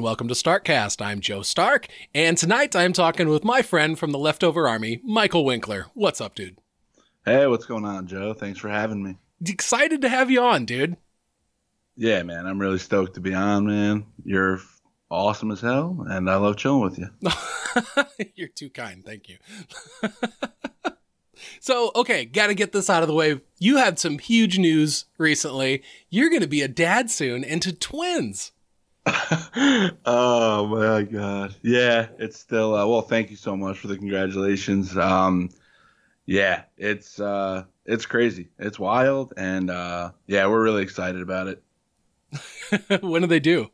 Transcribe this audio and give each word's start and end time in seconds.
And 0.00 0.04
welcome 0.06 0.28
to 0.28 0.34
Starkcast. 0.34 1.04
I'm 1.04 1.20
Joe 1.20 1.42
Stark, 1.42 1.86
and 2.14 2.38
tonight 2.38 2.74
I'm 2.74 2.94
talking 2.94 3.28
with 3.28 3.44
my 3.44 3.60
friend 3.60 3.98
from 3.98 4.12
the 4.12 4.18
leftover 4.18 4.66
army, 4.66 5.02
Michael 5.04 5.44
Winkler. 5.44 5.88
What's 5.92 6.22
up, 6.22 6.34
dude? 6.34 6.56
Hey, 7.26 7.46
what's 7.46 7.66
going 7.66 7.84
on, 7.84 8.06
Joe? 8.06 8.32
Thanks 8.32 8.58
for 8.58 8.70
having 8.70 9.02
me. 9.04 9.18
Excited 9.44 10.00
to 10.00 10.08
have 10.08 10.30
you 10.30 10.40
on, 10.40 10.64
dude. 10.64 10.96
Yeah, 11.98 12.22
man, 12.22 12.46
I'm 12.46 12.58
really 12.58 12.78
stoked 12.78 13.12
to 13.16 13.20
be 13.20 13.34
on, 13.34 13.66
man. 13.66 14.06
You're 14.24 14.60
awesome 15.10 15.50
as 15.50 15.60
hell, 15.60 16.06
and 16.08 16.30
I 16.30 16.36
love 16.36 16.56
chilling 16.56 16.80
with 16.80 16.98
you. 16.98 17.10
You're 18.36 18.48
too 18.48 18.70
kind. 18.70 19.04
Thank 19.04 19.28
you. 19.28 19.36
so, 21.60 21.92
okay, 21.94 22.24
got 22.24 22.46
to 22.46 22.54
get 22.54 22.72
this 22.72 22.88
out 22.88 23.02
of 23.02 23.08
the 23.08 23.14
way. 23.14 23.38
You 23.58 23.76
had 23.76 23.98
some 23.98 24.18
huge 24.18 24.58
news 24.58 25.04
recently. 25.18 25.82
You're 26.08 26.30
going 26.30 26.40
to 26.40 26.48
be 26.48 26.62
a 26.62 26.68
dad 26.68 27.10
soon 27.10 27.44
and 27.44 27.60
to 27.60 27.70
twins. 27.74 28.52
oh 29.06 30.66
my 30.66 31.02
god. 31.02 31.54
Yeah, 31.62 32.08
it's 32.18 32.38
still 32.38 32.74
uh, 32.74 32.86
well, 32.86 33.02
thank 33.02 33.30
you 33.30 33.36
so 33.36 33.56
much 33.56 33.78
for 33.78 33.88
the 33.88 33.96
congratulations. 33.96 34.96
Um 34.96 35.50
yeah, 36.26 36.64
it's 36.76 37.18
uh 37.18 37.64
it's 37.86 38.06
crazy. 38.06 38.50
It's 38.58 38.78
wild 38.78 39.32
and 39.36 39.70
uh 39.70 40.12
yeah, 40.26 40.46
we're 40.46 40.62
really 40.62 40.82
excited 40.82 41.22
about 41.22 41.48
it. 41.48 43.00
when 43.00 43.22
do 43.22 43.28
they 43.28 43.40
do? 43.40 43.70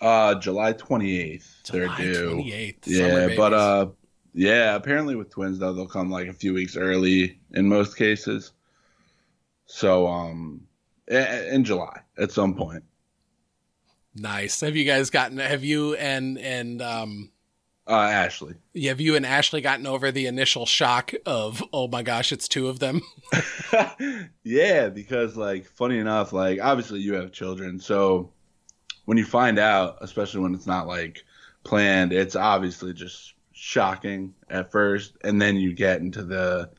Uh 0.00 0.36
July 0.36 0.72
28th. 0.72 1.62
July 1.64 1.96
they're 1.98 2.12
due. 2.12 2.36
28th. 2.36 2.86
Yeah, 2.86 3.28
but 3.36 3.52
uh 3.52 3.86
yeah, 4.32 4.74
apparently 4.76 5.16
with 5.16 5.30
twins 5.30 5.58
though 5.58 5.72
they'll 5.72 5.88
come 5.88 6.10
like 6.10 6.28
a 6.28 6.32
few 6.32 6.54
weeks 6.54 6.76
early 6.76 7.40
in 7.52 7.68
most 7.68 7.96
cases. 7.96 8.52
So 9.66 10.06
um 10.06 10.66
in 11.08 11.64
July 11.64 12.00
at 12.16 12.30
some 12.30 12.54
point. 12.54 12.84
Nice. 14.16 14.60
Have 14.62 14.76
you 14.76 14.84
guys 14.84 15.10
gotten? 15.10 15.38
Have 15.38 15.62
you 15.62 15.94
and 15.94 16.38
and 16.38 16.80
um, 16.80 17.30
uh, 17.86 17.92
Ashley? 17.92 18.54
Have 18.84 19.00
you 19.00 19.14
and 19.14 19.26
Ashley 19.26 19.60
gotten 19.60 19.86
over 19.86 20.10
the 20.10 20.26
initial 20.26 20.64
shock 20.64 21.12
of 21.26 21.62
oh 21.72 21.86
my 21.88 22.02
gosh, 22.02 22.32
it's 22.32 22.48
two 22.48 22.68
of 22.68 22.78
them? 22.78 23.02
yeah, 24.42 24.88
because 24.88 25.36
like 25.36 25.66
funny 25.66 25.98
enough, 25.98 26.32
like 26.32 26.60
obviously 26.62 27.00
you 27.00 27.12
have 27.14 27.30
children, 27.30 27.78
so 27.78 28.32
when 29.04 29.18
you 29.18 29.24
find 29.24 29.58
out, 29.58 29.98
especially 30.00 30.40
when 30.40 30.54
it's 30.54 30.66
not 30.66 30.86
like 30.86 31.22
planned, 31.62 32.12
it's 32.12 32.36
obviously 32.36 32.94
just 32.94 33.34
shocking 33.52 34.34
at 34.48 34.72
first, 34.72 35.12
and 35.24 35.40
then 35.42 35.56
you 35.56 35.74
get 35.74 36.00
into 36.00 36.22
the 36.22 36.70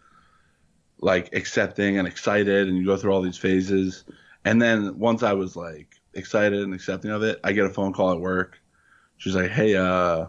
like 0.99 1.29
accepting 1.33 1.99
and 1.99 2.07
excited, 2.07 2.67
and 2.67 2.77
you 2.77 2.85
go 2.85 2.97
through 2.97 3.13
all 3.13 3.21
these 3.21 3.37
phases, 3.37 4.05
and 4.43 4.59
then 4.59 4.97
once 4.97 5.21
I 5.21 5.33
was 5.33 5.55
like 5.55 5.96
excited 6.17 6.61
and 6.61 6.73
accepting 6.73 7.11
of 7.11 7.23
it, 7.23 7.39
I 7.43 7.51
get 7.53 7.65
a 7.65 7.69
phone 7.69 7.93
call 7.93 8.11
at 8.11 8.19
work. 8.19 8.59
She's 9.17 9.35
like, 9.35 9.51
"Hey, 9.51 9.75
uh, 9.75 10.27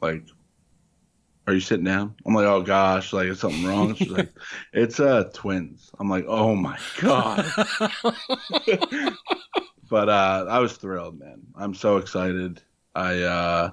like, 0.00 0.22
are 1.46 1.54
you 1.54 1.60
sitting 1.60 1.84
down?" 1.84 2.14
I'm 2.26 2.34
like, 2.34 2.46
"Oh 2.46 2.62
gosh, 2.62 3.12
like, 3.12 3.28
is 3.28 3.40
something 3.40 3.64
wrong?" 3.64 3.94
She's 3.94 4.10
like, 4.10 4.30
"It's 4.72 5.00
uh 5.00 5.30
twins." 5.32 5.90
I'm 5.98 6.08
like, 6.08 6.24
"Oh 6.28 6.54
my 6.54 6.78
god." 7.00 7.44
but 9.90 10.08
uh, 10.08 10.46
I 10.48 10.58
was 10.58 10.76
thrilled, 10.76 11.18
man. 11.18 11.40
I'm 11.56 11.74
so 11.74 11.96
excited. 11.96 12.62
I 12.94 13.22
uh, 13.22 13.70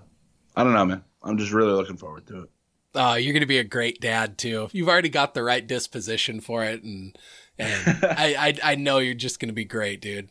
I 0.56 0.63
don't 0.63 0.74
know, 0.74 0.85
man. 0.85 1.03
I'm 1.24 1.38
just 1.38 1.51
really 1.51 1.74
looking 1.74 1.97
forward 1.97 2.28
to 2.28 2.44
it. 2.44 2.50
Uh, 2.95 3.16
you're 3.16 3.34
going 3.34 3.41
to 3.41 3.47
be 3.47 3.57
a 3.57 3.63
great 3.63 4.00
dad 4.00 4.38
too. 4.38 4.69
You've 4.72 4.88
already 4.88 5.09
got 5.09 5.34
the 5.34 5.44
right 5.44 5.66
disposition 5.66 6.40
for 6.40 6.63
it, 6.63 6.84
and 6.84 7.18
and 7.59 8.00
I, 8.03 8.35
I 8.63 8.72
I 8.72 8.75
know 8.75 9.00
you're 9.00 9.13
just 9.13 9.40
going 9.40 9.50
to 9.50 9.53
be 9.53 9.66
great, 9.66 10.01
dude. 10.01 10.29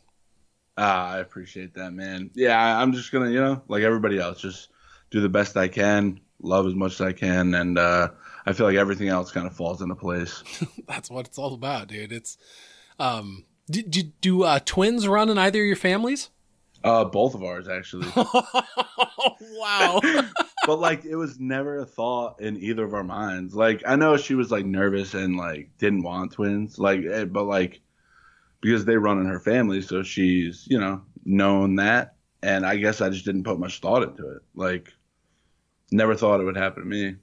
Ah, 0.76 1.12
I 1.12 1.18
appreciate 1.18 1.74
that, 1.74 1.92
man. 1.92 2.30
Yeah, 2.34 2.58
I'm 2.58 2.92
just 2.92 3.12
gonna, 3.12 3.30
you 3.30 3.40
know, 3.40 3.62
like 3.68 3.82
everybody 3.82 4.18
else, 4.18 4.40
just 4.40 4.68
do 5.10 5.20
the 5.20 5.28
best 5.28 5.56
I 5.56 5.68
can, 5.68 6.20
love 6.42 6.66
as 6.66 6.74
much 6.74 6.94
as 6.94 7.00
I 7.00 7.12
can, 7.12 7.54
and 7.54 7.78
uh, 7.78 8.08
I 8.44 8.52
feel 8.52 8.66
like 8.66 8.76
everything 8.76 9.08
else 9.08 9.30
kind 9.30 9.46
of 9.46 9.54
falls 9.54 9.82
into 9.82 9.94
place. 9.94 10.42
That's 10.88 11.10
what 11.10 11.26
it's 11.26 11.38
all 11.38 11.54
about, 11.54 11.88
dude. 11.88 12.12
It's, 12.12 12.36
um, 12.98 13.44
do 13.70 13.82
do, 13.82 14.02
do 14.20 14.42
uh, 14.42 14.60
twins 14.64 15.06
run 15.06 15.30
in 15.30 15.38
either 15.38 15.60
of 15.60 15.66
your 15.66 15.76
families? 15.76 16.30
Uh, 16.82 17.04
both 17.04 17.34
of 17.34 17.42
ours 17.42 17.66
actually. 17.66 18.06
wow. 19.40 20.00
but 20.66 20.78
like, 20.78 21.04
it 21.06 21.16
was 21.16 21.40
never 21.40 21.78
a 21.78 21.86
thought 21.86 22.40
in 22.42 22.58
either 22.58 22.84
of 22.84 22.92
our 22.92 23.02
minds. 23.04 23.54
Like, 23.54 23.82
I 23.86 23.96
know 23.96 24.18
she 24.18 24.34
was 24.34 24.50
like 24.50 24.66
nervous 24.66 25.14
and 25.14 25.36
like 25.36 25.70
didn't 25.78 26.02
want 26.02 26.32
twins, 26.32 26.78
like, 26.78 27.00
eh, 27.04 27.24
but 27.24 27.44
like 27.44 27.80
because 28.64 28.86
they 28.86 28.96
run 28.96 29.20
in 29.20 29.26
her 29.26 29.38
family, 29.38 29.82
so 29.82 30.02
she's 30.02 30.66
you 30.66 30.80
know 30.80 31.02
known 31.24 31.76
that. 31.76 32.16
And 32.42 32.64
I 32.64 32.76
guess 32.76 33.00
I 33.00 33.10
just 33.10 33.24
didn't 33.24 33.44
put 33.44 33.58
much 33.58 33.80
thought 33.80 34.02
into 34.02 34.28
it. 34.30 34.42
Like, 34.54 34.92
never 35.92 36.14
thought 36.14 36.40
it 36.40 36.44
would 36.44 36.56
happen 36.56 36.82
to 36.82 36.88
me. 36.88 37.16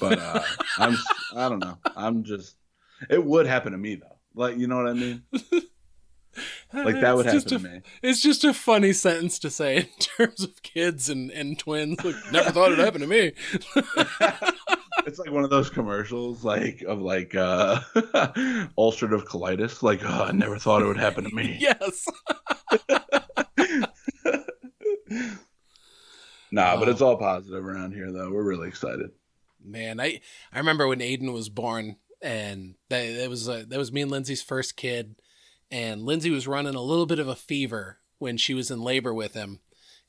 But 0.00 0.18
uh, 0.18 0.42
I'm 0.78 0.96
I 1.36 1.48
don't 1.50 1.58
know. 1.58 1.76
I'm 1.94 2.24
just 2.24 2.56
it 3.10 3.22
would 3.22 3.46
happen 3.46 3.72
to 3.72 3.78
me 3.78 3.96
though. 3.96 4.16
Like 4.34 4.56
you 4.56 4.66
know 4.66 4.76
what 4.76 4.88
I 4.88 4.94
mean. 4.94 5.22
Like 6.72 7.00
that 7.00 7.16
would 7.16 7.24
happen 7.24 7.40
a, 7.40 7.44
to 7.44 7.58
me. 7.58 7.80
It's 8.02 8.20
just 8.20 8.44
a 8.44 8.52
funny 8.52 8.92
sentence 8.92 9.38
to 9.38 9.48
say 9.48 9.76
in 9.78 9.86
terms 9.98 10.42
of 10.42 10.62
kids 10.62 11.08
and, 11.08 11.30
and 11.30 11.58
twins. 11.58 12.04
Like, 12.04 12.14
never 12.30 12.50
thought 12.50 12.72
it 12.72 12.78
happened 12.78 13.04
to 13.04 13.08
me. 13.08 13.32
It's 15.06 15.18
like 15.18 15.30
one 15.30 15.44
of 15.44 15.50
those 15.50 15.70
commercials 15.70 16.44
like 16.44 16.82
of 16.82 17.00
like 17.00 17.34
uh 17.34 17.80
ulcerative 18.76 19.24
colitis 19.24 19.82
like 19.82 20.00
oh, 20.04 20.24
i 20.24 20.32
never 20.32 20.58
thought 20.58 20.82
it 20.82 20.86
would 20.86 20.98
happen 20.98 21.24
to 21.24 21.34
me. 21.34 21.56
Yes. 21.66 22.06
Nah 26.52 26.78
but 26.78 26.88
it's 26.88 27.02
all 27.02 27.16
positive 27.16 27.64
around 27.64 27.92
here 27.92 28.10
though. 28.12 28.30
We're 28.30 28.44
really 28.44 28.68
excited. 28.68 29.10
Man 29.64 30.00
i 30.00 30.20
i 30.52 30.58
remember 30.58 30.86
when 30.86 31.00
aiden 31.00 31.32
was 31.32 31.48
born 31.48 31.96
and 32.22 32.74
that, 32.88 33.16
that 33.16 33.30
was 33.30 33.48
uh, 33.48 33.64
that 33.68 33.78
was 33.78 33.92
me 33.92 34.02
and 34.02 34.10
lindsay's 34.10 34.42
first 34.42 34.76
kid 34.76 35.16
and 35.70 36.02
lindsay 36.02 36.30
was 36.30 36.48
running 36.48 36.74
a 36.74 36.80
little 36.80 37.04
bit 37.04 37.18
of 37.18 37.28
a 37.28 37.34
fever 37.34 37.98
when 38.18 38.36
she 38.36 38.54
was 38.54 38.70
in 38.70 38.80
labor 38.80 39.12
with 39.12 39.34
him 39.34 39.60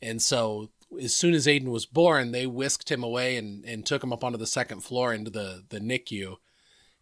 and 0.01 0.21
so 0.21 0.69
as 1.01 1.15
soon 1.15 1.33
as 1.33 1.47
Aiden 1.47 1.69
was 1.69 1.85
born, 1.85 2.31
they 2.31 2.45
whisked 2.45 2.91
him 2.91 3.03
away 3.03 3.37
and, 3.37 3.63
and 3.65 3.85
took 3.85 4.03
him 4.03 4.13
up 4.13 4.23
onto 4.23 4.37
the 4.37 4.47
second 4.47 4.81
floor 4.81 5.13
into 5.13 5.29
the, 5.29 5.63
the 5.69 5.79
NICU. 5.79 6.37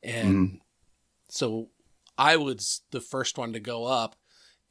And 0.01 0.49
mm. 0.49 0.59
so 1.29 1.69
I 2.17 2.37
was 2.37 2.81
the 2.91 3.01
first 3.01 3.37
one 3.37 3.53
to 3.53 3.59
go 3.59 3.85
up. 3.85 4.15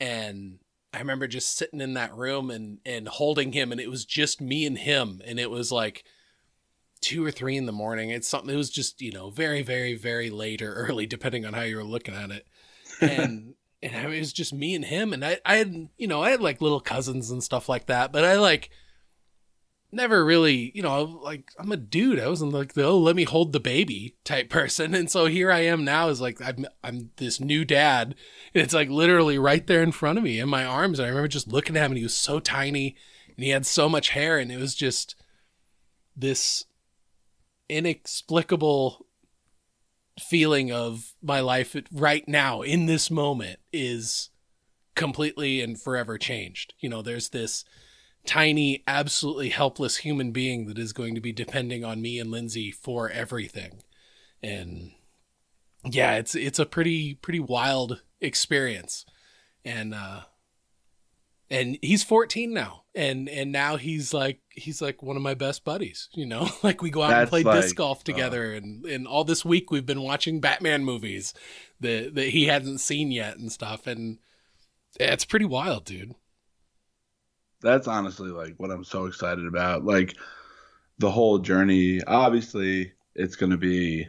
And 0.01 0.59
I 0.93 0.99
remember 0.99 1.27
just 1.27 1.57
sitting 1.57 1.81
in 1.81 1.95
that 1.95 2.15
room 2.15 2.51
and, 2.51 2.79
and 2.85 3.09
holding 3.09 3.53
him. 3.53 3.73
And 3.73 3.81
it 3.81 3.91
was 3.91 4.05
just 4.05 4.41
me 4.41 4.67
and 4.67 4.79
him. 4.79 5.23
And 5.25 5.39
it 5.39 5.51
was 5.51 5.71
like 5.71 6.05
two 7.01 7.25
or 7.25 7.31
three 7.31 7.57
in 7.57 7.67
the 7.67 7.73
morning. 7.73 8.11
It's 8.11 8.29
something, 8.29 8.53
it 8.53 8.57
was 8.57 8.71
just, 8.71 9.01
you 9.01 9.13
know, 9.13 9.31
very, 9.31 9.63
very, 9.63 9.95
very 9.95 10.31
late 10.31 10.63
or 10.63 10.75
early, 10.75 11.07
depending 11.07 11.47
on 11.47 11.53
how 11.53 11.63
you 11.63 11.77
were 11.77 11.85
looking 11.85 12.15
at 12.15 12.31
it. 12.31 12.47
And, 13.01 13.55
and 13.83 14.15
it 14.15 14.19
was 14.19 14.33
just 14.33 14.53
me 14.53 14.75
and 14.75 14.85
him. 14.85 15.13
And 15.13 15.25
I, 15.25 15.39
I 15.45 15.57
had, 15.57 15.89
you 15.97 16.07
know, 16.09 16.23
I 16.23 16.31
had 16.31 16.41
like 16.41 16.61
little 16.61 16.81
cousins 16.81 17.31
and 17.31 17.45
stuff 17.45 17.69
like 17.69 17.87
that. 17.87 18.11
But 18.11 18.25
I 18.25 18.37
like, 18.37 18.71
never 19.95 20.25
really, 20.25 20.73
you 20.75 20.83
know, 20.83 21.21
like 21.23 21.53
I'm 21.59 21.73
a 21.73 21.77
dude. 21.77 22.21
I 22.21 22.29
wasn't 22.29 22.53
like 22.53 22.75
the 22.75 22.85
oh 22.85 22.99
let 22.99 23.17
me 23.17 23.25
hold 23.25 23.53
the 23.53 23.61
baby 23.61 24.17
type 24.25 24.49
person. 24.51 24.95
And 24.95 25.11
so 25.11 25.27
here 25.27 25.51
I 25.51 25.61
am 25.61 25.85
now 25.85 26.09
is 26.09 26.21
like 26.21 26.41
I'm 26.41 26.67
I'm 26.83 27.11
this 27.17 27.41
new 27.41 27.65
dad. 27.65 28.15
And 28.55 28.63
it's 28.63 28.75
like 28.75 28.89
literally 28.89 29.39
right 29.39 29.67
there 29.67 29.83
in 29.83 29.93
front 29.93 30.19
of 30.19 30.25
me 30.25 30.39
in 30.39 30.49
my 30.49 30.65
arms. 30.65 30.99
And 30.99 31.07
I 31.07 31.09
remember 31.09 31.29
just 31.29 31.49
looking 31.49 31.77
at 31.77 31.85
him 31.85 31.93
and 31.93 31.99
he 31.99 32.05
was 32.05 32.15
so 32.15 32.41
tiny 32.41 32.97
and 33.37 33.45
he 33.45 33.51
had 33.51 33.67
so 33.67 33.89
much 33.89 34.11
hair 34.11 34.39
and 34.39 34.51
it 34.51 34.59
was 34.59 34.75
just 34.75 35.17
this 36.17 36.65
inexplicable 37.69 39.07
feeling 40.21 40.71
of 40.71 41.13
my 41.23 41.41
life 41.41 41.75
right 41.91 42.29
now 42.29 42.63
in 42.63 42.87
this 42.87 43.11
moment 43.11 43.59
is 43.73 44.31
completely 44.95 45.61
and 45.61 45.81
forever 45.81 46.19
changed. 46.19 46.75
You 46.79 46.89
know, 46.89 47.03
there's 47.03 47.31
this 47.31 47.65
tiny, 48.27 48.83
absolutely 48.87 49.51
helpless 49.51 49.99
human 49.99 50.33
being 50.33 50.67
that 50.67 50.79
is 50.79 50.93
going 50.93 51.15
to 51.15 51.21
be 51.21 51.33
depending 51.33 51.85
on 51.85 52.01
me 52.01 52.19
and 52.19 52.31
Lindsay 52.31 52.71
for 52.71 53.11
everything. 53.11 53.83
And 54.43 54.93
yeah, 55.85 56.17
it's 56.17 56.35
it's 56.35 56.59
a 56.59 56.67
pretty 56.67 57.15
pretty 57.15 57.41
wild 57.41 58.03
experience. 58.21 59.05
And 59.65 59.95
uh 59.95 60.23
and 61.51 61.79
he's 61.83 62.03
14 62.03 62.53
now. 62.53 62.85
And 62.95 63.29
and 63.29 63.53
now 63.53 63.77
he's 63.77 64.15
like 64.15 64.41
he's 64.51 64.81
like 64.81 65.03
one 65.03 65.17
of 65.17 65.23
my 65.23 65.35
best 65.35 65.65
buddies, 65.65 66.09
you 66.13 66.27
know? 66.27 66.49
like 66.63 66.83
we 66.83 66.91
go 66.91 67.03
out 67.03 67.11
That's 67.11 67.21
and 67.23 67.31
play 67.31 67.43
like, 67.43 67.63
disc 67.63 67.77
golf 67.77 68.01
uh, 68.01 68.05
together 68.05 68.53
uh, 68.55 68.57
and 68.57 68.85
and 68.87 69.07
all 69.07 69.25
this 69.25 69.45
week 69.45 69.71
we've 69.71 69.87
been 69.87 70.03
watching 70.03 70.41
Batman 70.41 70.85
movies 70.85 71.35
that 71.81 72.15
that 72.15 72.29
he 72.29 72.47
hasn't 72.47 72.81
seen 72.81 73.11
yet 73.11 73.37
and 73.37 73.53
stuff 73.53 73.87
and 73.87 74.19
it's 74.99 75.25
pretty 75.25 75.47
wild, 75.47 75.85
dude 75.85 76.15
that's 77.65 77.89
honestly 77.89 78.31
like 78.31 78.55
what 78.59 78.71
I'm 78.71 78.85
so 78.85 79.07
excited 79.07 79.47
about. 79.47 79.85
Like 79.85 80.17
the 80.99 81.11
whole 81.11 81.39
journey. 81.39 82.03
Obviously, 82.05 82.93
it's 83.15 83.37
going 83.37 83.51
to 83.51 83.59
be. 83.59 84.07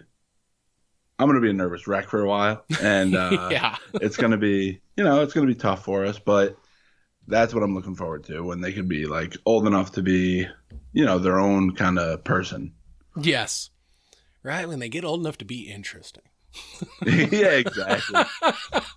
I'm 1.18 1.28
going 1.28 1.36
to 1.36 1.42
be 1.42 1.50
a 1.50 1.54
nervous 1.54 1.88
wreck 1.88 2.10
for 2.10 2.22
a 2.22 2.28
while, 2.28 2.66
and 2.82 3.16
uh, 3.16 3.50
yeah, 3.52 3.78
it's 3.96 4.18
going 4.18 4.32
to 4.32 4.38
be 4.38 4.82
you 4.98 5.04
know 5.04 5.22
it's 5.22 5.34
going 5.34 5.48
to 5.48 5.54
be 5.54 5.60
tough 5.60 5.84
for 5.84 6.06
us, 6.06 6.20
but 6.20 6.58
that's 7.28 7.54
what 7.54 7.64
I'm 7.64 7.74
looking 7.74 7.96
forward 7.96 8.24
to 8.26 8.42
when 8.42 8.62
they 8.62 8.72
could 8.72 8.88
be 8.88 9.06
like 9.06 9.36
old 9.46 9.66
enough 9.66 9.94
to 9.94 10.04
be, 10.04 10.48
you 10.94 11.06
know, 11.06 11.18
their 11.18 11.40
own 11.40 11.74
kind 11.76 11.98
of 11.98 12.24
person. 12.24 12.74
Yes. 13.20 13.72
Right 14.44 14.68
when 14.68 14.80
they 14.80 14.90
get 14.90 15.04
old 15.04 15.22
enough 15.22 15.40
to 15.40 15.46
be 15.46 15.72
interesting. 15.72 16.22
yeah, 17.06 17.52
exactly. 17.52 18.24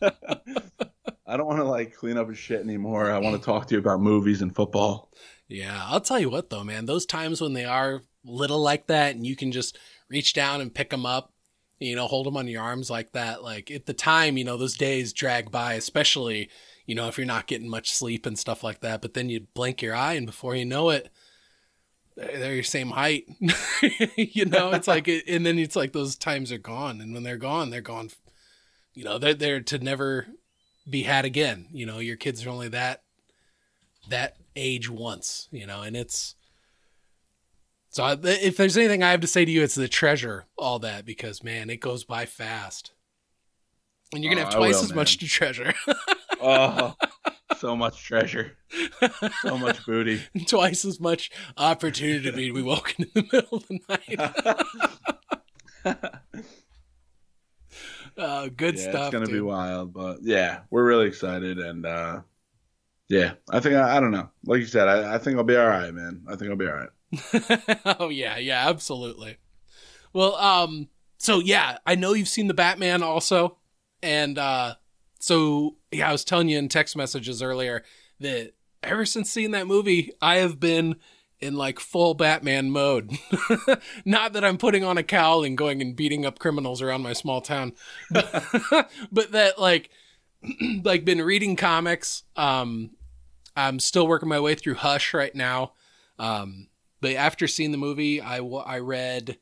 I 1.29 1.37
don't 1.37 1.47
want 1.47 1.59
to 1.59 1.65
like 1.65 1.95
clean 1.95 2.17
up 2.17 2.31
his 2.31 2.39
shit 2.39 2.61
anymore. 2.61 3.11
I 3.11 3.19
want 3.19 3.37
to 3.37 3.45
talk 3.45 3.67
to 3.67 3.75
you 3.75 3.81
about 3.81 4.01
movies 4.01 4.41
and 4.41 4.55
football. 4.55 5.13
Yeah, 5.47 5.85
I'll 5.85 6.01
tell 6.01 6.19
you 6.19 6.31
what 6.31 6.49
though, 6.49 6.65
man. 6.65 6.87
Those 6.87 7.05
times 7.05 7.43
when 7.43 7.53
they 7.53 7.67
are 7.67 8.01
little 8.25 8.61
like 8.61 8.87
that 8.87 9.15
and 9.15 9.27
you 9.27 9.37
can 9.37 9.53
just 9.53 9.79
reach 10.09 10.33
down 10.33 10.63
and 10.63 10.75
pick 10.75 10.89
them 10.89 11.05
up, 11.05 11.35
you 11.79 11.95
know, 11.95 12.07
hold 12.07 12.27
them 12.27 12.39
on 12.39 12.49
your 12.49 12.63
arms 12.63 12.89
like 12.89 13.13
that. 13.13 13.43
Like 13.43 13.71
at 13.71 13.85
the 13.85 13.93
time, 13.93 14.39
you 14.39 14.45
know, 14.45 14.57
those 14.57 14.77
days 14.77 15.13
drag 15.13 15.51
by, 15.51 15.75
especially, 15.75 16.49
you 16.87 16.95
know, 16.95 17.09
if 17.09 17.19
you're 17.19 17.27
not 17.27 17.47
getting 17.47 17.69
much 17.69 17.93
sleep 17.93 18.25
and 18.25 18.39
stuff 18.39 18.65
like 18.65 18.81
that. 18.81 19.03
But 19.03 19.13
then 19.13 19.29
you 19.29 19.47
blink 19.53 19.83
your 19.83 19.95
eye 19.95 20.15
and 20.15 20.27
before 20.27 20.57
you 20.57 20.65
know 20.65 20.89
it, 20.89 21.11
they're 22.17 22.55
your 22.55 22.63
same 22.63 22.89
height. 22.89 23.27
you 24.17 24.47
know, 24.47 24.71
it's 24.71 24.89
like, 24.89 25.09
and 25.09 25.45
then 25.45 25.59
it's 25.59 25.77
like 25.77 25.93
those 25.93 26.17
times 26.17 26.51
are 26.51 26.59
gone. 26.59 27.03
And 27.03 27.13
when 27.13 27.23
they're 27.23 27.37
gone, 27.37 27.69
they're 27.69 27.83
gone. 27.83 28.09
You 28.95 29.05
know, 29.05 29.19
they're 29.19 29.35
there 29.35 29.61
to 29.61 29.79
never 29.79 30.27
be 30.89 31.03
had 31.03 31.25
again. 31.25 31.67
You 31.73 31.87
know, 31.87 31.99
your 31.99 32.17
kids 32.17 32.45
are 32.47 32.51
only 32.51 32.69
that 32.69 33.03
that 34.09 34.37
age 34.57 34.89
once. 34.89 35.49
You 35.51 35.67
know, 35.67 35.83
and 35.83 35.97
it's 35.97 36.35
so 37.91 38.17
if 38.23 38.57
there's 38.57 38.77
anything 38.77 39.03
I 39.03 39.11
have 39.11 39.23
to 39.23 39.27
say 39.27 39.45
to 39.45 39.51
you, 39.51 39.63
it's 39.63 39.75
the 39.75 39.89
treasure 39.89 40.45
all 40.57 40.79
that 40.81 41.05
because 41.05 41.43
man, 41.43 41.71
it 41.71 41.81
goes 41.81 42.05
by 42.05 42.27
fast, 42.27 42.93
and 44.13 44.23
you're 44.23 44.33
gonna 44.33 44.45
have 44.45 44.55
oh, 44.55 44.59
twice 44.59 44.77
will, 44.77 44.85
as 44.85 44.91
man. 44.91 44.97
much 44.97 45.19
to 45.19 45.27
treasure. 45.27 45.75
oh, 46.41 46.95
so 47.57 47.75
much 47.75 48.03
treasure, 48.03 48.57
so 49.43 49.57
much 49.59 49.85
booty, 49.87 50.23
twice 50.47 50.85
as 50.85 51.01
much 51.01 51.31
opportunity 51.57 52.31
to 52.31 52.37
be 52.37 52.51
woken 52.63 53.07
in 53.07 53.11
the 53.15 53.29
middle 53.33 53.59
of 53.59 53.67
the 53.69 53.81
night. 55.85 56.45
uh, 58.19 58.49
good 58.49 58.77
yeah, 58.77 58.91
stuff. 58.91 59.07
It's 59.07 59.13
gonna 59.13 59.27
dude. 59.27 59.35
be 59.35 59.41
wild, 59.41 59.93
but 59.93 60.19
yeah, 60.23 60.61
we're 60.71 60.85
really 60.85 61.07
excited, 61.07 61.59
and 61.59 61.87
uh, 61.87 62.21
yeah, 63.09 63.35
I 63.51 63.61
think 63.61 63.77
I, 63.77 63.97
I 63.97 64.01
don't 64.01 64.11
know. 64.11 64.29
Like 64.45 64.61
you 64.61 64.67
said, 64.67 64.89
I, 64.89 65.15
I 65.15 65.19
think 65.19 65.37
I'll 65.37 65.45
be 65.45 65.57
all 65.57 65.67
right, 65.67 65.93
man. 65.93 66.23
I 66.29 66.37
think 66.37 66.51
I'll 66.51 66.57
be 66.57 66.69
all 66.69 66.75
right. 66.75 67.97
oh 68.01 68.09
yeah, 68.09 68.37
yeah, 68.39 68.69
absolutely. 68.69 69.39
Well, 70.13 70.35
um, 70.37 70.89
so 71.19 71.39
yeah, 71.39 71.79
I 71.87 71.95
know 71.95 72.13
you've 72.13 72.29
seen 72.29 72.49
the 72.49 72.55
Batman 72.55 73.03
also, 73.03 73.59
and 74.03 74.39
uh, 74.39 74.75
so 75.19 75.77
yeah, 75.91 76.09
I 76.09 76.13
was 76.13 76.25
telling 76.25 76.49
you 76.49 76.59
in 76.59 76.69
text 76.69 76.97
messages 76.97 77.43
earlier 77.43 77.85
that 78.21 78.53
ever 78.83 79.07
since 79.07 79.31
seeing 79.31 79.53
that 79.53 79.67
movie, 79.67 80.13
I 80.21 80.37
have 80.37 80.61
been 80.61 80.97
in 81.41 81.55
like 81.55 81.79
full 81.79 82.15
Batman 82.15 82.71
mode. 82.71 83.13
Not 84.05 84.33
that 84.33 84.45
I'm 84.45 84.59
putting 84.59 84.85
on 84.85 84.99
a 84.99 85.03
cowl 85.03 85.45
and 85.45 85.57
going 85.57 85.81
and 85.81 85.95
beating 85.95 86.27
up 86.27 86.39
criminals 86.39 86.83
around 86.83 87.03
my 87.03 87.13
small 87.13 87.41
town, 87.41 87.73
but, 88.11 88.31
that 89.33 89.55
like 89.59 89.91
like 90.83 91.05
been 91.05 91.23
reading 91.23 91.57
comics. 91.57 92.25
Um, 92.37 92.91
I'm 93.57 93.81
still 93.81 94.07
working 94.07 94.29
my 94.29 94.41
way 94.41 94.55
through 94.55 94.75
Hush 94.75 95.15
right 95.15 95.35
now. 95.35 95.73
Um, 96.19 96.69
but 97.01 97.13
after 97.13 97.47
seeing 97.47 97.73
the 97.73 97.79
movie, 97.79 98.21
I, 98.21 98.39
I 98.39 98.79
read 98.81 99.39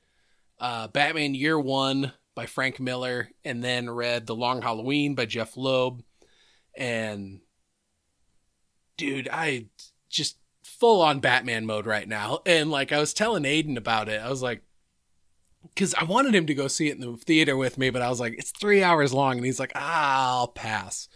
uh, 0.58 0.88
Batman 0.88 1.34
Year 1.34 1.58
One 1.58 2.12
by 2.34 2.46
Frank 2.46 2.78
Miller, 2.78 3.31
and 3.44 3.64
then 3.64 3.88
read 3.88 4.26
The 4.26 4.34
Long 4.34 4.60
Halloween 4.60 5.14
by 5.14 5.25
Jeph 5.25 5.56
Loeb. 5.56 6.02
And 6.76 7.40
dude, 8.99 9.28
I 9.32 9.66
just 10.10 10.37
full 10.78 11.02
on 11.02 11.20
Batman 11.20 11.67
mode 11.67 11.87
right 11.87 12.08
now. 12.08 12.40
And 12.46 12.70
like 12.70 12.93
I 12.93 12.99
was 12.99 13.14
telling 13.14 13.44
Aiden 13.44 13.76
about 13.76 14.08
it, 14.08 14.20
I 14.20 14.28
was 14.28 14.43
like, 14.43 14.62
because 15.62 15.94
I 15.94 16.05
wanted 16.05 16.34
him 16.34 16.46
to 16.46 16.55
go 16.55 16.69
see 16.69 16.88
it 16.88 16.94
in 16.94 17.00
the 17.00 17.17
theater 17.17 17.56
with 17.56 17.78
me, 17.78 17.90
but 17.90 18.02
I 18.02 18.08
was 18.08 18.20
like, 18.20 18.34
it's 18.38 18.52
three 18.52 18.82
hours 18.82 19.12
long, 19.12 19.37
and 19.37 19.44
he's 19.44 19.61
like, 19.61 19.73
ah, 19.75 20.38
I'll 20.38 20.49
pass. 20.49 21.08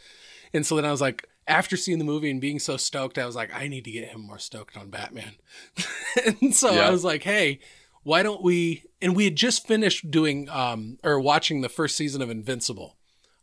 And 0.52 0.66
so 0.66 0.76
then 0.76 0.84
I 0.84 0.90
was 0.90 1.00
like, 1.00 1.26
after 1.46 1.76
seeing 1.76 1.98
the 1.98 2.04
movie 2.04 2.30
and 2.30 2.40
being 2.40 2.58
so 2.58 2.76
stoked, 2.76 3.18
I 3.18 3.26
was 3.26 3.36
like, 3.36 3.54
I 3.54 3.68
need 3.68 3.84
to 3.84 3.90
get 3.90 4.08
him 4.08 4.22
more 4.22 4.38
stoked 4.38 4.76
on 4.76 4.90
Batman. 4.90 5.34
and 6.26 6.54
so 6.54 6.72
yeah. 6.72 6.88
I 6.88 6.90
was 6.90 7.04
like, 7.04 7.22
hey, 7.22 7.60
why 8.02 8.22
don't 8.22 8.42
we? 8.42 8.84
And 9.02 9.14
we 9.14 9.24
had 9.24 9.36
just 9.36 9.66
finished 9.66 10.10
doing 10.10 10.48
um 10.48 10.98
or 11.02 11.20
watching 11.20 11.60
the 11.60 11.68
first 11.68 11.96
season 11.96 12.22
of 12.22 12.30
Invincible 12.30 12.96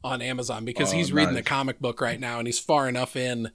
on 0.04 0.22
Amazon 0.22 0.66
because 0.66 0.94
oh, 0.94 0.98
he's 0.98 1.12
reading 1.12 1.36
the 1.36 1.44
comic 1.44 1.80
book 1.80 2.02
right 2.02 2.20
now 2.20 2.40
and 2.40 2.48
he's 2.48 2.60
far 2.60 2.88
enough 2.88 3.16
in 3.16 3.52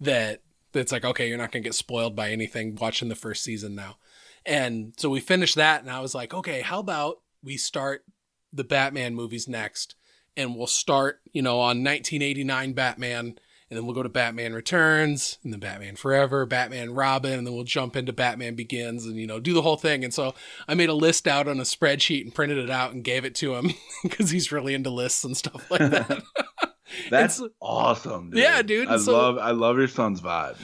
that 0.00 0.42
it's 0.80 0.92
like, 0.92 1.04
okay, 1.04 1.28
you're 1.28 1.38
not 1.38 1.52
going 1.52 1.62
to 1.62 1.68
get 1.68 1.74
spoiled 1.74 2.16
by 2.16 2.30
anything 2.30 2.76
watching 2.80 3.08
the 3.08 3.14
first 3.14 3.42
season 3.42 3.74
now. 3.74 3.96
And 4.44 4.94
so 4.96 5.08
we 5.08 5.20
finished 5.20 5.56
that 5.56 5.82
and 5.82 5.90
I 5.90 6.00
was 6.00 6.14
like, 6.14 6.34
okay, 6.34 6.62
how 6.62 6.80
about 6.80 7.20
we 7.42 7.56
start 7.56 8.04
the 8.52 8.64
Batman 8.64 9.14
movies 9.14 9.46
next? 9.46 9.94
And 10.36 10.56
we'll 10.56 10.66
start, 10.66 11.20
you 11.32 11.42
know, 11.42 11.60
on 11.60 11.84
1989 11.84 12.72
Batman 12.72 13.38
and 13.72 13.78
then 13.78 13.86
we'll 13.86 13.94
go 13.94 14.02
to 14.02 14.10
Batman 14.10 14.52
Returns, 14.52 15.38
and 15.42 15.50
then 15.50 15.58
Batman 15.58 15.96
Forever, 15.96 16.44
Batman 16.44 16.92
Robin, 16.92 17.38
and 17.38 17.46
then 17.46 17.54
we'll 17.54 17.64
jump 17.64 17.96
into 17.96 18.12
Batman 18.12 18.54
Begins, 18.54 19.06
and 19.06 19.16
you 19.16 19.26
know 19.26 19.40
do 19.40 19.54
the 19.54 19.62
whole 19.62 19.78
thing. 19.78 20.04
And 20.04 20.12
so 20.12 20.34
I 20.68 20.74
made 20.74 20.90
a 20.90 20.94
list 20.94 21.26
out 21.26 21.48
on 21.48 21.58
a 21.58 21.62
spreadsheet 21.62 22.20
and 22.20 22.34
printed 22.34 22.58
it 22.58 22.68
out 22.68 22.92
and 22.92 23.02
gave 23.02 23.24
it 23.24 23.34
to 23.36 23.54
him 23.54 23.70
because 24.02 24.28
he's 24.28 24.52
really 24.52 24.74
into 24.74 24.90
lists 24.90 25.24
and 25.24 25.34
stuff 25.34 25.70
like 25.70 25.88
that. 25.88 26.22
That's 27.10 27.36
so, 27.36 27.50
awesome. 27.60 28.30
Dude. 28.30 28.40
Yeah, 28.40 28.62
dude. 28.62 28.88
I 28.88 28.96
so, 28.98 29.12
love 29.12 29.38
I 29.38 29.50
love 29.52 29.78
your 29.78 29.88
son's 29.88 30.20
vibe. 30.20 30.56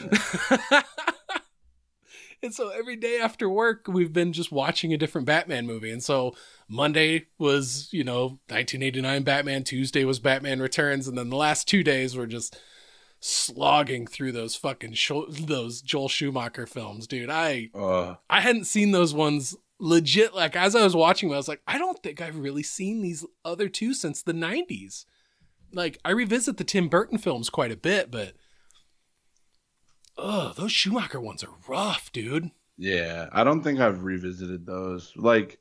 and 2.43 2.55
so 2.55 2.71
every 2.71 2.97
day 2.97 3.19
after 3.21 3.49
work, 3.49 3.87
we've 3.89 4.13
been 4.13 4.33
just 4.33 4.53
watching 4.53 4.93
a 4.93 4.99
different 4.99 5.27
Batman 5.27 5.67
movie. 5.67 5.91
And 5.91 6.03
so 6.03 6.35
Monday 6.69 7.27
was, 7.39 7.89
you 7.93 8.05
know, 8.05 8.41
1989 8.49 9.23
Batman. 9.23 9.65
Tuesday 9.65 10.05
was 10.05 10.19
Batman 10.19 10.61
Returns, 10.61 11.09
and 11.09 11.17
then 11.17 11.31
the 11.31 11.37
last 11.37 11.69
two 11.69 11.83
days 11.83 12.17
were 12.17 12.26
just 12.26 12.59
slogging 13.21 14.07
through 14.07 14.33
those 14.33 14.55
fucking 14.55 14.97
those 15.47 15.83
Joel 15.83 16.09
Schumacher 16.09 16.67
films, 16.67 17.07
dude. 17.07 17.31
I 17.31 17.71
uh, 17.75 18.17
I 18.31 18.41
hadn't 18.41 18.64
seen 18.64 18.93
those 18.93 19.14
ones 19.14 19.57
legit. 19.79 20.35
Like 20.35 20.57
as 20.57 20.75
I 20.75 20.85
was 20.85 20.97
watching, 20.97 21.29
them, 21.29 21.35
I 21.35 21.38
was 21.38 21.49
like, 21.49 21.62
I 21.67 21.79
don't 21.79 22.00
think 22.02 22.21
I've 22.21 22.38
really 22.38 22.62
seen 22.62 23.02
these 23.02 23.25
other 23.45 23.69
two 23.69 23.95
since 23.95 24.23
the 24.23 24.33
'90s. 24.33 25.05
Like 25.73 25.99
I 26.05 26.11
revisit 26.11 26.57
the 26.57 26.65
Tim 26.65 26.89
Burton 26.89 27.19
films 27.19 27.51
quite 27.51 27.73
a 27.73 27.77
bit, 27.77 28.11
but 28.11 28.33
oh, 30.17 30.53
those 30.57 30.73
Schumacher 30.73 31.21
ones 31.21 31.45
are 31.45 31.55
rough, 31.69 32.11
dude. 32.13 32.51
Yeah, 32.77 33.29
I 33.33 33.45
don't 33.45 33.63
think 33.63 33.81
I've 33.81 34.05
revisited 34.05 34.65
those. 34.65 35.13
Like 35.17 35.59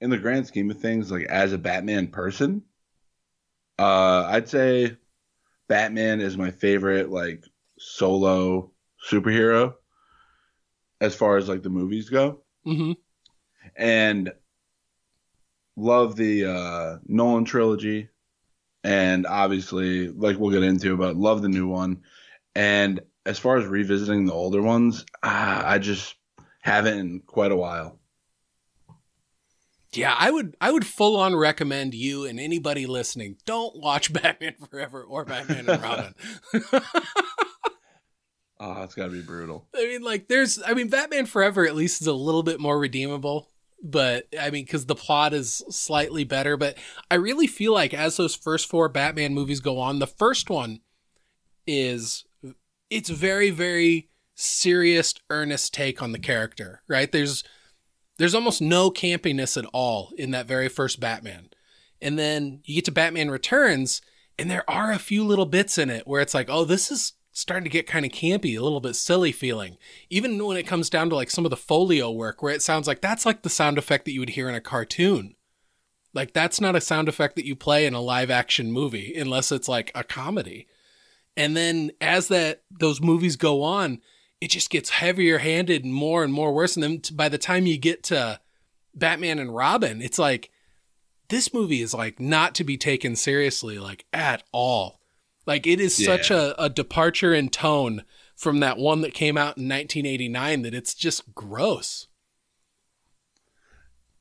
in 0.00 0.10
the 0.10 0.18
grand 0.18 0.46
scheme 0.46 0.70
of 0.70 0.80
things, 0.80 1.10
like 1.10 1.26
as 1.26 1.52
a 1.52 1.58
Batman 1.58 2.08
person, 2.08 2.62
uh, 3.78 4.24
I'd 4.28 4.48
say 4.48 4.96
Batman 5.68 6.20
is 6.20 6.36
my 6.36 6.50
favorite 6.50 7.10
like 7.10 7.44
solo 7.78 8.70
superhero 9.10 9.74
as 11.00 11.14
far 11.14 11.36
as 11.36 11.48
like 11.48 11.62
the 11.62 11.70
movies 11.70 12.08
go. 12.08 12.42
Mm-hmm. 12.66 12.92
And 13.76 14.32
love 15.76 16.16
the 16.16 16.46
uh, 16.46 16.98
Nolan 17.06 17.44
trilogy, 17.44 18.08
and 18.84 19.26
obviously, 19.26 20.08
like 20.08 20.38
we'll 20.38 20.50
get 20.50 20.62
into, 20.62 20.96
but 20.96 21.16
love 21.16 21.42
the 21.42 21.48
new 21.48 21.68
one. 21.68 22.02
And 22.54 23.00
as 23.24 23.38
far 23.38 23.56
as 23.56 23.66
revisiting 23.66 24.26
the 24.26 24.32
older 24.32 24.62
ones, 24.62 25.04
ah, 25.22 25.66
I 25.66 25.78
just 25.78 26.16
haven't 26.60 26.98
in 26.98 27.20
quite 27.20 27.52
a 27.52 27.56
while. 27.56 27.98
Yeah, 29.92 30.14
I 30.18 30.30
would 30.30 30.56
I 30.60 30.70
would 30.70 30.86
full 30.86 31.16
on 31.16 31.36
recommend 31.36 31.92
you 31.92 32.24
and 32.24 32.40
anybody 32.40 32.86
listening 32.86 33.36
don't 33.44 33.78
watch 33.78 34.12
Batman 34.22 34.54
Forever 34.70 35.02
or 35.02 35.24
Batman 35.24 35.68
and 35.68 35.82
Robin. 35.82 36.14
oh, 38.58 38.82
it's 38.82 38.94
got 38.94 39.06
to 39.06 39.10
be 39.10 39.20
brutal. 39.20 39.68
I 39.76 39.86
mean 39.86 40.02
like 40.02 40.28
there's 40.28 40.62
I 40.66 40.72
mean 40.72 40.88
Batman 40.88 41.26
Forever 41.26 41.66
at 41.66 41.76
least 41.76 42.00
is 42.00 42.06
a 42.06 42.14
little 42.14 42.42
bit 42.42 42.58
more 42.58 42.78
redeemable, 42.78 43.50
but 43.82 44.26
I 44.38 44.50
mean 44.50 44.66
cuz 44.66 44.86
the 44.86 44.94
plot 44.94 45.34
is 45.34 45.62
slightly 45.70 46.24
better, 46.24 46.56
but 46.56 46.78
I 47.10 47.16
really 47.16 47.46
feel 47.46 47.72
like 47.72 47.92
as 47.92 48.16
those 48.16 48.34
first 48.34 48.68
four 48.68 48.88
Batman 48.88 49.34
movies 49.34 49.60
go 49.60 49.78
on, 49.78 49.98
the 49.98 50.06
first 50.06 50.48
one 50.48 50.80
is 51.66 52.24
it's 52.90 53.10
very 53.10 53.50
very 53.50 54.08
serious 54.34 55.14
earnest 55.30 55.74
take 55.74 56.02
on 56.02 56.12
the 56.12 56.18
character, 56.18 56.82
right? 56.88 57.10
There's 57.10 57.44
there's 58.18 58.34
almost 58.34 58.60
no 58.60 58.90
campiness 58.90 59.56
at 59.56 59.68
all 59.72 60.12
in 60.16 60.30
that 60.32 60.46
very 60.46 60.68
first 60.68 61.00
Batman. 61.00 61.50
And 62.00 62.18
then 62.18 62.60
you 62.64 62.76
get 62.76 62.84
to 62.86 62.92
Batman 62.92 63.30
Returns, 63.30 64.02
and 64.38 64.50
there 64.50 64.68
are 64.68 64.92
a 64.92 64.98
few 64.98 65.24
little 65.24 65.46
bits 65.46 65.78
in 65.78 65.88
it 65.90 66.06
where 66.06 66.20
it's 66.20 66.34
like, 66.34 66.48
oh, 66.50 66.64
this 66.64 66.90
is 66.90 67.14
starting 67.32 67.64
to 67.64 67.70
get 67.70 67.86
kind 67.86 68.04
of 68.04 68.12
campy, 68.12 68.58
a 68.58 68.62
little 68.62 68.80
bit 68.80 68.94
silly 68.94 69.32
feeling. 69.32 69.78
Even 70.10 70.44
when 70.44 70.56
it 70.56 70.66
comes 70.66 70.90
down 70.90 71.08
to 71.08 71.16
like 71.16 71.30
some 71.30 71.44
of 71.44 71.50
the 71.50 71.56
foley 71.56 72.02
work 72.02 72.42
where 72.42 72.54
it 72.54 72.62
sounds 72.62 72.86
like 72.86 73.00
that's 73.00 73.26
like 73.26 73.42
the 73.42 73.48
sound 73.48 73.78
effect 73.78 74.04
that 74.04 74.12
you 74.12 74.20
would 74.20 74.30
hear 74.30 74.48
in 74.48 74.54
a 74.54 74.60
cartoon. 74.60 75.34
Like 76.14 76.34
that's 76.34 76.60
not 76.60 76.76
a 76.76 76.80
sound 76.80 77.08
effect 77.08 77.36
that 77.36 77.46
you 77.46 77.56
play 77.56 77.86
in 77.86 77.94
a 77.94 78.00
live 78.00 78.30
action 78.30 78.70
movie 78.70 79.14
unless 79.16 79.50
it's 79.50 79.68
like 79.68 79.90
a 79.94 80.04
comedy. 80.04 80.66
And 81.36 81.56
then 81.56 81.92
as 82.00 82.28
that 82.28 82.62
those 82.70 83.00
movies 83.00 83.36
go 83.36 83.62
on, 83.62 84.00
it 84.40 84.50
just 84.50 84.70
gets 84.70 84.90
heavier 84.90 85.38
handed 85.38 85.84
and 85.84 85.94
more 85.94 86.22
and 86.22 86.32
more 86.32 86.52
worse. 86.52 86.76
And 86.76 86.82
then 86.82 87.00
by 87.14 87.28
the 87.28 87.38
time 87.38 87.64
you 87.64 87.78
get 87.78 88.02
to 88.04 88.40
Batman 88.94 89.38
and 89.38 89.54
Robin, 89.54 90.02
it's 90.02 90.18
like 90.18 90.50
this 91.28 91.54
movie 91.54 91.80
is 91.80 91.94
like 91.94 92.20
not 92.20 92.54
to 92.56 92.64
be 92.64 92.76
taken 92.76 93.16
seriously, 93.16 93.78
like 93.78 94.04
at 94.12 94.42
all. 94.52 95.00
Like 95.46 95.66
it 95.66 95.80
is 95.80 95.98
yeah. 95.98 96.06
such 96.06 96.30
a, 96.30 96.60
a 96.62 96.68
departure 96.68 97.34
in 97.34 97.48
tone 97.48 98.04
from 98.36 98.60
that 98.60 98.78
one 98.78 99.00
that 99.02 99.14
came 99.14 99.36
out 99.36 99.58
in 99.58 99.68
1989 99.68 100.62
that 100.62 100.74
it's 100.74 100.94
just 100.94 101.34
gross. 101.34 102.08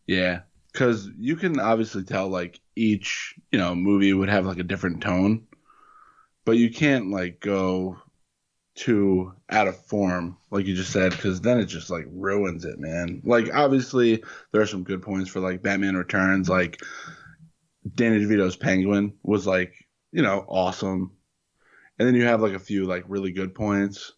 Yeah, 0.08 0.42
because 0.72 1.10
you 1.18 1.36
can 1.36 1.60
obviously 1.60 2.04
tell 2.04 2.28
like 2.28 2.60
each 2.76 3.36
you 3.52 3.60
know 3.60 3.76
movie 3.76 4.14
would 4.14 4.30
have 4.30 4.46
like 4.46 4.60
a 4.60 4.64
different 4.64 5.02
tone, 5.02 5.48
but 6.46 6.58
you 6.58 6.72
can't 6.72 7.12
like 7.12 7.40
go 7.40 7.98
too 8.74 9.34
out 9.50 9.68
of 9.68 9.78
form 9.86 10.38
like 10.50 10.66
you 10.66 10.74
just 10.74 10.94
said 10.94 11.12
because 11.12 11.42
then 11.42 11.60
it 11.60 11.66
just 11.66 11.90
like 11.90 12.06
ruins 12.10 12.64
it 12.64 12.80
man 12.80 13.22
like 13.26 13.54
obviously 13.54 14.24
there 14.52 14.62
are 14.62 14.66
some 14.68 14.84
good 14.84 15.02
points 15.02 15.30
for 15.30 15.42
like 15.42 15.62
batman 15.62 15.96
returns 15.96 16.48
like 16.48 16.82
danny 17.96 18.18
devito's 18.18 18.56
penguin 18.56 19.14
was 19.24 19.46
like 19.46 19.81
you 20.12 20.22
know 20.22 20.46
awesome 20.48 21.12
and 22.00 22.08
then 22.08 22.16
you 22.16 22.26
have 22.26 22.42
like 22.42 22.54
a 22.54 22.60
few 22.60 22.86
like 22.86 23.04
really 23.08 23.32
good 23.32 23.54
points 23.54 24.14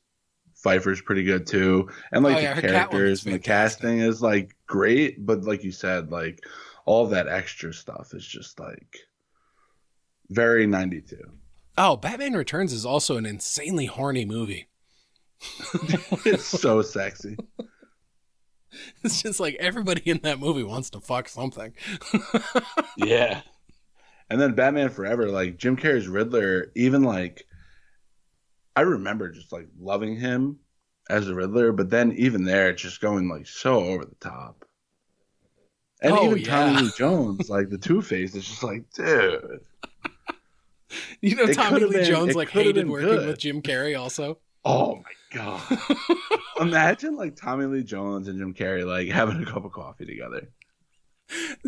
Pfeiffer's 0.63 1.01
pretty 1.01 1.23
good 1.23 1.45
too, 1.45 1.89
and 2.13 2.23
like 2.23 2.37
oh, 2.37 2.39
yeah, 2.39 2.53
the 2.53 2.61
characters 2.61 3.25
and 3.25 3.35
the 3.35 3.39
casting 3.39 3.99
is 3.99 4.21
like 4.21 4.55
great. 4.65 5.25
But 5.25 5.43
like 5.43 5.61
you 5.63 5.73
said, 5.73 6.09
like 6.09 6.39
all 6.85 7.05
that 7.07 7.27
extra 7.27 7.73
stuff 7.73 8.13
is 8.13 8.25
just 8.25 8.61
like 8.61 8.97
very 10.29 10.65
ninety 10.65 11.01
two. 11.01 11.21
Oh, 11.77 11.97
Batman 11.97 12.33
Returns 12.33 12.71
is 12.71 12.85
also 12.85 13.17
an 13.17 13.25
insanely 13.25 13.87
horny 13.87 14.23
movie. 14.23 14.69
it's 16.25 16.45
so 16.45 16.81
sexy. 16.81 17.37
It's 19.03 19.21
just 19.21 19.39
like 19.39 19.53
everybody 19.59 20.01
in 20.03 20.21
that 20.23 20.39
movie 20.39 20.63
wants 20.63 20.89
to 20.89 20.99
fuck 20.99 21.29
something. 21.29 21.73
yeah. 22.97 23.41
And 24.29 24.39
then 24.39 24.53
Batman 24.53 24.89
Forever, 24.89 25.29
like 25.29 25.57
Jim 25.57 25.77
Carrey's 25.77 26.07
Riddler, 26.07 26.71
even 26.75 27.03
like 27.03 27.45
I 28.75 28.81
remember 28.81 29.29
just 29.29 29.51
like 29.51 29.67
loving 29.79 30.15
him 30.15 30.59
as 31.09 31.27
a 31.27 31.35
Riddler, 31.35 31.71
but 31.71 31.89
then 31.89 32.13
even 32.13 32.43
there, 32.43 32.69
it's 32.69 32.81
just 32.81 33.01
going 33.01 33.29
like 33.29 33.47
so 33.47 33.79
over 33.79 34.05
the 34.05 34.15
top. 34.15 34.65
And 36.01 36.13
oh, 36.13 36.25
even 36.25 36.37
yeah. 36.39 36.45
Tommy 36.45 36.81
Lee 36.81 36.91
Jones, 36.97 37.49
like 37.49 37.69
the 37.69 37.77
Two 37.77 38.01
Face, 38.01 38.35
is 38.35 38.45
just 38.45 38.63
like, 38.63 38.89
dude. 38.93 39.61
You 41.21 41.35
know, 41.35 41.47
Tommy 41.47 41.81
Lee 41.81 41.97
been, 41.97 42.05
Jones 42.05 42.35
like 42.35 42.49
hated 42.49 42.87
working 42.87 43.07
good. 43.07 43.27
with 43.27 43.39
Jim 43.39 43.61
Carrey. 43.61 43.99
Also, 43.99 44.37
oh 44.63 44.97
my 44.97 45.39
god! 45.39 45.79
Imagine 46.59 47.15
like 47.15 47.35
Tommy 47.35 47.65
Lee 47.65 47.83
Jones 47.83 48.27
and 48.27 48.37
Jim 48.37 48.53
Carrey 48.53 48.85
like 48.85 49.07
having 49.07 49.41
a 49.41 49.45
cup 49.45 49.65
of 49.65 49.71
coffee 49.71 50.05
together. 50.05 50.49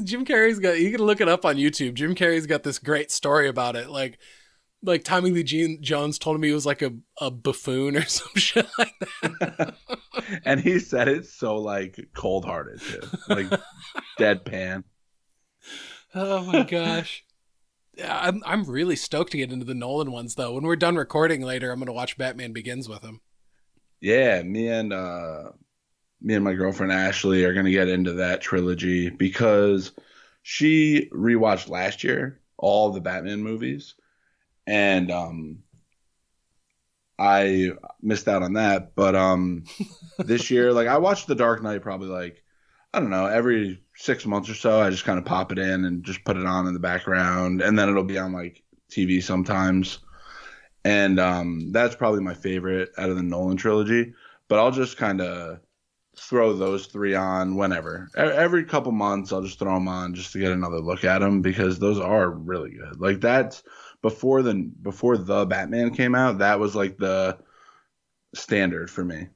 Jim 0.04 0.26
Carrey's 0.26 0.60
got 0.60 0.80
you 0.80 0.92
can 0.92 1.06
look 1.06 1.22
it 1.22 1.28
up 1.28 1.46
on 1.46 1.56
YouTube. 1.56 1.94
Jim 1.94 2.16
Carrey's 2.16 2.48
got 2.48 2.64
this 2.64 2.80
great 2.80 3.12
story 3.12 3.48
about 3.48 3.76
it. 3.76 3.90
Like 3.90 4.20
like 4.84 5.04
Tommy 5.04 5.32
Lee 5.32 5.44
Jean- 5.44 5.82
Jones 5.82 6.20
told 6.20 6.40
me 6.40 6.50
he 6.50 6.54
was 6.54 6.66
like 6.66 6.82
a, 6.82 6.94
a 7.20 7.32
buffoon 7.32 7.98
or 7.98 8.04
some 8.06 8.36
shit 8.36 8.68
like 8.78 8.94
that. 9.22 9.76
and 10.46 10.60
he 10.60 10.80
said 10.80 11.08
it 11.08 11.26
so 11.26 11.58
like 11.58 12.00
cold 12.16 12.46
hearted 12.46 12.82
too. 12.82 13.02
Like 13.28 13.48
deadpan. 14.20 14.84
Oh 16.14 16.44
my 16.46 16.64
gosh. 16.64 17.24
Yeah, 17.98 18.18
I'm 18.22 18.42
I'm 18.46 18.64
really 18.66 18.96
stoked 18.96 19.32
to 19.32 19.38
get 19.38 19.52
into 19.52 19.66
the 19.66 19.74
Nolan 19.74 20.12
ones 20.12 20.36
though. 20.36 20.54
When 20.54 20.64
we're 20.64 20.76
done 20.76 20.96
recording 20.96 21.42
later, 21.42 21.72
I'm 21.72 21.80
gonna 21.80 21.94
watch 21.94 22.18
Batman 22.18 22.54
Begins 22.54 22.90
with 22.90 23.04
him. 23.04 23.22
Yeah, 24.02 24.44
me 24.44 24.68
and 24.68 24.94
uh 24.94 25.52
me 26.22 26.34
and 26.34 26.44
my 26.44 26.54
girlfriend 26.54 26.92
Ashley 26.92 27.44
are 27.46 27.54
gonna 27.54 27.72
get 27.72 27.90
into 27.90 28.14
that 28.14 28.42
trilogy 28.42 29.10
because 29.10 29.92
she 30.42 31.10
rewatched 31.14 31.70
last 31.70 32.04
year 32.04 32.40
all 32.58 32.92
the 32.92 33.02
Batman 33.02 33.42
movies 33.42 33.96
and 34.68 35.12
um, 35.12 35.60
I 37.18 37.72
missed 38.02 38.28
out 38.28 38.44
on 38.44 38.54
that. 38.54 38.96
But 38.96 39.16
um, 39.16 39.64
this 40.20 40.50
year, 40.52 40.74
like 40.74 40.88
I 40.88 40.98
watched 40.98 41.28
The 41.28 41.36
Dark 41.36 41.62
Knight 41.62 41.82
probably 41.82 42.10
like 42.10 42.44
I 42.94 43.00
don't 43.00 43.10
know 43.10 43.26
every 43.26 43.82
six 43.96 44.26
months 44.26 44.50
or 44.50 44.56
so. 44.56 44.82
I 44.82 44.90
just 44.90 45.06
kind 45.06 45.20
of 45.20 45.26
pop 45.26 45.52
it 45.52 45.60
in 45.60 45.86
and 45.86 46.04
just 46.04 46.24
put 46.24 46.38
it 46.38 46.46
on 46.46 46.68
in 46.68 46.74
the 46.74 46.80
background, 46.80 47.62
and 47.62 47.78
then 47.78 47.90
it'll 47.90 48.04
be 48.04 48.18
on 48.18 48.34
like 48.34 48.64
TV 48.90 49.22
sometimes. 49.22 50.00
And 50.84 51.20
um, 51.20 51.72
that's 51.72 51.96
probably 51.96 52.22
my 52.22 52.36
favorite 52.36 52.92
out 52.98 53.10
of 53.10 53.16
the 53.16 53.24
Nolan 53.24 53.58
trilogy. 53.58 54.14
But 54.48 54.60
I'll 54.60 54.72
just 54.72 54.98
kind 54.98 55.20
of 55.20 55.60
throw 56.18 56.54
those 56.54 56.88
three 56.88 57.16
on 57.16 57.56
whenever. 57.56 58.10
Every 58.16 58.64
couple 58.64 58.92
months, 58.92 59.32
I'll 59.32 59.42
just 59.42 59.60
throw 59.60 59.74
them 59.74 59.88
on 59.88 60.14
just 60.14 60.32
to 60.34 60.40
get 60.40 60.52
another 60.52 60.80
look 60.80 61.04
at 61.04 61.20
them 61.20 61.42
because 61.42 61.80
those 61.80 62.00
are 62.00 62.30
really 62.30 62.72
good. 62.72 63.00
Like 63.00 63.22
that's 63.22 63.64
before 64.02 64.42
the 64.42 64.54
before 64.82 65.18
the 65.18 65.46
Batman 65.46 65.94
came 65.94 66.16
out, 66.16 66.40
that 66.40 66.60
was 66.60 66.76
like 66.76 66.98
the 66.98 67.38
standard 68.34 68.90
for 68.90 69.04
me. 69.04 69.28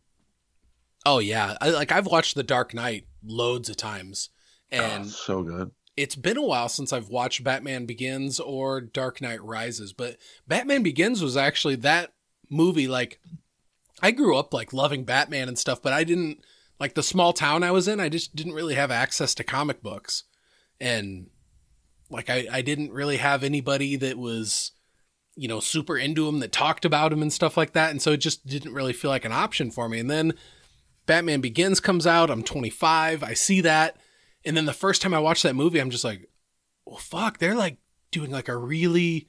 Oh 1.06 1.20
yeah, 1.20 1.58
I, 1.62 1.70
like 1.72 1.92
I've 1.92 2.08
watched 2.08 2.36
The 2.36 2.44
Dark 2.44 2.74
Knight 2.74 3.08
loads 3.24 3.70
of 3.70 3.78
times, 3.78 4.30
and 4.72 5.06
oh, 5.06 5.08
so 5.08 5.44
good. 5.44 5.72
It's 5.98 6.16
been 6.16 6.38
a 6.38 6.46
while 6.46 6.70
since 6.70 6.94
I've 6.94 7.10
watched 7.10 7.44
Batman 7.44 7.86
Begins 7.86 8.40
or 8.40 8.80
Dark 8.80 9.22
Knight 9.22 9.44
Rises, 9.44 9.92
but 9.92 10.18
Batman 10.48 10.84
Begins 10.84 11.22
was 11.22 11.36
actually 11.36 11.76
that 11.78 12.14
movie. 12.50 12.88
Like, 12.88 13.20
I 14.02 14.12
grew 14.12 14.38
up 14.38 14.54
like 14.54 14.72
loving 14.72 15.04
Batman 15.04 15.48
and 15.48 15.60
stuff, 15.60 15.82
but 15.82 15.94
I 15.94 16.04
didn't 16.04 16.44
like 16.80 16.96
the 16.96 17.04
small 17.04 17.34
town 17.34 17.64
I 17.64 17.72
was 17.72 17.88
in. 17.88 18.00
I 18.00 18.10
just 18.10 18.36
didn't 18.36 18.54
really 18.54 18.76
have 18.76 18.92
access 18.92 19.36
to 19.36 19.44
comic 19.44 19.82
books, 19.82 20.24
and 20.80 21.28
like 22.10 22.30
I, 22.30 22.48
I 22.52 22.62
didn't 22.62 22.92
really 22.92 23.18
have 23.18 23.44
anybody 23.44 23.96
that 23.98 24.18
was, 24.18 24.72
you 25.36 25.48
know, 25.48 25.60
super 25.60 25.98
into 25.98 26.28
him 26.28 26.40
that 26.40 26.52
talked 26.52 26.86
about 26.86 27.14
him 27.14 27.22
and 27.22 27.32
stuff 27.32 27.56
like 27.56 27.74
that. 27.74 27.92
And 27.92 28.02
so 28.02 28.12
it 28.12 28.18
just 28.18 28.46
didn't 28.46 28.74
really 28.74 28.94
feel 28.94 29.12
like 29.12 29.26
an 29.26 29.32
option 29.32 29.72
for 29.72 29.88
me. 29.88 30.00
And 30.00 30.10
then 30.10 30.34
Batman 31.06 31.42
Begins 31.42 31.80
comes 31.80 32.08
out. 32.08 32.30
I'm 32.30 32.44
25. 32.44 33.24
I 33.24 33.34
see 33.34 33.62
that. 33.62 33.98
And 34.44 34.58
then 34.58 34.66
the 34.66 34.74
first 34.74 35.02
time 35.02 35.14
I 35.14 35.20
watched 35.20 35.44
that 35.44 35.56
movie, 35.56 35.80
I'm 35.80 35.90
just 35.90 36.04
like, 36.04 36.30
well, 36.86 36.98
fuck, 36.98 37.38
they're 37.38 37.56
like 37.56 37.78
doing 38.12 38.32
like 38.32 38.48
a 38.48 38.58
really, 38.58 39.28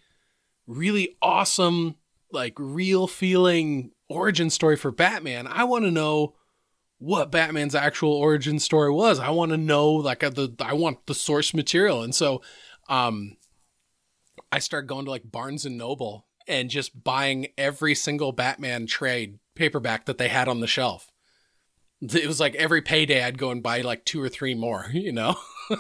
really 0.66 1.16
awesome, 1.21 1.97
like 2.33 2.54
real 2.59 3.07
feeling 3.07 3.90
origin 4.09 4.50
story 4.50 4.76
for 4.76 4.90
Batman. 4.90 5.47
I 5.47 5.64
want 5.64 5.85
to 5.85 5.90
know 5.90 6.35
what 7.00 7.33
Batman's 7.33 7.75
actual 7.75 8.12
origin 8.12 8.59
story 8.59 8.92
was. 8.92 9.19
I 9.19 9.30
want 9.30 9.50
to 9.52 9.57
know 9.57 9.90
like 9.90 10.21
the 10.21 10.54
I 10.61 10.75
want 10.75 11.07
the 11.07 11.14
source 11.14 11.54
material. 11.54 12.02
And 12.02 12.14
so 12.14 12.42
um, 12.88 13.38
I 14.52 14.59
started 14.59 14.87
going 14.87 15.07
to 15.07 15.11
like 15.11 15.30
Barnes 15.30 15.64
and 15.64 15.78
Noble 15.78 16.26
and 16.47 16.69
just 16.69 17.02
buying 17.02 17.49
every 17.57 17.95
single 17.95 18.33
Batman 18.33 18.87
trade 18.87 19.38
paperback 19.54 20.04
that 20.04 20.19
they 20.19 20.28
had 20.28 20.47
on 20.47 20.61
the 20.61 20.66
shelf. 20.66 21.11
It 22.02 22.26
was 22.26 22.38
like 22.38 22.54
every 22.54 22.83
payday 22.83 23.25
I'd 23.25 23.38
go 23.38 23.50
and 23.50 23.62
buy 23.62 23.80
like 23.80 24.04
two 24.04 24.23
or 24.23 24.28
three 24.28 24.54
more, 24.54 24.87
you 24.92 25.12
know? 25.12 25.37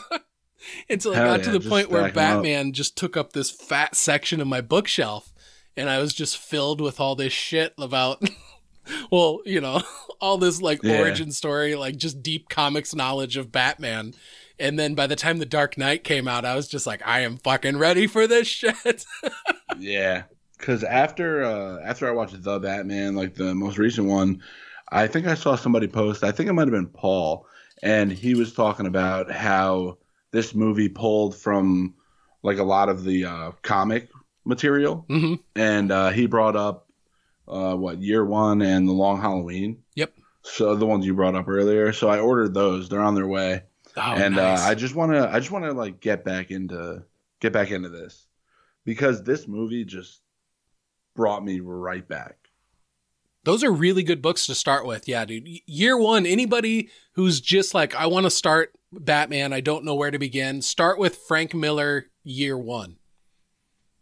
Until 0.88 1.12
I 1.12 1.16
got 1.16 1.38
yeah, 1.40 1.52
to 1.52 1.58
the 1.58 1.68
point 1.68 1.90
where 1.90 2.10
Batman 2.12 2.68
up. 2.68 2.74
just 2.74 2.96
took 2.96 3.16
up 3.16 3.32
this 3.32 3.50
fat 3.50 3.94
section 3.94 4.40
of 4.40 4.46
my 4.46 4.60
bookshelf 4.60 5.32
and 5.76 5.88
I 5.88 5.98
was 5.98 6.14
just 6.14 6.38
filled 6.38 6.80
with 6.80 6.98
all 6.98 7.14
this 7.14 7.32
shit 7.32 7.74
about 7.78 8.22
well, 9.10 9.40
you 9.44 9.60
know, 9.60 9.82
all 10.20 10.38
this 10.38 10.60
like 10.60 10.82
yeah. 10.82 11.00
origin 11.00 11.32
story, 11.32 11.74
like 11.74 11.96
just 11.96 12.22
deep 12.22 12.48
comics 12.48 12.94
knowledge 12.94 13.36
of 13.36 13.52
Batman. 13.52 14.14
And 14.58 14.78
then 14.78 14.94
by 14.94 15.06
the 15.06 15.16
time 15.16 15.38
the 15.38 15.46
Dark 15.46 15.78
Knight 15.78 16.04
came 16.04 16.28
out, 16.28 16.44
I 16.44 16.54
was 16.54 16.68
just 16.68 16.86
like, 16.86 17.00
I 17.06 17.20
am 17.20 17.38
fucking 17.38 17.78
ready 17.78 18.06
for 18.06 18.26
this 18.26 18.46
shit. 18.46 19.06
yeah, 19.78 20.24
because 20.58 20.84
after 20.84 21.42
uh, 21.42 21.80
after 21.82 22.06
I 22.06 22.12
watched 22.12 22.42
the 22.42 22.60
Batman, 22.60 23.16
like 23.16 23.34
the 23.34 23.54
most 23.54 23.78
recent 23.78 24.06
one, 24.06 24.42
I 24.90 25.06
think 25.06 25.26
I 25.26 25.34
saw 25.34 25.56
somebody 25.56 25.88
post. 25.88 26.22
I 26.22 26.32
think 26.32 26.50
it 26.50 26.52
might 26.52 26.68
have 26.68 26.72
been 26.72 26.88
Paul, 26.88 27.46
and 27.82 28.12
he 28.12 28.34
was 28.34 28.52
talking 28.52 28.86
about 28.86 29.30
how 29.30 29.96
this 30.30 30.54
movie 30.54 30.90
pulled 30.90 31.34
from 31.34 31.94
like 32.42 32.58
a 32.58 32.64
lot 32.64 32.90
of 32.90 33.04
the 33.04 33.24
uh, 33.24 33.52
comic 33.62 34.10
material, 34.44 35.06
mm-hmm. 35.08 35.34
and 35.56 35.90
uh, 35.90 36.10
he 36.10 36.26
brought 36.26 36.56
up 36.56 36.89
uh, 37.50 37.74
what 37.74 38.00
year 38.00 38.24
one 38.24 38.62
and 38.62 38.88
the 38.88 38.92
Long 38.92 39.20
Halloween. 39.20 39.82
Yep. 39.96 40.14
So 40.42 40.74
the 40.74 40.86
ones 40.86 41.04
you 41.04 41.14
brought 41.14 41.34
up 41.34 41.48
earlier. 41.48 41.92
So 41.92 42.08
I 42.08 42.18
ordered 42.18 42.54
those. 42.54 42.88
They're 42.88 43.02
on 43.02 43.14
their 43.14 43.26
way. 43.26 43.62
Oh, 43.96 44.00
and 44.00 44.38
uh, 44.38 44.42
nice. 44.42 44.60
uh, 44.60 44.68
I 44.68 44.74
just 44.74 44.94
want 44.94 45.12
to, 45.12 45.28
I 45.28 45.38
just 45.40 45.50
want 45.50 45.64
to 45.64 45.72
like 45.72 46.00
get 46.00 46.24
back 46.24 46.50
into, 46.50 47.02
get 47.40 47.52
back 47.52 47.70
into 47.70 47.88
this 47.88 48.26
because 48.84 49.22
this 49.22 49.48
movie 49.48 49.84
just 49.84 50.20
brought 51.14 51.44
me 51.44 51.60
right 51.60 52.06
back. 52.06 52.36
Those 53.44 53.64
are 53.64 53.72
really 53.72 54.02
good 54.02 54.22
books 54.22 54.46
to 54.46 54.54
start 54.54 54.86
with. 54.86 55.08
Yeah, 55.08 55.24
dude. 55.24 55.48
Year 55.66 55.96
one, 55.96 56.26
anybody 56.26 56.90
who's 57.14 57.40
just 57.40 57.74
like, 57.74 57.94
I 57.94 58.06
want 58.06 58.24
to 58.24 58.30
start 58.30 58.72
Batman, 58.92 59.52
I 59.52 59.60
don't 59.60 59.84
know 59.84 59.94
where 59.94 60.10
to 60.10 60.18
begin, 60.18 60.62
start 60.62 60.98
with 60.98 61.16
Frank 61.16 61.54
Miller, 61.54 62.06
Year 62.22 62.58
One. 62.58 62.96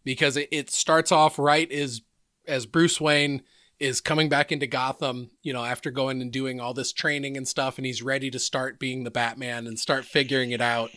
Because 0.04 0.36
it, 0.36 0.48
it 0.50 0.70
starts 0.70 1.12
off 1.12 1.38
right 1.38 1.70
as 1.70 2.00
as 2.48 2.66
Bruce 2.66 3.00
Wayne 3.00 3.42
is 3.78 4.00
coming 4.00 4.28
back 4.28 4.50
into 4.50 4.66
Gotham, 4.66 5.30
you 5.42 5.52
know, 5.52 5.64
after 5.64 5.90
going 5.90 6.20
and 6.20 6.32
doing 6.32 6.60
all 6.60 6.74
this 6.74 6.92
training 6.92 7.36
and 7.36 7.46
stuff, 7.46 7.78
and 7.78 7.86
he's 7.86 8.02
ready 8.02 8.30
to 8.30 8.38
start 8.38 8.80
being 8.80 9.04
the 9.04 9.10
Batman 9.10 9.66
and 9.66 9.78
start 9.78 10.04
figuring 10.04 10.50
it 10.50 10.60
out. 10.60 10.90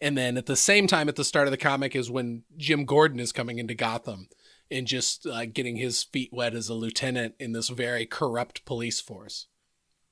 And 0.00 0.16
then 0.16 0.36
at 0.36 0.46
the 0.46 0.56
same 0.56 0.86
time, 0.86 1.08
at 1.08 1.16
the 1.16 1.24
start 1.24 1.46
of 1.46 1.50
the 1.50 1.58
comic, 1.58 1.94
is 1.94 2.10
when 2.10 2.44
Jim 2.56 2.84
Gordon 2.84 3.20
is 3.20 3.32
coming 3.32 3.58
into 3.58 3.74
Gotham 3.74 4.28
and 4.70 4.86
just 4.86 5.26
uh, 5.26 5.44
getting 5.44 5.76
his 5.76 6.02
feet 6.02 6.30
wet 6.32 6.54
as 6.54 6.68
a 6.68 6.74
lieutenant 6.74 7.34
in 7.38 7.52
this 7.52 7.68
very 7.68 8.06
corrupt 8.06 8.64
police 8.64 9.00
force. 9.00 9.46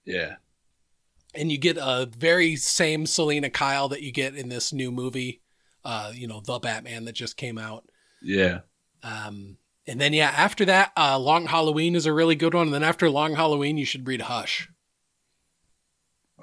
Yeah. 0.04 0.36
And 1.34 1.50
you 1.50 1.58
get 1.58 1.78
a 1.78 2.06
very 2.06 2.56
same 2.56 3.06
Selina 3.06 3.50
Kyle 3.50 3.88
that 3.88 4.02
you 4.02 4.12
get 4.12 4.34
in 4.34 4.48
this 4.48 4.72
new 4.72 4.90
movie, 4.90 5.40
uh, 5.84 6.12
you 6.14 6.26
know, 6.26 6.40
The 6.40 6.58
Batman 6.58 7.06
that 7.06 7.14
just 7.14 7.36
came 7.36 7.56
out. 7.56 7.88
Yeah. 8.20 8.60
Um, 9.02 9.56
and 9.90 10.00
then 10.00 10.12
yeah, 10.12 10.32
after 10.36 10.64
that, 10.66 10.92
uh, 10.96 11.18
Long 11.18 11.46
Halloween 11.46 11.96
is 11.96 12.06
a 12.06 12.12
really 12.12 12.36
good 12.36 12.54
one. 12.54 12.68
And 12.68 12.74
then 12.74 12.84
after 12.84 13.10
Long 13.10 13.34
Halloween, 13.34 13.76
you 13.76 13.84
should 13.84 14.06
read 14.06 14.20
Hush. 14.22 14.68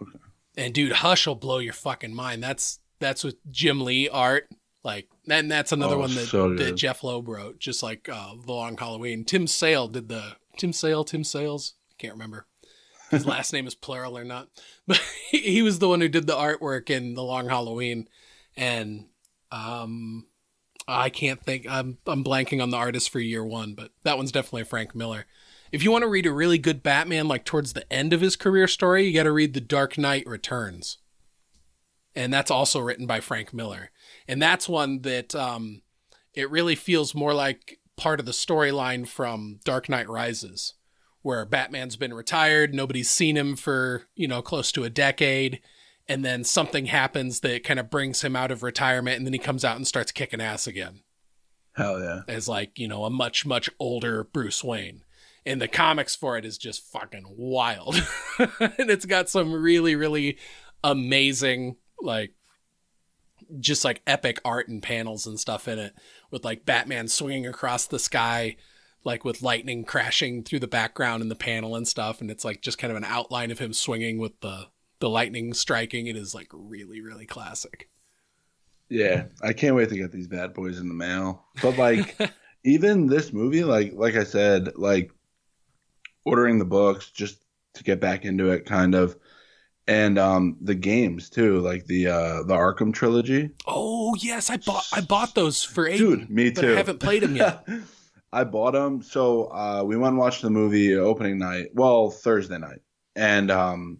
Okay. 0.01 0.19
And 0.57 0.73
dude, 0.73 0.91
Hush 0.91 1.25
will 1.25 1.35
blow 1.35 1.59
your 1.59 1.71
fucking 1.71 2.13
mind. 2.13 2.43
That's 2.43 2.79
that's 2.99 3.23
with 3.23 3.37
Jim 3.49 3.79
Lee 3.79 4.09
art. 4.09 4.49
Like, 4.83 5.07
and 5.29 5.49
that's 5.49 5.71
another 5.71 5.95
Oh, 5.95 5.99
one 5.99 6.13
that, 6.15 6.25
so 6.27 6.55
that. 6.55 6.73
Jeph 6.73 7.05
Loeb 7.05 7.29
wrote, 7.29 7.57
just 7.57 7.81
like 7.81 8.09
uh, 8.09 8.33
The 8.45 8.51
Long 8.51 8.75
Halloween. 8.75 9.23
Tim 9.23 9.47
Sale 9.47 9.87
did 9.87 10.09
the 10.09 10.35
Tim 10.57 10.73
Sale, 10.73 11.05
Tim 11.05 11.23
Sales. 11.23 11.75
I 11.91 11.95
can't 11.97 12.15
remember 12.15 12.47
his 13.11 13.25
last 13.25 13.53
name 13.53 13.65
is 13.65 13.75
plural 13.75 14.17
or 14.17 14.25
not, 14.25 14.49
but 14.85 15.01
he, 15.29 15.39
he 15.53 15.61
was 15.61 15.79
the 15.79 15.87
one 15.87 16.01
who 16.01 16.09
did 16.09 16.27
the 16.27 16.35
artwork 16.35 16.89
in 16.89 17.13
The 17.13 17.23
Long 17.23 17.47
Halloween, 17.47 18.09
and 18.57 19.05
um, 19.53 20.25
I 20.87 21.09
can't 21.09 21.43
think. 21.43 21.65
I'm 21.69 21.97
I'm 22.07 22.23
blanking 22.23 22.61
on 22.61 22.69
the 22.69 22.77
artist 22.77 23.09
for 23.09 23.19
year 23.19 23.43
one, 23.43 23.73
but 23.73 23.91
that 24.03 24.17
one's 24.17 24.31
definitely 24.31 24.63
Frank 24.63 24.95
Miller. 24.95 25.25
If 25.71 25.83
you 25.83 25.91
want 25.91 26.03
to 26.03 26.09
read 26.09 26.25
a 26.25 26.31
really 26.31 26.57
good 26.57 26.81
Batman, 26.81 27.27
like 27.27 27.43
towards 27.43 27.73
the 27.73 27.91
end 27.91 28.13
of 28.13 28.21
his 28.21 28.37
career 28.37 28.67
story, 28.67 29.05
you 29.05 29.13
got 29.13 29.23
to 29.23 29.31
read 29.31 29.53
The 29.53 29.59
Dark 29.59 29.97
Knight 29.97 30.25
Returns, 30.25 30.99
and 32.15 32.33
that's 32.33 32.51
also 32.51 32.79
written 32.79 33.05
by 33.05 33.19
Frank 33.19 33.53
Miller, 33.53 33.91
and 34.27 34.41
that's 34.41 34.69
one 34.69 35.01
that 35.01 35.35
um, 35.35 35.81
it 36.33 36.49
really 36.49 36.75
feels 36.75 37.13
more 37.13 37.33
like 37.33 37.79
part 37.97 38.21
of 38.21 38.25
the 38.25 38.31
storyline 38.31 39.05
from 39.05 39.59
Dark 39.65 39.89
Knight 39.89 40.07
Rises, 40.07 40.75
where 41.21 41.43
Batman's 41.45 41.97
been 41.97 42.13
retired, 42.13 42.73
nobody's 42.73 43.09
seen 43.09 43.35
him 43.35 43.57
for 43.57 44.03
you 44.15 44.27
know 44.27 44.41
close 44.41 44.71
to 44.71 44.85
a 44.85 44.89
decade, 44.89 45.59
and 46.09 46.23
then 46.23 46.43
something 46.43 46.85
happens 46.85 47.41
that 47.41 47.63
kind 47.63 47.79
of 47.79 47.89
brings 47.89 48.23
him 48.23 48.35
out 48.35 48.51
of 48.51 48.63
retirement, 48.63 49.17
and 49.17 49.25
then 49.25 49.33
he 49.33 49.39
comes 49.39 49.65
out 49.65 49.75
and 49.75 49.87
starts 49.87 50.11
kicking 50.11 50.41
ass 50.41 50.67
again 50.67 51.01
Hell 51.75 51.99
yeah. 51.99 52.21
as 52.27 52.47
like 52.47 52.79
you 52.79 52.87
know 52.87 53.05
a 53.05 53.09
much 53.09 53.45
much 53.45 53.69
older 53.79 54.23
Bruce 54.23 54.63
Wayne. 54.63 55.03
And 55.45 55.61
the 55.61 55.69
comics 55.69 56.13
for 56.13 56.37
it 56.37 56.43
is 56.43 56.57
just 56.57 56.91
fucking 56.91 57.23
wild, 57.37 57.95
and 58.39 58.89
it's 58.89 59.05
got 59.05 59.29
some 59.29 59.53
really 59.53 59.95
really 59.95 60.37
amazing 60.83 61.77
like 62.01 62.33
just 63.59 63.85
like 63.85 64.01
epic 64.05 64.39
art 64.43 64.67
and 64.67 64.83
panels 64.83 65.25
and 65.25 65.39
stuff 65.39 65.67
in 65.67 65.79
it 65.79 65.93
with 66.31 66.43
like 66.43 66.65
Batman 66.65 67.07
swinging 67.07 67.47
across 67.47 67.87
the 67.87 67.99
sky 67.99 68.55
like 69.03 69.23
with 69.23 69.41
lightning 69.41 69.85
crashing 69.85 70.43
through 70.43 70.59
the 70.59 70.67
background 70.67 71.21
in 71.21 71.29
the 71.29 71.35
panel 71.35 71.75
and 71.75 71.87
stuff 71.87 72.19
and 72.19 72.29
it's 72.29 72.43
like 72.43 72.61
just 72.61 72.77
kind 72.77 72.91
of 72.91 72.97
an 72.97 73.05
outline 73.05 73.51
of 73.51 73.59
him 73.59 73.73
swinging 73.73 74.17
with 74.17 74.39
the 74.41 74.67
the 74.99 75.09
lightning 75.09 75.53
striking 75.53 76.07
it 76.07 76.15
is 76.15 76.33
like 76.35 76.47
really 76.51 77.01
really 77.01 77.25
classic 77.25 77.89
Yeah. 78.89 79.25
I 79.41 79.53
can't 79.53 79.75
wait 79.75 79.89
to 79.89 79.97
get 79.97 80.11
these 80.11 80.27
bad 80.27 80.53
boys 80.53 80.79
in 80.79 80.87
the 80.87 80.93
mail. 80.93 81.45
But 81.61 81.77
like 81.77 82.17
even 82.63 83.07
this 83.07 83.33
movie, 83.33 83.63
like 83.63 83.93
like 83.93 84.15
I 84.15 84.23
said, 84.23 84.77
like 84.77 85.11
ordering 86.25 86.57
the 86.59 86.65
books 86.65 87.09
just 87.11 87.43
to 87.75 87.83
get 87.83 87.99
back 87.99 88.25
into 88.25 88.49
it 88.51 88.65
kind 88.65 88.95
of. 88.95 89.15
And 89.89 90.17
um 90.19 90.57
the 90.61 90.75
games 90.75 91.29
too, 91.29 91.59
like 91.59 91.85
the 91.85 92.07
uh 92.07 92.43
the 92.43 92.55
Arkham 92.55 92.93
trilogy. 92.93 93.51
oh 93.65 94.15
yes 94.19 94.49
i 94.49 94.57
bought 94.57 94.85
i 94.93 94.99
bought 95.01 95.33
those 95.35 95.63
for 95.63 95.87
eight 95.87 95.97
Dude, 95.97 96.29
me 96.29 96.49
but 96.49 96.61
too. 96.61 96.73
i 96.73 96.77
haven't 96.77 96.99
played 96.99 97.23
them 97.23 97.35
yet 97.35 97.65
I 98.33 98.43
bought 98.43 98.73
them. 98.73 99.01
So 99.01 99.45
uh, 99.45 99.83
we 99.85 99.95
went 99.95 100.09
and 100.11 100.17
watched 100.17 100.41
the 100.41 100.49
movie 100.49 100.93
opening 100.95 101.37
night. 101.39 101.67
Well, 101.73 102.09
Thursday 102.09 102.57
night, 102.57 102.81
and 103.15 103.49
um, 103.49 103.99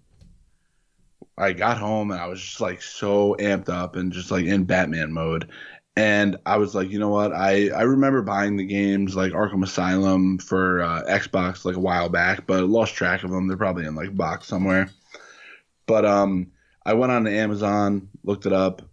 I 1.38 1.54
got 1.54 1.78
home 1.78 2.12
and 2.12 2.20
I 2.20 2.28
was 2.28 2.42
just 2.42 2.62
like 2.62 2.82
so 2.82 3.36
amped 3.40 3.70
up 3.70 3.96
and 3.96 4.12
just 4.12 4.32
like 4.32 4.46
in 4.46 4.64
Batman 4.64 5.12
mode. 5.14 5.50
And 5.96 6.38
I 6.46 6.58
was 6.58 6.76
like, 6.76 6.90
you 6.90 7.00
know 7.00 7.10
what? 7.10 7.34
I 7.34 7.70
I 7.70 7.84
remember 7.84 8.22
buying 8.22 8.58
the 8.58 8.66
games 8.66 9.16
like 9.16 9.34
Arkham 9.34 9.64
Asylum 9.64 10.38
for 10.38 10.82
uh, 10.82 11.04
Xbox 11.08 11.66
like 11.66 11.76
a 11.76 11.80
while 11.80 12.10
back, 12.10 12.46
but 12.48 12.64
lost 12.66 12.96
track 12.96 13.24
of 13.24 13.32
them. 13.32 13.48
They're 13.48 13.58
probably 13.58 13.86
in 13.86 13.96
like 13.96 14.16
box 14.16 14.48
somewhere. 14.48 14.90
But 15.86 16.06
um, 16.06 16.52
I 16.86 16.94
went 16.94 17.12
on 17.12 17.24
to 17.26 17.32
Amazon, 17.32 18.10
looked 18.24 18.46
it 18.46 18.54
up, 18.54 18.84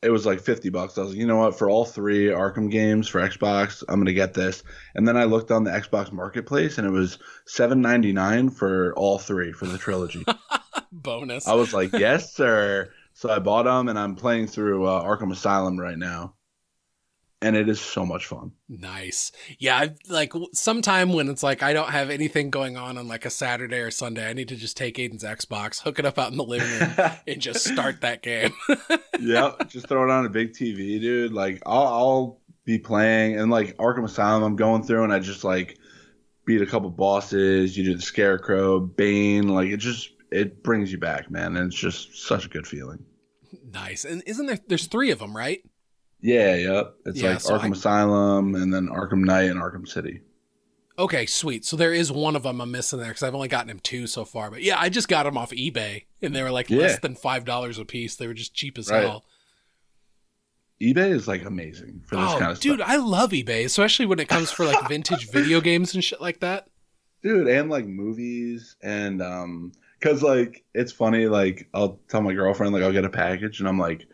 it 0.00 0.10
was 0.10 0.24
like 0.24 0.40
50 0.40 0.68
bucks. 0.70 0.96
I 0.96 1.00
was 1.00 1.10
like, 1.10 1.18
you 1.18 1.26
know 1.26 1.38
what? 1.38 1.58
For 1.58 1.68
all 1.68 1.84
three 1.84 2.26
Arkham 2.26 2.70
games 2.70 3.08
for 3.08 3.20
Xbox, 3.20 3.82
I'm 3.88 3.96
going 3.96 4.06
to 4.06 4.14
get 4.14 4.34
this. 4.34 4.62
And 4.94 5.08
then 5.08 5.16
I 5.16 5.24
looked 5.24 5.50
on 5.50 5.64
the 5.64 5.72
Xbox 5.72 6.12
Marketplace 6.12 6.78
and 6.78 6.86
it 6.86 6.90
was 6.90 7.18
7.99 7.48 8.52
for 8.52 8.94
all 8.94 9.18
three 9.18 9.52
for 9.52 9.66
the 9.66 9.78
trilogy. 9.78 10.24
bonus 10.92 11.46
I 11.46 11.54
was 11.54 11.72
like, 11.74 11.92
yes, 11.92 12.34
sir. 12.34 12.90
So 13.14 13.30
I 13.30 13.40
bought 13.40 13.64
them 13.64 13.88
and 13.88 13.98
I'm 13.98 14.14
playing 14.14 14.46
through 14.46 14.86
uh, 14.86 15.02
Arkham 15.02 15.32
Asylum 15.32 15.78
right 15.78 15.98
now. 15.98 16.34
And 17.40 17.54
it 17.54 17.68
is 17.68 17.80
so 17.80 18.04
much 18.04 18.26
fun. 18.26 18.50
Nice. 18.68 19.30
Yeah, 19.60 19.76
I, 19.76 19.90
like 20.08 20.32
sometime 20.52 21.12
when 21.12 21.28
it's 21.28 21.42
like 21.42 21.62
I 21.62 21.72
don't 21.72 21.90
have 21.90 22.10
anything 22.10 22.50
going 22.50 22.76
on 22.76 22.98
on 22.98 23.06
like 23.06 23.24
a 23.24 23.30
Saturday 23.30 23.78
or 23.78 23.92
Sunday, 23.92 24.28
I 24.28 24.32
need 24.32 24.48
to 24.48 24.56
just 24.56 24.76
take 24.76 24.96
Aiden's 24.96 25.22
Xbox, 25.22 25.80
hook 25.80 26.00
it 26.00 26.04
up 26.04 26.18
out 26.18 26.32
in 26.32 26.36
the 26.36 26.44
living 26.44 26.68
room, 26.68 27.10
and 27.28 27.40
just 27.40 27.64
start 27.64 28.00
that 28.00 28.22
game. 28.22 28.52
yeah, 29.20 29.52
just 29.68 29.86
throw 29.86 30.02
it 30.02 30.10
on 30.10 30.26
a 30.26 30.28
big 30.28 30.52
TV, 30.52 31.00
dude. 31.00 31.32
Like 31.32 31.62
I'll, 31.64 31.86
I'll 31.86 32.40
be 32.64 32.78
playing 32.78 33.38
and 33.38 33.50
like 33.50 33.76
Arkham 33.76 34.04
Asylum, 34.04 34.42
I'm 34.42 34.56
going 34.56 34.82
through 34.82 35.04
and 35.04 35.12
I 35.12 35.20
just 35.20 35.42
like 35.42 35.78
beat 36.44 36.60
a 36.60 36.66
couple 36.66 36.90
bosses. 36.90 37.76
You 37.76 37.84
do 37.84 37.94
the 37.94 38.02
Scarecrow, 38.02 38.80
Bane, 38.80 39.48
like 39.48 39.68
it 39.68 39.76
just 39.76 40.10
it 40.30 40.62
brings 40.62 40.90
you 40.92 40.98
back, 40.98 41.30
man. 41.30 41.56
And 41.56 41.66
it's 41.72 41.80
just 41.80 42.26
such 42.26 42.46
a 42.46 42.48
good 42.48 42.66
feeling. 42.66 43.04
nice. 43.72 44.04
And 44.04 44.22
isn't 44.26 44.46
there? 44.46 44.58
There's 44.68 44.86
three 44.86 45.10
of 45.10 45.18
them, 45.18 45.36
right? 45.36 45.62
Yeah, 46.20 46.54
yep. 46.56 46.94
It's 47.06 47.20
Yeah, 47.20 47.30
like 47.30 47.40
so 47.40 47.58
Arkham 47.58 47.68
I- 47.68 47.72
Asylum 47.72 48.54
and 48.54 48.72
then 48.74 48.88
Arkham 48.88 49.24
Knight 49.24 49.50
and 49.50 49.60
Arkham 49.60 49.86
City. 49.88 50.20
Okay, 50.98 51.26
sweet. 51.26 51.64
So 51.64 51.76
there 51.76 51.94
is 51.94 52.10
one 52.10 52.34
of 52.34 52.42
them 52.42 52.60
I'm 52.60 52.72
missing 52.72 52.98
there 52.98 53.08
because 53.08 53.22
I've 53.22 53.34
only 53.36 53.46
gotten 53.46 53.70
him 53.70 53.78
two 53.78 54.08
so 54.08 54.24
far. 54.24 54.50
But 54.50 54.62
yeah, 54.64 54.80
I 54.80 54.88
just 54.88 55.06
got 55.06 55.22
them 55.22 55.38
off 55.38 55.52
eBay, 55.52 56.06
and 56.20 56.34
they 56.34 56.42
were 56.42 56.50
like 56.50 56.68
Yeah. 56.70 56.78
less 56.80 56.98
than 56.98 57.14
five 57.14 57.44
dollars 57.44 57.78
a 57.78 57.84
piece. 57.84 58.16
They 58.16 58.26
were 58.26 58.34
just 58.34 58.52
cheap 58.52 58.76
as 58.78 58.90
Right. 58.90 59.02
hell. 59.04 59.24
eBay 60.80 61.10
is 61.10 61.26
like 61.26 61.44
amazing 61.44 62.02
for 62.06 62.16
this 62.16 62.24
Oh, 62.28 62.38
kind 62.38 62.52
of 62.52 62.60
dude, 62.60 62.78
stuff. 62.78 62.86
Dude, 62.88 62.94
I 62.94 62.96
love 62.96 63.30
eBay, 63.30 63.64
especially 63.64 64.06
when 64.06 64.20
it 64.20 64.28
comes 64.28 64.50
for 64.50 64.64
like 64.64 64.88
vintage 64.88 65.28
video 65.30 65.60
games 65.60 65.94
and 65.94 66.02
shit 66.04 66.20
like 66.20 66.40
that. 66.40 66.68
dude 67.22 67.48
and 67.48 67.68
like 67.68 67.84
movies 67.84 68.76
and 68.82 69.20
um 69.20 69.72
because 69.98 70.22
like 70.22 70.64
it's 70.74 70.92
funny 70.92 71.26
like 71.26 71.68
i'll 71.74 71.98
tell 72.08 72.20
my 72.22 72.32
girlfriend 72.32 72.72
like 72.72 72.82
i'll 72.82 72.92
get 72.92 73.04
a 73.04 73.10
package 73.10 73.60
and 73.60 73.68
i'm 73.68 73.78
like 73.78 74.06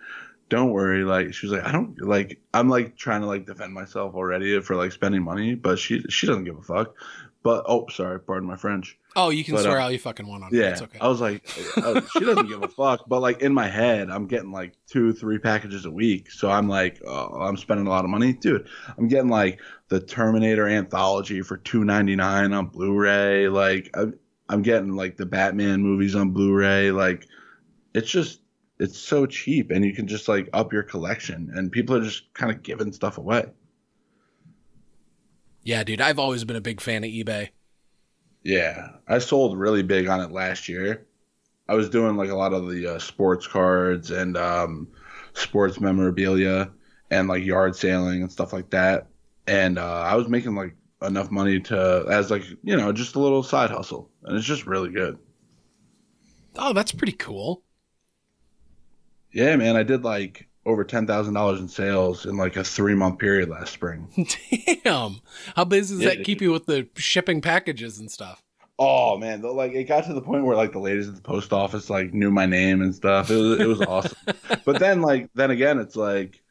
don't 0.49 0.71
worry 0.71 1.05
like 1.05 1.33
she's 1.35 1.51
like 1.51 1.65
i 1.65 1.73
don't 1.73 2.01
like 2.01 2.41
i'm 2.53 2.69
like 2.69 2.97
trying 2.97 3.21
to 3.23 3.27
like 3.27 3.47
defend 3.47 3.73
myself 3.73 4.15
already 4.15 4.61
for 4.61 4.77
like 4.77 4.93
spending 4.93 5.23
money 5.23 5.55
but 5.55 5.79
she 5.79 6.01
she 6.09 6.27
doesn't 6.27 6.45
give 6.45 6.57
a 6.59 6.63
fuck 6.63 6.95
but 7.43 7.65
oh 7.69 7.87
sorry 7.89 8.19
pardon 8.21 8.49
my 8.49 8.57
french 8.57 8.99
Oh, 9.17 9.31
you 9.31 9.45
can 9.45 9.55
But, 9.55 9.63
swear 9.63 9.79
uh, 9.79 9.85
all 9.85 9.93
you 9.93 9.99
fucking 10.01 10.27
want 10.27 10.43
on 10.43 10.53
it. 10.53 10.57
yeah 10.59 10.71
It's 10.71 10.83
okay. 10.83 10.99
i 11.01 11.07
was 11.07 11.21
like 11.21 11.45
uh, 11.77 12.01
she 12.13 12.21
doesn't 12.25 12.49
give 12.49 12.63
a 12.65 12.69
fuck 12.69 13.05
but 13.09 13.21
like 13.21 13.43
in 13.43 13.55
my 13.55 13.69
head 13.69 14.11
i'm 14.11 14.27
getting 14.27 14.51
like 14.51 14.75
two 14.89 15.13
three 15.13 15.39
packages 15.39 15.85
a 15.85 15.91
week 15.91 16.31
so 16.33 16.51
i'm 16.51 16.69
like 16.69 17.01
oh, 17.07 17.41
i'm 17.43 17.57
spending 17.57 17.87
a 17.87 17.91
lot 17.91 18.05
of 18.05 18.11
money 18.11 18.33
dude 18.33 18.67
i'm 18.99 19.07
getting 19.07 19.31
like 19.31 19.61
the 19.89 20.01
terminator 20.01 20.67
anthology 20.67 21.43
for 21.43 21.59
2.99 21.59 22.59
on 22.59 22.67
blu-ray 22.67 23.49
like 23.49 23.89
i'm, 23.95 24.19
I'm 24.49 24.63
getting 24.63 24.95
like 24.97 25.17
the 25.17 25.27
batman 25.27 25.83
movies 25.83 26.15
on 26.15 26.31
blu-ray 26.31 26.91
like 26.91 27.27
it's 27.95 28.11
just 28.11 28.41
it's 28.79 28.99
so 28.99 29.27
cheap 29.27 29.71
and 29.71 29.85
you 29.85 29.95
can 29.95 30.07
just 30.07 30.29
like 30.29 30.49
up 30.53 30.73
your 30.73 30.83
collection 30.83 31.51
and 31.55 31.71
people 31.73 31.97
are 31.97 32.03
just 32.05 32.33
kind 32.35 32.53
of 32.53 32.63
giving 32.63 32.93
stuff 32.93 33.19
away 33.19 33.47
Yeah, 35.63 35.83
dude, 35.85 36.01
I've 36.01 36.19
always 36.19 36.45
been 36.45 36.57
a 36.57 36.61
big 36.61 36.81
fan 36.81 37.05
of 37.05 37.11
eBay. 37.11 37.51
Yeah, 38.43 38.89
I 39.09 39.19
sold 39.19 39.59
really 39.59 39.83
big 39.83 40.09
on 40.09 40.21
it 40.21 40.31
last 40.31 40.69
year. 40.69 41.07
I 41.69 41.75
was 41.75 41.89
doing 41.89 42.17
like 42.17 42.31
a 42.31 42.35
lot 42.37 42.53
of 42.53 42.69
the 42.71 42.97
uh, 42.97 42.99
sports 42.99 43.47
cards 43.47 44.11
and 44.11 44.37
um, 44.37 44.89
sports 45.33 45.81
memorabilia 45.81 46.71
and 47.11 47.29
like 47.29 47.45
yard 47.45 47.75
sailing 47.77 48.21
and 48.23 48.31
stuff 48.31 48.53
like 48.53 48.71
that. 48.71 49.07
And 49.47 49.79
uh, 49.79 50.01
I 50.03 50.15
was 50.17 50.29
making 50.29 50.55
like 50.55 50.77
enough 51.07 51.31
money 51.31 51.61
to 51.61 52.07
as 52.11 52.31
like 52.31 52.45
you 52.63 52.77
know 52.77 52.93
just 52.93 53.15
a 53.17 53.21
little 53.21 53.43
side 53.43 53.71
hustle, 53.71 54.11
and 54.25 54.37
it's 54.37 54.47
just 54.47 54.67
really 54.67 54.91
good. 54.91 55.19
Oh, 56.57 56.73
that's 56.73 56.91
pretty 56.93 57.13
cool. 57.13 57.63
Yeah, 59.33 59.57
man, 59.57 59.77
I 59.77 59.83
did 59.83 60.03
like 60.05 60.49
over 60.65 60.83
ten 60.85 61.07
thousand 61.07 61.35
dollars 61.35 61.61
in 61.61 61.69
sales 61.69 62.25
in 62.25 62.37
like 62.39 62.57
a 62.57 62.65
three 62.65 62.95
month 62.95 63.19
period 63.19 63.49
last 63.51 63.73
spring. 63.73 64.09
Damn. 64.85 65.21
How 65.57 65.65
busy 65.65 65.95
does 65.95 66.05
Yeah, 66.05 66.11
that 66.11 66.23
keep 66.23 66.41
you 66.41 66.53
with 66.53 66.67
the 66.67 66.89
shipping 66.97 67.41
packages 67.41 67.99
and 67.99 68.11
stuff? 68.11 68.43
Oh 68.79 69.17
man, 69.19 69.41
though, 69.41 69.55
like 69.55 69.73
it 69.73 69.85
got 69.85 70.05
to 70.07 70.15
the 70.15 70.21
point 70.23 70.45
where 70.45 70.57
like 70.57 70.73
the 70.73 70.81
ladies 70.81 71.09
at 71.09 71.15
the 71.15 71.21
post 71.23 71.53
office 71.53 71.89
like 71.91 72.13
knew 72.13 72.31
my 72.31 72.47
name 72.47 72.83
and 72.83 72.95
stuff. 72.95 73.31
It 73.31 73.37
was 73.37 73.61
it 73.61 73.67
was 73.67 73.81
awesome. 73.83 74.19
But 74.65 74.79
then 74.79 75.01
like 75.01 75.31
then 75.35 75.51
again, 75.53 75.79
it's 75.79 75.95
like 75.97 76.43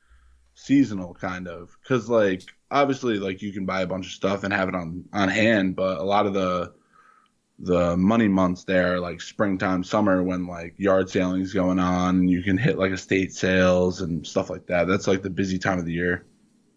seasonal 0.55 1.13
kind 1.15 1.47
of 1.47 1.77
because 1.83 2.09
like 2.09 2.55
obviously 2.73 3.19
like 3.19 3.41
you 3.41 3.53
can 3.53 3.65
buy 3.65 3.81
a 3.81 3.87
bunch 3.87 4.07
of 4.07 4.11
stuff 4.11 4.43
and 4.43 4.53
have 4.53 4.67
it 4.67 4.75
on 4.75 5.05
on 5.13 5.29
hand, 5.29 5.75
but 5.75 5.99
a 5.99 6.03
lot 6.03 6.25
of 6.25 6.33
the 6.33 6.73
the 7.59 7.95
money 7.95 8.27
months 8.27 8.63
there 8.63 8.99
like 8.99 9.21
springtime, 9.21 9.83
summer 9.83 10.23
when 10.23 10.47
like 10.47 10.73
yard 10.77 11.09
sailing's 11.09 11.53
going 11.53 11.79
on 11.79 12.17
and 12.17 12.29
you 12.29 12.41
can 12.41 12.57
hit 12.57 12.77
like 12.77 12.91
estate 12.91 13.31
sales 13.31 14.01
and 14.01 14.25
stuff 14.25 14.49
like 14.49 14.65
that. 14.65 14.87
That's 14.87 15.07
like 15.07 15.21
the 15.21 15.29
busy 15.29 15.57
time 15.59 15.79
of 15.79 15.85
the 15.85 15.93
year. 15.93 16.25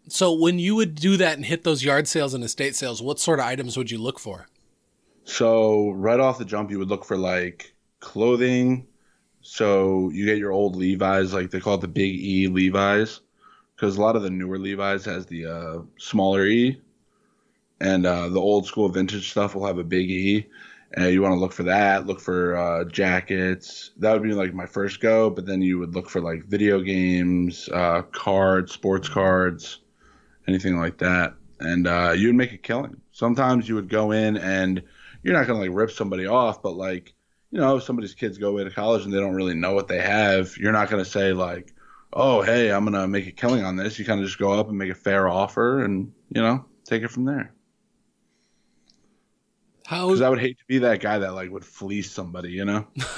So 0.08 0.32
when 0.32 0.60
you 0.60 0.76
would 0.76 0.94
do 0.94 1.16
that 1.16 1.36
and 1.36 1.44
hit 1.44 1.64
those 1.64 1.82
yard 1.82 2.06
sales 2.06 2.34
and 2.34 2.44
estate 2.44 2.76
sales, 2.76 3.02
what 3.02 3.18
sort 3.18 3.40
of 3.40 3.46
items 3.46 3.76
would 3.76 3.90
you 3.90 3.98
look 3.98 4.20
for? 4.20 4.46
So 5.24 5.90
right 5.90 6.20
off 6.20 6.38
the 6.38 6.44
jump, 6.44 6.70
you 6.70 6.78
would 6.78 6.88
look 6.88 7.04
for 7.04 7.16
like 7.16 7.74
clothing. 7.98 8.86
So 9.40 10.10
you 10.10 10.24
get 10.24 10.38
your 10.38 10.52
old 10.52 10.76
Levi's, 10.76 11.32
like 11.32 11.50
they 11.50 11.58
call 11.58 11.74
it 11.74 11.80
the 11.80 11.88
Big 11.88 12.14
E 12.14 12.46
Levi's, 12.46 13.20
because 13.76 13.96
a 13.96 14.00
lot 14.00 14.16
of 14.16 14.22
the 14.22 14.30
newer 14.30 14.58
Levi's 14.58 15.04
has 15.04 15.26
the 15.26 15.46
uh, 15.46 15.78
smaller 15.98 16.46
E, 16.46 16.80
and 17.80 18.06
uh, 18.06 18.28
the 18.28 18.40
old 18.40 18.66
school 18.66 18.88
vintage 18.88 19.30
stuff 19.30 19.54
will 19.54 19.66
have 19.66 19.78
a 19.78 19.84
Big 19.84 20.10
E. 20.10 20.46
And 20.94 21.12
you 21.12 21.20
want 21.20 21.34
to 21.34 21.40
look 21.40 21.52
for 21.52 21.64
that. 21.64 22.06
Look 22.06 22.20
for 22.20 22.56
uh, 22.56 22.84
jackets. 22.84 23.90
That 23.98 24.12
would 24.12 24.22
be 24.22 24.32
like 24.32 24.54
my 24.54 24.66
first 24.66 25.00
go. 25.00 25.28
But 25.28 25.44
then 25.44 25.60
you 25.60 25.78
would 25.78 25.94
look 25.94 26.08
for 26.08 26.20
like 26.20 26.44
video 26.44 26.80
games, 26.80 27.68
uh, 27.68 28.02
cards, 28.12 28.72
sports 28.72 29.08
cards, 29.08 29.80
anything 30.46 30.78
like 30.78 30.96
that. 30.98 31.34
And 31.60 31.86
uh, 31.86 32.14
you 32.16 32.28
would 32.28 32.36
make 32.36 32.52
a 32.52 32.56
killing. 32.56 33.00
Sometimes 33.12 33.68
you 33.68 33.74
would 33.74 33.88
go 33.88 34.12
in 34.12 34.36
and 34.36 34.82
you're 35.22 35.34
not 35.34 35.46
gonna 35.46 35.58
like 35.58 35.70
rip 35.72 35.90
somebody 35.90 36.26
off, 36.26 36.62
but 36.62 36.76
like, 36.76 37.12
you 37.50 37.58
know, 37.58 37.76
if 37.76 37.82
somebody's 37.82 38.14
kids 38.14 38.38
go 38.38 38.50
away 38.50 38.64
to 38.64 38.70
college 38.70 39.04
and 39.04 39.12
they 39.12 39.18
don't 39.18 39.34
really 39.34 39.54
know 39.54 39.74
what 39.74 39.88
they 39.88 40.00
have, 40.00 40.56
you're 40.56 40.72
not 40.72 40.88
gonna 40.88 41.04
say 41.04 41.32
like, 41.32 41.74
oh, 42.12 42.42
hey, 42.42 42.70
I'm 42.70 42.84
gonna 42.84 43.06
make 43.08 43.26
a 43.26 43.32
killing 43.32 43.64
on 43.64 43.76
this. 43.76 43.98
You 43.98 44.04
kind 44.04 44.20
of 44.20 44.26
just 44.26 44.38
go 44.38 44.52
up 44.52 44.68
and 44.68 44.78
make 44.78 44.90
a 44.90 44.94
fair 44.94 45.28
offer, 45.28 45.84
and 45.84 46.12
you 46.30 46.40
know, 46.40 46.64
take 46.84 47.02
it 47.02 47.08
from 47.08 47.24
there. 47.24 47.52
How 49.86 50.08
Because 50.08 50.20
I 50.20 50.28
would 50.28 50.40
hate 50.40 50.58
to 50.58 50.64
be 50.66 50.78
that 50.78 51.00
guy 51.00 51.18
that 51.18 51.34
like 51.34 51.50
would 51.50 51.64
fleece 51.64 52.10
somebody, 52.10 52.50
you 52.50 52.64
know. 52.64 52.88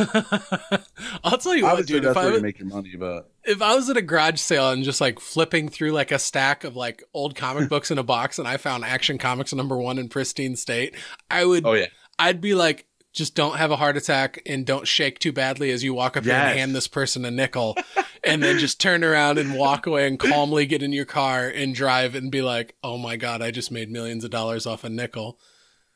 I'll 1.24 1.38
tell 1.38 1.56
you 1.56 1.62
what, 1.62 1.72
Obviously, 1.72 2.00
dude. 2.00 2.04
If 2.04 2.16
I 2.16 2.26
would 2.26 2.42
make 2.42 2.58
your 2.58 2.68
money, 2.68 2.94
but 2.94 3.30
if 3.44 3.62
I 3.62 3.74
was 3.74 3.88
at 3.88 3.96
a 3.96 4.02
garage 4.02 4.38
sale 4.38 4.70
and 4.70 4.84
just 4.84 5.00
like 5.00 5.18
flipping 5.18 5.70
through 5.70 5.92
like 5.92 6.12
a 6.12 6.18
stack 6.18 6.64
of 6.64 6.76
like 6.76 7.02
old 7.14 7.34
comic 7.34 7.68
books 7.70 7.90
in 7.90 7.96
a 7.96 8.02
box, 8.02 8.38
and 8.38 8.46
I 8.46 8.58
found 8.58 8.84
Action 8.84 9.16
Comics 9.16 9.54
number 9.54 9.78
one 9.78 9.98
in 9.98 10.10
pristine 10.10 10.56
state, 10.56 10.94
I 11.30 11.46
would. 11.46 11.64
oh 11.64 11.72
yeah, 11.72 11.86
I'd 12.18 12.42
be 12.42 12.54
like, 12.54 12.86
just 13.14 13.34
don't 13.34 13.56
have 13.56 13.70
a 13.70 13.76
heart 13.76 13.96
attack 13.96 14.42
and 14.44 14.66
don't 14.66 14.86
shake 14.86 15.18
too 15.20 15.32
badly 15.32 15.70
as 15.70 15.82
you 15.82 15.94
walk 15.94 16.18
up 16.18 16.24
here 16.24 16.34
and 16.34 16.58
hand 16.58 16.74
this 16.74 16.86
person 16.86 17.24
a 17.24 17.30
nickel, 17.30 17.78
and 18.24 18.42
then 18.42 18.58
just 18.58 18.80
turn 18.80 19.04
around 19.04 19.38
and 19.38 19.54
walk 19.54 19.86
away 19.86 20.06
and 20.06 20.18
calmly 20.18 20.66
get 20.66 20.82
in 20.82 20.92
your 20.92 21.04
car 21.04 21.48
and 21.48 21.74
drive 21.74 22.14
and 22.14 22.30
be 22.30 22.42
like, 22.42 22.74
oh 22.82 22.98
my 22.98 23.16
god, 23.16 23.42
I 23.42 23.50
just 23.50 23.70
made 23.70 23.90
millions 23.90 24.24
of 24.24 24.30
dollars 24.30 24.66
off 24.66 24.84
a 24.84 24.88
nickel. 24.88 25.38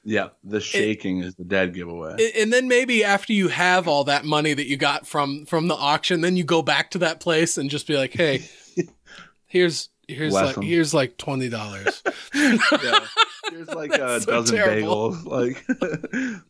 yeah. 0.04 0.28
The 0.44 0.60
shaking 0.60 1.20
is 1.20 1.34
the 1.36 1.44
dead 1.44 1.74
giveaway. 1.74 2.16
And 2.38 2.52
then 2.52 2.68
maybe 2.68 3.04
after 3.04 3.32
you 3.32 3.48
have 3.48 3.86
all 3.86 4.04
that 4.04 4.24
money 4.24 4.54
that 4.54 4.66
you 4.66 4.76
got 4.76 5.06
from 5.06 5.46
from 5.46 5.68
the 5.68 5.76
auction, 5.76 6.20
then 6.20 6.36
you 6.36 6.44
go 6.44 6.62
back 6.62 6.90
to 6.92 6.98
that 6.98 7.20
place 7.20 7.58
and 7.58 7.70
just 7.70 7.86
be 7.86 7.96
like, 7.96 8.12
"Hey, 8.12 8.48
here's 9.46 9.90
here's 10.08 10.32
Bless 10.32 10.56
like 10.56 10.66
here's 10.66 10.92
like 10.92 11.16
twenty 11.18 11.48
dollars." 11.48 12.02
yeah. 12.34 12.98
There's 13.50 13.68
like 13.68 13.92
a 13.92 14.20
so 14.20 14.30
dozen 14.32 14.56
terrible. 14.56 15.12
bagels. 15.12 15.24
Like, 15.26 16.42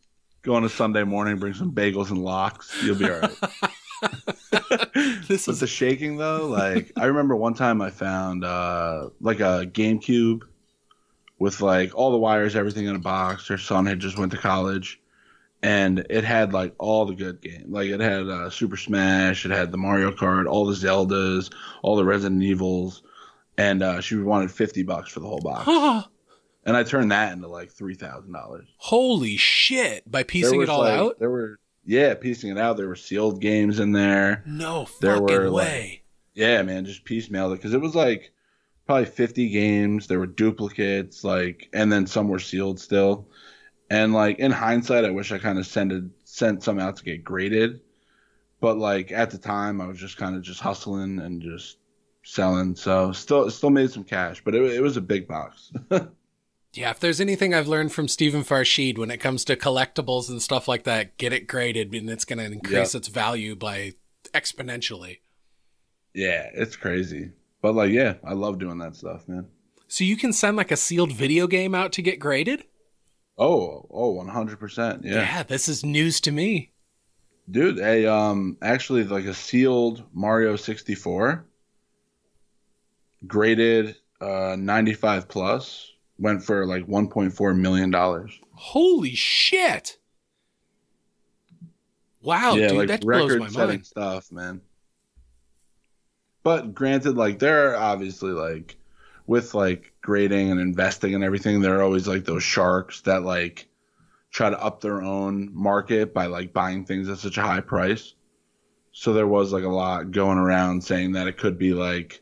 go 0.42 0.54
on 0.54 0.64
a 0.64 0.68
Sunday 0.68 1.04
morning, 1.04 1.36
bring 1.38 1.54
some 1.54 1.72
bagels 1.72 2.10
and 2.10 2.18
lox. 2.18 2.74
You'll 2.82 2.96
be 2.96 3.10
all 3.10 3.20
right. 3.20 3.36
this 5.28 5.46
But 5.46 5.52
is 5.52 5.60
the 5.60 5.66
shaking 5.66 6.16
though, 6.16 6.46
like 6.46 6.92
I 6.96 7.06
remember 7.06 7.36
one 7.36 7.54
time 7.54 7.80
I 7.80 7.90
found 7.90 8.44
uh 8.44 9.10
like 9.20 9.40
a 9.40 9.66
GameCube 9.66 10.42
with 11.38 11.60
like 11.60 11.94
all 11.94 12.10
the 12.10 12.18
wires, 12.18 12.54
everything 12.56 12.86
in 12.86 12.94
a 12.96 13.00
box. 13.00 13.48
Her 13.48 13.58
son 13.58 13.86
had 13.86 14.00
just 14.00 14.18
went 14.18 14.32
to 14.32 14.38
college, 14.38 15.00
and 15.62 16.06
it 16.10 16.24
had 16.24 16.52
like 16.52 16.74
all 16.78 17.04
the 17.04 17.14
good 17.14 17.40
games. 17.40 17.66
Like 17.68 17.88
it 17.88 18.00
had 18.00 18.28
uh, 18.28 18.50
Super 18.50 18.76
Smash, 18.76 19.44
it 19.44 19.50
had 19.50 19.72
the 19.72 19.78
Mario 19.78 20.10
Kart, 20.12 20.46
all 20.48 20.66
the 20.66 20.74
Zeldas, 20.74 21.52
all 21.82 21.96
the 21.96 22.04
Resident 22.04 22.42
Evils, 22.42 23.02
and 23.58 23.82
uh, 23.82 24.00
she 24.00 24.16
wanted 24.16 24.50
fifty 24.50 24.82
bucks 24.82 25.10
for 25.10 25.20
the 25.20 25.26
whole 25.26 25.40
box. 25.40 26.08
And 26.64 26.76
I 26.76 26.84
turned 26.84 27.10
that 27.10 27.32
into 27.32 27.48
like 27.48 27.72
three 27.72 27.96
thousand 27.96 28.32
dollars. 28.32 28.68
holy 28.76 29.36
shit! 29.36 30.08
By 30.08 30.22
piecing 30.22 30.62
it 30.62 30.68
all 30.68 30.82
like, 30.82 30.96
out, 30.96 31.18
There 31.18 31.28
were 31.28 31.58
yeah, 31.84 32.14
piecing 32.14 32.50
it 32.50 32.58
out. 32.58 32.76
There 32.76 32.88
were 32.88 32.96
sealed 32.96 33.40
games 33.40 33.78
in 33.80 33.92
there. 33.92 34.42
no 34.46 34.86
there 35.00 35.14
fucking 35.14 35.36
were, 35.36 35.50
like, 35.50 35.66
way. 35.66 36.02
Yeah, 36.34 36.62
man, 36.62 36.84
just 36.84 37.04
piecemealed 37.04 37.52
it 37.52 37.56
because 37.56 37.74
it 37.74 37.80
was 37.80 37.94
like 37.94 38.32
probably 38.86 39.06
50 39.06 39.48
games. 39.50 40.06
There 40.06 40.18
were 40.18 40.26
duplicates, 40.26 41.24
like, 41.24 41.68
and 41.72 41.92
then 41.92 42.06
some 42.06 42.28
were 42.28 42.38
sealed 42.38 42.80
still. 42.80 43.28
And 43.90 44.14
like 44.14 44.38
in 44.38 44.50
hindsight, 44.52 45.04
I 45.04 45.10
wish 45.10 45.32
I 45.32 45.38
kind 45.38 45.58
of 45.58 45.66
sent 45.66 45.92
it, 45.92 46.04
sent 46.24 46.62
some 46.62 46.78
out 46.78 46.96
to 46.96 47.04
get 47.04 47.24
graded. 47.24 47.80
But 48.60 48.78
like 48.78 49.12
at 49.12 49.30
the 49.30 49.38
time, 49.38 49.80
I 49.80 49.86
was 49.86 49.98
just 49.98 50.16
kind 50.16 50.36
of 50.36 50.42
just 50.42 50.60
hustling 50.60 51.18
and 51.18 51.42
just 51.42 51.76
selling. 52.24 52.74
So 52.76 53.12
still, 53.12 53.50
still 53.50 53.70
made 53.70 53.90
some 53.90 54.04
cash, 54.04 54.42
but 54.42 54.54
it, 54.54 54.62
it 54.62 54.80
was 54.80 54.96
a 54.96 55.02
big 55.02 55.28
box. 55.28 55.72
Yeah, 56.74 56.90
if 56.90 57.00
there's 57.00 57.20
anything 57.20 57.52
I've 57.52 57.68
learned 57.68 57.92
from 57.92 58.08
Stephen 58.08 58.42
Farshid 58.42 58.96
when 58.96 59.10
it 59.10 59.18
comes 59.18 59.44
to 59.44 59.56
collectibles 59.56 60.30
and 60.30 60.40
stuff 60.40 60.66
like 60.66 60.84
that, 60.84 61.18
get 61.18 61.32
it 61.32 61.46
graded, 61.46 61.92
and 61.92 62.08
it's 62.08 62.24
going 62.24 62.38
to 62.38 62.46
increase 62.46 62.94
its 62.94 63.08
value 63.08 63.54
by 63.54 63.92
exponentially. 64.32 65.18
yeah, 66.14 66.48
it's 66.54 66.76
crazy. 66.76 67.32
But 67.60 67.74
like, 67.74 67.92
yeah, 67.92 68.14
I 68.24 68.32
love 68.32 68.58
doing 68.58 68.78
that 68.78 68.96
stuff, 68.96 69.28
man. 69.28 69.46
So 69.86 70.04
you 70.04 70.16
can 70.16 70.32
send 70.32 70.56
like 70.56 70.70
a 70.70 70.76
sealed 70.76 71.12
video 71.12 71.46
game 71.46 71.74
out 71.74 71.92
to 71.92 72.02
get 72.02 72.18
graded? 72.18 72.64
Oh, 73.36 73.86
oh, 73.90 74.14
100%. 74.14 75.04
Yeah. 75.04 75.12
yeah 75.14 75.42
this 75.42 75.68
is 75.68 75.84
news 75.84 76.20
to 76.22 76.32
me. 76.32 76.72
Dude, 77.50 77.78
a 77.80 78.06
um 78.06 78.56
actually 78.62 79.04
like 79.04 79.24
a 79.26 79.34
sealed 79.34 80.04
Mario 80.14 80.56
64 80.56 81.44
graded 83.26 83.96
uh 84.20 84.56
95 84.58 85.28
plus 85.28 85.91
went 86.18 86.42
for 86.42 86.66
like 86.66 86.86
1.4 86.86 87.56
million 87.58 87.90
dollars. 87.90 88.38
Holy 88.52 89.14
shit. 89.14 89.98
Wow, 92.22 92.54
yeah, 92.54 92.68
dude, 92.68 92.78
like 92.78 92.88
that 92.88 93.00
blows 93.00 93.36
my 93.36 93.48
mind. 93.48 93.86
stuff, 93.86 94.30
man. 94.30 94.60
But 96.44 96.74
granted 96.74 97.16
like 97.16 97.38
there 97.38 97.70
are 97.70 97.76
obviously 97.76 98.30
like 98.30 98.76
with 99.26 99.54
like 99.54 99.92
grading 100.02 100.50
and 100.50 100.60
investing 100.60 101.14
and 101.14 101.24
everything 101.24 101.60
there 101.60 101.78
are 101.78 101.82
always 101.82 102.08
like 102.08 102.24
those 102.24 102.42
sharks 102.42 103.02
that 103.02 103.22
like 103.22 103.68
try 104.30 104.50
to 104.50 104.62
up 104.62 104.80
their 104.80 105.02
own 105.02 105.50
market 105.52 106.14
by 106.14 106.26
like 106.26 106.52
buying 106.52 106.84
things 106.84 107.08
at 107.08 107.18
such 107.18 107.38
a 107.38 107.42
high 107.42 107.60
price. 107.60 108.14
So 108.92 109.12
there 109.12 109.26
was 109.26 109.52
like 109.52 109.64
a 109.64 109.68
lot 109.68 110.10
going 110.10 110.38
around 110.38 110.82
saying 110.82 111.12
that 111.12 111.28
it 111.28 111.38
could 111.38 111.58
be 111.58 111.72
like 111.74 112.20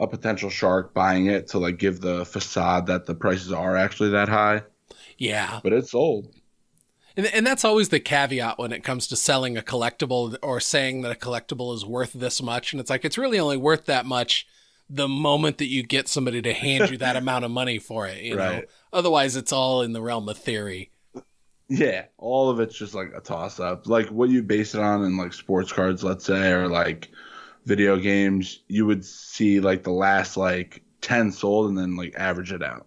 a 0.00 0.06
potential 0.06 0.50
shark 0.50 0.92
buying 0.94 1.26
it 1.26 1.48
to 1.48 1.58
like 1.58 1.78
give 1.78 2.00
the 2.00 2.24
facade 2.24 2.86
that 2.86 3.06
the 3.06 3.14
prices 3.14 3.52
are 3.52 3.76
actually 3.76 4.10
that 4.10 4.28
high, 4.28 4.62
Yeah. 5.18 5.60
but 5.62 5.72
it's 5.72 5.92
sold. 5.92 6.34
And, 7.16 7.26
and 7.26 7.46
that's 7.46 7.64
always 7.64 7.90
the 7.90 8.00
caveat 8.00 8.58
when 8.58 8.72
it 8.72 8.82
comes 8.82 9.06
to 9.06 9.16
selling 9.16 9.56
a 9.56 9.62
collectible 9.62 10.36
or 10.42 10.58
saying 10.58 11.02
that 11.02 11.12
a 11.12 11.18
collectible 11.18 11.72
is 11.74 11.86
worth 11.86 12.12
this 12.12 12.42
much. 12.42 12.72
And 12.72 12.80
it's 12.80 12.90
like, 12.90 13.04
it's 13.04 13.16
really 13.18 13.38
only 13.38 13.56
worth 13.56 13.86
that 13.86 14.04
much 14.04 14.46
the 14.90 15.08
moment 15.08 15.58
that 15.58 15.68
you 15.68 15.82
get 15.84 16.08
somebody 16.08 16.42
to 16.42 16.52
hand 16.52 16.90
you 16.90 16.98
that 16.98 17.16
amount 17.22 17.44
of 17.44 17.50
money 17.52 17.78
for 17.78 18.06
it, 18.08 18.20
you 18.22 18.34
know? 18.34 18.50
Right. 18.50 18.68
Otherwise, 18.92 19.36
it's 19.36 19.52
all 19.52 19.82
in 19.82 19.92
the 19.92 20.02
realm 20.02 20.28
of 20.28 20.36
theory. 20.38 20.90
Yeah, 21.68 22.04
all 22.18 22.50
of 22.50 22.60
it's 22.60 22.76
just 22.76 22.94
like 22.94 23.12
a 23.16 23.20
toss 23.20 23.58
up. 23.58 23.86
Like 23.86 24.08
what 24.08 24.28
you 24.28 24.42
base 24.42 24.74
it 24.74 24.80
on 24.80 25.02
in 25.04 25.16
like 25.16 25.32
sports 25.32 25.72
cards, 25.72 26.04
let's 26.04 26.26
say, 26.26 26.50
or 26.52 26.68
like 26.68 27.08
video 27.64 27.96
games, 27.96 28.60
you 28.68 28.86
would 28.86 29.04
see 29.04 29.60
like 29.60 29.82
the 29.84 29.90
last 29.92 30.36
like 30.36 30.82
10 31.00 31.32
sold 31.32 31.68
and 31.68 31.78
then 31.78 31.96
like 31.96 32.14
average 32.16 32.52
it 32.52 32.62
out. 32.62 32.86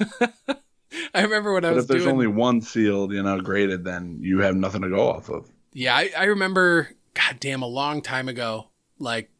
I 1.14 1.22
remember 1.22 1.52
when 1.54 1.64
I 1.64 1.70
But 1.70 1.76
was 1.76 1.84
if 1.84 1.88
there's 1.88 2.04
doing. 2.04 2.14
only 2.14 2.26
one 2.26 2.60
sealed, 2.60 3.12
you 3.12 3.22
know, 3.22 3.40
graded, 3.40 3.84
then 3.84 4.18
you 4.20 4.40
have 4.40 4.56
nothing 4.56 4.82
to 4.82 4.88
go 4.90 5.08
off 5.10 5.28
of. 5.30 5.50
Yeah, 5.72 5.96
I, 5.96 6.10
I 6.16 6.24
remember, 6.24 6.90
goddamn, 7.14 7.62
a 7.62 7.66
long 7.66 8.02
time 8.02 8.28
ago, 8.28 8.70
like 8.98 9.30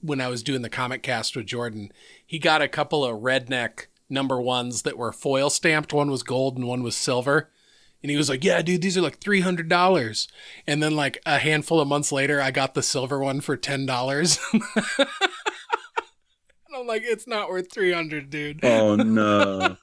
when 0.00 0.20
I 0.20 0.28
was 0.28 0.42
doing 0.42 0.62
the 0.62 0.70
comic 0.70 1.02
cast 1.02 1.36
with 1.36 1.46
Jordan, 1.46 1.92
he 2.24 2.38
got 2.38 2.62
a 2.62 2.68
couple 2.68 3.04
of 3.04 3.20
redneck 3.20 3.86
number 4.08 4.40
ones 4.40 4.82
that 4.82 4.96
were 4.96 5.12
foil 5.12 5.50
stamped. 5.50 5.92
One 5.92 6.10
was 6.10 6.22
gold 6.22 6.56
and 6.56 6.66
one 6.66 6.82
was 6.82 6.96
silver. 6.96 7.50
And 8.02 8.10
he 8.10 8.16
was 8.16 8.28
like, 8.28 8.44
"Yeah, 8.44 8.62
dude, 8.62 8.80
these 8.82 8.96
are 8.96 9.00
like 9.02 9.18
three 9.18 9.40
hundred 9.40 9.68
dollars." 9.68 10.28
And 10.66 10.82
then 10.82 10.94
like 10.94 11.18
a 11.26 11.38
handful 11.38 11.80
of 11.80 11.88
months 11.88 12.12
later, 12.12 12.40
I 12.40 12.50
got 12.52 12.74
the 12.74 12.82
silver 12.82 13.18
one 13.18 13.40
for 13.40 13.56
ten 13.56 13.86
dollars. 13.86 14.38
and 14.52 14.62
I'm 16.76 16.86
like, 16.86 17.02
"It's 17.04 17.26
not 17.26 17.48
worth 17.48 17.72
three 17.72 17.92
hundred, 17.92 18.30
dude." 18.30 18.64
Oh 18.64 18.94
no. 18.96 19.76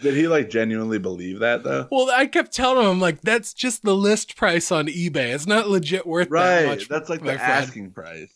Did 0.00 0.14
he 0.16 0.26
like 0.26 0.50
genuinely 0.50 0.98
believe 0.98 1.38
that 1.40 1.62
though? 1.62 1.86
Well, 1.92 2.10
I 2.10 2.26
kept 2.26 2.52
telling 2.52 2.82
him, 2.84 2.90
I'm 2.90 3.00
like, 3.00 3.20
"That's 3.20 3.54
just 3.54 3.84
the 3.84 3.94
list 3.94 4.36
price 4.36 4.72
on 4.72 4.86
eBay. 4.88 5.32
It's 5.32 5.46
not 5.46 5.68
legit 5.70 6.06
worth 6.06 6.28
that 6.30 6.34
Right. 6.34 6.66
much." 6.66 6.88
That's 6.88 7.08
like 7.08 7.20
the 7.20 7.34
friend." 7.34 7.40
asking 7.40 7.90
price. 7.92 8.32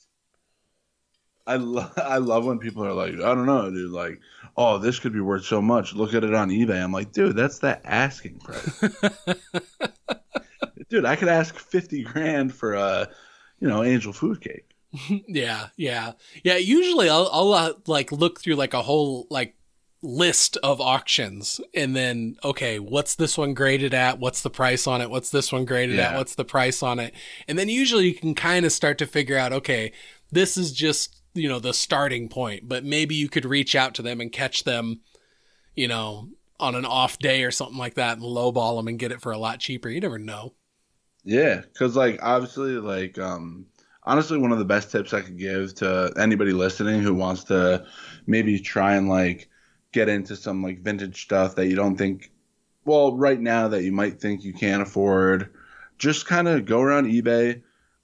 I 1.45 1.57
lo- 1.57 1.91
I 1.97 2.19
love 2.19 2.45
when 2.45 2.59
people 2.59 2.85
are 2.85 2.93
like, 2.93 3.15
I 3.15 3.35
don't 3.35 3.47
know, 3.47 3.71
dude. 3.71 3.91
Like, 3.91 4.21
oh, 4.57 4.79
this 4.79 4.99
could 4.99 5.13
be 5.13 5.21
worth 5.21 5.45
so 5.45 5.61
much. 5.61 5.95
Look 5.95 6.15
at 6.15 6.25
it 6.25 6.35
on 6.35 6.51
eBay. 6.51 6.83
I'm 6.83 6.93
like, 6.93 7.13
dude, 7.13 7.37
that's 7.37 7.59
the 7.59 7.85
asking 7.87 8.41
price. 8.41 8.81
dude, 10.89 11.05
I 11.05 11.17
could 11.17 11.29
ask 11.29 11.57
fifty 11.57 12.03
grand 12.03 12.55
for 12.55 12.75
a, 12.75 13.09
you 13.61 13.69
know, 13.69 13.83
angel 13.83 14.13
food 14.13 14.41
cake. 14.41 14.71
Yeah, 15.29 15.69
yeah, 15.77 16.13
yeah. 16.43 16.57
Usually, 16.57 17.11
I'll 17.11 17.29
I'll 17.33 17.53
uh, 17.53 17.73
like 17.87 18.13
look 18.13 18.41
through 18.41 18.55
like 18.55 18.73
a 18.73 18.83
whole 18.83 19.27
like 19.29 19.55
list 20.01 20.57
of 20.63 20.81
auctions, 20.81 21.61
and 21.75 21.95
then 21.95 22.37
okay, 22.43 22.79
what's 22.79 23.15
this 23.15 23.37
one 23.37 23.53
graded 23.53 23.93
at? 23.93 24.19
What's 24.19 24.43
the 24.43 24.51
price 24.51 24.87
on 24.87 25.03
it? 25.03 25.11
What's 25.11 25.31
this 25.31 25.53
one 25.53 25.65
graded 25.65 25.99
at? 25.99 26.17
What's 26.17 26.35
the 26.35 26.45
price 26.45 26.83
on 26.83 26.99
it? 26.99 27.15
And 27.47 27.59
then 27.59 27.69
usually 27.69 28.07
you 28.07 28.15
can 28.15 28.35
kind 28.35 28.65
of 28.65 28.73
start 28.73 28.97
to 28.99 29.07
figure 29.07 29.37
out, 29.37 29.53
okay, 29.53 29.93
this 30.31 30.57
is 30.57 30.73
just 30.73 31.16
you 31.37 31.49
know 31.49 31.61
the 31.61 31.75
starting 31.75 32.29
point, 32.29 32.69
but 32.69 32.85
maybe 32.85 33.15
you 33.15 33.29
could 33.29 33.45
reach 33.45 33.75
out 33.75 33.95
to 33.95 34.03
them 34.03 34.21
and 34.21 34.33
catch 34.33 34.65
them, 34.65 35.01
you 35.75 35.89
know, 35.89 36.29
on 36.59 36.75
an 36.75 36.85
off 36.85 37.19
day 37.19 37.45
or 37.45 37.51
something 37.51 37.79
like 37.79 37.95
that, 37.95 38.19
and 38.19 38.27
lowball 38.27 38.77
them 38.77 38.89
and 38.89 38.99
get 38.99 39.13
it 39.13 39.21
for 39.21 39.33
a 39.33 39.39
lot 39.39 39.61
cheaper. 39.61 39.89
You 39.89 40.01
never 40.01 40.19
know. 40.19 40.55
Yeah, 41.25 41.61
because 41.61 41.97
like 41.97 42.21
obviously, 42.23 42.73
like 42.79 43.19
um, 43.19 43.67
honestly, 44.05 44.39
one 44.39 44.53
of 44.53 44.59
the 44.59 44.65
best 44.65 44.91
tips 44.91 45.13
I 45.13 45.21
could 45.21 45.39
give 45.39 45.75
to 45.77 46.13
anybody 46.17 46.53
listening 46.53 47.03
who 47.03 47.15
wants 47.15 47.45
to 47.45 47.85
maybe 48.27 48.59
try 48.59 48.95
and 48.95 49.09
like 49.09 49.49
get 49.93 50.09
into 50.09 50.37
some 50.37 50.63
like 50.63 50.81
vintage 50.81 51.23
stuff 51.23 51.57
that 51.57 51.67
you 51.67 51.77
don't 51.77 51.97
think, 51.97 52.31
well, 52.85 53.17
right 53.17 53.41
now 53.41 53.69
that 53.69 53.83
you 53.83 53.93
might 53.93 54.21
think 54.21 54.45
you 54.45 54.53
can't 54.53 54.83
afford, 54.83 55.53
just 55.99 56.27
kind 56.27 56.49
of 56.49 56.65
go 56.65 56.81
around 56.81 57.07
eBay, 57.07 57.63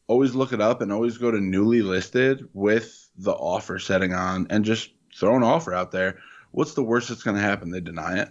always 0.08 0.34
look 0.34 0.52
it 0.52 0.60
up, 0.60 0.80
and 0.80 0.92
always 0.92 1.18
go 1.18 1.30
to 1.30 1.40
newly 1.40 1.82
listed 1.82 2.48
with 2.52 3.01
the 3.16 3.32
offer 3.32 3.78
setting 3.78 4.12
on, 4.12 4.46
and 4.50 4.64
just 4.64 4.90
throw 5.14 5.36
an 5.36 5.42
offer 5.42 5.72
out 5.72 5.92
there. 5.92 6.18
What's 6.50 6.74
the 6.74 6.82
worst 6.82 7.08
that's 7.08 7.22
going 7.22 7.36
to 7.36 7.42
happen? 7.42 7.70
They 7.70 7.80
deny 7.80 8.18
it. 8.18 8.30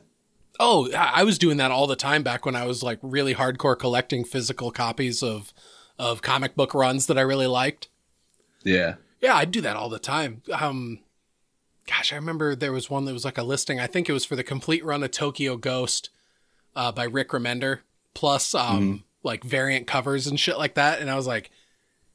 Oh, 0.60 0.91
I 0.94 1.22
I 1.22 1.24
was 1.24 1.38
doing 1.39 1.58
that 1.58 1.72
all 1.72 1.88
the 1.88 1.96
time 1.96 2.24
back 2.24 2.46
when 2.46 2.56
I 2.56 2.65
was 2.65 2.84
like 2.84 3.00
really 3.02 3.34
hardcore 3.36 3.78
collecting 3.78 4.24
physical 4.24 4.72
copies 4.72 5.24
of 5.24 5.54
of 5.98 6.22
comic 6.22 6.56
book 6.56 6.74
runs 6.74 7.08
that 7.08 7.17
I 7.17 7.22
really 7.22 7.48
liked. 7.48 7.88
Yeah. 8.63 8.96
Yeah, 9.22 9.36
I'd 9.36 9.52
do 9.52 9.62
that 9.62 9.76
all 9.76 9.89
the 9.89 10.00
time. 10.00 10.41
Um 10.52 11.00
gosh, 11.88 12.12
I 12.13 12.15
remember 12.15 12.56
there 12.56 12.72
was 12.72 12.89
one 12.89 13.06
that 13.06 13.13
was 13.13 13.26
like 13.26 13.38
a 13.38 13.44
listing. 13.44 13.80
I 13.80 13.88
think 13.88 14.08
it 14.08 14.13
was 14.13 14.26
for 14.26 14.36
the 14.36 14.44
complete 14.44 14.86
run 14.86 15.04
of 15.04 15.12
Tokyo 15.12 15.58
Ghost 15.58 16.10
uh 16.76 16.91
by 16.91 17.06
Rick 17.06 17.30
Remender 17.30 17.80
plus 18.13 18.54
um 18.54 19.04
like 19.24 19.44
variant 19.44 19.88
covers 19.88 20.28
and 20.28 20.39
shit 20.39 20.58
like 20.58 20.76
that 20.76 21.00
and 21.00 21.10
I 21.10 21.15
was 21.15 21.28
like, 21.28 21.50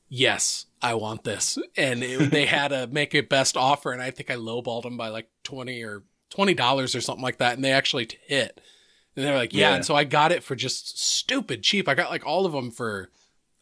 "Yes, 0.09 0.66
I 0.83 0.95
want 0.95 1.25
this." 1.25 1.59
And 1.77 2.03
it, 2.03 2.31
they 2.31 2.47
had 2.47 2.73
a 2.73 2.87
make 2.87 3.14
it 3.14 3.29
best 3.29 3.57
offer 3.57 3.92
and 3.92 4.03
I 4.03 4.11
think 4.11 4.31
I 4.31 4.37
lowballed 4.37 4.83
them 4.83 4.97
by 4.97 5.09
like 5.09 5.29
20 5.45 5.83
or 5.83 6.03
$20 6.31 6.95
or 6.95 7.01
something 7.01 7.23
like 7.23 7.38
that 7.38 7.55
and 7.55 7.64
they 7.64 7.73
actually 7.73 8.09
hit. 8.27 8.61
And 9.14 9.25
they're 9.25 9.37
like, 9.37 9.55
yeah. 9.55 9.71
Yeah. 9.71 9.75
And 9.77 9.85
so 9.85 9.95
I 9.95 10.05
got 10.05 10.33
it 10.33 10.42
for 10.42 10.55
just 10.55 10.99
stupid 10.99 11.62
cheap. 11.62 11.88
I 11.88 11.95
got 11.95 12.11
like 12.11 12.27
all 12.27 12.45
of 12.45 12.53
them 12.53 12.71
for, 12.71 13.11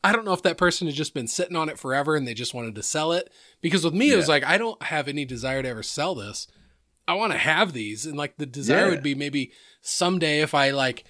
I 0.02 0.12
don't 0.12 0.24
know 0.24 0.32
if 0.32 0.42
that 0.42 0.58
person 0.58 0.88
had 0.88 0.96
just 0.96 1.14
been 1.14 1.28
sitting 1.28 1.56
on 1.56 1.68
it 1.68 1.78
forever 1.78 2.16
and 2.16 2.26
they 2.26 2.34
just 2.34 2.54
wanted 2.54 2.74
to 2.74 2.82
sell 2.82 3.12
it. 3.12 3.30
Because 3.60 3.84
with 3.84 3.94
me, 3.94 4.10
it 4.12 4.16
was 4.16 4.28
like, 4.28 4.44
I 4.44 4.58
don't 4.58 4.82
have 4.82 5.06
any 5.06 5.24
desire 5.24 5.62
to 5.62 5.68
ever 5.68 5.82
sell 5.84 6.14
this. 6.16 6.48
I 7.06 7.14
want 7.14 7.32
to 7.32 7.38
have 7.38 7.72
these. 7.72 8.04
And 8.04 8.16
like 8.16 8.36
the 8.36 8.46
desire 8.46 8.86
Yeah. 8.86 8.90
would 8.90 9.02
be 9.02 9.14
maybe 9.14 9.52
someday 9.80 10.40
if 10.40 10.54
I 10.54 10.70
like, 10.70 11.04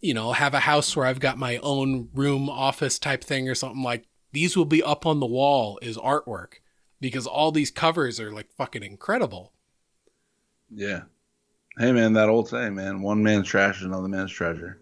you 0.00 0.12
know, 0.12 0.32
have 0.32 0.52
a 0.52 0.60
house 0.60 0.94
where 0.94 1.06
I've 1.06 1.20
got 1.20 1.38
my 1.38 1.56
own 1.58 2.10
room 2.12 2.50
office 2.50 2.98
type 2.98 3.24
thing 3.24 3.48
or 3.48 3.54
something 3.54 3.82
like 3.82 4.06
these 4.32 4.56
will 4.56 4.64
be 4.64 4.82
up 4.82 5.06
on 5.06 5.20
the 5.20 5.26
wall 5.26 5.78
as 5.82 5.96
artwork 5.96 6.54
because 7.00 7.26
all 7.26 7.52
these 7.52 7.70
covers 7.70 8.18
are 8.20 8.32
like 8.32 8.50
fucking 8.52 8.82
incredible. 8.82 9.52
Yeah. 10.70 11.02
Hey 11.78 11.92
man, 11.92 12.14
that 12.14 12.28
old 12.28 12.48
saying, 12.48 12.74
man, 12.74 13.02
one 13.02 13.22
man's 13.22 13.46
trash 13.48 13.78
is 13.78 13.84
another 13.84 14.08
man's 14.08 14.32
treasure. 14.32 14.80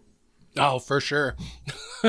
Oh, 0.56 0.78
for 0.78 1.00
sure. 1.00 1.36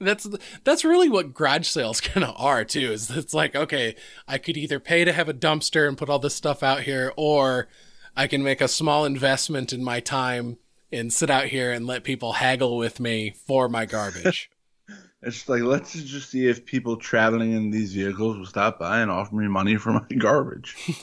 that's 0.00 0.28
that's 0.64 0.84
really 0.84 1.08
what 1.08 1.34
garage 1.34 1.66
sales 1.66 2.00
kind 2.02 2.24
of 2.24 2.34
are 2.38 2.64
too. 2.64 2.92
Is 2.92 3.10
it's 3.10 3.34
like 3.34 3.54
okay, 3.54 3.94
I 4.26 4.38
could 4.38 4.56
either 4.56 4.80
pay 4.80 5.04
to 5.04 5.12
have 5.12 5.28
a 5.28 5.34
dumpster 5.34 5.86
and 5.86 5.98
put 5.98 6.08
all 6.08 6.18
this 6.18 6.34
stuff 6.34 6.62
out 6.62 6.82
here, 6.82 7.12
or 7.16 7.68
I 8.16 8.26
can 8.26 8.42
make 8.42 8.60
a 8.60 8.68
small 8.68 9.04
investment 9.04 9.72
in 9.72 9.84
my 9.84 10.00
time 10.00 10.58
and 10.90 11.12
sit 11.12 11.30
out 11.30 11.46
here 11.46 11.72
and 11.72 11.86
let 11.86 12.04
people 12.04 12.34
haggle 12.34 12.76
with 12.76 13.00
me 13.00 13.30
for 13.30 13.68
my 13.68 13.86
garbage. 13.86 14.50
It's 15.24 15.48
like 15.48 15.62
let's 15.62 15.92
just 15.92 16.30
see 16.30 16.48
if 16.48 16.64
people 16.66 16.96
traveling 16.96 17.52
in 17.52 17.70
these 17.70 17.92
vehicles 17.94 18.36
will 18.38 18.46
stop 18.46 18.78
by 18.80 19.00
and 19.00 19.10
offer 19.10 19.36
me 19.36 19.46
money 19.48 19.76
for 19.76 19.92
my 19.92 20.06
garbage. 20.18 20.74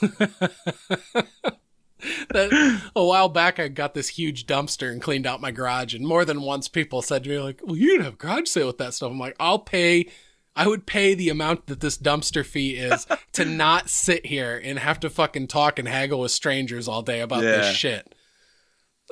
that, 2.30 2.80
a 2.96 3.04
while 3.04 3.28
back, 3.28 3.58
I 3.58 3.68
got 3.68 3.94
this 3.94 4.08
huge 4.08 4.46
dumpster 4.46 4.90
and 4.92 5.00
cleaned 5.02 5.26
out 5.26 5.40
my 5.40 5.50
garage, 5.50 5.94
and 5.94 6.06
more 6.06 6.24
than 6.24 6.42
once, 6.42 6.68
people 6.68 7.02
said 7.02 7.24
to 7.24 7.30
me 7.30 7.38
like, 7.38 7.60
"Well, 7.64 7.76
you 7.76 7.96
can 7.96 8.04
have 8.04 8.14
a 8.14 8.16
garage 8.16 8.48
sale 8.48 8.66
with 8.66 8.78
that 8.78 8.94
stuff." 8.94 9.10
I'm 9.10 9.18
like, 9.18 9.36
"I'll 9.40 9.58
pay." 9.58 10.08
I 10.56 10.66
would 10.66 10.84
pay 10.84 11.14
the 11.14 11.28
amount 11.28 11.66
that 11.68 11.78
this 11.80 11.96
dumpster 11.96 12.44
fee 12.44 12.74
is 12.74 13.06
to 13.32 13.44
not 13.44 13.88
sit 13.88 14.26
here 14.26 14.60
and 14.62 14.80
have 14.80 14.98
to 15.00 15.08
fucking 15.08 15.46
talk 15.46 15.78
and 15.78 15.86
haggle 15.86 16.20
with 16.20 16.32
strangers 16.32 16.88
all 16.88 17.02
day 17.02 17.20
about 17.20 17.44
Yeah. 17.44 17.52
this 17.52 17.76
shit. 17.76 18.14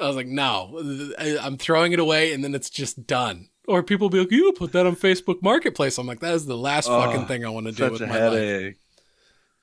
I 0.03 0.09
was 0.09 0.16
like, 0.16 0.27
no, 0.27 1.14
I'm 1.40 1.57
throwing 1.57 1.92
it 1.92 2.01
away 2.01 2.33
and 2.33 2.42
then 2.42 2.57
it's 2.57 2.68
just 2.68 3.07
done. 3.07 3.49
Or 3.68 3.83
people 3.83 4.07
will 4.07 4.11
be 4.11 4.18
like, 4.20 4.31
you 4.33 4.52
put 4.52 4.72
that 4.72 4.87
on 4.87 4.96
Facebook 4.96 5.42
Marketplace. 5.42 5.98
I'm 5.98 6.07
like, 6.07 6.20
that 6.20 6.33
is 6.35 6.46
the 6.46 6.57
last 6.57 6.88
Oh, 6.88 7.00
fucking 7.02 7.26
thing 7.26 7.44
I 7.44 7.50
want 7.50 7.66
to 7.66 7.72
do 7.72 7.90
with 7.90 8.00
my 8.00 8.28
life. 8.28 8.76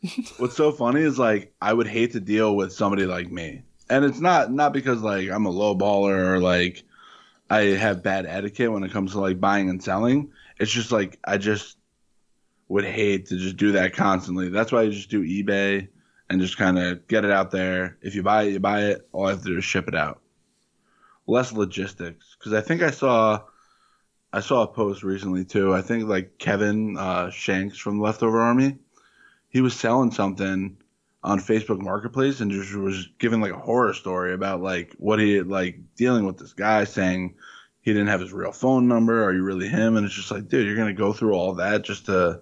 What's 0.37 0.55
so 0.55 0.71
funny 0.71 1.01
is 1.01 1.17
like 1.17 1.53
I 1.59 1.73
would 1.73 1.87
hate 1.87 2.11
to 2.11 2.19
deal 2.19 2.55
with 2.55 2.71
somebody 2.71 3.05
like 3.07 3.31
me, 3.31 3.63
and 3.89 4.05
it's 4.05 4.19
not 4.19 4.51
not 4.51 4.71
because 4.71 5.01
like 5.01 5.29
I'm 5.31 5.47
a 5.47 5.49
low 5.49 5.75
baller 5.75 6.33
or 6.33 6.39
like 6.39 6.83
I 7.49 7.61
have 7.61 8.03
bad 8.03 8.27
etiquette 8.27 8.71
when 8.71 8.83
it 8.83 8.91
comes 8.91 9.13
to 9.13 9.19
like 9.19 9.39
buying 9.39 9.69
and 9.69 9.83
selling. 9.83 10.31
It's 10.59 10.71
just 10.71 10.91
like 10.91 11.17
I 11.23 11.37
just 11.39 11.77
would 12.67 12.85
hate 12.85 13.27
to 13.27 13.37
just 13.37 13.57
do 13.57 13.71
that 13.71 13.93
constantly. 13.93 14.49
That's 14.49 14.71
why 14.71 14.81
I 14.81 14.89
just 14.89 15.09
do 15.09 15.23
eBay 15.23 15.87
and 16.29 16.39
just 16.39 16.57
kind 16.57 16.77
of 16.77 17.07
get 17.07 17.25
it 17.25 17.31
out 17.31 17.49
there. 17.49 17.97
If 18.01 18.13
you 18.13 18.21
buy 18.21 18.43
it, 18.43 18.53
you 18.53 18.59
buy 18.59 18.81
it. 18.83 19.07
All 19.11 19.25
I 19.25 19.31
have 19.31 19.41
to 19.41 19.49
do 19.49 19.57
is 19.57 19.65
ship 19.65 19.87
it 19.87 19.95
out. 19.95 20.21
Less 21.25 21.51
logistics 21.51 22.35
because 22.37 22.53
I 22.53 22.61
think 22.61 22.83
I 22.83 22.91
saw 22.91 23.41
I 24.35 24.41
saw 24.41 24.63
a 24.63 24.67
post 24.67 25.01
recently 25.01 25.45
too. 25.45 25.73
I 25.73 25.81
think 25.81 26.09
like 26.09 26.37
Kevin 26.39 26.97
uh, 26.97 27.29
Shanks 27.29 27.77
from 27.77 28.01
Leftover 28.01 28.41
Army, 28.41 28.77
he 29.47 29.61
was 29.61 29.73
selling 29.73 30.11
something 30.11 30.75
on 31.23 31.39
Facebook 31.39 31.79
Marketplace 31.79 32.41
and 32.41 32.51
just 32.51 32.75
was 32.75 33.07
giving 33.17 33.39
like 33.39 33.53
a 33.53 33.57
horror 33.57 33.93
story 33.93 34.33
about 34.33 34.61
like 34.61 34.93
what 34.97 35.19
he 35.19 35.39
like 35.39 35.79
dealing 35.95 36.25
with 36.25 36.37
this 36.37 36.51
guy 36.51 36.83
saying 36.83 37.35
he 37.79 37.93
didn't 37.93 38.09
have 38.09 38.19
his 38.19 38.33
real 38.33 38.51
phone 38.51 38.89
number. 38.89 39.23
Are 39.23 39.33
you 39.33 39.41
really 39.41 39.69
him? 39.69 39.95
And 39.95 40.05
it's 40.05 40.13
just 40.13 40.31
like, 40.31 40.49
dude, 40.49 40.67
you're 40.67 40.75
gonna 40.75 40.91
go 40.91 41.13
through 41.13 41.33
all 41.33 41.53
that 41.53 41.83
just 41.83 42.07
to 42.07 42.41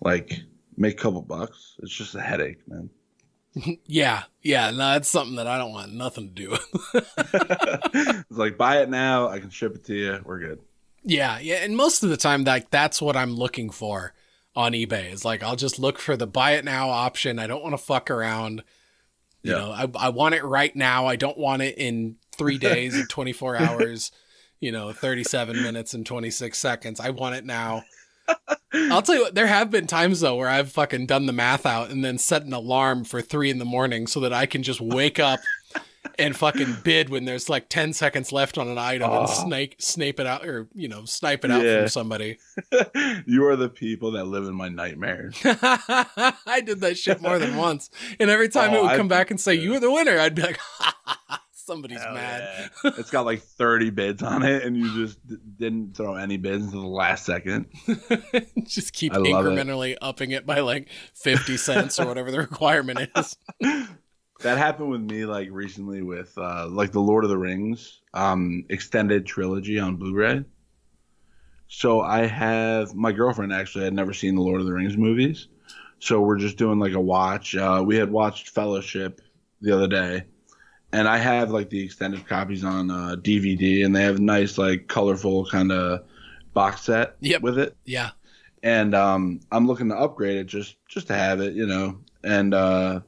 like 0.00 0.40
make 0.76 0.94
a 0.94 1.02
couple 1.02 1.22
bucks. 1.22 1.76
It's 1.84 1.94
just 1.94 2.16
a 2.16 2.20
headache, 2.20 2.66
man. 2.66 2.90
Yeah, 3.86 4.24
yeah, 4.42 4.70
no, 4.70 4.76
that's 4.76 5.08
something 5.08 5.36
that 5.36 5.46
I 5.46 5.56
don't 5.56 5.72
want 5.72 5.92
nothing 5.92 6.28
to 6.28 6.34
do 6.34 6.50
with. 6.50 6.64
it's 8.28 8.38
like 8.38 8.58
buy 8.58 8.82
it 8.82 8.90
now. 8.90 9.28
I 9.28 9.38
can 9.38 9.50
ship 9.50 9.76
it 9.76 9.84
to 9.84 9.94
you. 9.94 10.20
We're 10.24 10.40
good. 10.40 10.58
Yeah, 11.08 11.38
yeah, 11.38 11.56
and 11.56 11.76
most 11.76 12.02
of 12.02 12.10
the 12.10 12.16
time, 12.16 12.42
like 12.42 12.70
that's 12.70 13.00
what 13.00 13.16
I'm 13.16 13.30
looking 13.32 13.70
for 13.70 14.12
on 14.56 14.72
eBay. 14.72 15.12
Is 15.12 15.24
like 15.24 15.42
I'll 15.42 15.54
just 15.56 15.78
look 15.78 15.98
for 16.00 16.16
the 16.16 16.26
buy 16.26 16.52
it 16.52 16.64
now 16.64 16.88
option. 16.90 17.38
I 17.38 17.46
don't 17.46 17.62
want 17.62 17.74
to 17.74 17.78
fuck 17.82 18.10
around. 18.10 18.64
You 19.42 19.52
Yeah. 19.52 19.58
know, 19.58 19.70
I 19.70 20.06
I 20.06 20.08
want 20.08 20.34
it 20.34 20.42
right 20.44 20.74
now. 20.74 21.06
I 21.06 21.14
don't 21.14 21.38
want 21.38 21.62
it 21.62 21.78
in 21.78 22.16
three 22.36 22.58
days 22.58 22.98
or 22.98 23.06
24 23.08 23.56
hours. 23.56 24.10
You 24.58 24.72
know, 24.72 24.92
37 24.92 25.62
minutes 25.62 25.94
and 25.94 26.04
26 26.04 26.58
seconds. 26.58 26.98
I 26.98 27.10
want 27.10 27.36
it 27.36 27.44
now. 27.44 27.84
I'll 28.90 29.02
tell 29.02 29.14
you 29.14 29.20
what. 29.22 29.34
There 29.36 29.46
have 29.46 29.70
been 29.70 29.86
times 29.86 30.20
though 30.20 30.34
where 30.34 30.48
I've 30.48 30.72
fucking 30.72 31.06
done 31.06 31.26
the 31.26 31.32
math 31.32 31.66
out 31.66 31.90
and 31.90 32.04
then 32.04 32.18
set 32.18 32.42
an 32.42 32.52
alarm 32.52 33.04
for 33.04 33.20
three 33.22 33.50
in 33.50 33.58
the 33.58 33.64
morning 33.64 34.08
so 34.08 34.18
that 34.20 34.32
I 34.32 34.46
can 34.46 34.64
just 34.64 34.80
wake 34.80 35.20
up 35.20 35.38
and 36.18 36.36
fucking 36.36 36.76
bid 36.84 37.08
when 37.10 37.24
there's 37.24 37.48
like 37.48 37.68
10 37.68 37.92
seconds 37.92 38.32
left 38.32 38.58
on 38.58 38.68
an 38.68 38.78
item 38.78 39.10
and 39.10 39.26
Oh. 39.28 39.44
snake 39.44 39.76
snape 39.78 40.18
it 40.20 40.26
out 40.26 40.46
or 40.46 40.68
you 40.74 40.88
know 40.88 41.04
snipe 41.04 41.44
it 41.44 41.50
out 41.50 41.62
Yeah. 41.64 41.80
from 41.80 41.88
somebody 41.88 42.38
you 43.26 43.44
are 43.46 43.56
the 43.56 43.68
people 43.68 44.12
that 44.12 44.24
live 44.26 44.44
in 44.44 44.54
my 44.54 44.68
nightmares. 44.68 45.36
i 45.44 46.62
did 46.64 46.80
that 46.80 46.96
shit 46.98 47.20
more 47.20 47.38
than 47.38 47.56
once 47.56 47.90
and 48.20 48.30
every 48.30 48.48
time 48.48 48.72
Oh, 48.72 48.78
it 48.78 48.82
would 48.82 48.90
I- 48.92 48.96
come 48.96 49.08
back 49.08 49.30
and 49.30 49.40
say 49.40 49.54
you 49.54 49.72
were 49.72 49.80
the 49.80 49.90
winner 49.90 50.18
i'd 50.18 50.34
be 50.34 50.42
like 50.42 50.58
Somebody's 51.52 52.00
Hell 52.00 52.14
mad. 52.14 52.70
yeah. 52.84 52.90
it's 52.96 53.10
got 53.10 53.24
like 53.26 53.42
30 53.42 53.90
bids 53.90 54.22
on 54.22 54.44
it, 54.44 54.62
and 54.62 54.76
you 54.76 54.94
just 54.94 55.26
d- 55.26 55.34
didn't 55.58 55.96
throw 55.96 56.14
any 56.14 56.36
bids 56.36 56.64
until 56.64 56.82
the 56.82 56.86
last 56.86 57.26
second. 57.26 57.66
Just 58.62 58.92
keep 58.92 59.12
I 59.12 59.16
love 59.16 59.46
it. 59.46 59.48
incrementally 59.50 59.96
upping 60.00 60.30
it 60.30 60.46
by 60.46 60.60
like 60.60 60.86
50 61.14 61.56
cents 61.56 61.98
or 61.98 62.06
whatever 62.06 62.30
the 62.30 62.38
requirement 62.38 63.10
is. 63.16 63.36
That 64.46 64.58
happened 64.58 64.90
with 64.90 65.00
me 65.00 65.24
like 65.24 65.48
recently 65.50 66.02
with 66.02 66.32
uh, 66.38 66.68
like 66.68 66.92
the 66.92 67.00
Lord 67.00 67.24
of 67.24 67.30
the 67.30 67.36
Rings 67.36 68.00
um, 68.14 68.64
extended 68.68 69.26
trilogy 69.26 69.80
on 69.80 69.96
Blu-ray. 69.96 70.44
So 71.66 72.00
I 72.00 72.26
have 72.26 72.94
my 72.94 73.10
girlfriend 73.10 73.52
actually 73.52 73.82
had 73.84 73.92
never 73.92 74.12
seen 74.12 74.36
the 74.36 74.42
Lord 74.42 74.60
of 74.60 74.66
the 74.68 74.72
Rings 74.72 74.96
movies, 74.96 75.48
so 75.98 76.20
we're 76.20 76.38
just 76.38 76.58
doing 76.58 76.78
like 76.78 76.92
a 76.92 77.00
watch. 77.00 77.56
Uh, 77.56 77.82
we 77.84 77.96
had 77.96 78.08
watched 78.12 78.50
Fellowship 78.50 79.20
the 79.60 79.72
other 79.74 79.88
day, 79.88 80.22
and 80.92 81.08
I 81.08 81.18
have 81.18 81.50
like 81.50 81.68
the 81.68 81.82
extended 81.84 82.24
copies 82.28 82.62
on 82.62 82.88
uh, 82.88 83.16
DVD, 83.18 83.84
and 83.84 83.96
they 83.96 84.02
have 84.04 84.20
nice 84.20 84.58
like 84.58 84.86
colorful 84.86 85.46
kind 85.46 85.72
of 85.72 86.04
box 86.54 86.82
set 86.82 87.16
Yep. 87.18 87.42
with 87.42 87.58
it 87.58 87.76
Yeah. 87.84 88.10
and 88.62 88.94
um, 88.94 89.40
I'm 89.50 89.66
looking 89.66 89.88
to 89.88 89.96
upgrade 89.96 90.36
it 90.36 90.44
just 90.44 90.76
just 90.86 91.08
to 91.08 91.14
have 91.14 91.40
it, 91.40 91.54
you 91.54 91.66
know. 91.66 91.98
And 92.22 92.54
uh, 92.54 93.00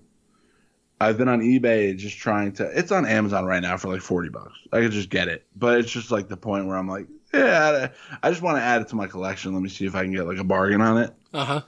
I've 1.01 1.17
been 1.17 1.29
on 1.29 1.41
eBay 1.41 1.97
just 1.97 2.19
trying 2.19 2.53
to. 2.55 2.65
It's 2.79 2.91
on 2.93 3.07
Amazon 3.07 3.45
right 3.45 3.63
now 3.63 3.77
for 3.77 3.89
like 3.89 4.01
forty 4.01 4.29
bucks. 4.29 4.55
I 4.73 4.81
could 4.81 4.91
just 4.93 5.11
get 5.11 5.29
it, 5.29 5.47
but 5.57 5.79
it's 5.79 5.91
just 5.91 6.11
like 6.11 6.29
the 6.29 6.37
point 6.37 6.67
where 6.67 6.77
I'm 6.77 6.89
like, 6.89 7.07
yeah, 7.33 7.89
I 8.23 8.31
just 8.31 8.43
want 8.43 8.57
to 8.59 8.63
add 8.63 8.83
it 8.83 8.89
to 8.89 8.97
my 8.97 9.07
collection. 9.07 9.53
Let 9.55 9.63
me 9.63 9.69
see 9.69 9.87
if 9.87 9.95
I 9.95 10.03
can 10.03 10.13
get 10.13 10.27
like 10.27 10.39
a 10.39 10.45
bargain 10.45 10.81
on 10.81 10.99
it. 10.99 11.15
Uh 11.33 11.45
huh. 11.45 11.61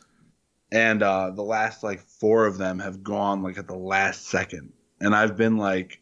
And 0.72 1.02
uh, 1.02 1.30
the 1.30 1.42
last 1.42 1.82
like 1.82 2.00
four 2.00 2.46
of 2.46 2.58
them 2.58 2.78
have 2.78 3.02
gone 3.02 3.42
like 3.42 3.58
at 3.58 3.66
the 3.68 3.76
last 3.76 4.26
second, 4.26 4.72
and 5.00 5.14
I've 5.14 5.36
been 5.36 5.56
like 5.56 6.00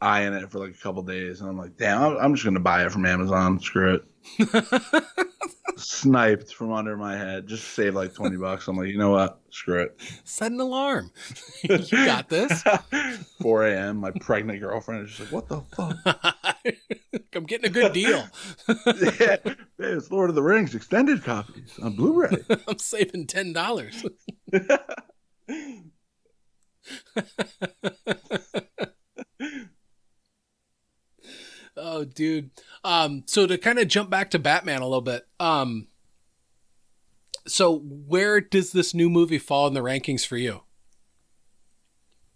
eyeing 0.00 0.32
it 0.32 0.50
for 0.50 0.58
like 0.60 0.74
a 0.74 0.78
couple 0.78 1.02
days, 1.02 1.40
and 1.40 1.50
I'm 1.50 1.58
like, 1.58 1.76
damn, 1.76 2.00
I'm- 2.02 2.16
I'm 2.20 2.34
just 2.34 2.44
gonna 2.44 2.60
buy 2.60 2.84
it 2.86 2.92
from 2.92 3.04
Amazon. 3.06 3.60
Screw 3.60 3.94
it. 3.94 4.04
Sniped 5.76 6.52
from 6.54 6.72
under 6.72 6.96
my 6.96 7.16
head. 7.16 7.46
Just 7.46 7.68
save 7.68 7.94
like 7.94 8.14
twenty 8.14 8.36
bucks. 8.36 8.68
I'm 8.68 8.76
like, 8.76 8.88
you 8.88 8.98
know 8.98 9.10
what? 9.10 9.40
Screw 9.50 9.82
it. 9.82 9.98
Set 10.24 10.52
an 10.52 10.60
alarm. 10.60 11.10
you 11.62 11.78
got 12.04 12.28
this. 12.28 12.62
4 13.40 13.66
a.m. 13.66 13.96
My 13.98 14.10
pregnant 14.10 14.60
girlfriend 14.60 15.06
is 15.06 15.14
just 15.14 15.32
like, 15.32 15.48
what 15.48 15.48
the 15.48 15.62
fuck? 15.74 15.96
I'm 17.34 17.44
getting 17.44 17.66
a 17.66 17.72
good 17.72 17.92
deal. 17.92 18.26
yeah, 18.68 19.36
it's 19.78 20.10
Lord 20.10 20.30
of 20.30 20.36
the 20.36 20.42
Rings 20.42 20.74
extended 20.74 21.22
copies 21.24 21.78
on 21.82 21.94
Blu-ray. 21.94 22.36
I'm 22.68 22.78
saving 22.78 23.26
ten 23.26 23.52
dollars. 23.52 24.04
Oh, 31.80 32.04
dude. 32.04 32.50
Um, 32.84 33.24
so 33.26 33.46
to 33.46 33.58
kind 33.58 33.78
of 33.78 33.88
jump 33.88 34.10
back 34.10 34.30
to 34.30 34.38
Batman 34.38 34.80
a 34.82 34.86
little 34.86 35.00
bit, 35.00 35.26
um, 35.38 35.88
so 37.46 37.78
where 37.78 38.40
does 38.40 38.72
this 38.72 38.94
new 38.94 39.08
movie 39.10 39.38
fall 39.38 39.66
in 39.66 39.74
the 39.74 39.80
rankings 39.80 40.26
for 40.26 40.36
you? 40.36 40.62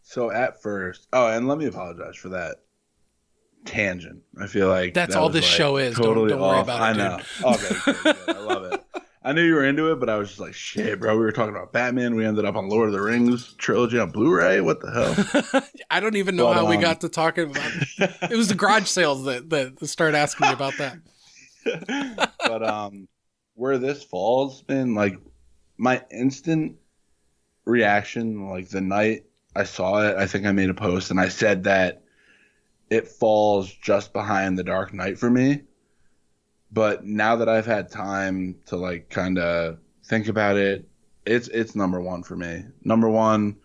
so 0.07 0.31
at 0.31 0.61
first, 0.63 1.09
oh, 1.13 1.27
and 1.29 1.49
let 1.49 1.59
me 1.59 1.67
apologize 1.67 2.15
for 2.17 2.29
that 2.31 2.57
tangent. 3.65 4.21
I 4.41 4.47
feel 4.47 4.69
like 4.69 4.93
That's 4.95 5.15
that 5.15 5.21
all 5.21 5.29
this 5.31 5.45
like, 5.47 5.53
show 5.57 5.77
is. 5.79 5.97
Don't- 5.97 6.29
don't 6.29 6.41
worry 6.41 6.61
about 6.61 6.81
it, 6.97 7.01
I 7.01 7.17
dude. 7.17 7.25
know. 7.43 7.51
Okay, 7.53 7.75
good, 7.85 8.17
good. 8.27 8.37
I 8.37 8.41
love 8.41 8.73
it. 8.73 8.85
I 9.27 9.33
knew 9.33 9.43
you 9.43 9.55
were 9.55 9.65
into 9.65 9.91
it, 9.91 10.01
but 10.01 10.11
I 10.11 10.17
was 10.17 10.29
just 10.29 10.41
like, 10.41 10.53
shit, 10.53 11.01
bro. 11.01 11.17
We 11.17 11.25
were 11.25 11.33
talking 11.33 11.55
about 11.57 11.73
Batman. 11.73 12.15
We 12.15 12.27
ended 12.27 12.45
up 12.45 12.57
on 12.57 12.69
Lord 12.69 12.89
of 12.89 12.93
the 12.93 13.01
Rings 13.01 13.55
trilogy 13.55 13.99
on 13.99 14.11
Blu-ray. 14.11 14.61
What 14.61 14.81
the 14.81 14.91
hell? 14.91 15.63
I 15.91 16.01
don't 16.01 16.17
even 16.17 16.37
know 16.37 16.49
But, 16.49 16.57
how 16.57 16.69
we 16.69 16.77
um, 16.77 16.83
got 16.83 17.01
to 17.01 17.09
talking 17.09 17.51
about 17.51 17.71
it. 17.75 18.11
It 18.31 18.37
was 18.37 18.49
the 18.49 18.55
garage 18.55 18.87
sales 18.87 19.25
that, 19.25 19.49
that 19.49 19.89
started 19.89 20.17
asking 20.19 20.49
me 20.49 20.53
about 20.53 20.75
that. 20.77 20.99
but 22.39 22.63
um 22.63 23.09
where 23.55 23.79
this 23.79 24.03
falls 24.03 24.63
man 24.69 24.95
like 24.95 25.19
my 25.77 26.03
instant 26.11 26.77
reaction 27.65 28.49
like 28.51 28.69
the 28.69 28.81
night 28.81 29.25
i 29.57 29.65
saw 29.65 30.07
it 30.07 30.17
i 30.17 30.27
think 30.27 30.45
i 30.45 30.53
made 30.53 30.71
a 30.71 30.75
post 30.75 31.11
and 31.11 31.19
i 31.19 31.29
said 31.29 31.65
that 31.65 32.03
it 32.91 33.09
falls 33.09 33.73
just 33.73 34.13
behind 34.13 34.59
the 34.59 34.65
dark 34.65 34.93
knight 34.93 35.19
for 35.19 35.31
me 35.31 35.63
but 36.75 37.05
now 37.07 37.37
that 37.37 37.49
i've 37.49 37.67
had 37.67 37.91
time 37.91 38.57
to 38.67 38.77
like 38.77 39.09
kind 39.09 39.39
of 39.39 39.79
think 40.05 40.29
about 40.29 40.57
it 40.57 40.87
it's 41.27 41.49
it's 41.49 41.75
number 41.75 42.01
one 42.01 42.23
for 42.23 42.37
me. 42.37 42.65
Number 42.83 43.09
one 43.09 43.57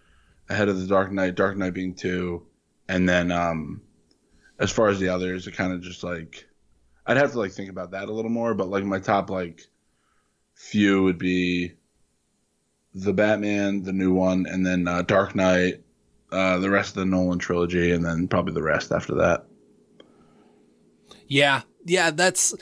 ahead 0.50 0.70
of 0.70 0.80
the 0.80 0.88
dark 0.88 1.12
knight 1.12 1.36
dark 1.36 1.58
knight 1.58 1.74
being 1.74 1.94
two. 1.94 2.46
And 2.88 3.08
then 3.08 3.32
um 3.32 3.82
as 4.60 4.72
far 4.72 4.90
as 4.90 5.00
the 5.00 5.10
others 5.10 5.48
it 5.48 5.56
kind 5.56 5.74
of 5.74 5.82
just 5.82 6.04
like 6.04 6.48
I'd 7.06 7.18
have 7.18 7.32
to 7.34 7.40
like 7.40 7.52
think 7.52 7.70
about 7.70 7.92
that 7.92 8.10
a 8.10 8.14
little 8.14 8.32
more, 8.32 8.54
but 8.54 8.70
like 8.70 8.84
my 8.84 9.00
top 9.00 9.30
like 9.30 9.62
few 10.54 11.04
would 11.04 11.18
be 11.18 11.74
the 12.94 13.14
Batman, 13.14 13.84
the 13.84 13.94
new 13.94 14.14
one, 14.14 14.46
and 14.48 14.66
then 14.66 14.88
uh, 14.88 15.04
Dark 15.04 15.36
Knight, 15.36 15.84
uh, 16.32 16.58
the 16.58 16.70
rest 16.70 16.90
of 16.90 16.96
the 16.96 17.06
Nolan 17.06 17.40
trilogy, 17.40 17.92
and 17.92 18.04
then 18.04 18.28
probably 18.28 18.54
the 18.54 18.64
rest 18.64 18.92
after 18.92 19.16
that. 19.16 19.46
Yeah, 21.28 21.62
yeah, 21.86 22.12
that's 22.12 22.56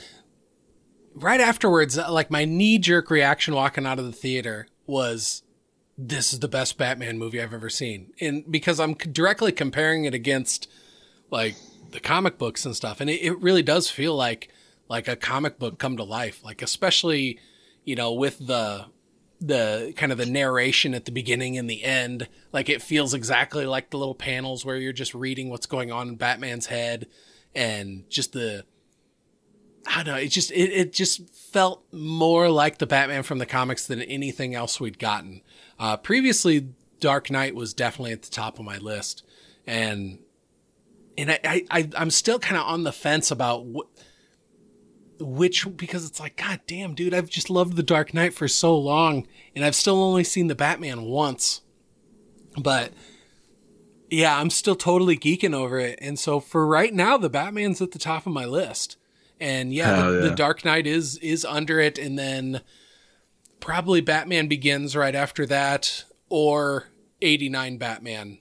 right 1.20 1.40
afterwards. 1.40 1.98
uh, 1.98 2.10
Like 2.10 2.30
my 2.30 2.44
knee 2.44 2.78
jerk 2.78 3.10
reaction 3.10 3.54
walking 3.54 3.86
out 3.86 3.98
of 3.98 4.04
the 4.06 4.12
theater 4.12 4.66
was, 4.86 5.42
"This 5.96 6.32
is 6.32 6.40
the 6.40 6.48
best 6.48 6.78
Batman 6.78 7.18
movie 7.18 7.40
I've 7.40 7.54
ever 7.54 7.70
seen," 7.70 8.12
and 8.20 8.50
because 8.50 8.80
I'm 8.80 8.94
directly 8.94 9.52
comparing 9.52 10.04
it 10.04 10.14
against 10.14 10.68
like 11.30 11.56
the 11.90 12.00
comic 12.00 12.38
books 12.38 12.64
and 12.64 12.74
stuff, 12.76 13.00
and 13.00 13.08
it, 13.10 13.22
it 13.22 13.38
really 13.40 13.62
does 13.62 13.90
feel 13.90 14.14
like 14.14 14.48
like 14.88 15.08
a 15.08 15.16
comic 15.16 15.58
book 15.58 15.78
come 15.78 15.96
to 15.96 16.04
life. 16.04 16.42
Like 16.44 16.62
especially, 16.62 17.38
you 17.84 17.96
know, 17.96 18.12
with 18.12 18.46
the 18.46 18.86
the 19.40 19.92
kind 19.96 20.10
of 20.10 20.18
the 20.18 20.26
narration 20.26 20.94
at 20.94 21.04
the 21.04 21.12
beginning 21.12 21.56
and 21.56 21.70
the 21.70 21.84
end 21.84 22.28
like 22.52 22.68
it 22.68 22.82
feels 22.82 23.14
exactly 23.14 23.64
like 23.66 23.90
the 23.90 23.96
little 23.96 24.14
panels 24.14 24.64
where 24.64 24.76
you're 24.76 24.92
just 24.92 25.14
reading 25.14 25.48
what's 25.48 25.66
going 25.66 25.92
on 25.92 26.08
in 26.08 26.16
batman's 26.16 26.66
head 26.66 27.06
and 27.54 28.02
just 28.10 28.32
the 28.32 28.64
I 29.88 30.02
don't 30.02 30.14
know. 30.14 30.20
It 30.20 30.28
just 30.28 30.50
it, 30.52 30.70
it 30.70 30.92
just 30.92 31.34
felt 31.34 31.82
more 31.92 32.50
like 32.50 32.78
the 32.78 32.86
Batman 32.86 33.22
from 33.22 33.38
the 33.38 33.46
comics 33.46 33.86
than 33.86 34.02
anything 34.02 34.54
else 34.54 34.78
we'd 34.78 34.98
gotten. 34.98 35.42
Uh, 35.78 35.96
previously, 35.96 36.68
Dark 37.00 37.30
Knight 37.30 37.54
was 37.54 37.72
definitely 37.72 38.12
at 38.12 38.22
the 38.22 38.30
top 38.30 38.58
of 38.58 38.64
my 38.64 38.78
list, 38.78 39.24
and 39.66 40.18
and 41.16 41.30
I, 41.30 41.64
I, 41.70 41.88
I'm 41.96 42.10
still 42.10 42.38
kind 42.38 42.60
of 42.60 42.66
on 42.66 42.84
the 42.84 42.92
fence 42.92 43.30
about 43.30 43.66
wh- 43.74 45.22
which 45.22 45.66
because 45.76 46.06
it's 46.06 46.20
like 46.20 46.36
God 46.36 46.60
damn, 46.66 46.94
dude, 46.94 47.14
I've 47.14 47.30
just 47.30 47.48
loved 47.48 47.76
the 47.76 47.82
Dark 47.82 48.12
Knight 48.12 48.34
for 48.34 48.46
so 48.46 48.76
long, 48.76 49.26
and 49.56 49.64
I've 49.64 49.74
still 49.74 50.02
only 50.02 50.24
seen 50.24 50.48
the 50.48 50.54
Batman 50.54 51.02
once, 51.04 51.62
but 52.58 52.92
yeah, 54.10 54.38
I'm 54.38 54.50
still 54.50 54.76
totally 54.76 55.16
geeking 55.16 55.54
over 55.54 55.78
it. 55.78 55.98
And 56.02 56.18
so 56.18 56.40
for 56.40 56.66
right 56.66 56.92
now, 56.92 57.16
the 57.16 57.30
Batman's 57.30 57.80
at 57.80 57.92
the 57.92 57.98
top 57.98 58.26
of 58.26 58.32
my 58.32 58.44
list. 58.44 58.97
And 59.40 59.72
yeah, 59.72 60.02
the, 60.02 60.12
yeah. 60.12 60.20
the 60.28 60.30
Dark 60.34 60.64
Knight 60.64 60.86
is 60.86 61.16
is 61.18 61.44
under 61.44 61.78
it, 61.80 61.98
and 61.98 62.18
then 62.18 62.60
probably 63.60 64.00
Batman 64.00 64.48
Begins 64.48 64.96
right 64.96 65.14
after 65.14 65.46
that, 65.46 66.04
or 66.28 66.88
'89 67.22 67.78
Batman, 67.78 68.38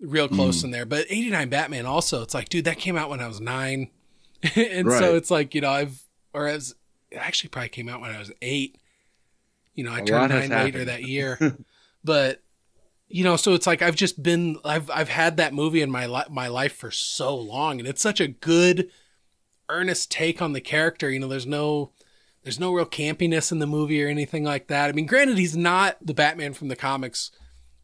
real 0.00 0.28
close 0.28 0.62
in 0.64 0.70
there. 0.70 0.86
But 0.86 1.06
'89 1.10 1.48
Batman 1.50 1.86
also, 1.86 2.22
it's 2.22 2.34
like, 2.34 2.48
dude, 2.48 2.64
that 2.64 2.78
came 2.78 2.96
out 2.96 3.10
when 3.10 3.20
I 3.20 3.26
was 3.28 3.40
nine, 3.40 3.90
and 4.56 4.86
Right. 4.86 4.98
so 4.98 5.14
it's 5.16 5.30
like 5.30 5.54
you 5.54 5.60
know 5.60 5.70
I've 5.70 6.02
or 6.32 6.46
as 6.46 6.74
it 7.10 7.16
actually 7.16 7.50
probably 7.50 7.68
came 7.68 7.88
out 7.88 8.00
when 8.00 8.10
I 8.10 8.18
was 8.18 8.32
eight. 8.40 8.78
You 9.74 9.84
know, 9.84 9.92
I 9.92 10.00
A 10.00 10.04
turned 10.04 10.30
nine 10.30 10.50
later 10.50 10.84
that 10.86 11.02
year, 11.04 11.56
but 12.04 12.42
you 13.08 13.24
know, 13.24 13.36
so 13.36 13.52
it's 13.52 13.66
like 13.66 13.82
I've 13.82 13.96
just 13.96 14.22
been 14.22 14.58
I've 14.64 14.88
I've 14.90 15.08
had 15.10 15.36
that 15.36 15.52
movie 15.52 15.82
in 15.82 15.90
my 15.90 16.06
li- 16.06 16.24
my 16.30 16.48
life 16.48 16.74
for 16.76 16.90
so 16.90 17.36
long, 17.36 17.78
and 17.78 17.86
it's 17.86 18.00
such 18.00 18.20
a 18.20 18.28
good, 18.28 18.90
earnest 19.72 20.10
take 20.10 20.40
on 20.42 20.52
the 20.52 20.60
character. 20.60 21.10
You 21.10 21.20
know, 21.20 21.28
there's 21.28 21.46
no 21.46 21.90
there's 22.44 22.60
no 22.60 22.72
real 22.72 22.86
campiness 22.86 23.52
in 23.52 23.58
the 23.60 23.66
movie 23.66 24.02
or 24.04 24.08
anything 24.08 24.44
like 24.44 24.66
that. 24.68 24.88
I 24.88 24.92
mean, 24.92 25.06
granted, 25.06 25.38
he's 25.38 25.56
not 25.56 25.96
the 26.04 26.14
Batman 26.14 26.52
from 26.54 26.68
the 26.68 26.76
comics. 26.76 27.30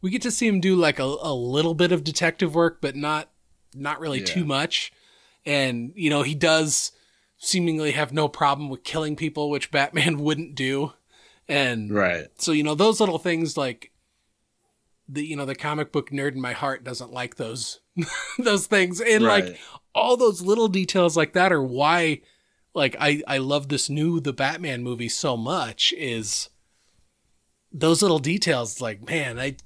We 0.01 0.09
get 0.11 0.21
to 0.23 0.31
see 0.31 0.47
him 0.47 0.59
do 0.61 0.75
like 0.75 0.99
a, 0.99 1.03
a 1.03 1.33
little 1.33 1.73
bit 1.73 1.91
of 1.91 2.03
detective 2.03 2.55
work, 2.55 2.79
but 2.81 2.95
not 2.95 3.29
not 3.73 3.99
really 3.99 4.19
Yeah. 4.19 4.25
too 4.25 4.45
much. 4.45 4.91
And 5.45 5.91
you 5.95 6.09
know, 6.09 6.23
he 6.23 6.35
does 6.35 6.91
seemingly 7.37 7.91
have 7.91 8.11
no 8.11 8.27
problem 8.27 8.69
with 8.69 8.83
killing 8.83 9.15
people, 9.15 9.49
which 9.49 9.71
Batman 9.79 10.19
wouldn't 10.19 10.55
do. 10.55 10.93
And 11.47 11.91
Right. 11.91 12.27
so 12.37 12.51
you 12.51 12.63
know 12.63 12.75
those 12.75 12.99
little 12.99 13.17
things 13.17 13.57
like 13.57 13.91
the 15.07 15.25
you 15.25 15.35
know 15.35 15.45
the 15.45 15.55
comic 15.55 15.91
book 15.91 16.11
nerd 16.11 16.33
in 16.33 16.41
my 16.41 16.53
heart 16.53 16.83
doesn't 16.83 17.11
like 17.11 17.35
those 17.35 17.79
those 18.37 18.67
things 18.67 19.01
and 19.01 19.23
like 19.23 19.43
Right. 19.45 19.57
All 19.99 20.17
those 20.17 20.41
little 20.41 20.67
details 20.67 21.15
like 21.15 21.33
that 21.33 21.51
are 21.51 21.63
why 21.63 22.21
like 22.73 22.95
I 22.99 23.21
I 23.27 23.37
love 23.37 23.69
this 23.69 23.89
new 23.89 24.19
the 24.19 24.33
Batman 24.33 24.83
movie 24.83 25.09
so 25.09 25.37
much 25.37 25.93
is 25.97 26.49
those 27.71 28.01
little 28.01 28.19
details 28.19 28.81
like 28.81 29.07
man 29.07 29.39
I 29.39 29.57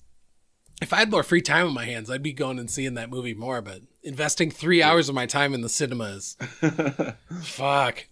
if 0.83 0.91
I 0.91 0.97
had 0.97 1.11
more 1.11 1.23
free 1.23 1.41
time 1.41 1.67
on 1.67 1.73
my 1.73 1.85
hands, 1.85 2.09
I'd 2.09 2.21
be 2.21 2.33
going 2.33 2.59
and 2.59 2.69
seeing 2.69 2.95
that 2.95 3.09
movie 3.09 3.33
more. 3.33 3.61
But 3.61 3.81
investing 4.03 4.51
three 4.51 4.83
hours 4.83 5.07
of 5.07 5.15
my 5.15 5.25
time 5.25 5.53
in 5.53 5.61
the 5.61 5.69
cinemas 5.69 6.35
fuck. 7.41 8.05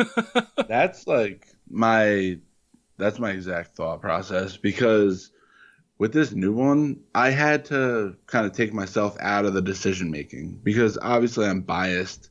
that's 0.68 1.06
like 1.06 1.46
my 1.68 2.38
that's 2.96 3.18
my 3.18 3.30
exact 3.30 3.74
thought 3.74 4.00
process 4.00 4.56
because 4.56 5.30
with 5.98 6.12
this 6.12 6.32
new 6.32 6.52
one, 6.52 7.00
I 7.14 7.30
had 7.30 7.64
to 7.66 8.16
kind 8.26 8.46
of 8.46 8.52
take 8.52 8.72
myself 8.72 9.16
out 9.20 9.44
of 9.44 9.54
the 9.54 9.62
decision 9.62 10.10
making 10.10 10.60
because 10.62 10.98
obviously 11.00 11.46
I'm 11.46 11.60
biased 11.60 12.30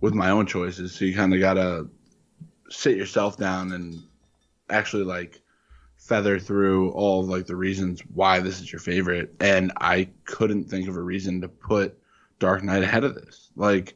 with 0.00 0.14
my 0.14 0.30
own 0.30 0.46
choices. 0.46 0.94
So 0.94 1.04
you 1.04 1.14
kind 1.14 1.32
of 1.32 1.40
gotta 1.40 1.88
sit 2.68 2.96
yourself 2.96 3.36
down 3.36 3.72
and 3.72 4.02
actually 4.68 5.04
like 5.04 5.40
feather 5.96 6.38
through 6.38 6.90
all 6.92 7.20
of, 7.20 7.28
like 7.28 7.46
the 7.46 7.56
reasons 7.56 8.00
why 8.14 8.40
this 8.40 8.60
is 8.60 8.70
your 8.70 8.80
favorite. 8.80 9.34
And 9.40 9.72
I 9.80 10.08
couldn't 10.24 10.64
think 10.64 10.88
of 10.88 10.96
a 10.96 11.02
reason 11.02 11.40
to 11.40 11.48
put 11.48 11.98
Dark 12.38 12.62
Knight 12.62 12.82
ahead 12.82 13.04
of 13.04 13.14
this. 13.14 13.50
Like 13.56 13.94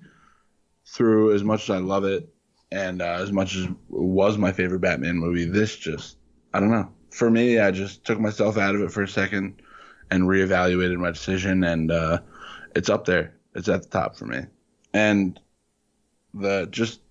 through 0.86 1.34
as 1.34 1.42
much 1.42 1.64
as 1.64 1.70
I 1.70 1.78
love 1.78 2.04
it 2.04 2.28
and 2.72 3.02
uh, 3.02 3.18
as 3.20 3.32
much 3.32 3.56
as 3.56 3.68
was 3.88 4.38
my 4.38 4.52
favorite 4.52 4.80
Batman 4.80 5.16
movie, 5.16 5.44
this 5.44 5.76
just 5.76 6.16
I 6.52 6.60
don't 6.60 6.70
know. 6.70 6.90
For 7.14 7.30
me, 7.30 7.60
I 7.60 7.70
just 7.70 8.04
took 8.04 8.18
myself 8.18 8.58
out 8.58 8.74
of 8.74 8.80
it 8.80 8.90
for 8.90 9.04
a 9.04 9.08
second 9.08 9.62
and 10.10 10.24
reevaluated 10.24 10.96
my 10.96 11.12
decision, 11.12 11.62
and 11.62 11.92
uh, 11.92 12.18
it's 12.74 12.88
up 12.88 13.04
there. 13.04 13.36
It's 13.54 13.68
at 13.68 13.84
the 13.84 13.88
top 13.88 14.16
for 14.16 14.26
me. 14.26 14.40
And 14.92 15.38
the 16.34 16.66
just 16.72 17.02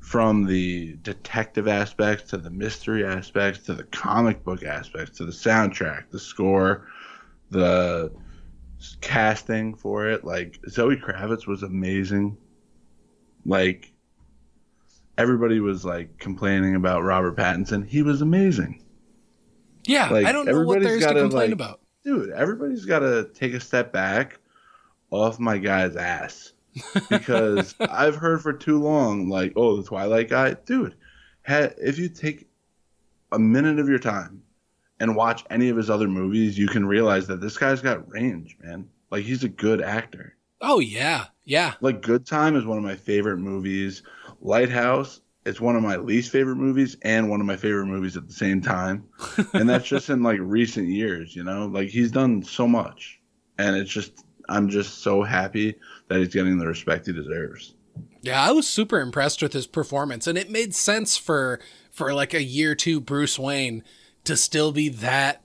from 0.00 0.44
the 0.44 0.98
detective 1.02 1.66
aspects 1.66 2.30
to 2.30 2.36
the 2.36 2.50
mystery 2.50 3.06
aspects 3.06 3.64
to 3.64 3.74
the 3.74 3.84
comic 3.84 4.44
book 4.44 4.62
aspects 4.62 5.16
to 5.16 5.24
the 5.24 5.32
soundtrack, 5.32 6.10
the 6.10 6.18
score, 6.18 6.86
the 7.50 8.12
casting 9.00 9.74
for 9.74 10.10
it. 10.10 10.24
Like 10.24 10.60
Zoe 10.68 10.96
Kravitz 10.96 11.46
was 11.46 11.62
amazing. 11.62 12.36
Like 13.46 13.94
everybody 15.16 15.60
was 15.60 15.86
like 15.86 16.18
complaining 16.18 16.74
about 16.74 17.02
Robert 17.02 17.34
Pattinson. 17.34 17.86
He 17.86 18.02
was 18.02 18.20
amazing. 18.20 18.82
Yeah, 19.86 20.08
like, 20.08 20.26
I 20.26 20.32
don't 20.32 20.46
know 20.46 20.62
what 20.62 20.82
there's 20.82 21.00
gotta, 21.00 21.14
to 21.14 21.20
complain 21.22 21.50
like, 21.50 21.52
about. 21.52 21.80
Dude, 22.04 22.30
everybody's 22.30 22.84
got 22.84 23.00
to 23.00 23.28
take 23.34 23.52
a 23.54 23.60
step 23.60 23.92
back 23.92 24.38
off 25.10 25.38
my 25.38 25.58
guy's 25.58 25.96
ass 25.96 26.52
because 27.08 27.74
I've 27.80 28.16
heard 28.16 28.42
for 28.42 28.52
too 28.52 28.80
long, 28.80 29.28
like, 29.28 29.52
oh, 29.56 29.76
the 29.76 29.82
Twilight 29.82 30.28
guy, 30.28 30.54
dude. 30.54 30.94
Ha- 31.46 31.70
if 31.78 31.98
you 31.98 32.08
take 32.08 32.48
a 33.32 33.38
minute 33.38 33.78
of 33.78 33.88
your 33.88 33.98
time 33.98 34.42
and 35.00 35.16
watch 35.16 35.44
any 35.50 35.68
of 35.68 35.76
his 35.76 35.90
other 35.90 36.08
movies, 36.08 36.58
you 36.58 36.68
can 36.68 36.86
realize 36.86 37.26
that 37.26 37.40
this 37.40 37.56
guy's 37.56 37.82
got 37.82 38.10
range, 38.10 38.56
man. 38.62 38.88
Like 39.10 39.24
he's 39.24 39.44
a 39.44 39.48
good 39.48 39.82
actor. 39.82 40.36
Oh 40.60 40.80
yeah, 40.80 41.26
yeah. 41.44 41.74
Like 41.80 42.02
Good 42.02 42.26
Time 42.26 42.56
is 42.56 42.64
one 42.64 42.78
of 42.78 42.84
my 42.84 42.96
favorite 42.96 43.38
movies. 43.38 44.02
Lighthouse, 44.40 45.20
it's 45.46 45.60
one 45.60 45.76
of 45.76 45.82
my 45.82 45.96
least 45.96 46.32
favorite 46.32 46.56
movies 46.56 46.96
and 47.02 47.30
one 47.30 47.40
of 47.40 47.46
my 47.46 47.56
favorite 47.56 47.86
movies 47.86 48.16
at 48.16 48.26
the 48.26 48.32
same 48.32 48.60
time. 48.60 49.08
and 49.54 49.68
that's 49.68 49.86
just 49.88 50.10
in 50.10 50.22
like 50.22 50.40
recent 50.42 50.88
years, 50.88 51.36
you 51.36 51.44
know? 51.44 51.66
Like 51.66 51.88
he's 51.88 52.10
done 52.10 52.42
so 52.42 52.66
much. 52.66 53.20
And 53.56 53.76
it's 53.76 53.90
just 53.90 54.24
I'm 54.48 54.68
just 54.68 54.98
so 55.02 55.22
happy 55.22 55.76
that 56.08 56.18
he's 56.18 56.34
getting 56.34 56.58
the 56.58 56.66
respect 56.66 57.06
he 57.06 57.12
deserves. 57.12 57.74
Yeah, 58.22 58.42
I 58.42 58.50
was 58.50 58.68
super 58.68 59.00
impressed 59.00 59.40
with 59.40 59.52
his 59.52 59.68
performance 59.68 60.26
and 60.26 60.36
it 60.36 60.50
made 60.50 60.74
sense 60.74 61.16
for 61.16 61.60
for 61.92 62.12
like 62.12 62.34
a 62.34 62.42
year 62.42 62.74
two 62.74 63.00
Bruce 63.00 63.38
Wayne 63.38 63.84
to 64.24 64.36
still 64.36 64.72
be 64.72 64.88
that, 64.88 65.42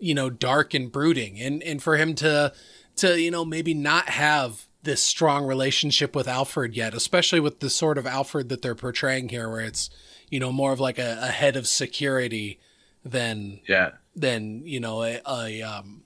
you 0.00 0.14
know, 0.14 0.30
dark 0.30 0.74
and 0.74 0.90
brooding 0.90 1.40
and 1.40 1.62
and 1.62 1.80
for 1.80 1.96
him 1.96 2.16
to 2.16 2.52
to, 2.96 3.20
you 3.20 3.30
know, 3.30 3.44
maybe 3.44 3.72
not 3.72 4.08
have 4.08 4.66
this 4.84 5.02
strong 5.02 5.44
relationship 5.46 6.14
with 6.14 6.28
Alfred 6.28 6.74
yet, 6.76 6.94
especially 6.94 7.40
with 7.40 7.60
the 7.60 7.70
sort 7.70 7.98
of 7.98 8.06
Alfred 8.06 8.48
that 8.48 8.62
they're 8.62 8.74
portraying 8.74 9.28
here, 9.30 9.50
where 9.50 9.60
it's, 9.60 9.90
you 10.30 10.38
know, 10.38 10.52
more 10.52 10.72
of 10.72 10.80
like 10.80 10.98
a, 10.98 11.18
a 11.20 11.28
head 11.28 11.56
of 11.56 11.66
security 11.66 12.60
than, 13.04 13.60
yeah, 13.68 13.90
than, 14.14 14.62
you 14.64 14.80
know, 14.80 15.02
a, 15.02 15.20
a, 15.26 15.62
um, 15.62 16.02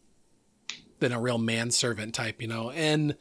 than 0.98 1.12
a 1.12 1.20
real 1.20 1.38
manservant 1.38 2.14
type, 2.14 2.40
you 2.40 2.48
know, 2.48 2.70
and, 2.70 3.16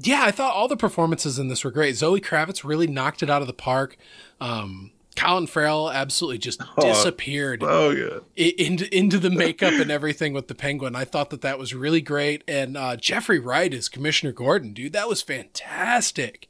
yeah, 0.00 0.22
I 0.24 0.30
thought 0.30 0.54
all 0.54 0.68
the 0.68 0.76
performances 0.76 1.38
in 1.38 1.48
this 1.48 1.64
were 1.64 1.70
great. 1.70 1.96
Zoe 1.96 2.20
Kravitz 2.20 2.62
really 2.62 2.86
knocked 2.86 3.22
it 3.22 3.30
out 3.30 3.40
of 3.40 3.48
the 3.48 3.54
park. 3.54 3.96
Um, 4.40 4.92
Colin 5.18 5.46
Farrell 5.46 5.90
absolutely 5.90 6.38
just 6.38 6.62
oh, 6.76 6.82
disappeared 6.82 7.62
oh, 7.62 7.90
yeah. 7.90 8.20
into 8.36 8.94
into 8.96 9.18
the 9.18 9.30
makeup 9.30 9.72
and 9.74 9.90
everything 9.90 10.32
with 10.32 10.48
the 10.48 10.54
penguin. 10.54 10.94
I 10.94 11.04
thought 11.04 11.30
that 11.30 11.42
that 11.42 11.58
was 11.58 11.74
really 11.74 12.00
great. 12.00 12.44
And 12.46 12.76
uh, 12.76 12.96
Jeffrey 12.96 13.38
Wright 13.38 13.72
as 13.74 13.88
Commissioner 13.88 14.32
Gordon, 14.32 14.72
dude, 14.72 14.92
that 14.92 15.08
was 15.08 15.22
fantastic. 15.22 16.48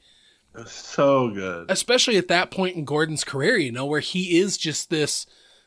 Was 0.54 0.72
so 0.72 1.30
good, 1.30 1.70
especially 1.70 2.16
at 2.16 2.28
that 2.28 2.50
point 2.50 2.76
in 2.76 2.84
Gordon's 2.84 3.24
career, 3.24 3.56
you 3.56 3.72
know, 3.72 3.86
where 3.86 4.00
he 4.00 4.38
is 4.38 4.58
just 4.58 4.90
this 4.90 5.26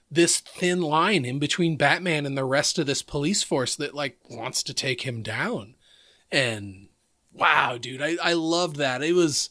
this 0.09 0.39
thin 0.39 0.81
line 0.81 1.23
in 1.23 1.39
between 1.39 1.77
Batman 1.77 2.25
and 2.25 2.37
the 2.37 2.43
rest 2.43 2.77
of 2.77 2.85
this 2.85 3.01
police 3.01 3.41
force 3.41 3.75
that 3.77 3.95
like 3.95 4.17
wants 4.29 4.61
to 4.63 4.73
take 4.73 5.01
him 5.01 5.23
down. 5.23 5.75
And 6.29 6.89
wow, 7.31 7.77
dude, 7.77 8.01
I 8.01 8.17
I 8.21 8.33
loved 8.33 8.75
that. 8.77 9.01
It 9.01 9.13
was 9.13 9.49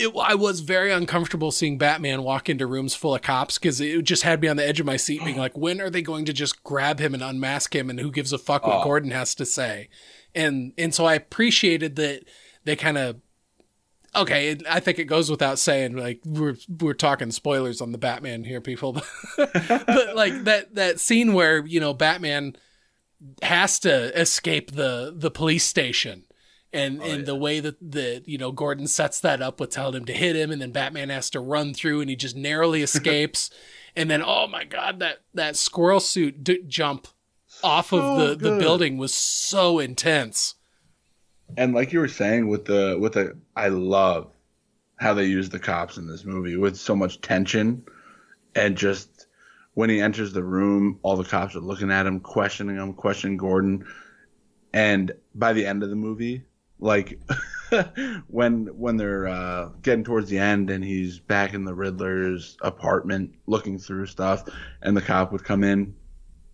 it, 0.00 0.12
I 0.18 0.34
was 0.34 0.60
very 0.60 0.90
uncomfortable 0.90 1.50
seeing 1.50 1.76
Batman 1.76 2.22
walk 2.22 2.48
into 2.48 2.66
rooms 2.66 2.94
full 2.94 3.14
of 3.14 3.22
cops 3.22 3.58
because 3.58 3.80
it 3.80 4.02
just 4.02 4.22
had 4.22 4.40
me 4.40 4.48
on 4.48 4.56
the 4.56 4.66
edge 4.66 4.80
of 4.80 4.86
my 4.86 4.96
seat, 4.96 5.22
being 5.24 5.36
like, 5.36 5.56
when 5.56 5.80
are 5.80 5.90
they 5.90 6.00
going 6.00 6.24
to 6.24 6.32
just 6.32 6.64
grab 6.64 6.98
him 6.98 7.12
and 7.12 7.22
unmask 7.22 7.74
him, 7.74 7.90
and 7.90 8.00
who 8.00 8.10
gives 8.10 8.32
a 8.32 8.38
fuck 8.38 8.66
what 8.66 8.80
oh. 8.80 8.84
Gordon 8.84 9.10
has 9.10 9.34
to 9.36 9.44
say? 9.44 9.88
And 10.34 10.72
and 10.78 10.94
so 10.94 11.04
I 11.04 11.14
appreciated 11.14 11.96
that 11.96 12.24
they 12.64 12.76
kind 12.76 12.96
of 12.96 13.20
okay. 14.16 14.56
I 14.68 14.80
think 14.80 14.98
it 14.98 15.04
goes 15.04 15.30
without 15.30 15.58
saying, 15.58 15.96
like 15.96 16.20
we're 16.24 16.56
we're 16.80 16.94
talking 16.94 17.30
spoilers 17.30 17.80
on 17.80 17.92
the 17.92 17.98
Batman 17.98 18.44
here, 18.44 18.60
people, 18.60 19.02
but 19.36 20.16
like 20.16 20.44
that 20.44 20.74
that 20.76 20.98
scene 20.98 21.34
where 21.34 21.64
you 21.66 21.80
know 21.80 21.92
Batman 21.92 22.56
has 23.42 23.78
to 23.80 24.18
escape 24.18 24.72
the 24.72 25.12
the 25.14 25.30
police 25.30 25.64
station 25.64 26.24
and 26.72 27.00
oh, 27.00 27.04
and 27.04 27.18
yeah. 27.20 27.24
the 27.24 27.36
way 27.36 27.60
that 27.60 27.76
the 27.80 28.22
you 28.26 28.38
know 28.38 28.52
Gordon 28.52 28.86
sets 28.86 29.20
that 29.20 29.42
up 29.42 29.60
with 29.60 29.70
telling 29.70 29.94
him 29.94 30.04
to 30.06 30.12
hit 30.12 30.36
him, 30.36 30.50
and 30.50 30.60
then 30.60 30.72
Batman 30.72 31.08
has 31.10 31.30
to 31.30 31.40
run 31.40 31.74
through, 31.74 32.00
and 32.00 32.10
he 32.10 32.16
just 32.16 32.36
narrowly 32.36 32.82
escapes, 32.82 33.50
and 33.96 34.10
then 34.10 34.22
oh 34.22 34.46
my 34.46 34.64
god, 34.64 35.00
that 35.00 35.18
that 35.34 35.56
squirrel 35.56 36.00
suit 36.00 36.44
d- 36.44 36.64
jump 36.66 37.08
off 37.62 37.92
of 37.92 38.18
the 38.18 38.36
good. 38.36 38.38
the 38.40 38.58
building 38.58 38.98
was 38.98 39.12
so 39.12 39.78
intense. 39.78 40.54
And 41.56 41.74
like 41.74 41.92
you 41.92 41.98
were 41.98 42.08
saying 42.08 42.48
with 42.48 42.64
the 42.64 42.96
with 43.00 43.14
the, 43.14 43.36
I 43.56 43.68
love 43.68 44.30
how 44.96 45.14
they 45.14 45.24
use 45.24 45.48
the 45.48 45.58
cops 45.58 45.96
in 45.96 46.06
this 46.06 46.24
movie 46.24 46.56
with 46.56 46.76
so 46.76 46.94
much 46.94 47.20
tension, 47.20 47.84
and 48.54 48.76
just 48.76 49.26
when 49.74 49.90
he 49.90 50.00
enters 50.00 50.32
the 50.32 50.42
room, 50.42 50.98
all 51.02 51.16
the 51.16 51.24
cops 51.24 51.56
are 51.56 51.60
looking 51.60 51.90
at 51.90 52.06
him, 52.06 52.20
questioning 52.20 52.76
him, 52.76 52.92
questioning 52.92 53.36
Gordon. 53.36 53.84
And 54.72 55.12
by 55.34 55.52
the 55.52 55.66
end 55.66 55.82
of 55.82 55.90
the 55.90 55.96
movie, 55.96 56.44
like 56.80 57.18
when 58.28 58.66
when 58.66 58.96
they're 58.96 59.28
uh, 59.28 59.68
getting 59.82 60.04
towards 60.04 60.28
the 60.28 60.38
end 60.38 60.70
and 60.70 60.82
he's 60.82 61.18
back 61.18 61.54
in 61.54 61.64
the 61.64 61.74
Riddler's 61.74 62.56
apartment 62.62 63.34
looking 63.46 63.78
through 63.78 64.06
stuff, 64.06 64.44
and 64.82 64.96
the 64.96 65.02
cop 65.02 65.32
would 65.32 65.44
come 65.44 65.62
in 65.62 65.94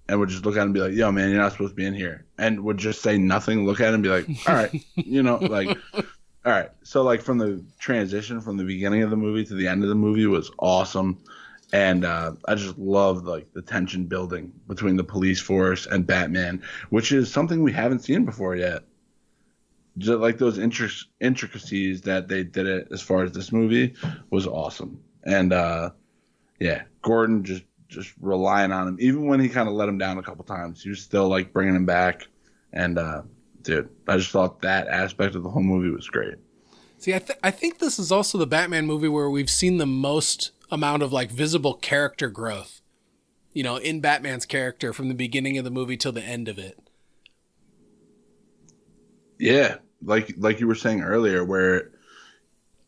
and 0.08 0.20
would 0.20 0.28
just 0.28 0.44
look 0.44 0.56
at 0.56 0.60
him 0.60 0.66
and 0.66 0.74
be 0.74 0.80
like, 0.80 0.94
"Yo, 0.94 1.10
man, 1.10 1.30
you're 1.30 1.40
not 1.40 1.52
supposed 1.52 1.72
to 1.72 1.76
be 1.76 1.86
in 1.86 1.94
here," 1.94 2.26
and 2.38 2.62
would 2.64 2.78
just 2.78 3.02
say 3.02 3.16
nothing, 3.16 3.64
look 3.64 3.80
at 3.80 3.88
him, 3.88 3.94
and 3.94 4.02
be 4.02 4.08
like, 4.08 4.26
"All 4.48 4.54
right," 4.54 4.84
you 4.94 5.22
know, 5.22 5.36
like, 5.36 5.76
all 5.94 6.52
right. 6.52 6.70
So 6.82 7.02
like 7.02 7.22
from 7.22 7.38
the 7.38 7.64
transition 7.78 8.40
from 8.40 8.56
the 8.56 8.64
beginning 8.64 9.02
of 9.02 9.10
the 9.10 9.16
movie 9.16 9.44
to 9.46 9.54
the 9.54 9.68
end 9.68 9.82
of 9.82 9.88
the 9.88 9.94
movie 9.94 10.26
was 10.26 10.50
awesome. 10.58 11.22
And 11.72 12.04
uh, 12.04 12.32
I 12.46 12.54
just 12.54 12.78
loved 12.78 13.26
like 13.26 13.52
the 13.52 13.60
tension 13.60 14.04
building 14.04 14.52
between 14.68 14.96
the 14.96 15.02
police 15.02 15.40
force 15.40 15.86
and 15.86 16.06
Batman, 16.06 16.62
which 16.90 17.10
is 17.10 17.28
something 17.28 17.60
we 17.60 17.72
haven't 17.72 18.04
seen 18.04 18.24
before 18.24 18.54
yet 18.54 18.84
like 20.04 20.38
those 20.38 20.58
intricacies 20.58 22.02
that 22.02 22.28
they 22.28 22.44
did 22.44 22.66
it 22.66 22.88
as 22.92 23.00
far 23.00 23.22
as 23.24 23.32
this 23.32 23.52
movie 23.52 23.94
was 24.30 24.46
awesome. 24.46 25.00
And 25.24 25.52
uh, 25.52 25.90
yeah, 26.60 26.82
Gordon 27.02 27.44
just 27.44 27.64
just 27.88 28.12
relying 28.20 28.72
on 28.72 28.88
him, 28.88 28.96
even 29.00 29.26
when 29.26 29.40
he 29.40 29.48
kind 29.48 29.68
of 29.68 29.74
let 29.74 29.88
him 29.88 29.98
down 29.98 30.18
a 30.18 30.22
couple 30.22 30.44
times, 30.44 30.82
he 30.82 30.88
was 30.88 31.00
still 31.00 31.28
like 31.28 31.52
bringing 31.52 31.74
him 31.74 31.86
back. 31.86 32.26
And 32.72 32.98
uh, 32.98 33.22
dude, 33.62 33.88
I 34.08 34.16
just 34.16 34.30
thought 34.30 34.60
that 34.62 34.88
aspect 34.88 35.34
of 35.34 35.42
the 35.42 35.50
whole 35.50 35.62
movie 35.62 35.90
was 35.90 36.08
great. 36.08 36.34
See, 36.98 37.14
I, 37.14 37.18
th- 37.18 37.38
I 37.42 37.50
think 37.50 37.78
this 37.78 37.98
is 37.98 38.10
also 38.10 38.38
the 38.38 38.46
Batman 38.46 38.86
movie 38.86 39.08
where 39.08 39.30
we've 39.30 39.50
seen 39.50 39.76
the 39.76 39.86
most 39.86 40.52
amount 40.70 41.02
of 41.02 41.12
like 41.12 41.30
visible 41.30 41.74
character 41.74 42.28
growth, 42.28 42.80
you 43.52 43.62
know, 43.62 43.76
in 43.76 44.00
Batman's 44.00 44.46
character 44.46 44.92
from 44.92 45.08
the 45.08 45.14
beginning 45.14 45.58
of 45.58 45.64
the 45.64 45.70
movie 45.70 45.96
till 45.96 46.12
the 46.12 46.22
end 46.22 46.48
of 46.48 46.58
it. 46.58 46.78
Yeah, 49.38 49.76
like 50.02 50.34
like 50.36 50.60
you 50.60 50.66
were 50.66 50.74
saying 50.74 51.02
earlier, 51.02 51.44
where 51.44 51.90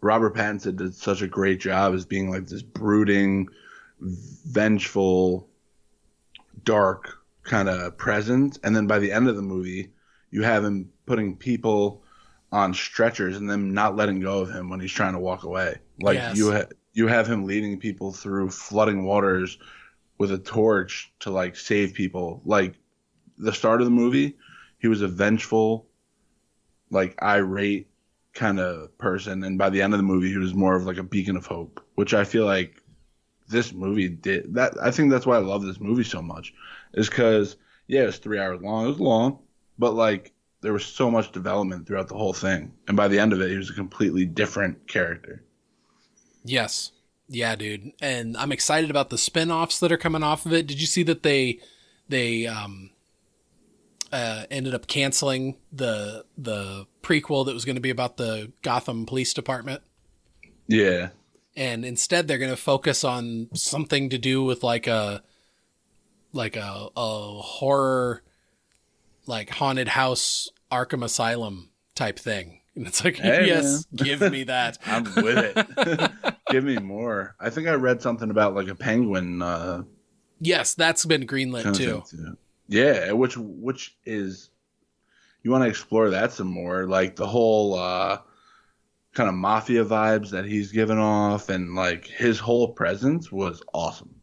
Robert 0.01 0.35
Pattinson 0.35 0.77
did 0.77 0.95
such 0.95 1.23
a 1.23 1.29
great 1.29 1.61
job 1.61 1.95
as 1.95 2.05
being 2.05 2.31
like 2.31 2.47
this 2.47 2.63
brooding, 2.63 3.49
vengeful, 4.01 5.49
dark 6.65 7.19
kind 7.43 7.69
of 7.69 7.97
presence, 7.97 8.59
and 8.63 8.75
then 8.77 8.87
by 8.87 8.99
the 8.99 9.11
end 9.11 9.29
of 9.29 9.37
the 9.37 9.43
movie, 9.43 9.91
you 10.31 10.43
have 10.43 10.65
him 10.65 10.91
putting 11.07 11.37
people 11.37 12.03
on 12.53 12.73
stretchers 12.73 13.37
and 13.37 13.49
them 13.49 13.75
not 13.75 13.97
letting 13.97 14.21
go 14.21 14.39
of 14.41 14.51
him 14.51 14.71
when 14.71 14.81
he's 14.81 14.93
trying 14.93 15.13
to 15.13 15.19
walk 15.19 15.45
away. 15.45 15.77
Like 16.01 16.17
Yes. 16.17 16.37
you 16.37 16.53
ha- 16.53 16.65
you 16.93 17.07
have 17.07 17.27
him 17.27 17.45
leading 17.45 17.79
people 17.79 18.13
through 18.13 18.51
flooding 18.51 19.05
waters 19.05 19.59
with 20.19 20.33
a 20.33 20.39
torch 20.39 21.13
to 21.21 21.31
like 21.31 21.57
save 21.57 21.95
people. 21.95 22.43
Like 22.45 22.75
the 23.37 23.53
start 23.53 23.81
of 23.81 23.87
the 23.87 23.91
movie, 23.91 24.37
he 24.79 24.89
was 24.89 25.03
a 25.03 25.09
vengeful, 25.09 25.88
like 26.91 27.21
irate 27.23 27.89
kind 28.35 28.61
of 28.61 28.97
person, 28.99 29.43
and 29.45 29.59
by 29.59 29.71
the 29.71 29.83
end 29.83 29.95
of 29.95 29.99
the 29.99 30.05
movie, 30.05 30.31
he 30.31 30.39
was 30.39 30.55
more 30.55 30.77
of 30.77 30.85
like 30.85 30.99
a 30.99 31.03
beacon 31.03 31.37
of 31.37 31.47
hope, 31.47 31.85
which 31.95 32.15
I 32.15 32.25
feel 32.25 32.45
like 32.45 32.83
this 33.49 33.73
movie 33.73 34.09
did. 34.09 34.55
That 34.55 34.75
I 34.81 34.91
think 34.91 35.11
that's 35.11 35.27
why 35.27 35.37
I 35.37 35.41
love 35.41 35.63
this 35.63 35.81
movie 35.81 36.05
so 36.05 36.23
much, 36.23 36.55
is 36.95 37.09
because 37.09 37.57
yeah, 37.87 38.03
it's 38.03 38.19
three 38.19 38.39
hours 38.39 38.61
long. 38.63 38.85
It 38.85 38.89
was 38.89 39.01
long, 39.01 39.39
but 39.79 39.95
like 39.95 40.33
there 40.61 40.73
was 40.73 40.85
so 40.85 41.11
much 41.11 41.33
development 41.33 41.87
throughout 41.87 42.09
the 42.09 42.17
whole 42.17 42.33
thing, 42.33 42.73
and 42.87 42.97
by 42.97 43.09
the 43.09 43.19
end 43.19 43.33
of 43.33 43.41
it, 43.41 43.51
he 43.51 43.57
was 43.57 43.71
a 43.71 43.75
completely 43.75 44.25
different 44.25 44.89
character. 44.89 45.43
Yes. 46.45 46.93
Yeah, 47.29 47.57
dude. 47.57 47.93
And 48.01 48.37
I'm 48.37 48.53
excited 48.53 48.89
about 48.89 49.11
the 49.11 49.19
spin-offs 49.19 49.81
that 49.81 49.93
are 49.93 49.99
coming 49.99 50.23
off 50.23 50.47
of 50.47 50.53
it. 50.55 50.67
Did 50.67 50.81
you 50.81 50.87
see 50.87 51.03
that 51.03 51.23
they 51.23 51.61
they 52.09 52.47
um 52.47 52.91
uh 54.13 54.45
ended 54.51 54.75
up 54.75 54.87
canceling 54.87 55.57
the 55.73 56.25
the 56.37 56.87
prequel 57.03 57.47
that 57.47 57.55
was 57.55 57.65
going 57.65 57.77
to 57.77 57.83
be 57.83 57.91
about 57.91 58.17
the 58.17 58.53
Gotham 58.63 59.07
Police 59.07 59.35
Department? 59.35 59.83
Yeah, 60.67 61.11
and 61.57 61.85
instead 61.85 62.29
they're 62.29 62.39
going 62.39 62.51
to 62.51 62.57
focus 62.57 63.05
on 63.05 63.49
something 63.53 64.09
to 64.11 64.19
do 64.19 64.43
with 64.43 64.63
like 64.63 64.87
a 64.87 65.23
like 66.33 66.57
a, 66.57 66.89
a 66.97 67.41
horror 67.41 68.23
like 69.27 69.51
haunted 69.51 69.89
house 69.89 70.51
arkham 70.71 71.03
asylum 71.03 71.71
type 71.95 72.19
thing 72.19 72.61
and 72.75 72.87
it's 72.87 73.05
like 73.05 73.17
Hey, 73.17 73.47
yes 73.47 73.87
give 73.95 74.21
me 74.31 74.45
that 74.45 74.79
I'm 74.87 75.05
with 75.17 75.57
it. 75.57 76.13
Give 76.51 76.65
me 76.65 76.79
more. 76.79 77.35
I 77.39 77.51
think 77.51 77.69
I 77.69 77.75
read 77.75 78.01
something 78.01 78.31
about 78.31 78.55
like 78.55 78.69
a 78.69 78.75
penguin. 78.75 79.43
Uh, 79.43 79.83
yes 80.41 80.75
that's 80.75 81.05
been 81.05 81.27
greenlit 81.27 81.75
too 81.75 82.03
too. 82.09 82.37
Yeah, 82.69 83.13
which 83.13 83.37
which 83.37 83.97
is 84.05 84.51
you 85.43 85.51
want 85.51 85.65
to 85.65 85.71
explore 85.71 86.11
that 86.11 86.33
some 86.33 86.49
more, 86.49 86.87
like 86.87 87.17
the 87.17 87.27
whole 87.27 87.75
uh, 87.75 88.19
kind 89.15 89.29
of 89.29 89.35
mafia 89.35 89.85
vibes 89.85 90.31
that 90.31 90.45
he's 90.45 90.73
given 90.73 90.99
off, 90.99 91.49
and 91.49 91.75
like 91.75 92.07
his 92.07 92.39
whole 92.39 92.73
presence 92.73 93.33
was 93.33 93.63
awesome. 93.73 94.15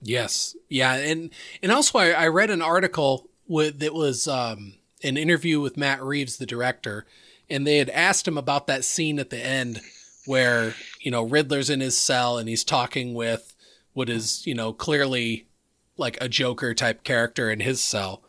Yes. 0.00 0.54
Yeah. 0.68 0.94
And, 0.94 1.30
and 1.62 1.72
also 1.72 1.98
I, 1.98 2.10
I 2.10 2.28
read 2.28 2.50
an 2.50 2.60
article 2.60 3.30
with, 3.46 3.78
that 3.78 3.94
was, 3.94 4.28
um, 4.28 4.74
an 5.02 5.16
interview 5.16 5.60
with 5.60 5.78
Matt 5.78 6.02
Reeves, 6.02 6.36
the 6.36 6.44
director, 6.44 7.06
and 7.48 7.66
they 7.66 7.78
had 7.78 7.88
asked 7.90 8.28
him 8.28 8.36
about 8.36 8.66
that 8.66 8.84
scene 8.84 9.18
at 9.18 9.30
the 9.30 9.38
end 9.38 9.80
where, 10.26 10.74
you 11.00 11.10
know, 11.10 11.22
Riddler's 11.22 11.70
in 11.70 11.80
his 11.80 11.96
cell 11.96 12.36
and 12.36 12.48
he's 12.48 12.64
talking 12.64 13.14
with 13.14 13.54
what 13.94 14.10
is, 14.10 14.46
you 14.46 14.54
know, 14.54 14.72
clearly 14.74 15.46
like 15.96 16.18
a 16.20 16.28
Joker 16.28 16.74
type 16.74 17.04
character 17.04 17.50
in 17.50 17.60
his 17.60 17.82
cell. 17.82 18.22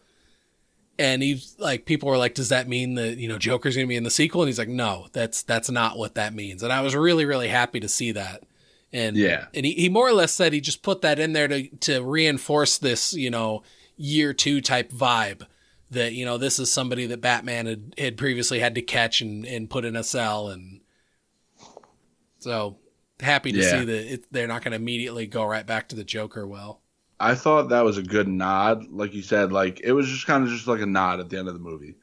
And 0.97 1.21
he's 1.21 1.55
like, 1.59 1.85
people 1.85 2.07
were 2.07 2.17
like, 2.17 2.35
does 2.35 2.49
that 2.49 2.69
mean 2.69 2.95
that, 2.95 3.17
you 3.17 3.27
know, 3.27 3.37
Joker's 3.37 3.75
going 3.75 3.85
to 3.85 3.89
be 3.89 3.97
in 3.97 4.03
the 4.03 4.09
sequel? 4.09 4.41
And 4.41 4.47
he's 4.47 4.59
like, 4.59 4.69
no, 4.69 5.07
that's, 5.11 5.43
that's 5.43 5.69
not 5.69 5.97
what 5.97 6.15
that 6.15 6.33
means. 6.33 6.63
And 6.63 6.71
I 6.71 6.81
was 6.81 6.95
really, 6.95 7.25
really 7.25 7.49
happy 7.49 7.81
to 7.81 7.89
see 7.89 8.13
that. 8.13 8.43
And 8.93 9.17
Yeah. 9.17 9.47
and 9.53 9.65
he, 9.65 9.73
he 9.73 9.89
more 9.89 10.07
or 10.07 10.13
less 10.13 10.31
said 10.31 10.53
he 10.53 10.61
just 10.61 10.83
put 10.83 11.01
that 11.01 11.19
in 11.19 11.33
there 11.33 11.49
to 11.49 11.67
to 11.67 12.01
reinforce 12.01 12.77
this, 12.77 13.13
you 13.13 13.29
know, 13.29 13.61
year 13.97 14.31
two 14.33 14.61
type 14.61 14.89
vibe 14.89 15.45
that, 15.91 16.13
you 16.13 16.23
know, 16.23 16.37
this 16.37 16.59
is 16.59 16.71
somebody 16.71 17.05
that 17.07 17.19
Batman 17.19 17.65
had, 17.65 17.93
had 17.97 18.17
previously 18.17 18.59
had 18.59 18.75
to 18.75 18.81
catch 18.81 19.19
and, 19.19 19.45
and 19.45 19.69
put 19.69 19.83
in 19.83 19.97
a 19.97 20.03
cell 20.03 20.47
and 20.47 20.79
so 22.39 22.77
happy 23.19 23.51
to 23.51 23.59
Yeah. 23.59 23.69
see 23.69 23.85
that 23.85 24.13
it, 24.13 24.25
they're 24.31 24.47
not 24.47 24.63
going 24.63 24.71
to 24.71 24.77
immediately 24.77 25.27
go 25.27 25.43
right 25.43 25.65
back 25.65 25.89
to 25.89 25.95
the 25.95 26.03
Joker. 26.05 26.47
Well, 26.47 26.79
I 27.19 27.35
thought 27.35 27.69
that 27.69 27.85
was 27.85 27.97
a 27.97 28.03
good 28.03 28.27
nod, 28.27 28.87
like 28.89 29.13
you 29.13 29.21
said. 29.21 29.51
Like 29.51 29.79
it 29.81 29.93
was 29.93 30.07
just 30.07 30.27
kind 30.27 30.43
of 30.43 30.49
just 30.49 30.67
like 30.67 30.81
a 30.81 30.85
nod 30.85 31.19
at 31.19 31.29
the 31.29 31.37
end 31.37 31.47
of 31.47 31.53
the 31.53 31.59
movie. 31.59 31.95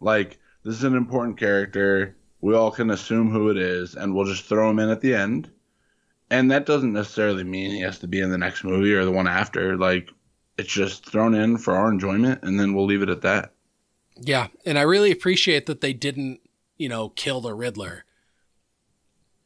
Like 0.00 0.38
this 0.64 0.74
is 0.74 0.84
an 0.84 0.96
important 0.96 1.38
character. 1.38 2.16
We 2.40 2.54
all 2.54 2.70
can 2.70 2.90
assume 2.90 3.30
who 3.30 3.50
it 3.50 3.56
is, 3.56 3.94
and 3.94 4.14
we'll 4.14 4.26
just 4.26 4.44
throw 4.44 4.68
him 4.70 4.78
in 4.78 4.88
at 4.90 5.00
the 5.00 5.14
end. 5.14 5.50
And 6.30 6.50
that 6.50 6.66
doesn't 6.66 6.92
necessarily 6.92 7.44
mean 7.44 7.70
he 7.70 7.80
has 7.80 7.98
to 8.00 8.08
be 8.08 8.20
in 8.20 8.30
the 8.30 8.38
next 8.38 8.64
movie 8.64 8.94
or 8.94 9.04
the 9.04 9.12
one 9.12 9.28
after. 9.28 9.76
Like 9.76 10.10
it's 10.58 10.72
just 10.72 11.08
thrown 11.10 11.34
in 11.34 11.56
for 11.58 11.74
our 11.74 11.90
enjoyment, 11.90 12.40
and 12.42 12.58
then 12.58 12.74
we'll 12.74 12.86
leave 12.86 13.02
it 13.02 13.08
at 13.08 13.22
that. 13.22 13.52
yeah, 14.20 14.48
and 14.66 14.78
I 14.78 14.82
really 14.82 15.10
appreciate 15.10 15.66
that 15.66 15.80
they 15.80 15.92
didn't, 15.92 16.40
you 16.76 16.88
know, 16.88 17.10
kill 17.10 17.40
the 17.40 17.54
Riddler 17.54 18.04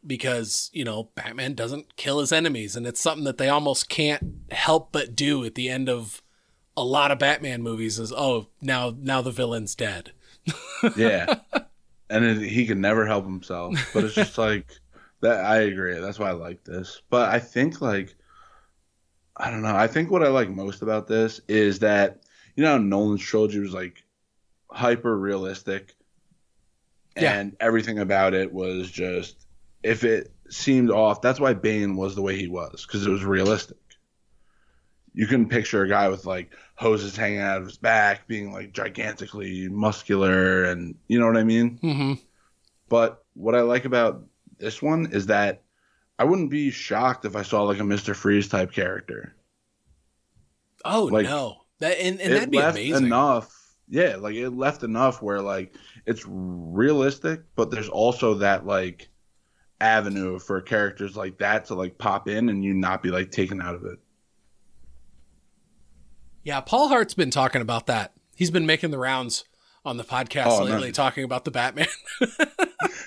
because, 0.06 0.70
you 0.72 0.84
know, 0.84 1.10
Batman 1.14 1.54
doesn't 1.54 1.96
kill 1.96 2.20
his 2.20 2.32
enemies 2.32 2.76
and 2.76 2.86
it's 2.86 3.00
something 3.00 3.24
that 3.24 3.38
they 3.38 3.48
almost 3.48 3.88
can't 3.88 4.36
help 4.50 4.92
but 4.92 5.14
do 5.16 5.44
at 5.44 5.54
the 5.54 5.68
end 5.68 5.88
of 5.88 6.22
a 6.76 6.84
lot 6.84 7.10
of 7.10 7.18
Batman 7.18 7.62
movies 7.62 7.98
is 7.98 8.12
oh, 8.12 8.48
now 8.60 8.94
now 8.98 9.22
the 9.22 9.30
villain's 9.30 9.74
dead. 9.74 10.12
Yeah, 10.96 11.36
and 12.10 12.24
it, 12.24 12.38
he 12.42 12.66
can 12.66 12.80
never 12.80 13.06
help 13.06 13.24
himself. 13.24 13.74
But 13.94 14.04
it's 14.04 14.14
just 14.14 14.36
like 14.38 14.66
that. 15.22 15.44
I 15.44 15.62
agree. 15.62 15.98
That's 15.98 16.18
why 16.18 16.28
I 16.28 16.32
like 16.34 16.62
this. 16.64 17.00
But 17.08 17.30
I 17.30 17.38
think 17.38 17.80
like 17.80 18.14
I 19.36 19.50
don't 19.50 19.62
know. 19.62 19.74
I 19.74 19.86
think 19.86 20.10
what 20.10 20.22
I 20.22 20.28
like 20.28 20.50
most 20.50 20.82
about 20.82 21.08
this 21.08 21.40
is 21.48 21.78
that 21.80 22.20
you 22.54 22.62
know 22.62 22.72
how 22.72 22.78
Nolan's 22.78 23.22
trilogy 23.22 23.58
was 23.58 23.72
like 23.72 24.04
hyper 24.70 25.18
realistic, 25.18 25.94
Yeah. 27.16 27.32
and 27.38 27.56
everything 27.58 27.98
about 27.98 28.34
it 28.34 28.52
was 28.52 28.90
just 28.90 29.45
if 29.86 30.04
it 30.04 30.32
seemed 30.48 30.90
off. 30.90 31.22
That's 31.22 31.40
why 31.40 31.54
Bane 31.54 31.96
was 31.96 32.14
the 32.14 32.22
way 32.22 32.36
he 32.36 32.48
was 32.48 32.84
because 32.84 33.06
it 33.06 33.10
was 33.10 33.24
realistic. 33.24 33.78
You 35.14 35.26
can 35.26 35.48
picture 35.48 35.82
a 35.82 35.88
guy 35.88 36.08
with 36.08 36.26
like 36.26 36.52
hoses 36.74 37.16
hanging 37.16 37.40
out 37.40 37.58
of 37.58 37.64
his 37.64 37.78
back, 37.78 38.26
being 38.26 38.52
like 38.52 38.72
gigantically 38.72 39.68
muscular, 39.68 40.64
and 40.64 40.94
you 41.08 41.18
know 41.18 41.26
what 41.26 41.38
I 41.38 41.44
mean. 41.44 41.78
Mm-hmm. 41.82 42.12
But 42.88 43.24
what 43.34 43.54
I 43.54 43.62
like 43.62 43.84
about 43.84 44.24
this 44.58 44.82
one 44.82 45.08
is 45.12 45.26
that 45.26 45.62
I 46.18 46.24
wouldn't 46.24 46.50
be 46.50 46.70
shocked 46.70 47.24
if 47.24 47.36
I 47.36 47.42
saw 47.42 47.62
like 47.62 47.78
a 47.78 47.84
Mister 47.84 48.12
Freeze 48.12 48.48
type 48.48 48.72
character. 48.72 49.34
Oh 50.84 51.04
Like, 51.04 51.24
no, 51.24 51.56
that 51.78 51.98
and, 51.98 52.20
and 52.20 52.32
that'd 52.34 52.50
be 52.50 52.58
left 52.58 52.76
amazing. 52.76 53.06
enough. 53.06 53.52
Yeah, 53.88 54.16
like 54.16 54.34
it 54.34 54.50
left 54.50 54.82
enough 54.82 55.22
where 55.22 55.40
like 55.40 55.74
it's 56.06 56.24
realistic, 56.26 57.42
but 57.54 57.70
there's 57.70 57.88
also 57.88 58.34
that 58.34 58.66
like 58.66 59.08
avenue 59.80 60.38
for 60.38 60.60
characters 60.60 61.16
like 61.16 61.38
that 61.38 61.66
to 61.66 61.74
like 61.74 61.98
pop 61.98 62.28
in 62.28 62.48
and 62.48 62.64
you 62.64 62.74
not 62.74 63.02
be 63.02 63.10
like 63.10 63.30
taken 63.30 63.60
out 63.60 63.74
of 63.74 63.84
it. 63.84 63.98
Yeah, 66.42 66.60
Paul 66.60 66.88
Hart's 66.88 67.14
been 67.14 67.30
talking 67.30 67.60
about 67.60 67.86
that. 67.86 68.12
He's 68.36 68.50
been 68.50 68.66
making 68.66 68.90
the 68.90 68.98
rounds 68.98 69.44
on 69.84 69.96
the 69.96 70.04
podcast 70.04 70.46
Oh, 70.46 70.64
lately, 70.64 70.92
talking 70.92 71.24
about 71.24 71.44
the 71.44 71.50
Batman. 71.50 71.88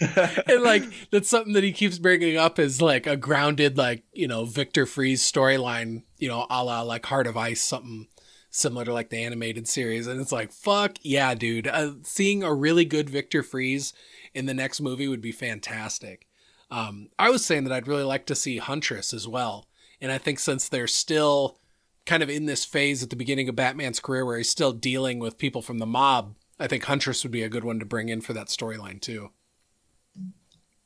and 0.47 0.63
like 0.63 0.83
that's 1.11 1.29
something 1.29 1.53
that 1.53 1.63
he 1.63 1.71
keeps 1.71 1.97
bringing 1.99 2.37
up 2.37 2.59
is 2.59 2.81
like 2.81 3.07
a 3.07 3.17
grounded, 3.17 3.77
like 3.77 4.03
you 4.13 4.27
know, 4.27 4.45
Victor 4.45 4.85
Fries 4.85 5.21
storyline. 5.21 6.03
You 6.17 6.29
know, 6.29 6.47
a 6.49 6.63
la 6.63 6.81
like 6.81 7.05
Heart 7.05 7.27
of 7.27 7.37
Ice, 7.37 7.61
something 7.61 8.07
similar 8.49 8.85
to 8.85 8.93
like 8.93 9.09
the 9.09 9.23
animated 9.23 9.67
series. 9.67 10.07
And 10.07 10.19
it's 10.19 10.31
like, 10.31 10.51
fuck 10.51 10.97
yeah, 11.01 11.33
dude. 11.35 11.67
Uh, 11.67 11.93
seeing 12.03 12.43
a 12.43 12.53
really 12.53 12.85
good 12.85 13.09
Victor 13.09 13.43
Fries 13.43 13.93
in 14.33 14.45
the 14.45 14.53
next 14.53 14.81
movie 14.81 15.07
would 15.07 15.21
be 15.21 15.31
fantastic. 15.31 16.27
Um, 16.71 17.09
I 17.17 17.29
was 17.29 17.43
saying 17.45 17.63
that 17.65 17.73
I'd 17.73 17.87
really 17.87 18.03
like 18.03 18.25
to 18.27 18.35
see 18.35 18.57
Huntress 18.57 19.13
as 19.13 19.27
well. 19.27 19.67
And 20.01 20.11
I 20.11 20.17
think 20.17 20.39
since 20.39 20.69
they're 20.69 20.87
still 20.87 21.57
kind 22.05 22.23
of 22.23 22.29
in 22.29 22.45
this 22.45 22.65
phase 22.65 23.03
at 23.03 23.09
the 23.09 23.15
beginning 23.15 23.49
of 23.49 23.55
Batman's 23.55 23.99
career 23.99 24.25
where 24.25 24.37
he's 24.37 24.49
still 24.49 24.71
dealing 24.71 25.19
with 25.19 25.37
people 25.37 25.61
from 25.61 25.79
the 25.79 25.85
mob, 25.85 26.35
I 26.59 26.67
think 26.67 26.83
Huntress 26.85 27.23
would 27.23 27.31
be 27.31 27.43
a 27.43 27.49
good 27.49 27.63
one 27.63 27.79
to 27.79 27.85
bring 27.85 28.09
in 28.09 28.21
for 28.21 28.33
that 28.33 28.47
storyline 28.47 29.01
too. 29.01 29.31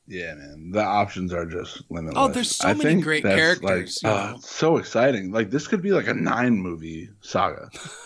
Yeah, 0.05 0.33
man, 0.35 0.71
the 0.71 0.83
options 0.83 1.33
are 1.33 1.45
just 1.45 1.81
limitless. 1.89 2.15
Oh, 2.17 2.27
there's 2.27 2.55
so 2.57 2.67
I 2.67 2.73
many 2.73 3.01
great 3.01 3.23
characters, 3.23 3.99
Like, 4.03 4.11
uh, 4.13 4.37
so 4.39 4.75
exciting. 4.77 5.31
Like 5.31 5.49
this 5.49 5.65
could 5.65 5.81
be 5.81 5.91
like 5.91 6.07
a 6.07 6.13
nine 6.13 6.57
movie 6.57 7.09
saga. 7.21 7.69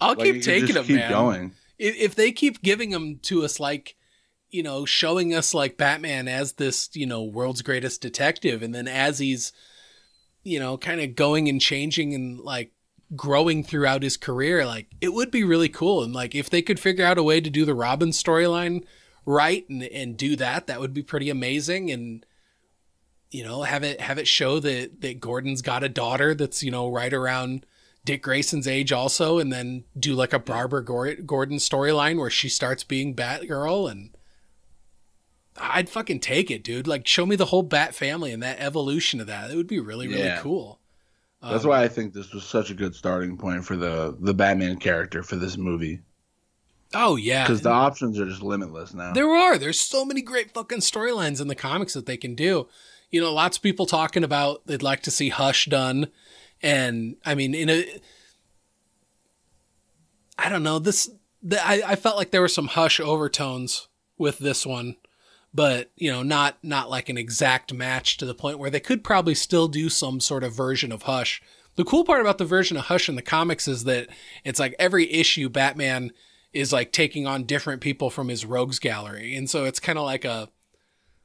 I'll 0.00 0.14
Like, 0.14 0.18
keep 0.18 0.42
taking 0.42 0.74
them, 0.74 0.84
keep 0.84 0.96
man. 0.96 1.10
going. 1.10 1.52
If 1.78 2.14
they 2.14 2.30
keep 2.30 2.62
giving 2.62 2.90
them 2.90 3.18
to 3.22 3.42
us 3.44 3.58
like, 3.58 3.96
you 4.50 4.62
know, 4.62 4.84
showing 4.84 5.34
us 5.34 5.54
like 5.54 5.76
Batman 5.76 6.28
as 6.28 6.54
this, 6.54 6.90
you 6.94 7.06
know, 7.06 7.22
world's 7.22 7.62
greatest 7.62 8.00
detective, 8.00 8.62
and 8.62 8.74
then 8.74 8.88
as 8.88 9.18
he's, 9.18 9.52
you 10.42 10.58
know, 10.58 10.76
kind 10.76 11.00
of 11.00 11.16
going 11.16 11.48
and 11.48 11.60
changing 11.60 12.14
and 12.14 12.40
like 12.40 12.72
growing 13.16 13.64
throughout 13.64 14.02
his 14.02 14.16
career, 14.16 14.64
like 14.66 14.88
it 15.00 15.12
would 15.12 15.30
be 15.30 15.44
really 15.44 15.68
cool. 15.68 16.02
And 16.02 16.12
like 16.12 16.34
if 16.34 16.50
they 16.50 16.62
could 16.62 16.80
figure 16.80 17.04
out 17.04 17.18
a 17.18 17.22
way 17.22 17.40
to 17.40 17.50
do 17.50 17.64
the 17.64 17.74
Robin 17.74 18.10
storyline 18.10 18.84
right 19.26 19.68
and 19.68 19.82
and 19.82 20.16
do 20.16 20.36
that, 20.36 20.66
that 20.66 20.80
would 20.80 20.94
be 20.94 21.02
pretty 21.02 21.30
amazing. 21.30 21.90
And 21.90 22.26
you 23.30 23.44
know, 23.44 23.62
have 23.62 23.82
it 23.82 24.00
have 24.00 24.18
it 24.18 24.28
show 24.28 24.58
that 24.60 25.00
that 25.00 25.20
Gordon's 25.20 25.62
got 25.62 25.84
a 25.84 25.88
daughter 25.88 26.34
that's 26.34 26.62
you 26.62 26.70
know 26.70 26.90
right 26.90 27.12
around 27.12 27.66
Dick 28.04 28.22
Grayson's 28.22 28.66
age 28.66 28.92
also, 28.92 29.38
and 29.38 29.52
then 29.52 29.84
do 29.98 30.14
like 30.14 30.32
a 30.32 30.38
Barbara 30.38 30.84
Gordon 30.84 31.58
storyline 31.58 32.18
where 32.18 32.30
she 32.30 32.48
starts 32.48 32.82
being 32.82 33.14
Batgirl, 33.14 33.90
and 33.90 34.10
I'd 35.60 35.88
fucking 35.88 36.20
take 36.20 36.50
it, 36.50 36.64
dude. 36.64 36.86
Like, 36.86 37.06
show 37.06 37.26
me 37.26 37.36
the 37.36 37.46
whole 37.46 37.62
Bat 37.62 37.94
family 37.94 38.32
and 38.32 38.42
that 38.42 38.58
evolution 38.60 39.20
of 39.20 39.26
that. 39.26 39.50
It 39.50 39.56
would 39.56 39.66
be 39.66 39.78
really, 39.78 40.08
really 40.08 40.22
yeah. 40.22 40.40
cool. 40.40 40.80
That's 41.42 41.64
um, 41.64 41.70
why 41.70 41.82
I 41.82 41.88
think 41.88 42.12
this 42.12 42.32
was 42.32 42.44
such 42.44 42.70
a 42.70 42.74
good 42.74 42.94
starting 42.94 43.36
point 43.36 43.64
for 43.64 43.76
the 43.76 44.16
the 44.20 44.34
Batman 44.34 44.76
character 44.76 45.22
for 45.22 45.36
this 45.36 45.56
movie. 45.56 46.00
Oh 46.92 47.16
yeah, 47.16 47.44
because 47.44 47.62
the 47.62 47.70
options 47.70 48.18
are 48.18 48.26
just 48.26 48.42
limitless 48.42 48.94
now. 48.94 49.12
There 49.12 49.30
are. 49.30 49.56
There's 49.58 49.80
so 49.80 50.04
many 50.04 50.22
great 50.22 50.52
fucking 50.52 50.80
storylines 50.80 51.40
in 51.40 51.48
the 51.48 51.54
comics 51.54 51.94
that 51.94 52.06
they 52.06 52.16
can 52.16 52.34
do. 52.34 52.68
You 53.10 53.20
know, 53.20 53.32
lots 53.32 53.56
of 53.56 53.62
people 53.62 53.86
talking 53.86 54.24
about 54.24 54.66
they'd 54.66 54.82
like 54.82 55.02
to 55.02 55.10
see 55.10 55.30
Hush 55.30 55.66
done, 55.66 56.08
and 56.62 57.16
I 57.24 57.34
mean, 57.34 57.54
in 57.54 57.70
a, 57.70 57.86
I 60.38 60.48
don't 60.48 60.62
know 60.62 60.78
this. 60.78 61.10
The, 61.42 61.64
I 61.64 61.82
I 61.92 61.96
felt 61.96 62.16
like 62.16 62.32
there 62.32 62.42
were 62.42 62.48
some 62.48 62.68
Hush 62.68 63.00
overtones 63.00 63.88
with 64.18 64.38
this 64.38 64.66
one, 64.66 64.96
but 65.52 65.90
you 65.96 66.10
know, 66.10 66.22
not 66.22 66.58
not 66.62 66.90
like 66.90 67.08
an 67.08 67.18
exact 67.18 67.72
match 67.72 68.16
to 68.18 68.26
the 68.26 68.34
point 68.34 68.58
where 68.58 68.70
they 68.70 68.80
could 68.80 69.02
probably 69.02 69.34
still 69.34 69.68
do 69.68 69.88
some 69.88 70.20
sort 70.20 70.44
of 70.44 70.54
version 70.54 70.92
of 70.92 71.02
Hush. 71.02 71.42
The 71.76 71.84
cool 71.84 72.04
part 72.04 72.20
about 72.20 72.38
the 72.38 72.44
version 72.44 72.76
of 72.76 72.84
Hush 72.84 73.08
in 73.08 73.16
the 73.16 73.22
comics 73.22 73.66
is 73.66 73.84
that 73.84 74.08
it's 74.44 74.60
like 74.60 74.74
every 74.78 75.10
issue 75.12 75.48
Batman 75.48 76.12
is 76.52 76.72
like 76.72 76.92
taking 76.92 77.26
on 77.26 77.44
different 77.44 77.80
people 77.80 78.10
from 78.10 78.28
his 78.28 78.44
rogues 78.44 78.78
gallery. 78.78 79.36
And 79.36 79.48
so 79.48 79.64
it's 79.64 79.80
kind 79.80 79.98
of 79.98 80.04
like 80.04 80.24
a 80.24 80.48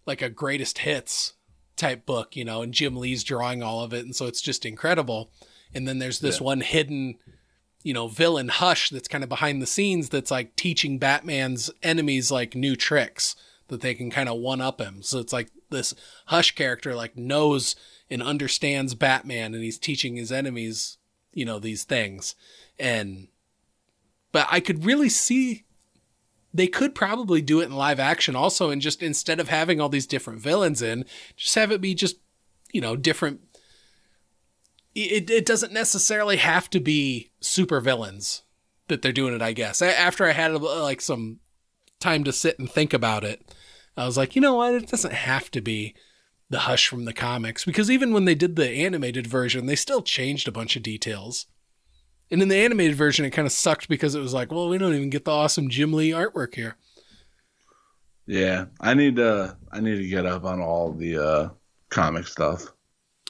like 0.06 0.22
a 0.22 0.30
greatest 0.30 0.80
hits 0.80 1.34
type 1.76 2.06
book, 2.06 2.36
you 2.36 2.46
know, 2.46 2.62
and 2.62 2.74
Jim 2.74 2.96
Lee's 2.96 3.24
drawing 3.24 3.62
all 3.62 3.82
of 3.82 3.94
it 3.94 4.06
and 4.06 4.16
so 4.16 4.26
it's 4.26 4.42
just 4.42 4.66
incredible. 4.66 5.32
And 5.74 5.88
then 5.88 6.00
there's 6.00 6.20
this 6.20 6.40
yeah. 6.40 6.46
one 6.46 6.62
hidden 6.62 7.16
you 7.84 7.94
know, 7.94 8.08
villain 8.08 8.48
Hush 8.48 8.90
that's 8.90 9.08
kind 9.08 9.24
of 9.24 9.30
behind 9.30 9.62
the 9.62 9.68
scenes 9.68 10.10
that's 10.10 10.32
like 10.32 10.56
teaching 10.56 10.98
Batman's 10.98 11.70
enemies 11.84 12.32
like 12.32 12.56
new 12.56 12.76
tricks 12.76 13.36
that 13.68 13.82
they 13.82 13.94
can 13.94 14.10
kind 14.10 14.30
of 14.30 14.38
one 14.38 14.62
up 14.62 14.80
him. 14.80 15.02
So 15.02 15.20
it's 15.20 15.34
like 15.34 15.52
this 15.70 15.94
Hush 16.28 16.56
character 16.56 16.96
like 16.96 17.18
knows 17.18 17.76
and 18.10 18.22
understands 18.22 18.94
Batman 18.94 19.54
and 19.54 19.64
he's 19.64 19.80
teaching 19.80 20.16
his 20.16 20.32
enemies, 20.32 20.98
you 21.34 21.46
know, 21.46 21.60
these 21.60 21.84
things. 21.84 22.36
And 22.80 23.28
but 24.32 24.48
I 24.52 24.60
could 24.60 24.86
really 24.86 25.10
see 25.10 25.66
they 26.54 26.68
could 26.68 26.96
probably 26.96 27.42
do 27.42 27.60
it 27.60 27.66
in 27.66 27.76
live 27.76 28.00
action 28.00 28.36
also 28.36 28.70
and 28.70 28.82
just 28.82 29.04
instead 29.04 29.40
of 29.40 29.50
having 29.50 29.82
all 29.82 29.90
these 29.90 30.08
different 30.08 30.40
villains 30.40 30.82
in, 30.82 31.04
just 31.36 31.56
have 31.56 31.72
it 31.72 31.82
be 31.82 31.94
just, 31.94 32.18
you 32.72 32.82
know, 32.82 32.96
different 32.96 33.42
it, 34.96 35.30
it 35.30 35.46
doesn't 35.46 35.74
necessarily 35.74 36.38
have 36.38 36.70
to 36.70 36.80
be 36.80 37.32
super 37.42 37.82
villains 37.82 38.44
that 38.88 39.02
they're 39.02 39.12
doing 39.12 39.34
it, 39.34 39.42
I 39.42 39.52
guess. 39.52 39.82
After 39.82 40.26
I 40.26 40.32
had 40.32 40.52
uh, 40.52 40.84
like 40.84 41.02
some 41.02 41.40
time 42.06 42.24
to 42.24 42.32
sit 42.32 42.60
and 42.60 42.70
think 42.70 42.94
about 42.94 43.24
it, 43.24 43.52
I 43.98 44.06
was 44.06 44.16
like, 44.16 44.36
you 44.36 44.42
know 44.42 44.56
what? 44.56 44.76
It 44.76 44.88
doesn't 44.88 45.14
have 45.14 45.50
to 45.52 45.62
be 45.62 45.96
the 46.52 46.60
Hush 46.60 46.88
from 46.88 47.06
the 47.06 47.14
comics 47.14 47.66
because 47.66 47.90
even 47.90 48.14
when 48.14 48.26
they 48.26 48.36
did 48.36 48.56
the 48.56 48.70
animated 48.70 49.26
version, 49.26 49.66
they 49.66 49.76
still 49.76 50.04
changed 50.04 50.48
a 50.48 50.52
bunch 50.52 50.76
of 50.76 50.84
details. 50.84 51.48
And 52.30 52.44
in 52.44 52.48
the 52.48 52.58
animated 52.58 52.96
version, 52.96 53.26
it 53.26 53.32
kind 53.32 53.48
of 53.48 53.52
sucked 53.52 53.90
because 53.90 54.14
it 54.14 54.20
was 54.20 54.36
like, 54.36 54.52
well, 54.52 54.70
we 54.70 54.78
don't 54.78 54.94
even 54.94 55.10
get 55.10 55.26
the 55.26 55.32
awesome 55.32 55.68
Jim 55.68 55.94
Lee 55.94 56.12
artwork 56.12 56.54
here. 56.54 56.76
Yeah, 58.28 58.66
I 58.80 58.94
need 58.94 59.16
to 59.16 59.58
I 59.72 59.80
need 59.80 59.98
to 59.98 60.08
get 60.08 60.28
up 60.28 60.46
on 60.46 60.62
all 60.62 60.92
the 60.92 61.18
uh, 61.18 61.50
comic 61.90 62.28
stuff. 62.28 62.72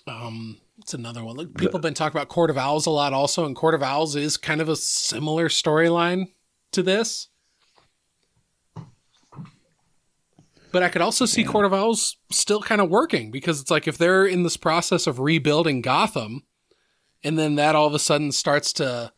Um, 0.08 0.58
it's 0.80 0.94
another 0.94 1.24
one. 1.24 1.38
Look, 1.38 1.58
people 1.58 1.74
have 1.74 1.82
been 1.82 1.94
talking 1.94 2.18
about 2.18 2.30
Court 2.30 2.50
of 2.50 2.58
Owls 2.58 2.86
a 2.86 2.92
lot, 2.92 3.14
also, 3.14 3.46
and 3.46 3.56
Court 3.56 3.76
of 3.76 3.84
Owls 3.84 4.16
is 4.16 4.38
kind 4.38 4.62
of 4.62 4.70
a 4.70 4.76
similar 4.76 5.48
storyline 5.48 6.32
to 6.72 6.84
this. 6.84 7.30
But 10.76 10.84
I 10.84 10.90
could 10.90 11.02
also 11.02 11.26
see 11.26 11.44
yeah. 11.44 11.48
Court 11.48 11.66
of 11.66 11.74
Owls 11.74 12.18
still 12.30 12.62
kind 12.62 12.82
of 12.82 12.90
working 12.90 13.32
because 13.32 13.62
it's 13.62 13.72
like 13.72 13.88
if 13.88 13.98
they're 13.98 14.26
in 14.26 14.44
this 14.44 14.58
process 14.58 15.08
of 15.08 15.22
rebuilding 15.22 15.82
Gotham, 15.82 16.44
and 17.24 17.40
then 17.40 17.56
that 17.56 17.76
all 17.76 17.88
of 17.88 17.94
a 17.94 17.98
sudden 17.98 18.34
starts 18.34 18.74
to 18.74 19.14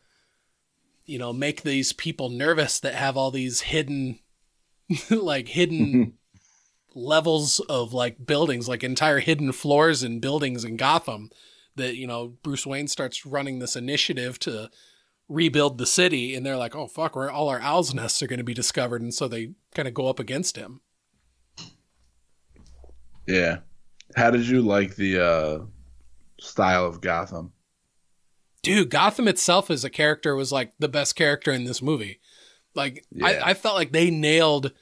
you 1.07 1.17
know 1.17 1.33
make 1.33 1.63
these 1.63 1.93
people 1.93 2.29
nervous 2.29 2.79
that 2.81 2.93
have 2.93 3.17
all 3.17 3.31
these 3.31 3.61
hidden 3.61 4.19
like 5.09 5.47
hidden 5.47 6.13
levels 6.93 7.59
of 7.61 7.91
like 7.91 8.27
buildings 8.27 8.69
like 8.69 8.83
entire 8.83 9.17
hidden 9.17 9.51
floors 9.51 10.03
and 10.03 10.21
buildings 10.21 10.63
in 10.63 10.77
Gotham 10.77 11.31
that 11.75 11.95
you 11.95 12.05
know 12.05 12.35
Bruce 12.43 12.67
Wayne 12.67 12.87
starts 12.87 13.25
running 13.25 13.57
this 13.57 13.75
initiative 13.75 14.37
to 14.41 14.69
rebuild 15.27 15.79
the 15.79 15.87
city 15.87 16.35
and 16.35 16.45
they're 16.45 16.55
like 16.55 16.75
oh 16.75 16.85
fuck 16.85 17.17
all 17.17 17.49
our 17.49 17.59
owls 17.61 17.95
nests 17.95 18.21
are 18.21 18.27
going 18.27 18.37
to 18.37 18.43
be 18.43 18.53
discovered 18.53 19.01
and 19.01 19.11
so 19.11 19.27
they 19.27 19.53
kind 19.73 19.87
of 19.87 19.95
go 19.95 20.07
up 20.07 20.19
against 20.19 20.55
him 20.55 20.81
yeah 23.27 23.57
how 24.15 24.31
did 24.31 24.47
you 24.47 24.61
like 24.61 24.95
the 24.95 25.23
uh 25.23 25.59
style 26.39 26.85
of 26.85 27.01
Gotham 27.01 27.51
dude, 28.67 28.89
Gotham 28.89 29.27
itself 29.27 29.71
as 29.71 29.85
a 29.85 29.89
character 29.89 30.35
was 30.35 30.51
like 30.51 30.73
the 30.77 30.89
best 30.89 31.15
character 31.15 31.51
in 31.51 31.63
this 31.63 31.81
movie. 31.81 32.19
Like 32.75 33.05
yeah. 33.11 33.27
I, 33.27 33.49
I 33.51 33.53
felt 33.53 33.75
like 33.75 33.91
they 33.91 34.11
nailed 34.11 34.73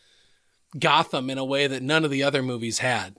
Gotham 0.78 1.30
in 1.30 1.38
a 1.38 1.46
way 1.46 1.68
that 1.68 1.84
none 1.84 2.04
of 2.04 2.12
the 2.12 2.24
other 2.24 2.42
movies 2.42 2.80
had. 2.80 3.16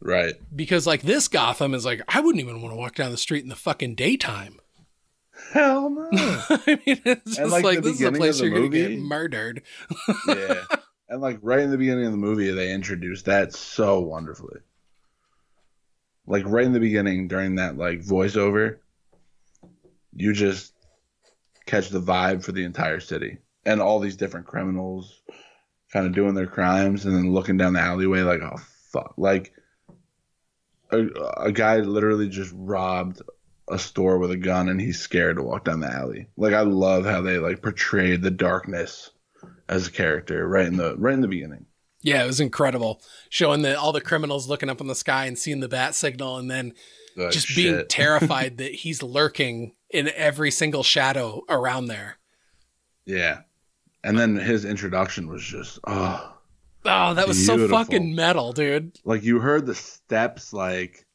Right. 0.00 0.34
Because 0.54 0.86
like 0.86 1.02
this 1.02 1.28
Gotham 1.28 1.72
is 1.72 1.84
like 1.84 2.02
I 2.08 2.20
wouldn't 2.20 2.42
even 2.42 2.60
want 2.60 2.72
to 2.72 2.76
walk 2.76 2.96
down 2.96 3.12
the 3.12 3.16
street 3.16 3.44
in 3.44 3.48
the 3.48 3.56
fucking 3.56 3.94
daytime. 3.94 4.58
Hell 5.52 5.88
no. 5.88 6.08
I 6.12 6.80
mean, 6.84 7.00
it's 7.04 7.36
just 7.36 7.52
like, 7.52 7.64
like 7.64 7.82
this 7.82 8.00
is 8.00 8.02
a 8.02 8.12
place 8.12 8.40
you're 8.40 8.50
movie, 8.50 8.82
gonna 8.82 8.96
get 8.96 8.98
murdered. 8.98 9.62
yeah. 10.26 10.64
And 11.08 11.22
like 11.22 11.38
right 11.42 11.60
in 11.60 11.70
the 11.70 11.78
beginning 11.78 12.04
of 12.04 12.12
the 12.12 12.18
movie, 12.18 12.50
they 12.50 12.72
introduced 12.72 13.26
that 13.26 13.54
so 13.54 14.00
wonderfully. 14.00 14.60
Like 16.26 16.44
right 16.46 16.66
in 16.66 16.72
the 16.72 16.80
beginning, 16.80 17.28
during 17.28 17.54
that 17.54 17.78
like 17.78 18.00
voiceover, 18.00 18.78
you 20.14 20.34
just 20.34 20.74
catch 21.64 21.88
the 21.88 22.00
vibe 22.00 22.44
for 22.44 22.52
the 22.52 22.64
entire 22.64 23.00
city. 23.00 23.38
And 23.64 23.80
all 23.80 24.00
these 24.00 24.16
different 24.16 24.46
criminals 24.46 25.22
kind 25.92 26.06
of 26.06 26.12
doing 26.12 26.34
their 26.34 26.46
crimes 26.46 27.06
and 27.06 27.14
then 27.14 27.32
looking 27.32 27.56
down 27.56 27.72
the 27.72 27.80
alleyway 27.80 28.20
like 28.20 28.40
oh 28.42 28.58
fuck. 28.92 29.14
Like 29.16 29.54
a, 30.90 31.06
a 31.38 31.52
guy 31.52 31.78
literally 31.78 32.28
just 32.28 32.52
robbed 32.54 33.22
a 33.70 33.78
store 33.78 34.18
with 34.18 34.30
a 34.30 34.36
gun 34.36 34.68
and 34.68 34.80
he's 34.80 35.00
scared 35.00 35.36
to 35.36 35.42
walk 35.42 35.64
down 35.64 35.80
the 35.80 35.90
alley. 35.90 36.28
Like 36.36 36.52
i 36.52 36.60
love 36.60 37.06
how 37.06 37.22
they 37.22 37.38
like 37.38 37.62
portrayed 37.62 38.20
the 38.20 38.30
darkness 38.30 39.10
as 39.68 39.86
a 39.86 39.90
character 39.92 40.46
right 40.48 40.66
in 40.66 40.76
the 40.76 40.96
right 40.96 41.14
in 41.14 41.20
the 41.20 41.28
beginning 41.28 41.66
yeah 42.02 42.22
it 42.22 42.26
was 42.26 42.40
incredible 42.40 43.00
showing 43.28 43.62
the 43.62 43.78
all 43.78 43.92
the 43.92 44.00
criminals 44.00 44.48
looking 44.48 44.70
up 44.70 44.80
in 44.80 44.86
the 44.86 44.94
sky 44.94 45.26
and 45.26 45.38
seeing 45.38 45.60
the 45.60 45.68
bat 45.68 45.94
signal 45.94 46.36
and 46.38 46.50
then 46.50 46.72
just 47.30 47.48
shit. 47.48 47.56
being 47.56 47.84
terrified 47.88 48.58
that 48.58 48.72
he's 48.72 49.02
lurking 49.02 49.74
in 49.90 50.08
every 50.14 50.50
single 50.52 50.82
shadow 50.84 51.42
around 51.48 51.86
there. 51.86 52.18
Yeah. 53.06 53.40
And 54.04 54.16
then 54.16 54.36
his 54.36 54.64
introduction 54.64 55.28
was 55.28 55.42
just 55.42 55.80
oh 55.86 56.34
Oh, 56.84 57.14
that 57.14 57.26
was 57.26 57.36
beautiful. 57.38 57.68
so 57.68 57.74
fucking 57.84 58.14
metal, 58.14 58.52
dude. 58.52 58.96
Like 59.04 59.24
you 59.24 59.40
heard 59.40 59.66
the 59.66 59.74
steps 59.74 60.52
like 60.52 61.06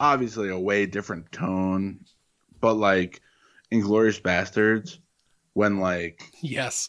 obviously 0.00 0.48
a 0.48 0.58
way 0.58 0.84
different 0.86 1.30
tone, 1.30 2.00
but 2.60 2.74
like 2.74 3.20
Inglourious 3.72 4.20
Basterds, 4.20 4.98
when 5.52 5.78
like 5.78 6.24
Yes. 6.42 6.88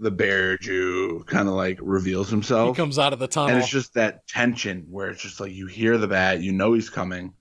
The 0.00 0.10
bear 0.10 0.56
Jew 0.56 1.22
kind 1.26 1.46
of 1.46 1.54
like 1.54 1.78
reveals 1.80 2.30
himself. 2.30 2.76
He 2.76 2.80
comes 2.80 2.98
out 2.98 3.12
of 3.12 3.18
the 3.18 3.28
tunnel. 3.28 3.50
And 3.50 3.58
it's 3.58 3.68
just 3.68 3.94
that 3.94 4.26
tension 4.26 4.86
where 4.90 5.10
it's 5.10 5.22
just 5.22 5.40
like 5.40 5.52
you 5.52 5.66
hear 5.66 5.98
the 5.98 6.08
bat, 6.08 6.40
you 6.40 6.52
know 6.52 6.72
he's 6.72 6.90
coming, 6.90 7.34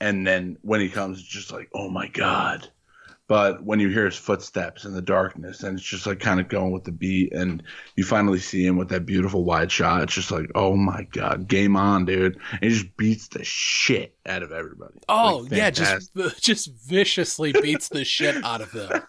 and 0.00 0.26
then 0.26 0.58
when 0.62 0.80
he 0.80 0.88
comes, 0.88 1.18
it's 1.18 1.28
just 1.28 1.52
like, 1.52 1.68
oh 1.74 1.88
my 1.90 2.08
god. 2.08 2.68
But 3.28 3.64
when 3.64 3.80
you 3.80 3.88
hear 3.88 4.04
his 4.04 4.16
footsteps 4.16 4.84
in 4.84 4.92
the 4.92 5.00
darkness, 5.00 5.62
and 5.62 5.78
it's 5.78 5.86
just 5.86 6.06
like 6.06 6.20
kind 6.20 6.38
of 6.38 6.48
going 6.48 6.70
with 6.70 6.84
the 6.84 6.92
beat, 6.92 7.32
and 7.32 7.62
you 7.96 8.04
finally 8.04 8.38
see 8.38 8.66
him 8.66 8.76
with 8.76 8.90
that 8.90 9.06
beautiful 9.06 9.44
wide 9.44 9.72
shot, 9.72 10.02
it's 10.02 10.12
just 10.12 10.30
like, 10.30 10.50
oh 10.54 10.76
my 10.76 11.04
god, 11.12 11.48
game 11.48 11.76
on, 11.76 12.04
dude! 12.04 12.38
And 12.50 12.60
he 12.62 12.68
just 12.68 12.96
beats 12.96 13.28
the 13.28 13.42
shit 13.42 14.16
out 14.26 14.42
of 14.42 14.52
everybody. 14.52 14.98
Oh 15.08 15.46
like, 15.48 15.52
yeah, 15.52 15.70
just 15.70 16.10
just 16.40 16.72
viciously 16.84 17.52
beats 17.52 17.88
the 17.88 18.04
shit 18.04 18.44
out 18.44 18.60
of 18.60 18.72
them. 18.72 19.02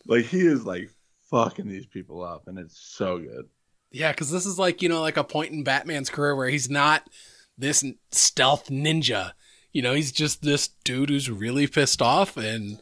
like 0.06 0.24
he 0.24 0.40
is 0.40 0.64
like 0.64 0.88
fucking 1.32 1.66
these 1.66 1.86
people 1.86 2.22
up, 2.22 2.46
and 2.46 2.56
it's 2.56 2.78
so 2.78 3.18
good. 3.18 3.48
Yeah, 3.90 4.12
because 4.12 4.30
this 4.30 4.46
is 4.46 4.56
like 4.56 4.82
you 4.82 4.88
know 4.88 5.00
like 5.00 5.16
a 5.16 5.24
point 5.24 5.50
in 5.50 5.64
Batman's 5.64 6.10
career 6.10 6.36
where 6.36 6.48
he's 6.48 6.70
not 6.70 7.10
this 7.58 7.84
stealth 8.12 8.68
ninja 8.68 9.32
you 9.72 9.80
know, 9.80 9.94
he's 9.94 10.12
just 10.12 10.42
this 10.42 10.68
dude 10.84 11.08
who's 11.08 11.30
really 11.30 11.66
pissed 11.66 12.02
off 12.02 12.36
and 12.36 12.78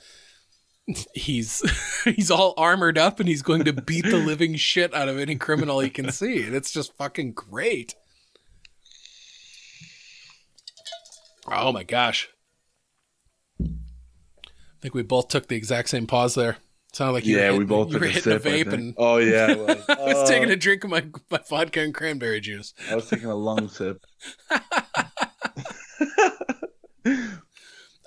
he's 1.15 1.63
he's 2.05 2.31
all 2.31 2.53
armored 2.57 2.99
up 2.99 3.21
and 3.21 3.29
he's 3.29 3.43
going 3.43 3.65
to 3.65 3.73
beat 3.73 4.05
the 4.05 4.17
living 4.17 4.57
shit 4.57 4.93
out 4.93 5.09
of 5.09 5.19
any 5.19 5.37
criminal 5.37 5.81
he 5.81 5.91
can 5.91 6.11
see. 6.11 6.43
And 6.43 6.55
it's 6.55 6.73
just 6.73 6.97
fucking 6.97 7.33
great. 7.33 7.95
Oh 11.47 11.73
my 11.73 11.85
gosh. 11.85 12.29
I 13.61 14.83
think 14.83 14.95
we 14.95 15.03
both 15.03 15.29
took 15.29 15.49
the 15.49 15.57
exact 15.57 15.91
same 15.91 16.07
pause 16.07 16.35
there. 16.35 16.57
Sounded 16.93 17.13
like 17.13 17.27
you 17.27 17.39
yeah, 17.39 17.53
were 17.53 17.59
we 17.59 17.65
both 17.65 17.93
were 17.95 18.05
a 18.05 18.09
hitting 18.09 18.33
a 18.33 18.39
vape 18.41 18.73
and 18.73 18.95
oh 18.97 19.19
yeah, 19.19 19.47
I 19.47 19.55
was, 19.55 19.85
I 19.89 20.05
was 20.07 20.23
Oh, 20.23 20.25
taking 20.25 20.51
a 20.51 20.57
drink 20.57 20.83
of 20.85 20.91
my, 20.91 21.05
my 21.31 21.41
vodka 21.49 21.81
and 21.81 21.95
cranberry 21.95 22.41
juice. 22.41 22.75
I 22.91 22.95
was 22.97 23.09
taking 23.09 23.29
a 23.29 23.35
lung 23.35 23.69
sip. 23.69 24.05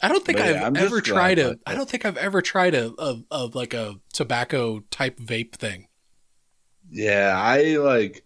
I 0.01 0.09
don't 0.09 0.25
think 0.25 0.37
But 0.37 0.47
I've 0.47 0.61
I'm 0.61 0.75
ever 0.75 0.99
tried 1.01 1.39
a. 1.39 1.57
I 1.65 1.75
don't 1.75 1.89
think 1.89 2.05
I've 2.05 2.17
ever 2.17 2.41
tried 2.41 2.75
a, 2.75 2.91
of 3.31 3.55
like 3.55 3.73
a 3.73 3.95
tobacco 4.11 4.81
type 4.91 5.17
vape 5.19 5.53
thing. 5.55 5.87
Yeah, 6.89 7.33
I 7.37 7.77
like. 7.77 8.23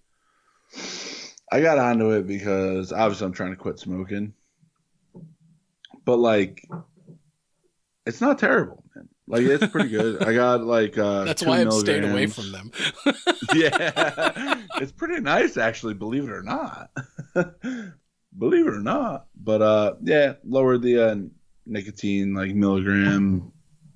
I 1.52 1.62
got 1.62 1.78
onto 1.78 2.12
it 2.12 2.28
because 2.28 2.92
obviously 2.92 3.26
I'm 3.26 3.34
trying 3.34 3.52
to 3.52 3.58
quit 3.58 3.80
smoking, 3.80 4.34
but 6.06 6.18
like, 6.18 6.68
it's 8.06 8.22
not 8.22 8.40
terrible. 8.40 8.84
Like 9.30 9.42
it's 9.44 9.68
pretty 9.68 9.90
good. 9.90 10.24
I 10.24 10.34
got 10.34 10.64
like 10.64 10.98
uh 10.98 11.24
That's 11.26 11.46
why 11.46 11.60
I'm 11.60 11.72
staying 11.72 12.10
away 12.10 12.28
from 12.28 12.52
them. 12.52 12.72
yeah, 13.54 14.64
it's 14.80 14.94
pretty 14.94 15.22
nice 15.22 15.58
actually. 15.58 15.96
Believe 15.96 16.24
it 16.24 16.32
or 16.32 16.44
not, 16.44 16.90
believe 18.38 18.68
it 18.68 18.74
or 18.74 18.80
not. 18.80 19.28
But 19.36 19.62
uh, 19.62 19.96
yeah, 20.02 20.34
lowered 20.46 20.82
the 20.82 21.10
uh, 21.10 21.16
nicotine 21.66 22.34
like 22.36 22.56
milligram, 22.56 23.52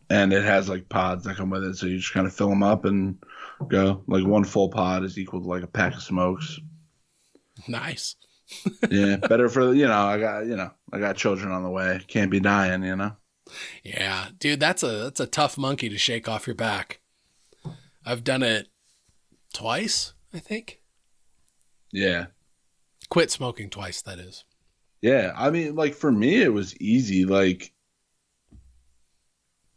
and 0.09 0.33
it 0.33 0.43
has 0.43 0.67
like 0.67 0.89
pods 0.89 1.23
that 1.23 1.37
come 1.37 1.49
with 1.49 1.63
it. 1.63 1.77
So 1.77 1.85
you 1.85 1.97
just 1.97 2.13
kind 2.13 2.27
of 2.27 2.33
fill 2.33 2.49
them 2.49 2.63
up 2.63 2.83
and 2.83 3.17
go. 3.69 4.03
Like 4.07 4.25
one 4.25 4.43
full 4.43 4.69
pod 4.69 5.05
is 5.05 5.17
equal 5.17 5.41
to 5.41 5.47
like 5.47 5.63
a 5.63 5.67
pack 5.67 5.95
of 5.95 6.03
smokes. 6.03 6.59
nice. 7.69 8.17
Yeah, 8.89 9.15
better 9.15 9.47
for 9.47 9.73
you 9.73 9.87
know. 9.87 10.07
I 10.07 10.19
got 10.19 10.45
you 10.45 10.57
know 10.57 10.71
I 10.91 10.99
got 10.99 11.15
children 11.15 11.53
on 11.53 11.63
the 11.63 11.69
way. 11.69 12.01
Can't 12.07 12.29
be 12.29 12.41
dying, 12.41 12.83
you 12.83 12.97
know. 12.97 13.15
Yeah, 13.83 14.27
dude, 14.39 14.59
that's 14.59 14.83
a 14.83 14.87
that's 15.03 15.19
a 15.19 15.27
tough 15.27 15.57
monkey 15.57 15.89
to 15.89 15.97
shake 15.97 16.27
off 16.29 16.47
your 16.47 16.55
back. 16.55 16.99
I've 18.05 18.23
done 18.23 18.43
it 18.43 18.67
twice, 19.53 20.13
I 20.33 20.39
think. 20.39 20.81
Yeah. 21.91 22.27
Quit 23.09 23.29
smoking 23.31 23.69
twice, 23.69 24.01
that 24.03 24.17
is. 24.19 24.45
Yeah, 25.01 25.33
I 25.35 25.49
mean, 25.49 25.75
like 25.75 25.93
for 25.93 26.11
me, 26.11 26.41
it 26.41 26.53
was 26.53 26.75
easy. 26.77 27.25
Like, 27.25 27.73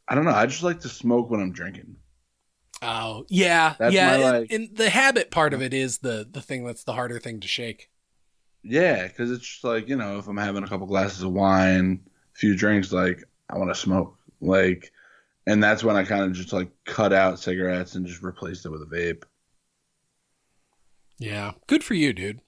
I 0.06 0.14
don't 0.14 0.24
know. 0.24 0.30
I 0.32 0.46
just 0.46 0.62
like 0.62 0.80
to 0.80 0.88
smoke 0.88 1.30
when 1.30 1.40
I'm 1.40 1.52
drinking. 1.52 1.96
Oh, 2.82 3.24
yeah, 3.28 3.74
That's 3.78 3.94
yeah. 3.94 4.12
and- 4.14 4.22
like- 4.22 4.52
and 4.52 4.76
the 4.76 4.90
habit 4.90 5.30
part 5.30 5.54
of 5.54 5.62
it 5.62 5.72
is 5.72 5.98
the 5.98 6.28
the 6.30 6.42
thing 6.42 6.64
that's 6.64 6.84
the 6.84 6.92
harder 6.92 7.18
thing 7.18 7.40
to 7.40 7.48
shake. 7.48 7.90
Yeah, 8.62 9.06
because 9.06 9.30
it's 9.30 9.46
just 9.46 9.64
like 9.64 9.88
you 9.88 9.96
know, 9.96 10.18
if 10.18 10.26
I'm 10.28 10.36
having 10.36 10.62
a 10.64 10.68
couple 10.68 10.86
glasses 10.86 11.22
of 11.22 11.32
wine, 11.32 12.00
a 12.34 12.38
few 12.38 12.54
drinks, 12.56 12.92
like 12.92 13.24
I 13.50 13.58
want 13.58 13.70
to 13.70 13.74
smoke. 13.74 14.16
Like, 14.40 14.92
and 15.46 15.62
that's 15.62 15.84
when 15.84 15.96
I 15.96 16.04
kind 16.04 16.22
of 16.24 16.32
just 16.32 16.52
like 16.52 16.70
cut 16.84 17.12
out 17.12 17.38
cigarettes 17.38 17.94
and 17.94 18.06
just 18.06 18.22
replaced 18.22 18.66
it 18.66 18.70
with 18.70 18.82
a 18.82 18.86
vape. 18.86 19.24
Yeah, 21.18 21.52
good 21.66 21.84
for 21.84 21.94
you, 21.94 22.12
dude. 22.12 22.40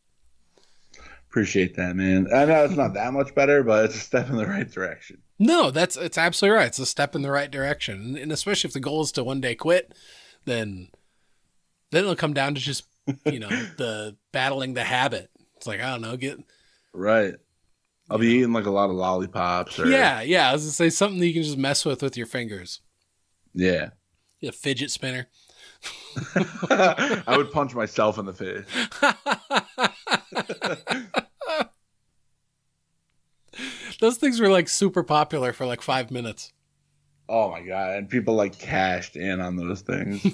Appreciate 1.29 1.77
that, 1.77 1.97
man. 1.97 2.29
I 2.35 2.47
know 2.47 2.65
it's 2.65 2.77
not 2.77 2.95
that 2.95 3.13
much 3.13 3.35
better, 3.35 3.63
but 3.63 3.85
it's 3.85 3.95
a 3.97 4.01
step 4.01 4.31
in 4.31 4.37
the 4.37 4.47
right 4.47 4.71
direction. 4.71 5.19
No, 5.39 5.71
that's 5.71 5.97
it's 5.97 6.17
absolutely 6.17 6.57
right. 6.57 6.69
It's 6.69 6.79
a 6.79 6.87
step 6.87 7.15
in 7.15 7.23
the 7.23 7.31
right 7.31 7.51
direction, 7.51 8.17
and 8.17 8.33
especially 8.33 8.69
if 8.69 8.75
the 8.75 8.81
goal 8.81 9.03
is 9.03 9.13
to 9.13 9.25
one 9.25 9.41
day 9.41 9.55
quit, 9.55 9.93
then 10.47 10.89
then 11.91 12.05
it'll 12.05 12.17
come 12.17 12.33
down 12.33 12.55
to 12.55 12.61
just 12.61 12.85
you 13.27 13.39
know 13.39 13.49
the 13.77 14.17
battling 14.33 14.75
the 14.75 14.85
habit. 14.85 15.31
It's 15.57 15.67
like 15.67 15.81
I 15.81 15.91
don't 15.91 16.01
know, 16.01 16.17
get 16.17 16.39
Right. 16.93 17.35
I'll 18.09 18.19
be 18.19 18.29
eating 18.29 18.53
like 18.53 18.67
a 18.67 18.71
lot 18.71 18.89
of 18.89 18.97
lollipops. 18.97 19.79
Or, 19.79 19.89
yeah, 19.89 20.23
yeah. 20.23 20.51
I 20.51 20.53
was 20.53 20.63
gonna 20.63 20.73
say 20.73 20.91
something 20.91 21.19
that 21.19 21.27
you 21.27 21.35
can 21.35 21.43
just 21.43 21.59
mess 21.59 21.85
with 21.85 22.03
with 22.03 22.17
your 22.17 22.27
fingers. 22.27 22.81
Yeah. 23.53 23.91
A 24.43 24.53
fidget 24.53 24.91
spinner. 24.91 25.29
I 26.71 27.35
would 27.37 27.51
punch 27.51 27.75
myself 27.75 28.19
in 28.19 28.27
the 28.27 28.33
face. 28.33 28.65
Those 34.01 34.19
things 34.19 34.41
were 34.41 34.51
like 34.51 34.69
super 34.69 35.03
popular 35.03 35.53
for 35.53 35.67
like 35.67 35.83
five 35.83 36.11
minutes. 36.11 36.53
Oh 37.29 37.51
my 37.51 37.63
god! 37.63 37.97
And 37.97 38.09
people 38.09 38.35
like 38.35 38.59
cashed 38.59 39.17
in 39.17 39.41
on 39.41 39.57
those 39.57 39.81
things. 39.81 40.25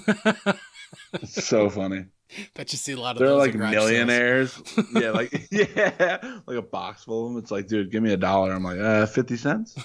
so 1.23 1.69
funny. 1.69 2.05
Bet 2.55 2.71
you 2.71 2.77
see 2.77 2.93
a 2.93 2.99
lot 2.99 3.15
of 3.15 3.19
They're 3.19 3.29
those 3.29 3.39
like 3.39 3.51
at 3.51 3.57
garage 3.57 3.73
sales. 3.73 3.89
millionaires. 3.89 4.61
yeah, 4.93 5.11
like 5.11 5.47
yeah, 5.51 6.39
like 6.45 6.57
a 6.57 6.61
box 6.61 7.03
full 7.03 7.27
of 7.27 7.33
them. 7.33 7.41
It's 7.41 7.51
like, 7.51 7.67
dude, 7.67 7.91
give 7.91 8.03
me 8.03 8.13
a 8.13 8.17
dollar. 8.17 8.51
I'm 8.53 8.63
like, 8.63 8.79
uh, 8.79 9.05
fifty 9.05 9.37
cents. 9.37 9.75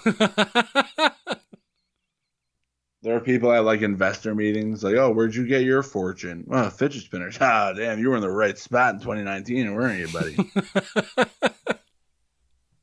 There 3.03 3.15
are 3.17 3.21
people 3.21 3.53
at 3.53 3.63
like 3.65 3.83
investor 3.83 4.35
meetings, 4.35 4.83
like, 4.83 4.97
oh, 4.97 5.13
where'd 5.13 5.33
you 5.35 5.47
get 5.47 5.63
your 5.63 5.85
fortune? 5.85 6.43
Well, 6.49 6.69
fidget 6.69 7.05
spinners. 7.05 7.39
Ah, 7.41 7.73
damn, 7.73 8.01
you 8.01 8.11
were 8.11 8.17
in 8.17 8.23
the 8.23 8.31
right 8.31 8.59
spot 8.59 8.95
in 8.95 9.01
2019, 9.01 9.73
weren't 9.73 10.01
you, 10.01 10.09
buddy? 10.09 10.35
Do 10.35 10.45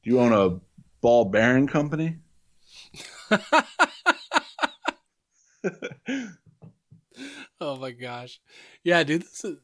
you 0.03 0.21
own 0.21 0.31
a 0.31 0.61
ball 1.01 1.25
bearing 1.25 1.67
company? 1.67 2.19
oh 7.61 7.77
my 7.77 7.91
gosh. 7.91 8.39
Yeah, 8.83 9.03
dude. 9.03 9.23
This 9.23 9.43
is, 9.43 9.57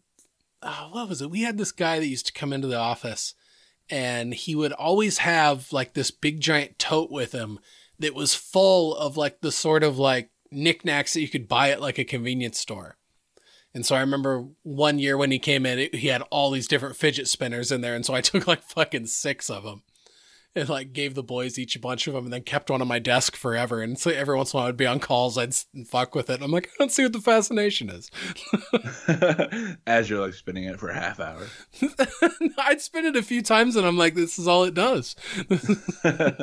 oh, 0.62 0.90
what 0.92 1.10
was 1.10 1.22
it? 1.22 1.32
We 1.32 1.42
had 1.42 1.58
this 1.58 1.72
guy 1.72 2.00
that 2.00 2.08
used 2.08 2.28
to 2.28 2.34
come 2.34 2.54
into 2.54 2.68
the 2.68 2.78
office 2.78 3.36
and 3.90 4.34
he 4.34 4.56
would 4.56 4.72
always 4.74 5.20
have 5.20 5.72
like 5.74 5.94
this 5.94 6.12
big 6.12 6.40
giant 6.40 6.80
tote 6.80 7.12
with 7.12 7.34
him 7.34 7.60
that 8.00 8.16
was 8.16 8.34
full 8.34 8.96
of 8.96 9.18
like 9.18 9.42
the 9.42 9.52
sort 9.52 9.84
of 9.84 10.00
like 10.00 10.32
knickknacks 10.52 11.14
that 11.14 11.22
you 11.22 11.30
could 11.30 11.48
buy 11.48 11.70
at 11.70 11.82
like 11.82 12.00
a 12.00 12.04
convenience 12.04 12.58
store. 12.58 12.98
And 13.74 13.86
so 13.86 13.96
I 13.96 14.02
remember 14.02 14.48
one 14.64 15.00
year 15.00 15.18
when 15.18 15.32
he 15.32 15.40
came 15.40 15.66
in, 15.66 15.80
it, 15.80 15.96
he 15.96 16.08
had 16.08 16.24
all 16.24 16.52
these 16.52 16.68
different 16.68 16.98
fidget 16.98 17.28
spinners 17.28 17.72
in 17.72 17.82
there. 17.82 17.96
And 17.96 18.06
so 18.06 18.14
I 18.14 18.22
took 18.22 18.48
like 18.48 18.64
fucking 18.64 19.08
six 19.08 19.50
of 19.50 19.64
them 19.64 19.84
and 20.56 20.68
like 20.68 20.92
gave 20.94 21.16
the 21.16 21.24
boys 21.24 21.58
each 21.58 21.76
a 21.76 21.80
bunch 21.80 22.08
of 22.08 22.14
them 22.14 22.26
and 22.26 22.34
then 22.34 22.42
kept 22.44 22.70
one 22.70 22.82
on 22.82 22.88
my 22.88 23.00
desk 23.00 23.36
forever. 23.36 23.82
And 23.82 23.98
so 23.98 24.12
every 24.12 24.36
once 24.36 24.54
in 24.54 24.58
a 24.58 24.62
while 24.62 24.70
I'd 24.70 24.78
be 24.78 24.86
on 24.86 25.00
calls, 25.00 25.38
I'd 25.38 25.54
fuck 25.88 26.14
with 26.14 26.30
it. 26.30 26.42
I'm 26.42 26.52
like, 26.52 26.68
I 26.68 26.72
don't 26.78 26.92
see 26.92 27.04
what 27.04 27.14
the 27.14 27.20
fascination 27.22 27.90
is. 27.90 28.12
As 29.88 30.10
you're 30.10 30.20
like 30.20 30.34
spinning 30.34 30.66
it 30.66 30.80
for 30.80 30.90
a 30.90 30.94
half 31.00 31.20
hour. 31.20 31.48
I'd 32.58 32.82
spin 32.82 33.06
it 33.06 33.16
a 33.16 33.24
few 33.24 33.42
times 33.42 33.76
and 33.76 33.88
I'm 33.88 33.98
like, 33.98 34.14
this 34.16 34.38
is 34.38 34.48
all 34.48 34.64
it 34.64 34.74
does. 34.74 35.16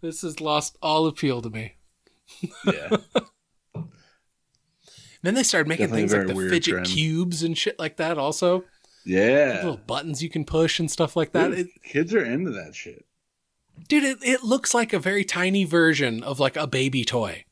This 0.00 0.22
has 0.22 0.40
lost 0.40 0.76
all 0.82 1.06
appeal 1.06 1.40
to 1.42 1.50
me. 1.50 1.74
yeah. 2.66 2.96
Then 5.22 5.34
they 5.34 5.44
started 5.44 5.68
making 5.68 5.86
Definitely 5.86 6.08
things 6.08 6.26
like 6.28 6.36
the 6.36 6.50
fidget 6.50 6.72
trend. 6.72 6.86
cubes 6.88 7.44
and 7.44 7.56
shit 7.56 7.78
like 7.78 7.98
that 7.98 8.18
also. 8.18 8.64
Yeah. 9.04 9.60
Little 9.62 9.76
buttons 9.78 10.22
you 10.22 10.30
can 10.30 10.44
push 10.44 10.78
and 10.78 10.90
stuff 10.90 11.16
like 11.16 11.32
that. 11.32 11.48
Dude, 11.50 11.58
It, 11.58 11.82
kids 11.82 12.14
are 12.14 12.24
into 12.24 12.50
that 12.52 12.74
shit. 12.74 13.04
dude, 13.88 14.04
it, 14.04 14.18
it 14.22 14.42
looks 14.44 14.74
like 14.74 14.92
a 14.92 14.98
very 14.98 15.24
tiny 15.24 15.64
version 15.64 16.22
of 16.22 16.38
like 16.40 16.56
a 16.56 16.66
baby 16.66 17.04
toy. 17.04 17.44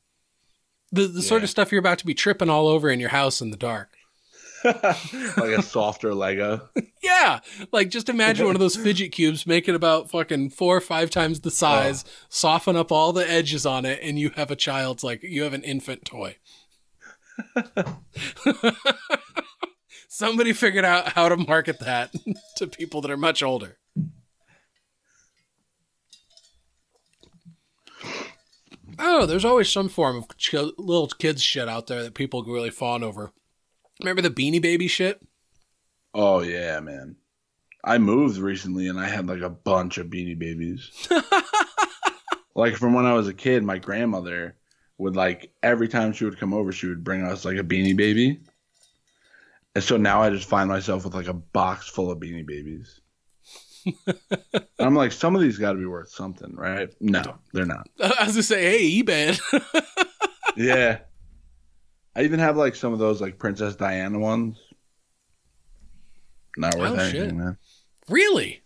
The 0.93 1.07
the 1.07 1.23
sort 1.23 1.45
of 1.45 1.51
stuff 1.51 1.71
you're 1.71 1.79
about 1.79 1.99
to 2.01 2.07
be 2.07 2.15
tripping 2.15 2.51
all 2.51 2.67
over 2.67 2.91
in 2.91 2.99
your 2.99 3.11
house 3.11 3.41
in 3.41 3.51
the 3.51 3.57
dark. 3.57 3.91
like 4.65 5.57
a 5.57 5.63
softer 5.63 6.15
Lego. 6.15 6.69
Yeah, 7.03 7.41
like 7.73 7.89
just 7.89 8.11
imagine 8.11 8.45
one 8.45 8.55
of 8.55 8.61
those 8.61 8.77
fidget 8.77 9.13
cubes, 9.13 9.47
make 9.47 9.71
it 9.71 9.75
about 9.75 10.11
fucking 10.11 10.51
four 10.51 10.77
or 10.77 10.83
five 10.83 11.09
times 11.09 11.41
the 11.41 11.51
size, 11.51 12.05
oh. 12.07 12.11
soften 12.29 12.77
up 12.77 12.93
all 12.93 13.15
the 13.15 13.29
edges 13.29 13.65
on 13.65 13.87
it, 13.87 14.01
and 14.03 14.19
you 14.19 14.29
have 14.37 14.51
a 14.51 14.57
child's 14.57 15.03
like 15.03 15.23
you 15.23 15.43
have 15.43 15.55
an 15.55 15.63
infant 15.63 16.05
toy. 16.05 16.37
Somebody 20.21 20.53
figured 20.53 20.85
out 20.85 21.13
how 21.15 21.31
to 21.31 21.37
market 21.39 21.79
that 21.79 22.15
to 22.57 22.67
people 22.67 23.01
that 23.01 23.11
are 23.11 23.17
much 23.17 23.43
older. 23.43 23.79
Oh, 28.99 29.25
there's 29.25 29.47
always 29.47 29.71
some 29.71 29.89
form 29.89 30.17
of 30.17 30.37
ch- 30.37 30.53
little 30.77 31.07
kids 31.07 31.43
shit 31.43 31.71
out 31.71 31.87
there 31.87 32.03
that 32.03 32.13
people 32.13 32.45
really 32.45 32.69
fawn 32.69 33.03
over. 33.03 33.33
Remember 33.99 34.21
the 34.21 34.29
Beanie 34.29 34.61
Baby 34.61 34.89
shit? 34.89 35.23
Oh 36.13 36.43
yeah, 36.43 36.81
man. 36.81 37.17
I 37.83 37.97
moved 37.97 38.37
recently 38.37 38.89
and 38.89 39.01
I 39.01 39.09
had 39.09 39.27
like 39.27 39.41
a 39.41 39.49
bunch 39.49 39.97
of 39.97 40.09
beanie 40.09 40.39
babies. 40.39 41.09
like 42.55 42.75
from 42.75 42.93
when 42.93 43.07
I 43.07 43.15
was 43.15 43.27
a 43.27 43.33
kid, 43.33 43.65
my 43.65 43.79
grandmother 43.79 44.55
would 44.99 45.17
like 45.17 45.55
every 45.63 45.89
time 45.89 46.13
she 46.13 46.27
would 46.27 46.39
come 46.39 46.53
over, 46.53 46.73
she 46.73 46.89
would 46.89 47.05
bring 47.05 47.25
us 47.25 47.47
like 47.47 47.57
a 47.57 47.65
beanie 47.65 47.97
baby. 47.97 48.41
And 49.75 49.85
so 49.85 49.97
now 49.97 50.21
I 50.23 50.31
just 50.31 50.49
find 50.49 50.69
myself 50.69 51.05
with 51.05 51.15
like 51.15 51.29
a 51.29 51.33
box 51.33 51.89
full 51.89 52.11
of 52.11 52.19
beanie 52.19 52.47
babies. 52.47 53.01
I'm 54.79 54.95
like, 54.95 55.13
some 55.13 55.35
of 55.37 55.41
these 55.43 55.59
got 55.59 55.73
to 55.73 55.79
be 55.79 55.87
worth 55.87 56.11
something, 56.11 56.55
right? 56.57 56.89
No, 57.01 57.23
they're 57.53 57.65
not. 57.67 57.89
I 58.03 58.25
was 58.25 58.33
gonna 58.35 58.43
say, 58.43 58.63
hey, 58.63 59.03
eBay. 59.03 59.41
Yeah. 60.57 60.99
I 62.17 62.23
even 62.25 62.41
have 62.41 62.57
like 62.57 62.75
some 62.75 62.93
of 62.93 62.99
those 62.99 63.21
like 63.21 63.39
Princess 63.39 63.77
Diana 63.77 64.19
ones. 64.19 64.59
Not 66.57 66.75
worth 66.77 66.91
Oh, 66.91 66.95
anything, 66.97 67.21
shit. 67.29 67.35
man. 67.35 67.57
really? 68.09 68.63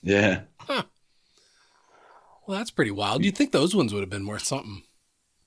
Yeah. 0.00 0.42
Well, 0.68 0.84
that's 2.56 2.70
pretty 2.70 2.92
wild. 2.92 3.24
You'd 3.24 3.36
think 3.36 3.50
those 3.52 3.74
ones 3.74 3.92
would 3.92 4.00
have 4.00 4.08
been 4.08 4.26
worth 4.26 4.44
something. 4.44 4.82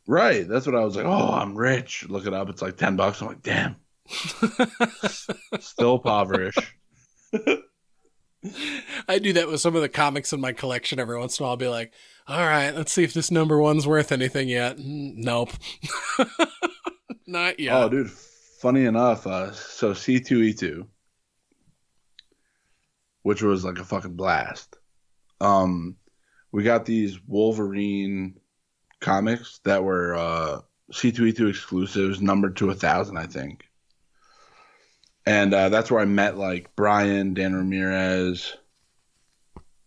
Right. 0.08 0.48
That's 0.48 0.68
what 0.68 0.76
I 0.76 0.84
was 0.84 0.96
like. 0.98 1.06
Oh, 1.06 1.30
I'm 1.32 1.56
rich. 1.58 2.06
Look 2.10 2.28
it 2.28 2.34
up. 2.34 2.50
It's 2.50 2.62
like 2.62 2.76
ten 2.78 2.96
bucks. 2.98 3.22
I'm 3.22 3.28
like, 3.30 3.42
damn. 3.42 3.78
Still 5.60 5.96
impoverished. 5.96 6.60
I 9.08 9.20
do 9.20 9.34
that 9.34 9.48
with 9.48 9.62
some 9.62 9.76
of 9.76 9.82
the 9.82 9.90
comics 9.90 10.34
in 10.34 10.42
my 10.42 10.52
collection 10.52 11.00
every 11.00 11.18
once 11.18 11.40
in 11.40 11.44
a 11.44 11.46
while. 11.46 11.52
I'll 11.52 11.58
be 11.58 11.68
like, 11.68 11.94
all 12.28 12.40
right, 12.46 12.72
let's 12.76 12.92
see 12.92 13.04
if 13.04 13.14
this 13.14 13.32
number 13.32 13.60
one's 13.60 13.86
worth 13.88 14.12
anything 14.12 14.50
yet. 14.50 14.78
Mm, 14.78 15.16
Nope. 15.18 15.52
Not 17.28 17.60
yet. 17.60 17.74
Oh, 17.76 17.90
dude. 17.90 18.12
Funny 18.12 18.86
enough, 18.86 19.26
uh, 19.26 19.52
so 19.54 19.92
C2E2, 19.94 20.86
which 23.24 23.42
was 23.42 23.66
like 23.66 23.80
a 23.80 23.84
fucking 23.84 24.16
blast. 24.16 24.78
Um, 25.40 25.96
we 26.52 26.62
got 26.62 26.86
these 26.86 27.20
Wolverine 27.28 28.40
comics 29.00 29.62
that 29.64 29.84
were 29.84 30.16
uh, 30.16 30.62
C2E2 30.94 31.50
exclusives, 31.50 32.22
numbered 32.22 32.58
to 32.58 32.70
a 32.70 32.76
thousand, 32.76 33.18
I 33.18 33.26
think. 33.26 33.64
And 35.26 35.54
uh, 35.54 35.70
that's 35.70 35.92
where 35.92 36.02
I 36.02 36.06
met 36.06 36.38
like 36.38 36.76
Brian, 36.76 37.34
Dan 37.34 37.56
Ramirez. 37.56 38.56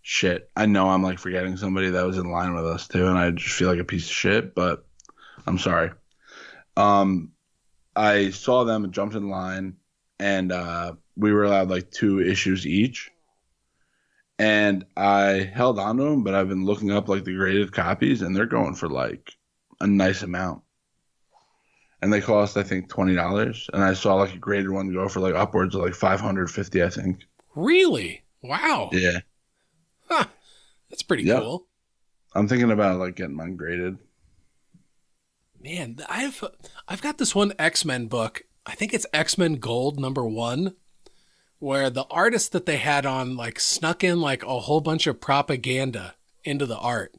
Shit, 0.03 0.51
I 0.55 0.67
know 0.67 0.91
I'm 0.91 1.03
like 1.03 1.19
forgetting 1.19 1.57
somebody 1.57 1.91
that 1.91 2.07
was 2.07 2.19
in 2.19 2.31
line 2.31 2.55
with 2.55 2.67
us 2.67 2.87
too, 2.87 3.07
and 3.07 3.19
I 3.19 3.31
just 3.31 3.55
feel 3.55 3.69
like 3.69 3.81
a 3.81 3.85
piece 3.85 4.05
of 4.05 4.13
shit, 4.13 4.55
but 4.55 4.87
I'm 5.47 5.59
sorry. 5.59 5.91
Um, 6.77 7.33
I 7.97 8.31
saw 8.31 8.65
them 8.65 8.85
and 8.85 8.93
jumped 8.93 9.15
in 9.15 9.31
line, 9.31 9.77
and 10.19 10.53
uh, 10.53 10.93
we 11.17 11.33
were 11.33 11.45
allowed 11.45 11.71
like 11.71 11.91
two 11.91 12.21
issues 12.21 12.67
each. 12.67 13.11
And 14.39 14.85
I 14.97 15.49
held 15.55 15.79
on 15.79 15.97
to 15.97 16.03
them, 16.03 16.25
but 16.25 16.35
I've 16.35 16.49
been 16.49 16.65
looking 16.65 16.91
up 16.91 17.09
like 17.09 17.25
the 17.25 17.37
graded 17.37 17.73
copies, 17.73 18.21
and 18.21 18.37
they're 18.37 18.47
going 18.47 18.75
for 18.75 18.89
like 18.89 19.33
a 19.81 19.87
nice 19.87 20.23
amount. 20.23 20.64
And 22.05 22.13
they 22.13 22.21
cost, 22.21 22.57
I 22.59 22.63
think, 22.63 22.89
twenty 22.91 23.15
dollars. 23.15 23.69
And 23.73 23.83
I 23.83 23.95
saw 23.95 24.15
like 24.17 24.35
a 24.35 24.39
graded 24.39 24.71
one 24.71 24.93
go 24.93 25.09
for 25.09 25.21
like 25.21 25.35
upwards 25.35 25.75
of 25.75 25.81
like 25.81 25.95
five 25.95 26.21
hundred 26.21 26.51
fifty, 26.51 26.83
I 26.83 26.91
think. 26.91 27.25
Really? 27.57 28.23
Wow. 28.43 28.91
Yeah, 28.93 29.21
Huh. 30.09 30.27
That's 30.91 31.03
pretty 31.03 31.23
Yep. 31.25 31.41
cool. 31.43 31.67
I'm 32.35 32.47
thinking 32.47 32.71
about 32.71 32.99
like 32.99 33.17
getting 33.17 33.35
mine 33.37 33.57
graded. 33.57 33.97
Man, 35.61 35.97
I've 36.09 36.45
I've 36.87 37.01
got 37.03 37.17
this 37.19 37.35
one 37.35 37.55
X 37.59 37.85
Men 37.85 38.07
book. 38.07 38.43
I 38.67 38.75
think 38.75 38.93
it's 38.93 39.07
X 39.15 39.39
Men 39.39 39.55
Gold 39.55 39.99
number 39.99 40.27
one, 40.27 40.75
where 41.59 41.89
the 41.89 42.05
artist 42.11 42.53
that 42.53 42.67
they 42.67 42.77
had 42.77 43.07
on 43.07 43.37
like 43.37 43.59
snuck 43.59 44.05
in 44.05 44.21
like 44.21 44.43
a 44.43 44.61
whole 44.61 44.81
bunch 44.83 45.07
of 45.07 45.21
propaganda 45.23 46.17
into 46.45 46.67
the 46.67 46.77
art, 46.77 47.15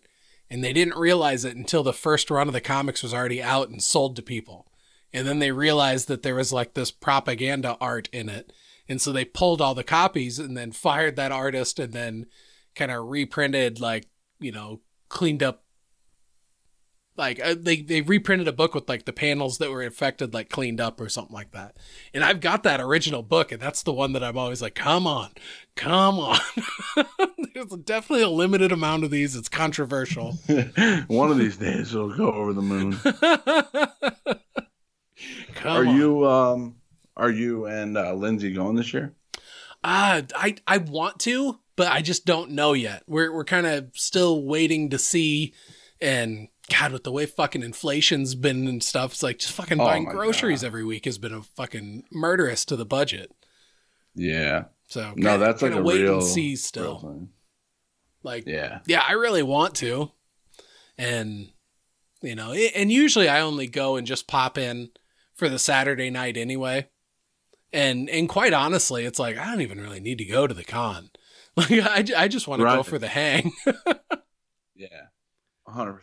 and 0.49 0.63
they 0.63 0.73
didn't 0.73 0.95
realize 0.99 1.43
it 1.43 1.55
until 1.55 1.81
the 1.81 1.93
first 1.93 2.29
run 2.29 2.47
of 2.47 2.53
the 2.53 2.61
comics 2.61 3.01
was 3.01 3.13
already 3.15 3.41
out 3.41 3.69
and 3.69 3.81
sold 3.81 4.15
to 4.17 4.21
people, 4.21 4.67
and 5.13 5.27
then 5.27 5.39
they 5.39 5.51
realized 5.51 6.07
that 6.07 6.23
there 6.23 6.35
was 6.35 6.51
like 6.53 6.73
this 6.73 6.91
propaganda 6.91 7.77
art 7.79 8.09
in 8.11 8.29
it, 8.29 8.51
and 8.87 9.01
so 9.01 9.11
they 9.11 9.25
pulled 9.25 9.61
all 9.61 9.75
the 9.75 9.83
copies 9.83 10.39
and 10.39 10.55
then 10.55 10.71
fired 10.71 11.15
that 11.15 11.31
artist 11.31 11.79
and 11.79 11.93
then 11.93 12.25
kind 12.75 12.91
of 12.91 13.07
reprinted 13.07 13.79
like 13.79 14.07
you 14.39 14.51
know 14.51 14.81
cleaned 15.09 15.41
up 15.41 15.63
like 17.17 17.39
uh, 17.39 17.55
they 17.57 17.81
they 17.81 18.01
reprinted 18.01 18.47
a 18.47 18.53
book 18.53 18.73
with 18.75 18.89
like 18.89 19.05
the 19.05 19.13
panels 19.13 19.57
that 19.57 19.71
were 19.71 19.83
affected 19.83 20.33
like 20.33 20.49
cleaned 20.49 20.81
up 20.81 20.99
or 20.99 21.07
something 21.07 21.33
like 21.33 21.51
that. 21.51 21.77
And 22.13 22.23
i've 22.23 22.41
got 22.41 22.63
that 22.63 22.81
original 22.81 23.23
book 23.23 23.51
and 23.51 23.61
that's 23.61 23.83
the 23.83 23.93
one 23.93 24.13
that 24.13 24.23
i'm 24.23 24.37
always 24.37 24.61
like 24.61 24.75
come 24.75 25.07
on 25.07 25.31
come 25.75 26.19
on. 26.19 26.39
There's 27.53 27.67
definitely 27.67 28.23
a 28.23 28.29
limited 28.29 28.71
amount 28.71 29.03
of 29.03 29.11
these. 29.11 29.35
It's 29.35 29.49
controversial. 29.49 30.33
One 31.07 31.31
of 31.31 31.37
these 31.37 31.57
days 31.57 31.93
it'll 31.93 32.15
go 32.15 32.31
over 32.31 32.53
the 32.53 32.61
moon. 32.61 32.97
come 35.55 35.77
are 35.77 35.87
on. 35.87 35.95
you 35.97 36.25
um 36.27 36.75
are 37.17 37.31
you 37.31 37.65
and 37.65 37.97
uh, 37.97 38.13
Lindsay 38.13 38.53
going 38.53 38.75
this 38.75 38.93
year? 38.93 39.13
Uh, 39.83 40.21
I 40.35 40.55
I 40.67 40.77
want 40.77 41.19
to, 41.21 41.59
but 41.75 41.87
I 41.91 42.01
just 42.01 42.25
don't 42.25 42.51
know 42.51 42.73
yet. 42.73 43.03
We're 43.07 43.31
we're 43.33 43.45
kind 43.45 43.65
of 43.65 43.89
still 43.93 44.43
waiting 44.45 44.89
to 44.91 44.97
see. 44.99 45.53
And 46.01 46.49
God, 46.69 46.91
with 46.91 47.03
the 47.03 47.11
way 47.11 47.25
fucking 47.25 47.63
inflation's 47.63 48.35
been 48.35 48.67
and 48.67 48.83
stuff, 48.83 49.11
it's 49.13 49.23
like 49.23 49.37
just 49.39 49.53
fucking 49.53 49.79
Oh 49.79 49.85
buying 49.85 50.05
groceries 50.05 50.63
every 50.63 50.83
week 50.83 51.05
has 51.05 51.17
been 51.17 51.33
a 51.33 51.41
fucking 51.43 52.03
murderous 52.11 52.65
to 52.65 52.75
the 52.75 52.85
budget. 52.85 53.31
Yeah. 54.15 54.65
So 54.87 55.13
No, 55.15 55.31
kinda- 55.31 55.45
that's 55.45 55.61
like 55.61 55.71
a 55.73 55.81
wait 55.81 56.01
real 56.01 56.15
and 56.15 56.23
see 56.23 56.55
still. 56.55 57.29
Like 58.23 58.45
Yeah. 58.47 58.79
yeah, 58.87 59.03
I 59.07 59.13
really 59.13 59.43
want 59.43 59.75
to. 59.75 60.11
And 60.97 61.51
you 62.21 62.33
know, 62.35 62.51
i- 62.51 62.71
and 62.75 62.91
usually 62.91 63.29
I 63.29 63.41
only 63.41 63.67
go 63.67 63.95
and 63.95 64.07
just 64.07 64.27
pop 64.27 64.57
in 64.57 64.89
for 65.35 65.49
the 65.49 65.59
Saturday 65.59 66.09
night 66.09 66.37
anyway. 66.37 66.87
And 67.71 68.09
and 68.09 68.29
quite 68.29 68.53
honestly, 68.53 69.05
it's 69.05 69.19
like 69.19 69.37
I 69.37 69.45
don't 69.51 69.61
even 69.61 69.81
really 69.81 69.99
need 69.99 70.17
to 70.19 70.25
go 70.25 70.47
to 70.47 70.53
the 70.53 70.63
con. 70.63 71.09
Like 71.57 71.71
I, 71.71 72.23
I 72.23 72.27
just 72.27 72.49
want 72.49 72.59
to 72.59 72.65
go 72.65 72.83
for 72.83 72.99
the 72.99 73.07
hang. 73.07 73.53
Yeah. 74.75 75.05
100%. 75.69 75.99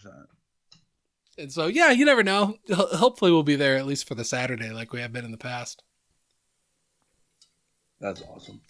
and 1.36 1.52
so 1.52 1.66
yeah, 1.66 1.90
you 1.90 2.06
never 2.06 2.22
know. 2.22 2.56
Hopefully 2.72 3.30
we'll 3.30 3.42
be 3.42 3.56
there 3.56 3.76
at 3.76 3.84
least 3.86 4.08
for 4.08 4.14
the 4.14 4.24
Saturday 4.24 4.70
like 4.70 4.94
we 4.94 5.02
have 5.02 5.12
been 5.12 5.26
in 5.26 5.30
the 5.30 5.36
past. 5.36 5.82
That's 8.00 8.22
awesome. 8.22 8.62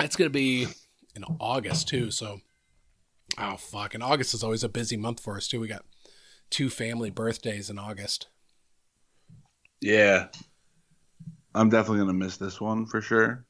It's 0.00 0.16
going 0.16 0.30
to 0.30 0.32
be 0.32 0.66
in 1.14 1.24
August 1.40 1.88
too, 1.88 2.10
so 2.10 2.40
oh 3.38 3.56
fuck, 3.56 3.92
and 3.94 4.02
August 4.02 4.32
is 4.34 4.42
always 4.42 4.64
a 4.64 4.68
busy 4.68 4.96
month 4.96 5.20
for 5.20 5.36
us 5.36 5.46
too. 5.46 5.60
We 5.60 5.68
got 5.68 5.84
two 6.50 6.70
family 6.70 7.10
birthdays 7.10 7.68
in 7.70 7.78
August. 7.78 8.28
Yeah. 9.80 10.28
I'm 11.54 11.68
definitely 11.70 11.98
going 11.98 12.08
to 12.08 12.24
miss 12.24 12.36
this 12.36 12.60
one 12.60 12.86
for 12.86 13.00
sure. 13.00 13.44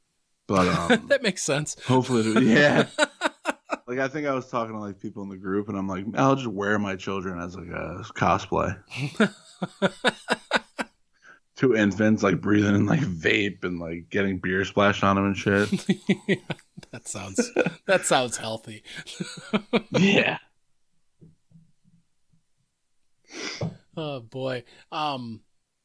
But 0.48 0.68
um 0.68 1.06
that 1.08 1.22
makes 1.24 1.42
sense. 1.42 1.76
hopefully 1.86 2.20
it'll- 2.20 2.42
yeah. 2.42 2.86
like 3.88 3.98
I 3.98 4.06
think 4.06 4.26
I 4.28 4.32
was 4.34 4.48
talking 4.48 4.74
to 4.74 4.80
like 4.80 5.00
people 5.00 5.24
in 5.24 5.28
the 5.28 5.36
group 5.36 5.68
and 5.68 5.76
I'm 5.76 5.88
like 5.88 6.04
I'll 6.14 6.36
just 6.36 6.46
wear 6.46 6.78
my 6.78 6.94
children 6.94 7.40
as 7.40 7.56
like 7.56 7.66
a 7.68 8.04
cosplay. 8.14 8.78
Two 11.56 11.74
infants 11.74 12.22
like 12.22 12.40
breathing 12.40 12.74
in 12.76 12.86
like 12.86 13.00
vape 13.00 13.64
and 13.64 13.80
like 13.80 14.08
getting 14.10 14.38
beer 14.38 14.64
splashed 14.64 15.02
on 15.02 15.16
them 15.16 15.24
and 15.26 15.36
shit. 15.36 15.68
that 16.92 17.08
sounds 17.08 17.50
that 17.86 18.04
sounds 18.04 18.36
healthy. 18.36 18.84
yeah. 19.92 20.38
Oh 23.96 24.20
boy. 24.20 24.64
Um 24.92 25.40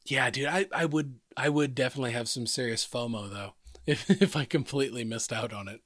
yeah, 0.06 0.30
dude, 0.30 0.48
I, 0.48 0.68
I 0.74 0.86
would 0.86 1.16
I 1.38 1.50
would 1.50 1.76
definitely 1.76 2.12
have 2.12 2.28
some 2.30 2.48
serious 2.48 2.86
FOMO 2.88 3.30
though. 3.32 3.54
If 3.88 4.10
if 4.22 4.36
I 4.36 4.46
completely 4.46 5.04
missed 5.04 5.34
out 5.34 5.52
on 5.54 5.68
it. 5.68 5.82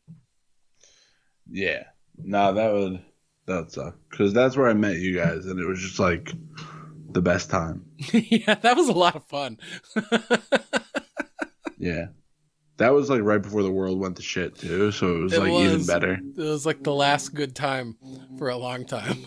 Yeah. 1.49 1.84
No, 2.18 2.53
that 2.53 2.74
would 2.74 3.01
that 3.47 3.72
suck. 3.72 3.95
Because 4.09 4.34
that's 4.34 4.57
where 4.57 4.68
I 4.68 4.74
met 4.74 4.97
you 4.97 5.16
guys 5.16 5.45
and 5.45 5.59
it 5.59 5.66
was 5.66 5.80
just 5.82 5.97
like 5.99 6.34
the 7.09 7.22
best 7.22 7.49
time. 7.49 7.86
yeah, 8.13 8.55
that 8.55 8.76
was 8.76 8.89
a 8.89 8.93
lot 8.93 9.16
of 9.16 9.24
fun. 9.26 9.57
Yeah. 11.78 12.07
That 12.78 12.93
was 12.93 13.09
like 13.09 13.22
right 13.22 13.41
before 13.41 13.63
the 13.63 13.72
world 13.72 13.99
went 13.99 14.16
to 14.18 14.22
shit 14.24 14.57
too, 14.57 14.91
so 14.91 15.16
it 15.18 15.24
was 15.24 15.34
It 15.34 15.39
like 15.39 15.51
even 15.51 15.86
better. 15.86 16.13
it 16.13 16.41
was 16.41 16.66
like 16.66 16.84
the 16.84 16.93
last 16.93 17.34
good 17.34 17.55
time 17.55 17.95
for 18.38 18.49
a 18.49 18.57
long 18.57 18.86
time. 18.86 19.26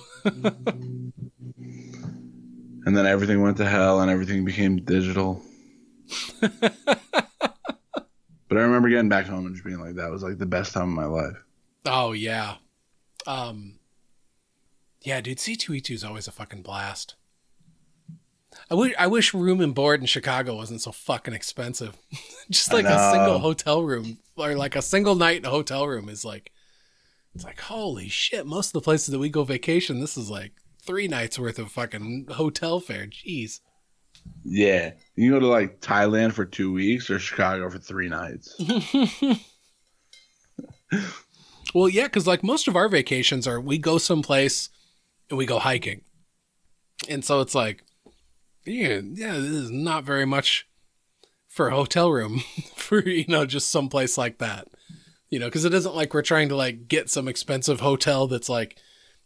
And 2.85 2.97
then 2.97 3.07
everything 3.07 3.43
went 3.43 3.57
to 3.59 3.67
hell 3.67 4.01
and 4.01 4.11
everything 4.11 4.45
became 4.45 4.83
digital. 4.83 5.43
but 6.41 6.73
I 8.51 8.55
remember 8.55 8.89
getting 8.89 9.09
back 9.09 9.27
home 9.27 9.47
and 9.47 9.55
just 9.55 9.65
being 9.65 9.81
like, 9.81 9.97
that 9.97 10.11
was 10.11 10.23
like 10.23 10.39
the 10.39 10.47
best 10.47 10.73
time 10.73 10.89
of 10.89 10.95
my 10.95 11.05
life. 11.05 11.37
Oh 11.87 12.13
yeah. 12.13 12.55
Um 13.27 13.79
Yeah, 15.03 15.21
dude, 15.21 15.39
C2E2 15.39 15.91
is 15.91 16.05
always 16.05 16.29
a 16.29 16.33
fucking 16.33 16.63
blast. 16.63 17.15
I 18.71 18.75
wish 18.75 18.95
I 18.99 19.07
wish 19.07 19.35
room 19.35 19.61
and 19.61 19.75
board 19.75 20.01
in 20.01 20.07
Chicago 20.07 20.57
wasn't 20.57 20.81
so 20.83 20.93
fucking 20.93 21.35
expensive. 21.35 21.97
Just 22.51 22.73
like 22.73 22.87
a 22.87 23.13
single 23.13 23.39
hotel 23.39 23.83
room 23.83 24.19
or 24.37 24.55
like 24.55 24.77
a 24.77 24.83
single 24.83 25.15
night 25.15 25.39
in 25.39 25.45
a 25.45 25.51
hotel 25.51 25.87
room 25.87 26.09
is 26.09 26.25
like 26.25 26.53
it's 27.35 27.45
like 27.45 27.61
holy 27.61 28.09
shit, 28.09 28.47
most 28.47 28.69
of 28.69 28.73
the 28.73 28.81
places 28.81 29.09
that 29.09 29.19
we 29.19 29.29
go 29.29 29.45
vacation 29.45 30.01
this 30.01 30.17
is 30.17 30.31
like 30.31 30.53
3 30.89 31.07
nights 31.07 31.39
worth 31.39 31.59
of 31.59 31.71
fucking 31.71 32.27
hotel 32.31 32.81
fare. 32.81 33.07
Jeez. 33.07 33.61
Yeah. 34.45 34.93
You 35.15 35.31
go 35.31 35.39
to 35.39 35.47
like 35.47 35.81
Thailand 35.81 36.33
for 36.33 36.45
two 36.45 36.73
weeks 36.73 37.11
or 37.11 37.19
Chicago 37.19 37.71
for 37.71 37.79
three 37.79 38.09
nights. 38.09 38.61
Well, 41.75 41.89
yeah, 41.89 42.05
because 42.05 42.27
like 42.27 42.43
most 42.43 42.69
of 42.69 42.77
our 42.77 42.89
vacations 42.89 43.47
are 43.47 43.61
we 43.61 43.79
go 43.79 43.99
someplace 43.99 44.71
and 45.29 45.37
we 45.37 45.47
go 45.47 45.59
hiking, 45.59 46.03
and 47.09 47.25
so 47.25 47.41
it's 47.41 47.55
like, 47.55 47.85
yeah, 48.65 49.01
yeah, 49.05 49.33
this 49.35 49.51
is 49.51 49.71
not 49.71 50.05
very 50.05 50.25
much 50.25 50.67
for 51.47 51.69
a 51.69 51.75
hotel 51.75 52.11
room 52.11 52.41
for 52.77 53.07
you 53.07 53.27
know 53.29 53.45
just 53.45 53.71
someplace 53.71 54.17
like 54.17 54.39
that. 54.39 54.69
You 55.29 55.39
know, 55.39 55.47
because 55.47 55.67
it 55.67 55.75
isn't 55.75 55.95
like 55.95 56.15
we're 56.15 56.23
trying 56.23 56.49
to 56.49 56.57
like 56.57 56.89
get 56.89 57.11
some 57.11 57.29
expensive 57.29 57.81
hotel 57.81 58.27
that's 58.27 58.49
like, 58.49 58.79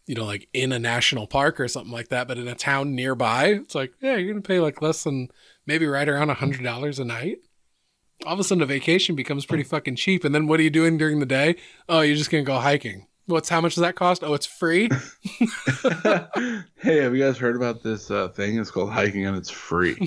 you 0.06 0.14
know, 0.14 0.24
like 0.24 0.48
in 0.52 0.72
a 0.72 0.78
national 0.78 1.26
park 1.26 1.60
or 1.60 1.68
something 1.68 1.92
like 1.92 2.08
that, 2.08 2.28
but 2.28 2.38
in 2.38 2.48
a 2.48 2.54
town 2.54 2.94
nearby, 2.94 3.46
it's 3.46 3.74
like, 3.74 3.92
yeah, 4.00 4.16
you're 4.16 4.32
gonna 4.32 4.42
pay 4.42 4.60
like 4.60 4.82
less 4.82 5.04
than 5.04 5.28
maybe 5.66 5.86
right 5.86 6.08
around 6.08 6.30
a 6.30 6.34
hundred 6.34 6.62
dollars 6.62 6.98
a 6.98 7.04
night. 7.04 7.38
All 8.26 8.34
of 8.34 8.40
a 8.40 8.44
sudden, 8.44 8.62
a 8.62 8.66
vacation 8.66 9.16
becomes 9.16 9.46
pretty 9.46 9.64
fucking 9.64 9.96
cheap. 9.96 10.24
And 10.24 10.34
then 10.34 10.46
what 10.46 10.60
are 10.60 10.62
you 10.62 10.70
doing 10.70 10.96
during 10.96 11.18
the 11.18 11.26
day? 11.26 11.56
Oh, 11.88 12.00
you're 12.00 12.16
just 12.16 12.30
gonna 12.30 12.44
go 12.44 12.58
hiking. 12.58 13.06
What's 13.26 13.48
how 13.48 13.60
much 13.60 13.74
does 13.74 13.82
that 13.82 13.94
cost? 13.94 14.24
Oh, 14.24 14.34
it's 14.34 14.46
free. 14.46 14.88
hey, 16.76 16.98
have 16.98 17.14
you 17.14 17.22
guys 17.22 17.38
heard 17.38 17.56
about 17.56 17.82
this 17.82 18.10
uh, 18.10 18.28
thing? 18.28 18.58
It's 18.58 18.70
called 18.70 18.90
hiking 18.90 19.26
and 19.26 19.36
it's 19.36 19.50
free. 19.50 19.94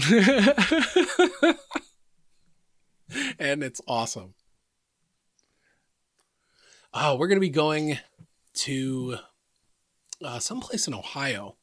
and 3.39 3.63
it's 3.63 3.81
awesome. 3.87 4.33
Oh, 6.93 7.15
we're 7.15 7.27
gonna 7.27 7.39
be 7.39 7.49
going 7.49 7.97
to 8.55 9.17
uh, 10.24 10.39
someplace 10.39 10.88
in 10.88 10.93
Ohio 10.93 11.55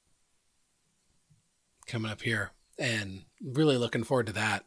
coming 1.86 2.10
up 2.10 2.22
here, 2.22 2.52
and 2.78 3.22
really 3.42 3.76
looking 3.76 4.04
forward 4.04 4.26
to 4.26 4.32
that. 4.32 4.64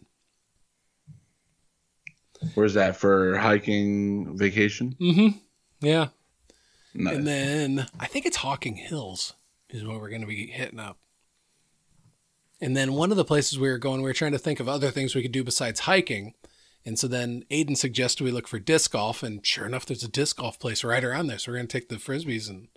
Where's 2.54 2.74
that 2.74 2.98
for 2.98 3.38
hiking 3.38 4.38
vacation? 4.38 4.96
Mm-hmm. 5.00 5.38
Yeah. 5.82 6.08
Nice. 6.94 7.16
And 7.16 7.28
then 7.28 7.88
I 8.00 8.06
think 8.06 8.26
it's 8.26 8.38
Hocking 8.38 8.76
Hills 8.76 9.34
is 9.70 9.84
where 9.84 9.98
we're 9.98 10.10
going 10.10 10.22
to 10.22 10.28
be 10.28 10.48
hitting 10.48 10.80
up. 10.80 10.98
And 12.62 12.76
then 12.76 12.94
one 12.94 13.12
of 13.12 13.18
the 13.18 13.26
places 13.26 13.60
we 13.60 13.68
were 13.68 13.78
going, 13.78 14.02
we 14.02 14.10
were 14.10 14.14
trying 14.14 14.32
to 14.32 14.38
think 14.38 14.60
of 14.60 14.70
other 14.70 14.92
things 14.92 15.14
we 15.14 15.22
could 15.22 15.32
do 15.32 15.44
besides 15.44 15.82
hiking. 15.82 16.34
And 16.86 16.98
so 16.98 17.08
then 17.08 17.44
Aiden 17.52 17.76
suggested 17.76 18.24
we 18.24 18.32
look 18.32 18.48
for 18.48 18.60
disc 18.60 18.92
golf, 18.92 19.24
and 19.24 19.46
sure 19.46 19.66
enough, 19.66 19.86
there's 19.86 20.04
a 20.04 20.08
disc 20.08 20.38
golf 20.38 20.60
place 20.60 20.84
right 20.84 21.04
around 21.04 21.28
there. 21.28 21.38
So 21.38 21.52
we're 21.52 21.58
going 21.58 21.68
to 21.68 21.80
take 21.80 21.90
the 21.90 21.96
frisbees 21.96 22.50
and 22.50 22.68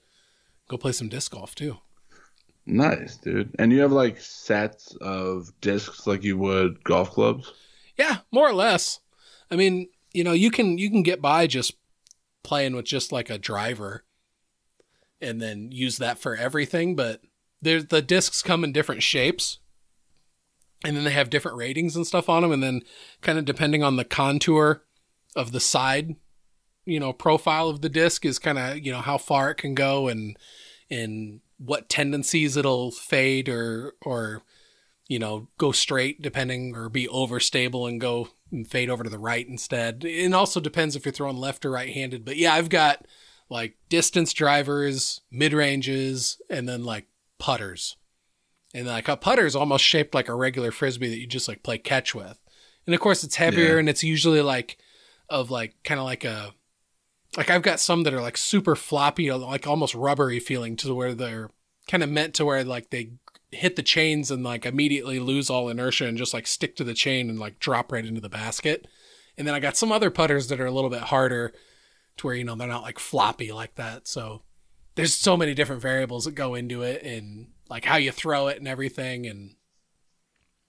go 0.69 0.77
play 0.77 0.93
some 0.93 1.09
disc 1.09 1.33
golf 1.33 1.55
too. 1.55 1.79
Nice, 2.67 3.17
dude. 3.17 3.55
And 3.59 3.73
you 3.73 3.81
have 3.81 3.93
like 3.93 4.21
sets 4.21 4.95
of 5.01 5.51
discs 5.61 6.07
like 6.07 6.23
you 6.23 6.37
would 6.39 6.85
golf 6.85 7.11
clubs? 7.11 7.53
Yeah, 7.97 8.19
more 8.31 8.49
or 8.49 8.53
less. 8.53 9.01
I 9.51 9.57
mean, 9.57 9.89
you 10.13 10.23
know, 10.23 10.33
you 10.33 10.51
can 10.51 10.79
you 10.79 10.91
can 10.91 11.03
get 11.03 11.23
by 11.23 11.47
just 11.47 11.75
playing 12.43 12.77
with 12.77 12.85
just 12.85 13.11
like 13.11 13.31
a 13.31 13.39
driver 13.39 14.05
and 15.21 15.41
then 15.41 15.73
use 15.73 15.97
that 15.99 16.19
for 16.19 16.37
everything, 16.37 16.95
but 16.95 17.23
there's 17.61 17.87
the 17.87 18.03
discs 18.03 18.43
come 18.43 18.65
in 18.65 18.73
different 18.73 19.03
shapes. 19.03 19.59
And 20.85 20.97
then 20.97 21.03
they 21.03 21.11
have 21.11 21.29
different 21.29 21.57
ratings 21.57 21.97
and 21.97 22.07
stuff 22.07 22.29
on 22.29 22.43
them 22.43 22.53
and 22.53 22.63
then 22.63 22.83
kind 23.21 23.37
of 23.37 23.45
depending 23.45 23.83
on 23.83 23.97
the 23.97 24.05
contour 24.05 24.85
of 25.35 25.51
the 25.51 25.59
side, 25.59 26.15
you 26.89 26.99
know, 27.01 27.13
profile 27.13 27.69
of 27.69 27.81
the 27.83 27.89
disc 27.89 28.25
is 28.25 28.39
kind 28.39 28.59
of, 28.59 28.79
you 28.79 28.91
know, 28.93 29.01
how 29.01 29.19
far 29.19 29.51
it 29.51 29.57
can 29.57 29.75
go 29.75 30.09
and 30.09 30.37
and 30.91 31.41
what 31.59 31.89
tendencies 31.89 32.57
it'll 32.57 32.91
fade 32.91 33.49
or 33.49 33.95
or 34.03 34.43
you 35.09 35.19
know, 35.19 35.49
go 35.57 35.73
straight 35.73 36.21
depending 36.21 36.77
or 36.77 36.89
be 36.91 37.07
overstable 37.09 37.89
and 37.89 37.99
go 38.01 38.29
and 38.53 38.69
fade 38.69 38.91
over 38.91 39.03
to 39.03 39.09
the 39.11 39.19
right 39.19 39.49
instead. 39.49 40.05
It 40.05 40.33
also 40.35 40.61
depends 40.61 40.95
if 40.95 41.07
you're 41.07 41.13
throwing 41.13 41.39
left 41.39 41.65
or 41.65 41.71
right 41.71 41.89
handed. 41.93 42.25
But 42.27 42.37
yeah, 42.37 42.53
I've 42.53 42.69
got 42.69 43.07
like 43.49 43.77
distance 43.89 44.35
drivers, 44.35 45.23
mid 45.31 45.55
ranges, 45.55 46.41
and 46.51 46.69
then 46.69 46.85
like 46.85 47.07
putters. 47.39 47.97
And 48.75 48.87
like 48.87 49.09
a 49.09 49.17
putter 49.17 49.47
is 49.47 49.57
almost 49.57 49.83
shaped 49.83 50.15
like 50.15 50.29
a 50.29 50.35
regular 50.35 50.71
frisbee 50.71 51.09
that 51.09 51.19
you 51.19 51.27
just 51.27 51.49
like 51.49 51.63
play 51.63 51.79
catch 51.79 52.15
with. 52.15 52.39
And 52.85 52.95
of 52.95 53.01
course 53.01 53.25
it's 53.25 53.37
heavier 53.37 53.75
Yeah. 53.75 53.79
and 53.79 53.89
it's 53.89 54.05
usually 54.05 54.43
like 54.43 54.77
of 55.31 55.51
like 55.51 55.75
kind 55.85 55.99
of 55.99 56.05
like 56.05 56.25
a 56.25 56.53
like 57.37 57.51
I've 57.51 57.63
got 57.63 57.81
some 57.81 58.03
that 58.05 58.15
are 58.15 58.23
like 58.23 58.37
super 58.37 58.75
floppy, 58.75 59.31
like 59.31 59.67
almost 59.67 59.95
rubbery 59.95 60.41
feeling 60.41 60.77
to 60.77 60.95
where 60.95 61.15
they're 61.15 61.51
kind 61.87 62.03
of 62.03 62.11
meant 62.11 62.35
to 62.35 62.45
where 62.45 62.65
like 62.65 62.91
they 62.91 63.13
hit 63.51 63.77
the 63.77 63.83
chains 63.83 64.31
and 64.31 64.43
like 64.43 64.67
immediately 64.67 65.19
lose 65.19 65.51
all 65.51 65.69
inertia 65.69 66.07
and 66.07 66.19
just 66.19 66.35
like 66.35 66.47
stick 66.47 66.77
to 66.77 66.85
the 66.85 66.95
chain 66.95 67.31
and 67.31 67.39
like 67.39 67.59
drop 67.59 67.93
right 67.93 68.05
into 68.05 68.21
the 68.21 68.29
basket. 68.29 68.87
And 69.37 69.47
then 69.47 69.55
I 69.55 69.61
got 69.61 69.77
some 69.77 69.93
other 69.93 70.11
putters 70.11 70.49
that 70.49 70.61
are 70.61 70.67
a 70.67 70.71
little 70.71 70.91
bit 70.91 71.01
harder 71.01 71.53
to 72.19 72.27
where, 72.27 72.35
you 72.35 72.45
know, 72.45 72.57
they're 72.57 72.69
not 72.69 72.83
like 72.83 72.99
floppy 72.99 73.53
like 73.53 73.75
that. 73.77 74.09
So 74.09 74.43
there's 74.97 75.15
so 75.15 75.37
many 75.37 75.55
different 75.55 75.83
variables 75.83 76.25
that 76.25 76.35
go 76.35 76.55
into 76.55 76.83
it 76.83 77.03
and 77.03 77.49
like 77.71 77.85
how 77.85 77.97
you 77.97 78.11
throw 78.11 78.49
it 78.49 78.59
and 78.59 78.67
everything. 78.67 79.27
And 79.27 79.55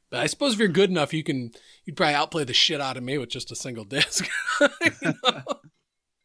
but 0.10 0.22
I 0.22 0.28
suppose 0.28 0.54
if 0.54 0.60
you're 0.60 0.68
good 0.68 0.90
enough, 0.90 1.14
you 1.14 1.24
can, 1.24 1.52
you'd 1.86 1.98
probably 1.98 2.16
outplay 2.16 2.44
the 2.44 2.54
shit 2.54 2.82
out 2.82 2.98
of 2.98 3.04
me 3.04 3.18
with 3.18 3.30
just 3.30 3.52
a 3.52 3.56
single 3.56 3.86
disc. 3.86 4.28
You 4.82 5.14
know? 5.24 5.44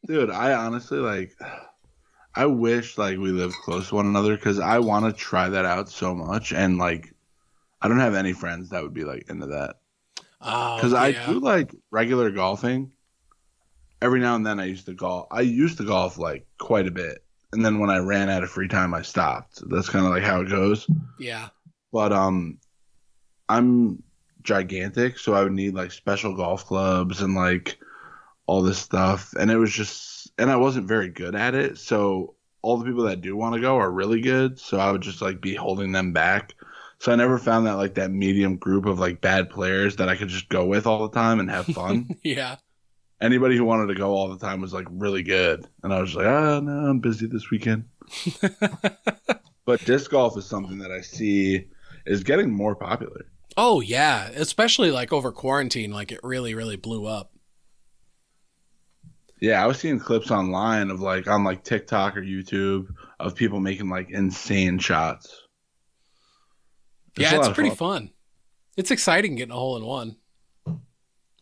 Dude, 0.06 0.30
I 0.30 0.52
honestly 0.52 0.98
like 0.98 1.36
I 2.34 2.46
wish 2.46 2.98
like 2.98 3.18
we 3.18 3.30
lived 3.30 3.54
close 3.64 3.88
to 3.88 3.94
one 3.94 4.06
another 4.06 4.36
because 4.36 4.58
I 4.58 4.78
want 4.78 5.06
to 5.06 5.12
try 5.12 5.48
that 5.48 5.64
out 5.64 5.88
so 5.88 6.14
much 6.14 6.52
and 6.52 6.78
like 6.78 7.14
I 7.80 7.88
don't 7.88 8.00
have 8.00 8.14
any 8.14 8.32
friends 8.32 8.70
that 8.70 8.82
would 8.82 8.94
be 8.94 9.04
like 9.04 9.28
into 9.28 9.46
that 9.46 9.76
Oh, 10.44 10.76
because 10.76 10.92
I 10.92 11.12
do 11.12 11.40
like 11.40 11.74
regular 11.90 12.30
golfing. 12.30 12.92
Every 14.02 14.20
now 14.20 14.36
and 14.36 14.44
then 14.44 14.60
I 14.60 14.66
used 14.66 14.84
to 14.86 14.92
golf. 14.92 15.26
I 15.30 15.40
used 15.40 15.78
to 15.78 15.84
golf 15.84 16.18
like 16.18 16.46
quite 16.58 16.86
a 16.86 16.90
bit, 16.90 17.24
and 17.52 17.64
then 17.64 17.78
when 17.78 17.88
I 17.88 17.98
ran 17.98 18.28
out 18.28 18.42
of 18.42 18.50
free 18.50 18.68
time, 18.68 18.92
I 18.92 19.00
stopped. 19.00 19.62
That's 19.70 19.88
kind 19.88 20.04
of 20.04 20.12
like 20.12 20.22
how 20.22 20.42
it 20.42 20.50
goes. 20.50 20.86
Yeah. 21.18 21.48
But 21.92 22.12
um, 22.12 22.58
I'm 23.48 24.02
gigantic, 24.42 25.18
so 25.18 25.32
I 25.32 25.42
would 25.42 25.52
need 25.52 25.74
like 25.74 25.92
special 25.92 26.36
golf 26.36 26.66
clubs 26.66 27.22
and 27.22 27.34
like 27.34 27.78
all 28.46 28.62
this 28.62 28.78
stuff, 28.78 29.32
and 29.38 29.50
it 29.50 29.56
was 29.56 29.72
just, 29.72 30.30
and 30.38 30.50
I 30.50 30.56
wasn't 30.56 30.88
very 30.88 31.08
good 31.08 31.34
at 31.34 31.54
it. 31.54 31.78
So 31.78 32.34
all 32.62 32.76
the 32.78 32.84
people 32.84 33.04
that 33.04 33.20
do 33.20 33.36
want 33.36 33.54
to 33.54 33.60
go 33.60 33.76
are 33.76 33.90
really 33.90 34.20
good, 34.20 34.58
so 34.58 34.78
I 34.78 34.90
would 34.90 35.02
just 35.02 35.22
like 35.22 35.40
be 35.40 35.54
holding 35.54 35.92
them 35.92 36.12
back. 36.12 36.54
So 36.98 37.12
I 37.12 37.16
never 37.16 37.38
found 37.38 37.66
that 37.66 37.74
like 37.74 37.94
that 37.94 38.10
medium 38.10 38.56
group 38.56 38.86
of 38.86 38.98
like 38.98 39.20
bad 39.20 39.50
players 39.50 39.96
that 39.96 40.08
I 40.08 40.16
could 40.16 40.28
just 40.28 40.48
go 40.48 40.64
with 40.64 40.86
all 40.86 41.06
the 41.06 41.14
time 41.14 41.40
and 41.40 41.50
have 41.50 41.66
fun. 41.66 42.16
Yeah. 42.22 42.56
Anybody 43.20 43.56
who 43.56 43.64
wanted 43.64 43.86
to 43.86 43.94
go 43.94 44.10
all 44.10 44.28
the 44.28 44.38
time 44.38 44.60
was 44.60 44.74
like 44.74 44.86
really 44.90 45.22
good, 45.22 45.66
and 45.82 45.94
I 45.94 46.00
was 46.00 46.14
like, 46.14 46.26
ah, 46.26 46.60
no, 46.60 46.72
I'm 46.72 46.98
busy 46.98 47.26
this 47.26 47.48
weekend. 47.50 47.84
but 49.64 49.84
disc 49.84 50.10
golf 50.10 50.36
is 50.36 50.44
something 50.44 50.78
that 50.78 50.90
I 50.90 51.00
see 51.00 51.68
is 52.06 52.22
getting 52.22 52.50
more 52.50 52.74
popular. 52.74 53.26
Oh 53.56 53.80
yeah, 53.80 54.28
especially 54.34 54.90
like 54.90 55.12
over 55.12 55.32
quarantine, 55.32 55.92
like 55.92 56.12
it 56.12 56.20
really, 56.22 56.54
really 56.54 56.76
blew 56.76 57.06
up. 57.06 57.33
Yeah, 59.40 59.62
I 59.62 59.66
was 59.66 59.78
seeing 59.78 59.98
clips 59.98 60.30
online 60.30 60.90
of 60.90 61.00
like 61.00 61.26
on 61.26 61.44
like 61.44 61.64
TikTok 61.64 62.16
or 62.16 62.22
YouTube 62.22 62.86
of 63.20 63.34
people 63.34 63.60
making 63.60 63.90
like 63.90 64.10
insane 64.10 64.78
shots. 64.78 65.42
yeah, 67.16 67.28
it's 67.28 67.38
lot 67.38 67.48
of 67.48 67.54
pretty 67.54 67.74
fun. 67.74 68.10
It's 68.76 68.90
exciting 68.90 69.36
getting 69.36 69.52
a 69.52 69.56
hole 69.56 69.76
in 69.76 69.84
one. 69.84 70.16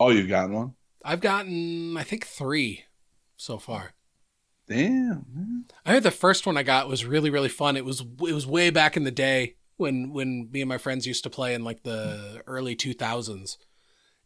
Oh, 0.00 0.10
you've 0.10 0.28
gotten 0.28 0.54
one? 0.54 0.74
I've 1.04 1.20
gotten, 1.20 1.96
I 1.96 2.02
think, 2.02 2.26
three 2.26 2.84
so 3.36 3.58
far. 3.58 3.92
Damn. 4.68 5.26
man. 5.32 5.64
I 5.84 5.92
heard 5.92 6.02
the 6.02 6.10
first 6.10 6.46
one 6.46 6.56
I 6.56 6.62
got 6.62 6.88
was 6.88 7.04
really, 7.04 7.30
really 7.30 7.48
fun. 7.48 7.76
It 7.76 7.84
was 7.84 8.00
it 8.00 8.32
was 8.32 8.46
way 8.46 8.70
back 8.70 8.96
in 8.96 9.04
the 9.04 9.10
day 9.10 9.56
when 9.76 10.12
when 10.12 10.48
me 10.50 10.60
and 10.60 10.68
my 10.68 10.78
friends 10.78 11.06
used 11.06 11.24
to 11.24 11.30
play 11.30 11.54
in 11.54 11.64
like 11.64 11.82
the 11.82 12.42
early 12.46 12.74
two 12.74 12.94
thousands, 12.94 13.58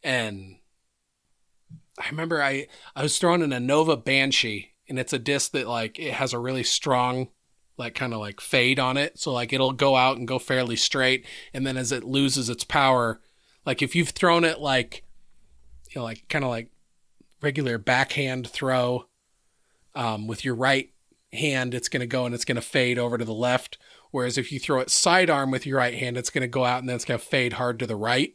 and 0.03 0.57
I 1.99 2.09
remember 2.09 2.43
I 2.43 2.67
I 2.95 3.03
was 3.03 3.19
throwing 3.19 3.43
in 3.43 3.53
a 3.53 3.61
Nova 3.61 3.97
Banshee, 3.97 4.73
and 4.89 4.99
it's 4.99 5.13
a 5.13 5.19
disc 5.19 5.53
that 5.53 5.67
like 5.67 5.99
it 5.99 6.15
has 6.15 6.33
a 6.33 6.39
really 6.39 6.63
strong 6.63 7.29
like 7.79 7.95
kind 7.95 8.15
of 8.15 8.21
like 8.21 8.41
fade 8.41 8.79
on 8.79 8.97
it, 8.97 9.19
so 9.19 9.33
like 9.33 9.53
it'll 9.53 9.73
go 9.73 9.97
out 9.97 10.17
and 10.17 10.29
go 10.29 10.39
fairly 10.39 10.77
straight, 10.77 11.27
and 11.53 11.67
then 11.67 11.77
as 11.77 11.93
it 11.93 12.05
loses 12.05 12.49
its 12.49 12.65
power, 12.65 13.21
like 13.65 13.83
if 13.83 13.95
you've 13.95 14.11
thrown 14.11 14.45
it 14.45 14.61
like 14.61 15.05
you 15.91 16.01
know 16.01 16.05
like 16.05 16.27
kind 16.29 16.45
of 16.45 16.51
like 16.51 16.71
regular 17.43 17.79
backhand 17.79 18.49
throw 18.49 19.07
um, 19.95 20.27
with 20.27 20.45
your 20.45 20.55
right 20.55 20.91
hand, 21.33 21.75
it's 21.75 21.89
going 21.89 22.01
to 22.01 22.07
go 22.07 22.27
and 22.27 22.35
it's 22.35 22.45
going 22.45 22.57
to 22.57 22.63
fade 22.63 22.99
over 22.99 23.19
to 23.19 23.25
the 23.25 23.33
left. 23.33 23.79
Whereas 24.11 24.39
if 24.39 24.51
you 24.53 24.59
throw 24.59 24.81
it 24.81 24.91
sidearm 24.91 25.51
with 25.51 25.67
your 25.67 25.79
right 25.79 25.95
hand, 25.95 26.17
it's 26.17 26.31
going 26.31 26.43
to 26.43 26.49
go 26.49 26.65
out 26.65 26.81
and 26.81 26.89
then 26.89 26.97
it's 26.97 27.05
going 27.05 27.21
to 27.21 27.27
fade 27.27 27.55
hard 27.55 27.79
to 27.79 27.87
the 27.87 27.97
right. 27.97 28.35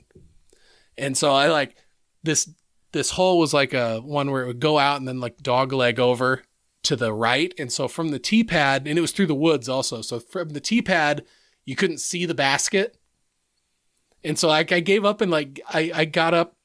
And 0.98 1.18
so 1.18 1.34
I 1.34 1.48
like 1.48 1.76
this. 2.24 2.50
This 2.92 3.12
hole 3.12 3.40
was 3.40 3.54
like 3.54 3.74
a 3.74 4.00
one 4.00 4.32
where 4.32 4.44
it 4.44 4.48
would 4.48 4.60
go 4.60 4.78
out 4.78 4.98
and 4.98 5.08
then 5.08 5.20
like 5.20 5.38
dog 5.38 5.72
leg 5.72 6.00
over 6.00 6.44
to 6.84 6.96
the 6.96 7.14
right. 7.14 7.54
And 7.58 7.72
so 7.72 7.88
from 7.88 8.10
the 8.10 8.20
tee 8.20 8.44
pad, 8.44 8.88
and 8.88 8.98
it 8.98 9.02
was 9.02 9.12
through 9.12 9.28
the 9.28 9.36
woods 9.36 9.70
also. 9.70 10.02
So 10.02 10.20
from 10.20 10.50
the 10.50 10.60
tee 10.60 10.82
pad, 10.82 11.24
you 11.66 11.76
couldn't 11.76 12.00
see 12.00 12.26
the 12.26 12.34
basket. 12.34 12.98
And 14.24 14.38
so 14.38 14.48
like 14.48 14.72
I 14.72 14.80
gave 14.80 15.06
up 15.06 15.22
and 15.22 15.32
like 15.32 15.62
I, 15.70 15.92
I 15.94 16.06
got 16.06 16.34
up 16.34 16.56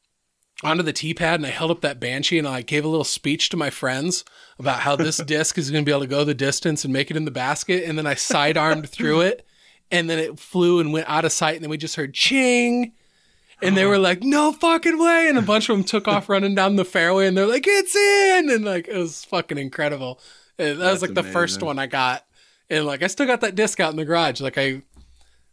onto 0.62 0.82
the 0.82 0.92
tee 0.92 1.14
pad 1.14 1.40
and 1.40 1.46
I 1.46 1.50
held 1.50 1.70
up 1.70 1.82
that 1.82 2.00
banshee 2.00 2.38
and 2.38 2.48
I 2.48 2.62
gave 2.62 2.84
a 2.84 2.88
little 2.88 3.04
speech 3.04 3.50
to 3.50 3.56
my 3.56 3.70
friends 3.70 4.24
about 4.58 4.80
how 4.80 4.96
this 4.96 5.16
disc 5.26 5.58
is 5.58 5.70
going 5.70 5.84
to 5.84 5.88
be 5.88 5.92
able 5.92 6.02
to 6.02 6.06
go 6.06 6.24
the 6.24 6.34
distance 6.34 6.84
and 6.84 6.92
make 6.92 7.10
it 7.10 7.16
in 7.16 7.24
the 7.24 7.30
basket. 7.30 7.84
And 7.84 7.98
then 7.98 8.06
I 8.06 8.14
sidearmed 8.14 8.88
through 8.88 9.22
it 9.22 9.46
and 9.90 10.08
then 10.08 10.18
it 10.18 10.38
flew 10.38 10.80
and 10.80 10.92
went 10.92 11.08
out 11.08 11.24
of 11.24 11.32
sight. 11.32 11.56
And 11.56 11.62
then 11.62 11.70
we 11.70 11.76
just 11.76 11.96
heard 11.96 12.14
ching. 12.14 12.92
And 13.62 13.76
they 13.76 13.82
uh-huh. 13.82 13.90
were 13.90 13.98
like, 13.98 14.22
"No 14.22 14.52
fucking 14.52 14.98
way!" 14.98 15.28
And 15.28 15.38
a 15.38 15.42
bunch 15.42 15.68
of 15.68 15.76
them 15.76 15.84
took 15.84 16.08
off 16.08 16.28
running 16.28 16.54
down 16.54 16.76
the 16.76 16.84
fairway, 16.84 17.26
and 17.26 17.36
they're 17.36 17.46
like, 17.46 17.64
"It's 17.66 17.94
in!" 17.94 18.50
And 18.50 18.64
like 18.64 18.88
it 18.88 18.96
was 18.96 19.24
fucking 19.24 19.58
incredible. 19.58 20.20
And 20.58 20.80
that 20.80 20.92
was 20.92 21.00
That's 21.00 21.02
like 21.02 21.14
the 21.14 21.32
first 21.32 21.62
one 21.62 21.78
I 21.78 21.86
got, 21.86 22.24
and 22.68 22.84
like 22.84 23.02
I 23.02 23.06
still 23.06 23.26
got 23.26 23.40
that 23.42 23.54
disc 23.54 23.80
out 23.80 23.90
in 23.90 23.96
the 23.96 24.04
garage. 24.04 24.40
Like 24.40 24.58
I, 24.58 24.82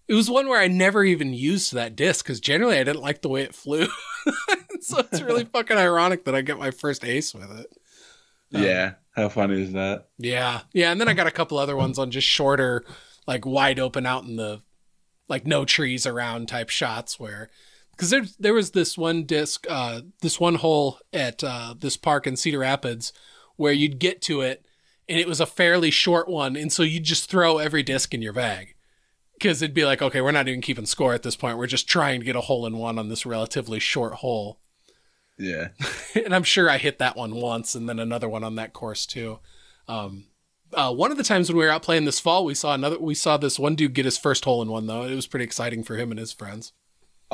it 0.08 0.14
was 0.14 0.30
one 0.30 0.47
where 0.47 0.60
I 0.60 0.68
never 0.68 1.04
even 1.04 1.34
used 1.34 1.74
that 1.74 1.95
disc 1.95 2.26
because 2.26 2.39
generally 2.39 2.78
I 2.78 2.84
didn't 2.84 3.01
like 3.01 3.22
the 3.22 3.30
way 3.30 3.43
it 3.43 3.56
flew. 3.56 3.88
so 4.82 4.99
it's 4.99 5.22
really 5.22 5.45
fucking 5.54 5.78
ironic 5.78 6.26
that 6.26 6.36
I 6.36 6.41
get 6.41 6.60
my 6.60 6.72
first 6.72 7.06
ace 7.06 7.34
with 7.34 7.51
it. 7.51 7.68
Um, 8.54 8.64
yeah. 8.64 8.93
How 9.16 9.30
funny 9.30 9.62
is 9.62 9.74
that? 9.74 10.08
Yeah. 10.18 10.62
Yeah. 10.74 10.91
And 10.91 10.99
then 10.99 11.08
I 11.08 11.14
got 11.14 11.28
a 11.28 11.32
couple 11.32 11.58
other 11.58 11.76
ones 11.76 11.99
on 11.99 12.12
just 12.12 12.28
shorter, 12.28 12.84
like 13.28 13.45
wide 13.45 13.80
open 13.80 14.06
out 14.06 14.24
in 14.24 14.36
the, 14.36 14.62
like 15.28 15.45
no 15.45 15.66
trees 15.66 16.06
around 16.06 16.47
type 16.47 16.70
shots 16.70 17.20
where, 17.20 17.49
because 17.94 18.10
there, 18.10 18.26
there 18.39 18.54
was 18.54 18.72
this 18.72 18.98
one 18.98 19.24
disc, 19.24 19.66
uh, 19.70 20.02
this 20.22 20.39
one 20.39 20.56
hole 20.56 21.00
at 21.12 21.44
uh, 21.44 21.76
this 21.80 21.98
park 21.98 22.28
in 22.28 22.36
Cedar 22.36 22.60
Rapids 22.60 23.14
where 23.56 23.74
you'd 23.74 24.00
get 24.00 24.22
to 24.24 24.41
it 24.41 24.66
and 25.08 25.20
it 25.20 25.28
was 25.28 25.39
a 25.39 25.46
fairly 25.46 25.91
short 25.91 26.28
one. 26.28 26.56
And 26.56 26.72
so 26.72 26.84
you'd 26.84 27.04
just 27.04 27.30
throw 27.30 27.58
every 27.58 27.84
disc 27.84 28.14
in 28.14 28.22
your 28.22 28.34
bag 28.34 28.76
because 29.34 29.62
it'd 29.62 29.76
be 29.76 29.86
like, 29.86 30.02
okay, 30.02 30.22
we're 30.22 30.32
not 30.32 30.48
even 30.48 30.62
keeping 30.62 30.86
score 30.86 31.14
at 31.14 31.24
this 31.24 31.36
point. 31.36 31.58
We're 31.58 31.68
just 31.68 31.88
trying 31.88 32.22
to 32.22 32.26
get 32.26 32.36
a 32.36 32.41
hole 32.41 32.66
in 32.66 32.78
one 32.78 32.98
on 32.98 33.10
this 33.10 33.26
relatively 33.26 33.80
short 33.80 34.16
hole. 34.16 34.60
Yeah. 35.38 35.70
and 36.16 36.34
I'm 36.34 36.44
sure 36.44 36.70
I 36.70 36.78
hit 36.78 37.00
that 37.00 37.18
one 37.18 37.36
once 37.36 37.76
and 37.76 37.88
then 37.89 38.00
another 38.00 38.30
one 38.30 38.44
on 38.44 38.56
that 38.56 38.74
course 38.74 39.06
too. 39.06 39.39
Um, 39.88 40.26
uh, 40.74 40.94
one 40.94 41.12
of 41.12 41.18
the 41.18 41.24
times 41.24 41.50
when 41.50 41.58
we 41.58 41.66
were 41.66 41.72
out 41.72 41.84
playing 41.84 42.06
this 42.06 42.20
fall, 42.20 42.46
we 42.46 42.56
saw 42.56 42.74
another. 42.74 42.98
We 42.98 43.14
saw 43.14 43.38
this 43.38 43.60
one 43.60 43.76
dude 43.76 43.94
get 43.94 44.06
his 44.06 44.18
first 44.18 44.44
hole 44.46 44.62
in 44.62 44.70
one 44.70 44.88
though. 44.88 45.04
It 45.04 45.14
was 45.14 45.28
pretty 45.28 45.46
exciting 45.46 45.84
for 45.84 45.98
him 45.98 46.10
and 46.10 46.20
his 46.20 46.34
friends. 46.34 46.74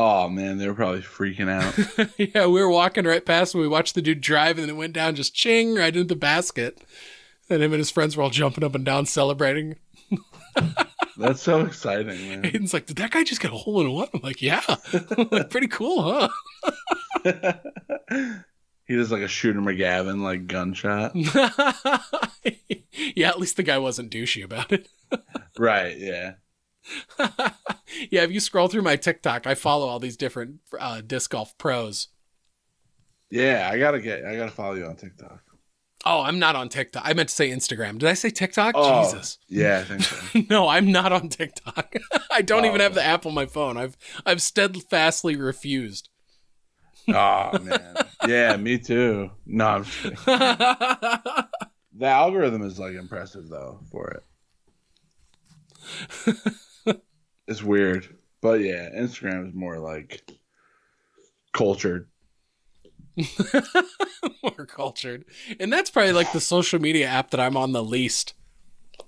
Oh 0.01 0.29
man, 0.29 0.57
they 0.57 0.65
were 0.65 0.73
probably 0.73 1.01
freaking 1.01 1.49
out. 1.49 2.09
yeah, 2.33 2.45
we 2.45 2.61
were 2.61 2.69
walking 2.69 3.03
right 3.03 3.25
past 3.25 3.53
and 3.53 3.61
we 3.61 3.67
watched 3.67 3.95
the 3.95 4.01
dude 4.01 4.21
drive 4.21 4.57
and 4.57 4.63
then 4.63 4.69
it 4.73 4.79
went 4.79 4.93
down 4.93 5.13
just 5.13 5.35
ching 5.35 5.75
right 5.75 5.93
into 5.93 6.05
the 6.05 6.15
basket. 6.15 6.81
And 7.49 7.61
him 7.61 7.73
and 7.73 7.79
his 7.79 7.91
friends 7.91 8.15
were 8.15 8.23
all 8.23 8.29
jumping 8.29 8.63
up 8.63 8.75
and 8.75 8.85
down 8.85 9.07
celebrating. 9.07 9.75
That's 11.17 11.41
so 11.41 11.65
exciting, 11.65 12.29
man. 12.29 12.43
Aiden's 12.43 12.73
like, 12.73 12.85
"Did 12.85 12.95
that 12.95 13.11
guy 13.11 13.25
just 13.25 13.41
get 13.41 13.51
a 13.51 13.57
hole 13.57 13.81
in 13.81 13.91
one?" 13.91 14.07
I'm 14.13 14.21
like, 14.21 14.41
"Yeah, 14.41 14.63
like 15.31 15.49
pretty 15.49 15.67
cool, 15.67 16.01
huh?" 16.01 16.29
he 18.85 18.95
does 18.95 19.11
like 19.11 19.23
a 19.23 19.27
shooter 19.27 19.59
McGavin 19.59 20.21
like 20.21 20.47
gunshot. 20.47 21.13
yeah, 23.17 23.27
at 23.27 23.39
least 23.39 23.57
the 23.57 23.63
guy 23.63 23.79
wasn't 23.79 24.13
douchey 24.13 24.45
about 24.45 24.71
it. 24.71 24.87
right, 25.57 25.97
yeah. 25.97 26.35
yeah, 28.09 28.23
if 28.23 28.31
you 28.31 28.39
scroll 28.39 28.67
through 28.67 28.81
my 28.81 28.95
TikTok, 28.95 29.45
I 29.47 29.55
follow 29.55 29.87
all 29.87 29.99
these 29.99 30.17
different 30.17 30.59
uh, 30.79 31.01
disc 31.01 31.31
golf 31.31 31.57
pros. 31.57 32.07
Yeah, 33.29 33.69
I 33.71 33.77
gotta 33.77 33.99
get 33.99 34.25
I 34.25 34.35
gotta 34.35 34.51
follow 34.51 34.73
you 34.75 34.85
on 34.85 34.95
TikTok. 34.95 35.41
Oh, 36.05 36.21
I'm 36.21 36.39
not 36.39 36.55
on 36.55 36.69
TikTok. 36.69 37.03
I 37.05 37.13
meant 37.13 37.27
to 37.29 37.35
say 37.35 37.49
Instagram. 37.49 37.97
Did 37.99 38.07
I 38.07 38.13
say 38.13 38.29
TikTok? 38.29 38.73
Oh, 38.77 39.03
Jesus. 39.03 39.37
Yeah, 39.49 39.79
I 39.79 39.83
think 39.83 40.01
so. 40.03 40.41
No, 40.49 40.67
I'm 40.69 40.91
not 40.91 41.11
on 41.11 41.27
TikTok. 41.29 41.93
I 42.31 42.41
don't 42.41 42.63
Oh, 42.63 42.67
even 42.69 42.79
have 42.79 42.93
the 42.95 43.03
app 43.03 43.25
on 43.25 43.33
my 43.33 43.45
phone. 43.45 43.75
I've 43.77 43.97
I've 44.25 44.41
steadfastly 44.41 45.35
refused. 45.35 46.09
oh 47.09 47.59
man. 47.59 47.95
Yeah, 48.27 48.55
me 48.57 48.77
too. 48.79 49.29
No, 49.45 49.65
I'm 49.67 49.83
just 49.83 49.97
kidding. 50.01 50.17
The 51.97 52.05
algorithm 52.07 52.61
is 52.63 52.79
like 52.79 52.93
impressive 52.95 53.49
though 53.49 53.81
for 53.91 54.09
it. 54.11 54.23
It's 57.49 57.63
weird. 57.63 58.07
But 58.41 58.61
yeah, 58.61 58.89
Instagram 58.95 59.49
is 59.49 59.53
more 59.53 59.79
like 59.79 60.23
cultured. 61.51 62.07
More 64.43 64.65
cultured. 64.65 65.25
And 65.59 65.73
that's 65.73 65.89
probably 65.89 66.13
like 66.13 66.31
the 66.31 66.39
social 66.39 66.79
media 66.79 67.07
app 67.07 67.31
that 67.31 67.41
I'm 67.41 67.57
on 67.57 67.73
the 67.73 67.83
least 67.83 68.33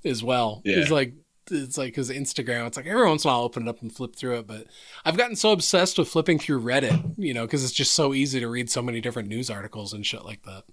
as 0.04 0.22
well. 0.22 0.62
Yeah. 0.66 0.80
It's 0.80 0.92
like 0.92 1.14
it's 1.50 1.78
like 1.78 1.94
because 1.94 2.10
Instagram, 2.10 2.68
it's 2.68 2.76
like 2.76 2.88
every 2.88 3.08
once 3.08 3.24
in 3.24 3.30
a 3.30 3.32
while 3.32 3.40
I'll 3.40 3.46
open 3.46 3.64
it 3.64 3.70
up 3.70 3.82
and 3.82 3.94
flip 3.94 4.16
through 4.16 4.40
it, 4.40 4.48
but 4.48 4.68
I've 5.06 5.18
gotten 5.18 5.38
so 5.38 5.52
obsessed 5.52 5.98
with 5.98 6.10
flipping 6.10 6.40
through 6.40 6.62
Reddit, 6.62 7.14
you 7.18 7.34
know, 7.34 7.46
because 7.46 7.64
it's 7.64 7.74
just 7.74 7.94
so 7.94 8.14
easy 8.14 8.42
to 8.42 8.50
read 8.50 8.70
so 8.70 8.82
many 8.82 9.00
different 9.00 9.30
news 9.30 9.50
articles 9.50 9.94
and 9.94 10.06
shit 10.06 10.26
like 10.26 10.44
that. 10.44 10.64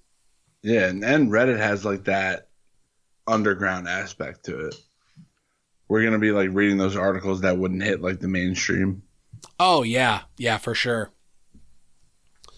Yeah, 0.62 0.86
and, 0.86 1.04
and 1.04 1.30
Reddit 1.30 1.58
has 1.58 1.84
like 1.84 2.04
that 2.04 2.48
underground 3.26 3.88
aspect 3.88 4.44
to 4.46 4.66
it. 4.66 4.74
We're 5.88 6.04
gonna 6.04 6.18
be 6.18 6.32
like 6.32 6.50
reading 6.52 6.78
those 6.78 6.96
articles 6.96 7.40
that 7.42 7.58
wouldn't 7.58 7.82
hit 7.82 8.00
like 8.02 8.20
the 8.20 8.28
mainstream, 8.28 9.02
Oh 9.60 9.82
yeah, 9.84 10.22
yeah, 10.36 10.58
for 10.58 10.74
sure. 10.74 11.12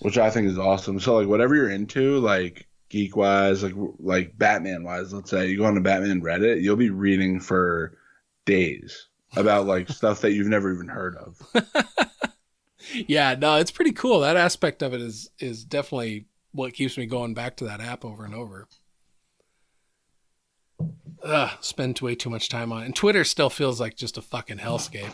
which 0.01 0.18
I 0.18 0.31
think 0.31 0.49
is 0.49 0.59
awesome. 0.59 1.01
So 1.01 1.16
like 1.16 1.28
whatever 1.28 1.55
you're 1.55 1.70
into, 1.70 2.18
like 2.18 2.66
geek 2.89 3.16
wise, 3.16 3.62
like 3.62 3.74
like 3.99 4.37
Batman 4.39 4.83
wise, 4.85 5.12
let's 5.12 5.31
say 5.31 5.49
you 5.49 5.59
go 5.59 5.64
on 5.64 5.74
to 5.74 5.81
Batman 5.81 6.22
Reddit, 6.22 6.62
you'll 6.62 6.76
be 6.76 6.91
reading 6.91 7.41
for 7.41 7.97
days 8.47 9.09
about 9.37 9.66
like 9.66 9.89
stuff 9.91 10.20
that 10.22 10.33
you've 10.33 10.49
never 10.49 10.72
even 10.72 10.89
heard 10.89 11.16
of. 11.16 11.41
Yeah, 13.07 13.35
no, 13.39 13.57
it's 13.57 13.70
pretty 13.70 13.93
cool. 13.93 14.20
That 14.20 14.37
aspect 14.37 14.83
of 14.83 14.95
it 14.95 15.01
is 15.01 15.31
is 15.39 15.64
definitely 15.64 16.26
what 16.53 16.72
keeps 16.72 16.97
me 16.97 17.07
going 17.07 17.35
back 17.35 17.57
to 17.59 17.64
that 17.66 17.81
app 17.81 18.05
over 18.05 18.24
and 18.24 18.35
over. 18.35 18.68
Ugh, 21.22 21.51
spend 21.61 21.99
way 22.01 22.14
too 22.14 22.31
much 22.31 22.49
time 22.49 22.72
on 22.72 22.83
it. 22.83 22.87
And 22.87 22.97
Twitter 22.97 23.24
still 23.24 23.51
feels 23.51 23.81
like 23.81 23.97
just 23.97 24.16
a 24.18 24.22
fucking 24.22 24.59
hellscape. 24.59 25.12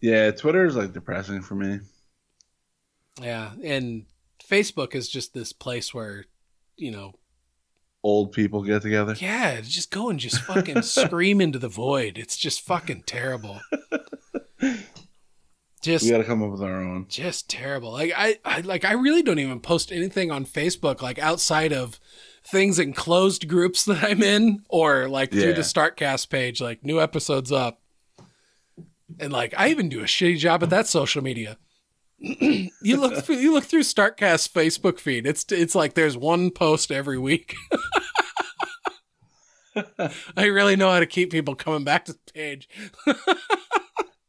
Yeah, 0.00 0.30
Twitter 0.32 0.66
is 0.66 0.76
like 0.76 0.92
depressing 0.92 1.40
for 1.40 1.54
me. 1.54 1.80
Yeah, 3.22 3.52
and 3.62 4.04
Facebook 4.46 4.94
is 4.94 5.08
just 5.08 5.32
this 5.32 5.52
place 5.52 5.94
where, 5.94 6.24
you 6.76 6.90
know, 6.90 7.14
Old 8.02 8.32
people 8.32 8.62
get 8.62 8.82
together. 8.82 9.14
yeah, 9.18 9.62
just 9.62 9.90
go 9.90 10.10
and 10.10 10.20
just 10.20 10.42
fucking 10.42 10.82
scream 10.82 11.40
into 11.40 11.58
the 11.58 11.68
void. 11.68 12.18
It's 12.18 12.36
just 12.36 12.60
fucking 12.60 13.04
terrible. 13.06 13.60
Just 15.82 16.04
We 16.04 16.10
got 16.12 16.18
to 16.18 16.24
come 16.24 16.42
up 16.42 16.50
with 16.50 16.62
our 16.62 16.80
own. 16.80 17.04
just 17.10 17.50
terrible. 17.50 17.92
Like 17.92 18.10
I, 18.16 18.38
I 18.42 18.60
like 18.60 18.86
I 18.86 18.92
really 18.92 19.22
don't 19.22 19.38
even 19.38 19.60
post 19.60 19.92
anything 19.92 20.30
on 20.30 20.46
Facebook 20.46 21.02
like 21.02 21.18
outside 21.18 21.74
of 21.74 22.00
things 22.46 22.78
in 22.78 22.92
closed 22.92 23.48
groups 23.48 23.84
that 23.86 24.02
I'm 24.04 24.22
in 24.22 24.62
or 24.68 25.08
like 25.08 25.30
through 25.30 25.54
the 25.54 25.62
Startcast 25.62 26.28
page, 26.28 26.60
like 26.60 26.84
new 26.84 27.00
episodes 27.00 27.50
up. 27.50 27.80
And 29.18 29.32
like 29.32 29.54
I 29.56 29.68
even 29.68 29.88
do 29.88 30.00
a 30.00 30.04
shitty 30.04 30.38
job 30.38 30.62
at 30.62 30.70
that 30.70 30.86
social 30.86 31.22
media. 31.22 31.58
you 32.18 32.96
look 32.96 33.24
through, 33.24 33.36
you 33.36 33.52
look 33.52 33.64
through 33.64 33.82
Startcast 33.82 34.52
Facebook 34.52 34.98
feed. 34.98 35.26
It's 35.26 35.44
it's 35.50 35.74
like 35.74 35.94
there's 35.94 36.16
one 36.16 36.50
post 36.50 36.90
every 36.90 37.18
week. 37.18 37.54
I 40.36 40.46
really 40.46 40.76
know 40.76 40.90
how 40.90 41.00
to 41.00 41.06
keep 41.06 41.30
people 41.32 41.54
coming 41.54 41.84
back 41.84 42.04
to 42.06 42.12
the 42.12 42.18
page. 42.32 42.68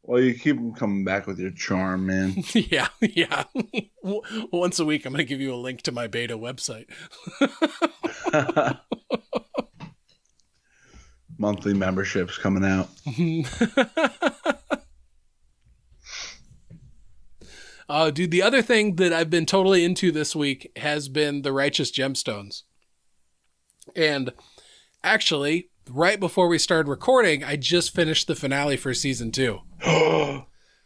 Well, 0.08 0.22
you 0.22 0.36
keep 0.36 0.58
them 0.58 0.76
coming 0.76 1.04
back 1.04 1.26
with 1.26 1.40
your 1.40 1.50
charm, 1.50 2.06
man. 2.06 2.36
yeah, 2.54 2.90
yeah. 3.02 3.46
Once 4.04 4.78
a 4.78 4.86
week, 4.86 5.04
I'm 5.04 5.14
going 5.14 5.26
to 5.26 5.28
give 5.28 5.42
you 5.42 5.52
a 5.52 5.56
link 5.56 5.82
to 5.84 5.92
my 5.92 6.06
beta 6.06 6.38
website. 6.38 6.86
Monthly 11.40 11.74
memberships 11.74 12.38
coming 12.38 12.64
out. 12.64 12.88
Oh, 17.90 18.12
dude, 18.12 18.30
the 18.30 18.44
other 18.44 18.62
thing 18.62 18.98
that 18.98 19.12
I've 19.12 19.32
been 19.32 19.48
totally 19.48 19.84
into 19.84 20.12
this 20.12 20.36
week 20.36 20.72
has 20.76 21.10
been 21.10 21.42
the 21.42 21.52
Righteous 21.52 21.92
Gemstones. 21.92 22.62
And 23.96 24.34
actually, 25.04 25.72
right 25.90 26.20
before 26.20 26.48
we 26.48 26.58
started 26.58 26.90
recording, 26.90 27.44
I 27.44 27.56
just 27.56 27.94
finished 27.94 28.28
the 28.28 28.36
finale 28.36 28.78
for 28.78 28.94
season 28.94 29.32
two. 29.32 29.62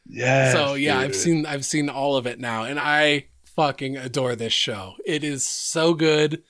yes. 0.06 0.54
so 0.54 0.74
yeah, 0.74 1.00
I've 1.00 1.16
seen 1.16 1.46
I've 1.46 1.66
seen 1.66 1.90
all 1.90 2.18
of 2.18 2.28
it 2.28 2.40
now, 2.40 2.64
and 2.64 2.80
I 2.80 3.28
fucking 3.44 3.98
adore 3.98 4.36
this 4.36 4.54
show. 4.54 4.96
It 5.06 5.24
is 5.24 5.46
so 5.46 5.94
good. 5.94 6.44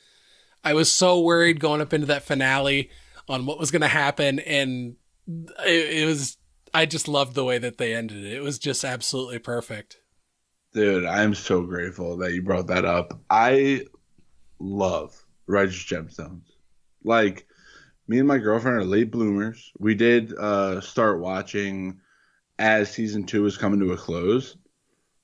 I 0.64 0.74
was 0.74 0.92
so 0.92 1.20
worried 1.20 1.60
going 1.60 1.82
up 1.82 1.94
into 1.94 2.08
that 2.08 2.24
finale 2.24 2.90
on 3.28 3.46
what 3.46 3.60
was 3.60 3.72
going 3.72 3.82
to 3.82 3.88
happen, 3.88 4.40
and 4.40 4.96
it, 5.66 6.02
it 6.02 6.06
was. 6.06 6.38
I 6.72 6.86
just 6.86 7.08
loved 7.08 7.34
the 7.34 7.44
way 7.44 7.58
that 7.58 7.80
they 7.80 7.96
ended 7.96 8.24
it. 8.24 8.34
It 8.34 8.44
was 8.44 8.60
just 8.60 8.84
absolutely 8.84 9.40
perfect. 9.40 9.98
Dude, 10.72 11.06
I'm 11.06 11.34
so 11.34 11.64
grateful 11.64 12.18
that 12.18 12.34
you 12.34 12.44
brought 12.44 12.68
that 12.68 12.86
up. 12.86 13.20
I 13.28 13.86
love 14.60 15.26
Righteous 15.48 15.84
Gemstones. 15.84 16.44
Like, 17.04 17.48
me 18.10 18.18
and 18.18 18.28
my 18.28 18.40
girlfriend 18.40 18.76
are 18.78 18.84
late 18.84 19.12
bloomers. 19.12 19.72
We 19.78 19.94
did 19.94 20.34
uh, 20.36 20.82
start 20.82 21.20
watching 21.20 22.00
as 22.58 22.92
season 22.92 23.24
two 23.26 23.44
was 23.44 23.56
coming 23.56 23.80
to 23.82 23.92
a 23.94 23.98
close. 23.98 24.58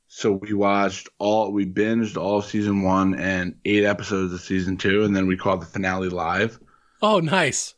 So 0.07 0.33
we 0.33 0.53
watched 0.53 1.09
all, 1.17 1.51
we 1.51 1.65
binged 1.65 2.15
all 2.15 2.43
season 2.43 2.83
one 2.83 3.15
and 3.15 3.55
eight 3.65 3.83
episodes 3.83 4.31
of 4.33 4.39
season 4.39 4.77
two, 4.77 5.03
and 5.03 5.15
then 5.15 5.25
we 5.25 5.35
caught 5.35 5.59
the 5.61 5.65
finale 5.65 6.09
live. 6.09 6.59
Oh, 7.01 7.19
nice. 7.19 7.73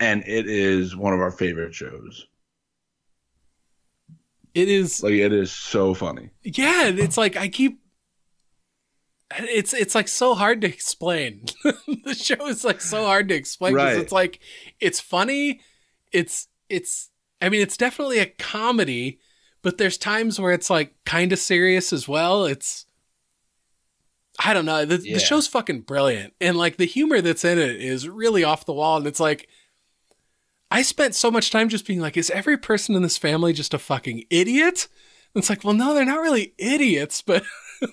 And 0.00 0.24
it 0.26 0.48
is 0.48 0.96
one 0.96 1.14
of 1.14 1.20
our 1.20 1.30
favorite 1.30 1.74
shows. 1.74 2.26
It 4.52 4.68
is 4.68 5.00
Like 5.00 5.12
it 5.12 5.32
is 5.32 5.52
so 5.52 5.94
funny. 5.94 6.30
yeah, 6.42 6.88
it's 6.88 7.16
like 7.16 7.36
I 7.36 7.48
keep 7.48 7.79
it's 9.38 9.72
it's 9.72 9.94
like 9.94 10.08
so 10.08 10.34
hard 10.34 10.60
to 10.62 10.66
explain. 10.68 11.44
the 12.04 12.14
show 12.14 12.46
is 12.48 12.64
like 12.64 12.80
so 12.80 13.04
hard 13.04 13.28
to 13.28 13.34
explain 13.34 13.74
because 13.74 13.94
Right. 13.94 14.02
it's 14.02 14.12
like 14.12 14.40
it's 14.80 15.00
funny, 15.00 15.60
it's 16.12 16.48
it's 16.68 17.10
I 17.40 17.48
mean 17.48 17.60
it's 17.60 17.76
definitely 17.76 18.18
a 18.18 18.26
comedy, 18.26 19.20
but 19.62 19.78
there's 19.78 19.96
times 19.98 20.40
where 20.40 20.52
it's 20.52 20.70
like 20.70 20.94
kind 21.04 21.32
of 21.32 21.38
serious 21.38 21.92
as 21.92 22.08
well. 22.08 22.44
It's 22.44 22.86
I 24.42 24.54
don't 24.54 24.64
know. 24.64 24.84
The, 24.84 24.96
Yeah. 25.02 25.14
the 25.14 25.20
show's 25.20 25.46
fucking 25.46 25.82
brilliant, 25.82 26.34
and 26.40 26.56
like 26.56 26.76
the 26.76 26.86
humor 26.86 27.20
that's 27.20 27.44
in 27.44 27.58
it 27.58 27.76
is 27.82 28.08
really 28.08 28.42
off 28.42 28.64
the 28.64 28.72
wall. 28.72 28.96
And 28.96 29.06
it's 29.06 29.20
like 29.20 29.48
I 30.70 30.82
spent 30.82 31.14
so 31.14 31.30
much 31.30 31.50
time 31.50 31.68
just 31.68 31.86
being 31.86 32.00
like, 32.00 32.16
is 32.16 32.30
every 32.30 32.56
person 32.56 32.94
in 32.94 33.02
this 33.02 33.18
family 33.18 33.52
just 33.52 33.74
a 33.74 33.78
fucking 33.78 34.24
idiot? 34.30 34.86
And 35.34 35.42
it's 35.42 35.50
like, 35.50 35.62
well, 35.64 35.74
no, 35.74 35.94
they're 35.94 36.04
not 36.04 36.20
really 36.20 36.54
idiots, 36.58 37.22
but 37.22 37.42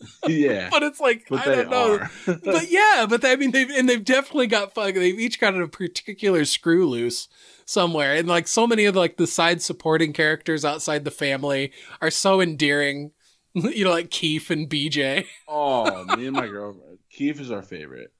Yeah. 0.28 0.68
but 0.72 0.82
it's 0.82 1.00
like 1.00 1.26
but 1.28 1.46
I 1.46 1.54
don't 1.54 1.70
know. 1.70 1.98
but 2.44 2.70
yeah, 2.70 3.06
but 3.08 3.24
I 3.24 3.36
mean, 3.36 3.50
they've 3.50 3.70
and 3.70 3.88
they've 3.88 4.04
definitely 4.04 4.46
got 4.46 4.74
fucking. 4.74 4.94
They've 5.00 5.18
each 5.18 5.40
got 5.40 5.60
a 5.60 5.66
particular 5.68 6.44
screw 6.44 6.88
loose 6.88 7.28
somewhere, 7.64 8.14
and 8.14 8.28
like 8.28 8.46
so 8.46 8.66
many 8.66 8.84
of 8.84 8.94
like 8.94 9.16
the 9.16 9.26
side 9.26 9.60
supporting 9.62 10.12
characters 10.12 10.64
outside 10.64 11.04
the 11.04 11.10
family 11.10 11.72
are 12.00 12.10
so 12.10 12.40
endearing. 12.40 13.10
You 13.54 13.84
know, 13.84 13.90
like 13.90 14.10
Keith 14.10 14.50
and 14.50 14.68
BJ, 14.70 15.26
oh, 15.48 16.04
me 16.16 16.26
and 16.26 16.36
my 16.36 16.46
girlfriend. 16.46 16.98
Keith 17.10 17.40
is 17.40 17.50
our 17.50 17.62
favorite. 17.62 18.12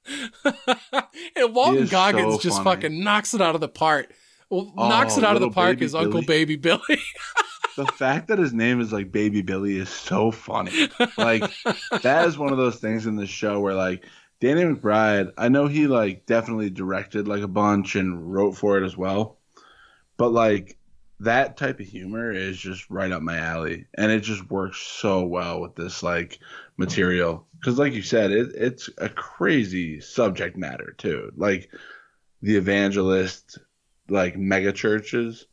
and 0.43 1.53
Walton 1.55 1.85
Goggins 1.87 2.33
so 2.35 2.39
just 2.39 2.63
funny. 2.63 2.75
fucking 2.81 3.03
knocks 3.03 3.33
it 3.33 3.39
out 3.41 3.55
of 3.55 3.61
the 3.61 3.69
park. 3.69 4.11
Well, 4.49 4.73
Oh, 4.75 4.89
knocks 4.89 5.17
it 5.17 5.23
out 5.23 5.35
of 5.35 5.41
the 5.41 5.51
park 5.51 5.81
is 5.81 5.93
Uncle 5.95 6.23
Baby 6.23 6.55
Billy. 6.57 6.81
The 7.79 7.85
fact 7.85 8.27
that 8.27 8.39
his 8.39 8.51
name 8.51 8.81
is 8.81 8.91
like 8.91 9.09
Baby 9.09 9.41
Billy 9.41 9.77
is 9.77 9.87
so 9.87 10.31
funny. 10.31 10.89
Like 11.17 11.49
that 12.03 12.27
is 12.27 12.37
one 12.37 12.51
of 12.51 12.57
those 12.57 12.75
things 12.75 13.05
in 13.05 13.15
the 13.15 13.25
show 13.25 13.61
where 13.61 13.73
like 13.73 14.03
Danny 14.41 14.63
McBride, 14.63 15.31
I 15.37 15.47
know 15.47 15.67
he 15.67 15.87
like 15.87 16.25
definitely 16.25 16.71
directed 16.71 17.29
like 17.29 17.41
a 17.41 17.47
bunch 17.47 17.95
and 17.95 18.33
wrote 18.33 18.57
for 18.57 18.77
it 18.77 18.83
as 18.83 18.97
well. 18.97 19.37
But 20.17 20.33
like 20.33 20.77
that 21.21 21.55
type 21.55 21.79
of 21.79 21.85
humor 21.85 22.33
is 22.33 22.57
just 22.57 22.89
right 22.89 23.13
up 23.13 23.21
my 23.21 23.37
alley 23.37 23.85
and 23.93 24.11
it 24.11 24.23
just 24.23 24.51
works 24.51 24.81
so 24.81 25.23
well 25.23 25.61
with 25.61 25.75
this 25.75 26.03
like 26.03 26.39
material 26.75 27.47
cuz 27.63 27.79
like 27.79 27.93
you 27.93 28.01
said 28.01 28.31
it, 28.31 28.49
it's 28.55 28.89
a 28.97 29.07
crazy 29.07 30.01
subject 30.01 30.57
matter 30.57 30.93
too. 30.97 31.31
Like 31.37 31.71
the 32.41 32.57
evangelist 32.57 33.57
like 34.09 34.37
mega 34.37 34.73
churches 34.73 35.45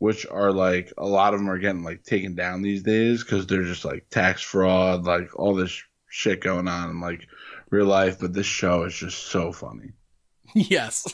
which 0.00 0.26
are 0.26 0.50
like 0.50 0.92
a 0.96 1.06
lot 1.06 1.34
of 1.34 1.40
them 1.40 1.50
are 1.50 1.58
getting 1.58 1.84
like 1.84 2.02
taken 2.02 2.34
down 2.34 2.62
these 2.62 2.82
days 2.82 3.22
because 3.22 3.46
they're 3.46 3.64
just 3.64 3.84
like 3.84 4.08
tax 4.08 4.40
fraud, 4.40 5.04
like 5.04 5.38
all 5.38 5.54
this 5.54 5.82
shit 6.08 6.40
going 6.40 6.66
on 6.66 6.88
in 6.88 7.00
like 7.00 7.28
real 7.68 7.84
life. 7.84 8.18
But 8.18 8.32
this 8.32 8.46
show 8.46 8.84
is 8.84 8.94
just 8.94 9.26
so 9.26 9.52
funny. 9.52 9.92
yes, 10.54 11.06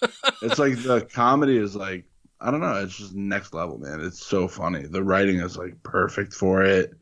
It's 0.42 0.60
like 0.60 0.80
the 0.80 1.00
comedy 1.00 1.56
is 1.56 1.74
like 1.74 2.04
I 2.40 2.52
don't 2.52 2.60
know, 2.60 2.76
it's 2.76 2.96
just 2.96 3.12
next 3.12 3.52
level, 3.52 3.76
man. 3.78 4.00
It's 4.00 4.24
so 4.24 4.46
funny. 4.46 4.86
The 4.86 5.02
writing 5.02 5.40
is 5.40 5.56
like 5.58 5.82
perfect 5.82 6.32
for 6.32 6.62
it. 6.62 6.92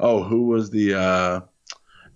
Oh, 0.00 0.22
who 0.22 0.46
was 0.46 0.70
the 0.70 0.94
uh 0.94 1.40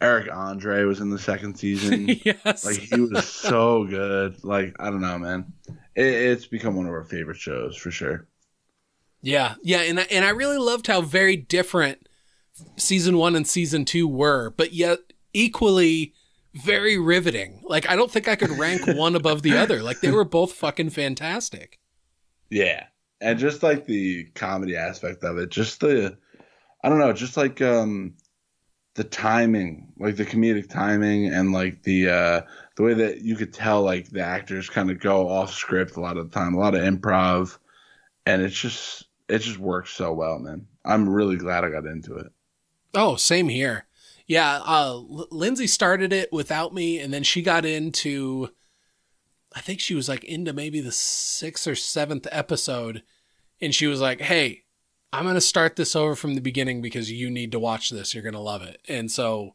Eric 0.00 0.34
Andre 0.34 0.84
was 0.84 1.00
in 1.00 1.10
the 1.10 1.18
second 1.18 1.56
season. 1.56 2.08
yes. 2.24 2.64
like 2.64 2.78
he 2.78 2.98
was 2.98 3.28
so 3.28 3.84
good. 3.84 4.42
Like 4.42 4.74
I 4.80 4.86
don't 4.86 5.02
know, 5.02 5.18
man. 5.18 5.52
It, 5.94 6.06
it's 6.06 6.46
become 6.46 6.76
one 6.76 6.86
of 6.86 6.92
our 6.92 7.04
favorite 7.04 7.36
shows 7.36 7.76
for 7.76 7.90
sure. 7.90 8.26
Yeah, 9.24 9.54
yeah, 9.62 9.80
and 9.80 10.00
I, 10.00 10.02
and 10.10 10.24
I 10.24 10.30
really 10.30 10.58
loved 10.58 10.86
how 10.86 11.00
very 11.00 11.34
different 11.34 12.08
season 12.76 13.16
one 13.16 13.34
and 13.34 13.46
season 13.46 13.86
two 13.86 14.06
were, 14.06 14.50
but 14.50 14.74
yet 14.74 14.98
equally 15.32 16.12
very 16.54 16.98
riveting. 16.98 17.62
Like 17.64 17.88
I 17.88 17.96
don't 17.96 18.10
think 18.10 18.28
I 18.28 18.36
could 18.36 18.50
rank 18.50 18.82
one 18.86 19.16
above 19.16 19.42
the 19.42 19.56
other. 19.56 19.82
Like 19.82 20.00
they 20.00 20.10
were 20.10 20.24
both 20.24 20.52
fucking 20.52 20.90
fantastic. 20.90 21.78
Yeah. 22.50 22.84
And 23.20 23.38
just 23.38 23.62
like 23.62 23.86
the 23.86 24.24
comedy 24.34 24.76
aspect 24.76 25.24
of 25.24 25.38
it, 25.38 25.50
just 25.50 25.80
the 25.80 26.16
I 26.82 26.90
don't 26.90 26.98
know, 26.98 27.12
just 27.14 27.36
like 27.38 27.62
um 27.62 28.14
the 28.94 29.04
timing, 29.04 29.92
like 29.98 30.16
the 30.16 30.26
comedic 30.26 30.68
timing 30.68 31.26
and 31.26 31.52
like 31.52 31.82
the 31.82 32.10
uh 32.10 32.40
the 32.76 32.82
way 32.82 32.94
that 32.94 33.22
you 33.22 33.36
could 33.36 33.54
tell 33.54 33.82
like 33.82 34.10
the 34.10 34.20
actors 34.20 34.68
kind 34.68 34.90
of 34.90 35.00
go 35.00 35.28
off 35.28 35.52
script 35.52 35.96
a 35.96 36.00
lot 36.00 36.18
of 36.18 36.30
the 36.30 36.38
time, 36.38 36.54
a 36.54 36.58
lot 36.58 36.74
of 36.74 36.82
improv 36.82 37.56
and 38.26 38.42
it's 38.42 38.58
just 38.58 39.06
it 39.28 39.38
just 39.38 39.58
works 39.58 39.92
so 39.92 40.12
well, 40.12 40.38
man. 40.38 40.66
I'm 40.84 41.08
really 41.08 41.36
glad 41.36 41.64
I 41.64 41.70
got 41.70 41.86
into 41.86 42.16
it. 42.16 42.26
Oh, 42.94 43.16
same 43.16 43.48
here. 43.48 43.86
Yeah, 44.26 44.60
uh, 44.64 44.96
Lindsay 45.30 45.66
started 45.66 46.12
it 46.12 46.32
without 46.32 46.72
me, 46.72 46.98
and 46.98 47.12
then 47.12 47.22
she 47.22 47.42
got 47.42 47.64
into. 47.64 48.50
I 49.54 49.60
think 49.60 49.80
she 49.80 49.94
was 49.94 50.08
like 50.08 50.24
into 50.24 50.52
maybe 50.52 50.80
the 50.80 50.92
sixth 50.92 51.66
or 51.66 51.74
seventh 51.74 52.26
episode, 52.32 53.02
and 53.60 53.74
she 53.74 53.86
was 53.86 54.00
like, 54.00 54.20
"Hey, 54.20 54.62
I'm 55.12 55.26
gonna 55.26 55.40
start 55.40 55.76
this 55.76 55.94
over 55.94 56.14
from 56.14 56.34
the 56.34 56.40
beginning 56.40 56.80
because 56.80 57.10
you 57.10 57.30
need 57.30 57.52
to 57.52 57.58
watch 57.58 57.90
this. 57.90 58.14
You're 58.14 58.24
gonna 58.24 58.40
love 58.40 58.62
it." 58.62 58.80
And 58.88 59.10
so, 59.10 59.54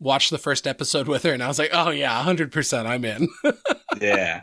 watched 0.00 0.30
the 0.30 0.38
first 0.38 0.66
episode 0.66 1.06
with 1.08 1.22
her, 1.22 1.32
and 1.32 1.42
I 1.42 1.48
was 1.48 1.58
like, 1.58 1.70
"Oh 1.72 1.90
yeah, 1.90 2.20
hundred 2.22 2.50
percent, 2.50 2.88
I'm 2.88 3.04
in." 3.04 3.28
yeah. 4.00 4.42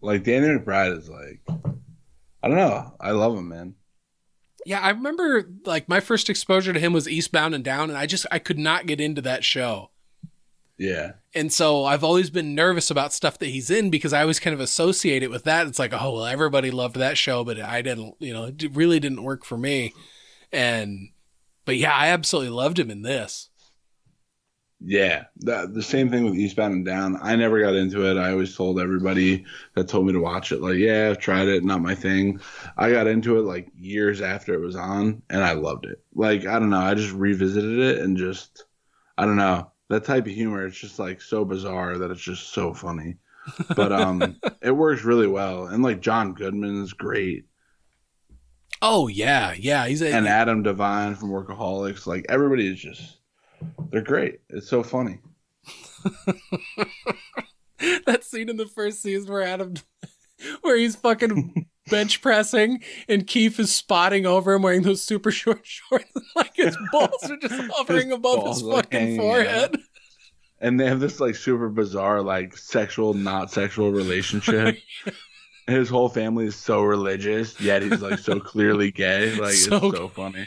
Like 0.00 0.24
Danny 0.24 0.46
McBride 0.46 0.96
is 0.96 1.10
like 1.10 1.42
I 2.42 2.48
don't 2.48 2.56
know. 2.56 2.94
I 3.00 3.10
love 3.10 3.36
him, 3.36 3.48
man. 3.48 3.74
yeah, 4.64 4.80
I 4.80 4.90
remember 4.90 5.48
like 5.64 5.88
my 5.88 6.00
first 6.00 6.30
exposure 6.30 6.72
to 6.72 6.80
him 6.80 6.92
was 6.92 7.08
Eastbound 7.08 7.54
and 7.54 7.64
Down, 7.64 7.90
and 7.90 7.98
I 7.98 8.06
just 8.06 8.26
I 8.30 8.38
could 8.38 8.58
not 8.58 8.86
get 8.86 9.00
into 9.00 9.22
that 9.22 9.44
show. 9.44 9.90
Yeah. 10.78 11.12
And 11.34 11.52
so 11.52 11.84
I've 11.84 12.02
always 12.02 12.30
been 12.30 12.54
nervous 12.54 12.90
about 12.90 13.12
stuff 13.12 13.38
that 13.40 13.50
he's 13.50 13.70
in 13.70 13.90
because 13.90 14.14
I 14.14 14.22
always 14.22 14.40
kind 14.40 14.54
of 14.54 14.60
associate 14.60 15.22
it 15.22 15.30
with 15.30 15.44
that. 15.44 15.66
It's 15.66 15.78
like, 15.78 15.92
oh, 15.92 16.14
well, 16.14 16.24
everybody 16.24 16.70
loved 16.70 16.96
that 16.96 17.18
show, 17.18 17.44
but 17.44 17.60
I 17.60 17.82
didn't, 17.82 18.14
you 18.18 18.32
know, 18.32 18.44
it 18.44 18.74
really 18.74 18.98
didn't 18.98 19.22
work 19.22 19.44
for 19.44 19.58
me. 19.58 19.92
And, 20.50 21.10
but 21.66 21.76
yeah, 21.76 21.92
I 21.92 22.08
absolutely 22.08 22.48
loved 22.48 22.78
him 22.78 22.90
in 22.90 23.02
this. 23.02 23.49
Yeah, 24.82 25.24
the, 25.36 25.68
the 25.70 25.82
same 25.82 26.08
thing 26.08 26.24
with 26.24 26.34
Eastbound 26.34 26.72
and 26.72 26.86
Down. 26.86 27.18
I 27.20 27.36
never 27.36 27.60
got 27.60 27.74
into 27.74 28.10
it. 28.10 28.16
I 28.18 28.30
always 28.30 28.56
told 28.56 28.80
everybody 28.80 29.44
that 29.74 29.88
told 29.88 30.06
me 30.06 30.14
to 30.14 30.20
watch 30.20 30.52
it, 30.52 30.62
like, 30.62 30.76
yeah, 30.76 31.10
I've 31.10 31.18
tried 31.18 31.48
it, 31.48 31.64
not 31.64 31.82
my 31.82 31.94
thing. 31.94 32.40
I 32.78 32.90
got 32.90 33.06
into 33.06 33.38
it 33.38 33.42
like 33.42 33.68
years 33.76 34.22
after 34.22 34.54
it 34.54 34.64
was 34.64 34.76
on, 34.76 35.22
and 35.28 35.44
I 35.44 35.52
loved 35.52 35.84
it. 35.84 36.02
Like, 36.14 36.46
I 36.46 36.58
don't 36.58 36.70
know, 36.70 36.80
I 36.80 36.94
just 36.94 37.12
revisited 37.12 37.78
it 37.78 37.98
and 37.98 38.16
just, 38.16 38.64
I 39.18 39.26
don't 39.26 39.36
know, 39.36 39.70
that 39.90 40.04
type 40.04 40.26
of 40.26 40.32
humor. 40.32 40.66
It's 40.66 40.78
just 40.78 40.98
like 40.98 41.20
so 41.20 41.44
bizarre 41.44 41.98
that 41.98 42.10
it's 42.10 42.22
just 42.22 42.54
so 42.54 42.72
funny. 42.72 43.16
But 43.76 43.92
um, 43.92 44.40
it 44.62 44.70
works 44.70 45.04
really 45.04 45.26
well, 45.26 45.66
and 45.66 45.82
like 45.82 46.00
John 46.00 46.32
Goodman 46.32 46.82
is 46.82 46.94
great, 46.94 47.44
Oh, 48.82 49.08
yeah. 49.08 49.54
Yeah. 49.58 49.86
He's 49.86 50.02
a, 50.02 50.12
and 50.12 50.26
Adam 50.26 50.62
Devine 50.62 51.14
from 51.14 51.30
Workaholics. 51.30 52.06
Like 52.06 52.26
everybody 52.28 52.66
is 52.66 52.80
just, 52.80 53.18
they're 53.90 54.02
great. 54.02 54.40
It's 54.48 54.68
so 54.68 54.82
funny. 54.82 55.20
that 58.06 58.24
scene 58.24 58.48
in 58.48 58.56
the 58.56 58.66
first 58.66 59.02
season 59.02 59.32
where 59.32 59.42
Adam, 59.42 59.74
where 60.62 60.76
he's 60.76 60.96
fucking 60.96 61.66
bench 61.90 62.22
pressing 62.22 62.80
and 63.08 63.26
Keith 63.26 63.58
is 63.58 63.74
spotting 63.74 64.26
over 64.26 64.52
him 64.54 64.62
wearing 64.62 64.82
those 64.82 65.02
super 65.02 65.30
short 65.30 65.60
shorts 65.64 66.12
like 66.36 66.52
his 66.54 66.76
balls 66.92 67.28
are 67.30 67.36
just 67.38 67.60
hovering 67.74 68.12
above 68.12 68.46
his 68.46 68.62
fucking 68.62 69.16
forehead. 69.18 69.76
and 70.60 70.78
they 70.78 70.86
have 70.86 71.00
this 71.00 71.18
like 71.20 71.34
super 71.34 71.68
bizarre 71.68 72.22
like 72.22 72.56
sexual 72.56 73.12
not 73.14 73.50
sexual 73.50 73.90
relationship 73.90 74.76
his 75.66 75.88
whole 75.88 76.08
family 76.08 76.46
is 76.46 76.54
so 76.54 76.82
religious 76.82 77.60
yet 77.60 77.82
he's 77.82 78.00
like 78.02 78.18
so 78.20 78.38
clearly 78.38 78.92
gay 78.92 79.34
like 79.36 79.54
So 79.54 79.76
it's 79.76 79.96
so 79.96 80.08
funny 80.08 80.46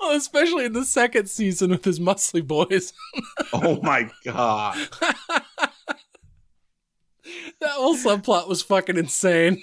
oh, 0.00 0.16
especially 0.16 0.64
in 0.64 0.72
the 0.72 0.84
second 0.84 1.28
season 1.28 1.70
with 1.70 1.84
his 1.84 2.00
muscly 2.00 2.46
boys. 2.46 2.92
oh 3.52 3.80
my 3.82 4.10
god 4.24 4.76
that 7.60 7.70
whole 7.70 7.96
subplot 7.96 8.48
was 8.48 8.62
fucking 8.62 8.96
insane. 8.96 9.62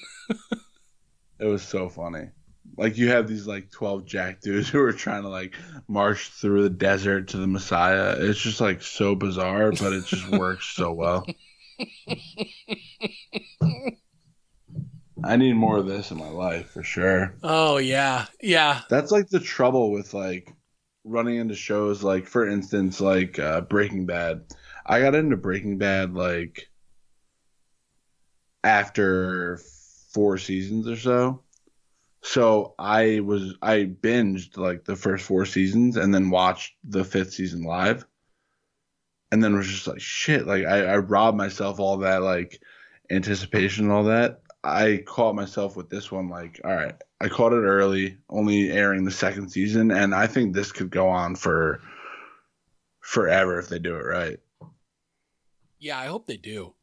it 1.39 1.45
was 1.45 1.61
so 1.61 1.89
funny 1.89 2.29
like 2.77 2.97
you 2.97 3.09
have 3.09 3.27
these 3.27 3.47
like 3.47 3.69
12 3.71 4.05
jack 4.05 4.41
dudes 4.41 4.69
who 4.69 4.79
are 4.79 4.93
trying 4.93 5.23
to 5.23 5.29
like 5.29 5.55
march 5.87 6.29
through 6.29 6.63
the 6.63 6.69
desert 6.69 7.29
to 7.29 7.37
the 7.37 7.47
messiah 7.47 8.15
it's 8.19 8.39
just 8.39 8.61
like 8.61 8.81
so 8.81 9.15
bizarre 9.15 9.71
but 9.71 9.93
it 9.93 10.05
just 10.05 10.27
works 10.29 10.67
so 10.67 10.91
well 10.91 11.25
i 15.23 15.35
need 15.35 15.53
more 15.53 15.77
of 15.77 15.85
this 15.85 16.11
in 16.11 16.17
my 16.17 16.29
life 16.29 16.71
for 16.71 16.83
sure 16.83 17.35
Oh 17.43 17.77
yeah, 17.77 18.25
yeah. 18.41 18.81
That's 18.89 19.11
like 19.11 19.29
the 19.29 19.39
trouble 19.39 19.91
with 19.91 20.13
like 20.13 20.53
running 21.03 21.35
into 21.37 21.55
shows 21.55 22.03
like 22.03 22.25
for 22.27 22.47
instance 22.47 23.01
like 23.01 23.37
uh, 23.39 23.61
Breaking 23.61 24.05
Bad. 24.05 24.45
I 24.85 24.99
got 25.01 25.15
into 25.15 25.37
Breaking 25.37 25.77
Bad 25.77 26.13
like 26.13 26.67
after 28.63 29.59
four 30.13 30.37
seasons 30.37 30.87
or 30.87 30.95
so. 30.95 31.43
So 32.21 32.75
I 32.79 33.19
was 33.19 33.55
I 33.61 33.93
binged 34.01 34.57
like 34.57 34.85
the 34.85 34.95
first 34.95 35.25
four 35.25 35.45
seasons 35.45 35.97
and 35.97 36.13
then 36.13 36.29
watched 36.29 36.73
the 36.83 37.03
fifth 37.03 37.33
season 37.33 37.63
live. 37.63 38.05
And 39.31 39.43
then 39.43 39.55
was 39.55 39.67
just 39.67 39.87
like 39.87 39.99
shit. 39.99 40.45
Like 40.45 40.63
I, 40.65 40.85
I 40.85 40.97
robbed 40.97 41.37
myself 41.37 41.79
all 41.79 41.97
that 41.97 42.21
like 42.21 42.61
anticipation 43.09 43.85
and 43.85 43.93
all 43.93 44.05
that. 44.05 44.42
I 44.63 45.03
caught 45.05 45.35
myself 45.35 45.75
with 45.75 45.89
this 45.89 46.11
one 46.11 46.29
like, 46.29 46.61
all 46.63 46.73
right, 46.73 46.95
I 47.19 47.27
caught 47.27 47.53
it 47.53 47.57
early, 47.57 48.17
only 48.29 48.71
airing 48.71 49.03
the 49.03 49.11
second 49.11 49.49
season, 49.49 49.91
and 49.91 50.15
I 50.15 50.27
think 50.27 50.53
this 50.53 50.71
could 50.71 50.89
go 50.89 51.09
on 51.09 51.35
for 51.35 51.81
forever 53.01 53.59
if 53.59 53.67
they 53.67 53.79
do 53.79 53.95
it 53.95 54.03
right. 54.05 54.39
Yeah, 55.79 55.99
I 55.99 56.05
hope 56.05 56.27
they 56.27 56.37
do. 56.37 56.73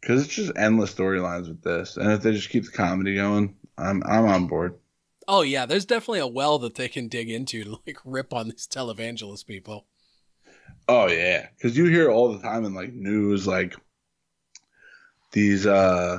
Because 0.00 0.24
it's 0.24 0.34
just 0.34 0.52
endless 0.56 0.94
storylines 0.94 1.48
with 1.48 1.62
this, 1.62 1.96
and 1.96 2.10
if 2.10 2.22
they 2.22 2.32
just 2.32 2.50
keep 2.50 2.64
the 2.64 2.70
comedy 2.70 3.14
going, 3.14 3.56
I'm 3.78 4.02
I'm 4.04 4.24
on 4.26 4.46
board. 4.46 4.78
Oh 5.28 5.42
yeah, 5.42 5.66
there's 5.66 5.84
definitely 5.84 6.20
a 6.20 6.26
well 6.26 6.58
that 6.60 6.74
they 6.74 6.88
can 6.88 7.08
dig 7.08 7.30
into 7.30 7.64
to 7.64 7.78
like 7.86 7.98
rip 8.04 8.32
on 8.32 8.48
these 8.48 8.66
televangelist 8.66 9.46
people. 9.46 9.86
Oh 10.88 11.08
yeah, 11.08 11.48
because 11.56 11.76
you 11.76 11.86
hear 11.86 12.10
all 12.10 12.32
the 12.32 12.42
time 12.42 12.64
in 12.64 12.74
like 12.74 12.92
news, 12.92 13.46
like 13.46 13.76
these 15.36 15.66
uh 15.66 16.18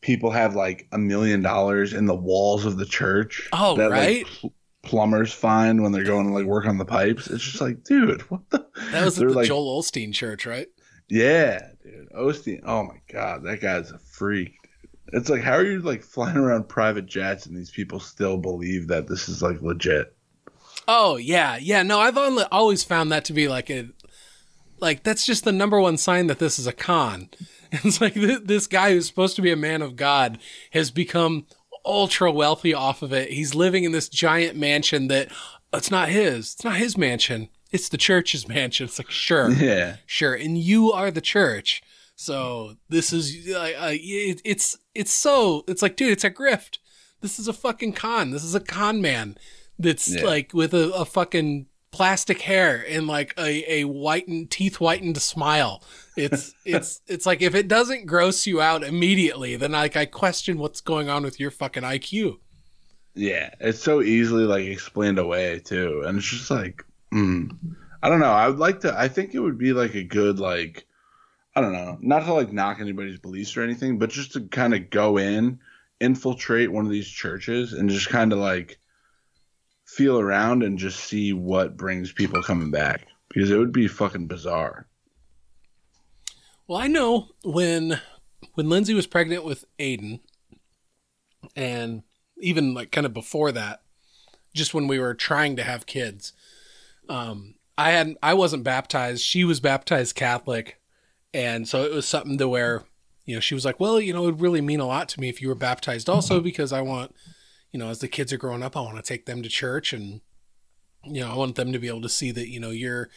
people 0.00 0.32
have 0.32 0.56
like 0.56 0.88
a 0.90 0.98
million 0.98 1.42
dollars 1.42 1.92
in 1.92 2.06
the 2.06 2.14
walls 2.14 2.66
of 2.66 2.76
the 2.76 2.84
church. 2.84 3.48
Oh 3.52 3.76
that, 3.76 3.90
right. 3.90 4.24
Like, 4.24 4.26
pl- 4.26 4.54
plumbers 4.82 5.32
find 5.32 5.80
when 5.80 5.92
they're 5.92 6.02
going 6.02 6.26
to 6.26 6.32
like 6.32 6.44
work 6.44 6.66
on 6.66 6.76
the 6.76 6.84
pipes. 6.84 7.28
It's 7.28 7.44
just 7.44 7.60
like, 7.60 7.84
dude, 7.84 8.20
what 8.22 8.40
the? 8.50 8.66
That 8.90 9.04
was 9.04 9.18
at 9.22 9.28
the 9.28 9.32
like, 9.32 9.46
Joel 9.46 9.80
Osteen 9.80 10.12
church, 10.12 10.44
right? 10.44 10.66
Yeah, 11.08 11.68
dude. 11.84 12.10
Osteen. 12.10 12.62
Oh 12.66 12.82
my 12.82 13.00
god, 13.12 13.44
that 13.44 13.60
guy's 13.60 13.92
a 13.92 13.98
freak. 14.00 14.56
Dude. 14.82 15.20
It's 15.20 15.30
like, 15.30 15.42
how 15.42 15.52
are 15.52 15.64
you 15.64 15.78
like 15.78 16.02
flying 16.02 16.36
around 16.36 16.68
private 16.68 17.06
jets 17.06 17.46
and 17.46 17.56
these 17.56 17.70
people 17.70 18.00
still 18.00 18.38
believe 18.38 18.88
that 18.88 19.06
this 19.06 19.28
is 19.28 19.40
like 19.40 19.62
legit? 19.62 20.16
Oh 20.88 21.14
yeah, 21.14 21.58
yeah. 21.58 21.84
No, 21.84 22.00
I've 22.00 22.18
only, 22.18 22.42
always 22.50 22.82
found 22.82 23.12
that 23.12 23.24
to 23.26 23.32
be 23.32 23.46
like 23.46 23.70
a, 23.70 23.88
like 24.80 25.04
that's 25.04 25.24
just 25.24 25.44
the 25.44 25.52
number 25.52 25.80
one 25.80 25.96
sign 25.96 26.26
that 26.26 26.40
this 26.40 26.58
is 26.58 26.66
a 26.66 26.72
con. 26.72 27.30
It's 27.84 28.00
like 28.00 28.14
th- 28.14 28.42
this 28.44 28.66
guy 28.66 28.92
who's 28.92 29.06
supposed 29.06 29.36
to 29.36 29.42
be 29.42 29.50
a 29.52 29.56
man 29.56 29.82
of 29.82 29.96
God 29.96 30.38
has 30.72 30.90
become 30.90 31.46
ultra 31.84 32.30
wealthy 32.30 32.74
off 32.74 33.02
of 33.02 33.12
it. 33.12 33.30
He's 33.30 33.54
living 33.54 33.84
in 33.84 33.92
this 33.92 34.08
giant 34.08 34.56
mansion 34.56 35.08
that 35.08 35.28
it's 35.72 35.90
not 35.90 36.08
his. 36.10 36.52
It's 36.54 36.64
not 36.64 36.76
his 36.76 36.96
mansion. 36.98 37.48
It's 37.70 37.88
the 37.88 37.96
church's 37.96 38.46
mansion. 38.56 38.84
It's 38.86 38.98
like 38.98 39.10
sure, 39.10 39.50
Yeah, 39.52 39.96
sure, 40.06 40.34
and 40.34 40.58
you 40.58 40.92
are 40.92 41.10
the 41.10 41.20
church. 41.22 41.82
So 42.14 42.76
this 42.88 43.12
is 43.12 43.48
uh, 43.52 43.58
uh, 43.58 43.88
it, 43.92 44.42
it's 44.44 44.78
it's 44.94 45.12
so 45.12 45.64
it's 45.66 45.82
like 45.82 45.96
dude, 45.96 46.12
it's 46.12 46.24
a 46.24 46.30
grift. 46.30 46.78
This 47.20 47.38
is 47.38 47.48
a 47.48 47.52
fucking 47.52 47.94
con. 47.94 48.30
This 48.32 48.44
is 48.44 48.54
a 48.54 48.60
con 48.60 49.00
man 49.00 49.36
that's 49.78 50.08
Yeah. 50.14 50.24
like 50.24 50.52
with 50.52 50.74
a, 50.74 50.92
a 50.92 51.04
fucking 51.04 51.66
plastic 51.92 52.40
hair 52.42 52.84
and 52.88 53.06
like 53.06 53.34
a 53.38 53.80
a 53.80 53.84
whitened 53.84 54.50
teeth 54.50 54.76
whitened 54.76 55.18
smile. 55.18 55.82
It's 56.16 56.54
it's 56.64 57.00
it's 57.06 57.26
like 57.26 57.42
if 57.42 57.54
it 57.54 57.68
doesn't 57.68 58.06
gross 58.06 58.46
you 58.46 58.60
out 58.60 58.82
immediately, 58.82 59.56
then 59.56 59.72
like 59.72 59.96
I 59.96 60.06
question 60.06 60.58
what's 60.58 60.80
going 60.80 61.08
on 61.08 61.22
with 61.22 61.38
your 61.38 61.50
fucking 61.52 61.84
IQ. 61.84 62.38
yeah. 63.14 63.50
It's 63.60 63.82
so 63.82 64.02
easily 64.02 64.44
like 64.44 64.64
explained 64.64 65.18
away 65.18 65.60
too, 65.60 66.02
and 66.06 66.18
it's 66.18 66.26
just 66.28 66.50
like, 66.50 66.84
mm, 67.12 67.50
I 68.02 68.08
don't 68.08 68.20
know. 68.20 68.32
I 68.32 68.48
would 68.48 68.58
like 68.58 68.80
to. 68.80 68.98
I 68.98 69.08
think 69.08 69.34
it 69.34 69.40
would 69.40 69.58
be 69.58 69.72
like 69.72 69.94
a 69.94 70.04
good 70.04 70.38
like, 70.38 70.86
I 71.54 71.60
don't 71.60 71.72
know, 71.72 71.98
not 72.00 72.24
to 72.24 72.34
like 72.34 72.52
knock 72.52 72.80
anybody's 72.80 73.18
beliefs 73.18 73.56
or 73.56 73.62
anything, 73.62 73.98
but 73.98 74.10
just 74.10 74.32
to 74.32 74.40
kind 74.48 74.74
of 74.74 74.90
go 74.90 75.18
in, 75.18 75.60
infiltrate 76.00 76.72
one 76.72 76.84
of 76.86 76.90
these 76.90 77.08
churches, 77.08 77.72
and 77.74 77.90
just 77.90 78.08
kind 78.08 78.32
of 78.32 78.38
like 78.38 78.78
feel 79.94 80.18
around 80.18 80.62
and 80.62 80.78
just 80.78 81.00
see 81.00 81.32
what 81.32 81.76
brings 81.76 82.12
people 82.12 82.42
coming 82.42 82.70
back 82.70 83.06
because 83.28 83.50
it 83.50 83.58
would 83.58 83.72
be 83.72 83.88
fucking 83.88 84.26
bizarre. 84.26 84.86
Well, 86.66 86.80
I 86.80 86.86
know 86.86 87.28
when 87.44 88.00
when 88.54 88.68
Lindsay 88.68 88.94
was 88.94 89.06
pregnant 89.06 89.44
with 89.44 89.64
Aiden, 89.78 90.20
and 91.54 92.02
even 92.38 92.74
like 92.74 92.90
kind 92.90 93.06
of 93.06 93.12
before 93.12 93.52
that, 93.52 93.82
just 94.54 94.74
when 94.74 94.86
we 94.86 94.98
were 94.98 95.14
trying 95.14 95.56
to 95.56 95.62
have 95.62 95.86
kids, 95.86 96.32
um, 97.08 97.54
I 97.76 97.90
had 97.90 98.16
I 98.22 98.34
wasn't 98.34 98.64
baptized. 98.64 99.22
She 99.22 99.44
was 99.44 99.60
baptized 99.60 100.14
Catholic, 100.14 100.80
and 101.34 101.68
so 101.68 101.84
it 101.84 101.92
was 101.92 102.06
something 102.06 102.38
to 102.38 102.48
where 102.48 102.84
you 103.26 103.34
know 103.34 103.40
she 103.40 103.54
was 103.54 103.64
like, 103.64 103.80
well, 103.80 104.00
you 104.00 104.12
know, 104.12 104.22
it 104.22 104.26
would 104.26 104.40
really 104.40 104.60
mean 104.60 104.80
a 104.80 104.86
lot 104.86 105.08
to 105.10 105.20
me 105.20 105.28
if 105.28 105.42
you 105.42 105.48
were 105.48 105.54
baptized 105.54 106.08
also 106.08 106.40
because 106.40 106.72
I 106.72 106.80
want, 106.80 107.14
you 107.72 107.78
know, 107.78 107.88
as 107.88 107.98
the 107.98 108.08
kids 108.08 108.32
are 108.32 108.38
growing 108.38 108.62
up, 108.62 108.76
I 108.76 108.80
want 108.80 108.96
to 108.96 109.02
take 109.02 109.26
them 109.26 109.42
to 109.42 109.48
church 109.48 109.92
and 109.92 110.20
you 111.04 111.20
know 111.20 111.32
I 111.32 111.34
want 111.34 111.56
them 111.56 111.72
to 111.72 111.80
be 111.80 111.88
able 111.88 112.02
to 112.02 112.08
see 112.08 112.30
that 112.30 112.48
you 112.48 112.60
know 112.60 112.70
you're 112.70 113.08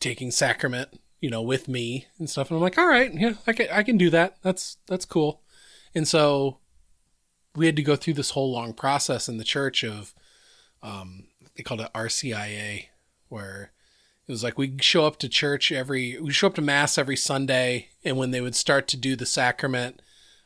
taking 0.00 0.30
sacrament 0.30 0.98
you 1.24 1.30
know, 1.30 1.40
with 1.40 1.68
me 1.68 2.06
and 2.18 2.28
stuff. 2.28 2.50
And 2.50 2.58
I'm 2.58 2.62
like, 2.62 2.76
all 2.76 2.86
right, 2.86 3.10
yeah, 3.14 3.32
I 3.46 3.54
can, 3.54 3.68
I 3.72 3.82
can 3.82 3.96
do 3.96 4.10
that. 4.10 4.36
That's, 4.42 4.76
that's 4.86 5.06
cool. 5.06 5.40
And 5.94 6.06
so 6.06 6.58
we 7.56 7.64
had 7.64 7.76
to 7.76 7.82
go 7.82 7.96
through 7.96 8.12
this 8.12 8.32
whole 8.32 8.52
long 8.52 8.74
process 8.74 9.26
in 9.26 9.38
the 9.38 9.42
church 9.42 9.82
of, 9.82 10.14
um, 10.82 11.28
they 11.56 11.62
called 11.62 11.80
it 11.80 11.90
RCIA, 11.94 12.88
where 13.28 13.72
it 14.28 14.32
was 14.32 14.44
like 14.44 14.58
we 14.58 14.76
show 14.82 15.06
up 15.06 15.18
to 15.20 15.28
church 15.30 15.72
every, 15.72 16.20
we 16.20 16.30
show 16.30 16.48
up 16.48 16.56
to 16.56 16.60
mass 16.60 16.98
every 16.98 17.16
Sunday. 17.16 17.88
And 18.04 18.18
when 18.18 18.30
they 18.30 18.42
would 18.42 18.54
start 18.54 18.86
to 18.88 18.98
do 18.98 19.16
the 19.16 19.24
sacrament, 19.24 20.02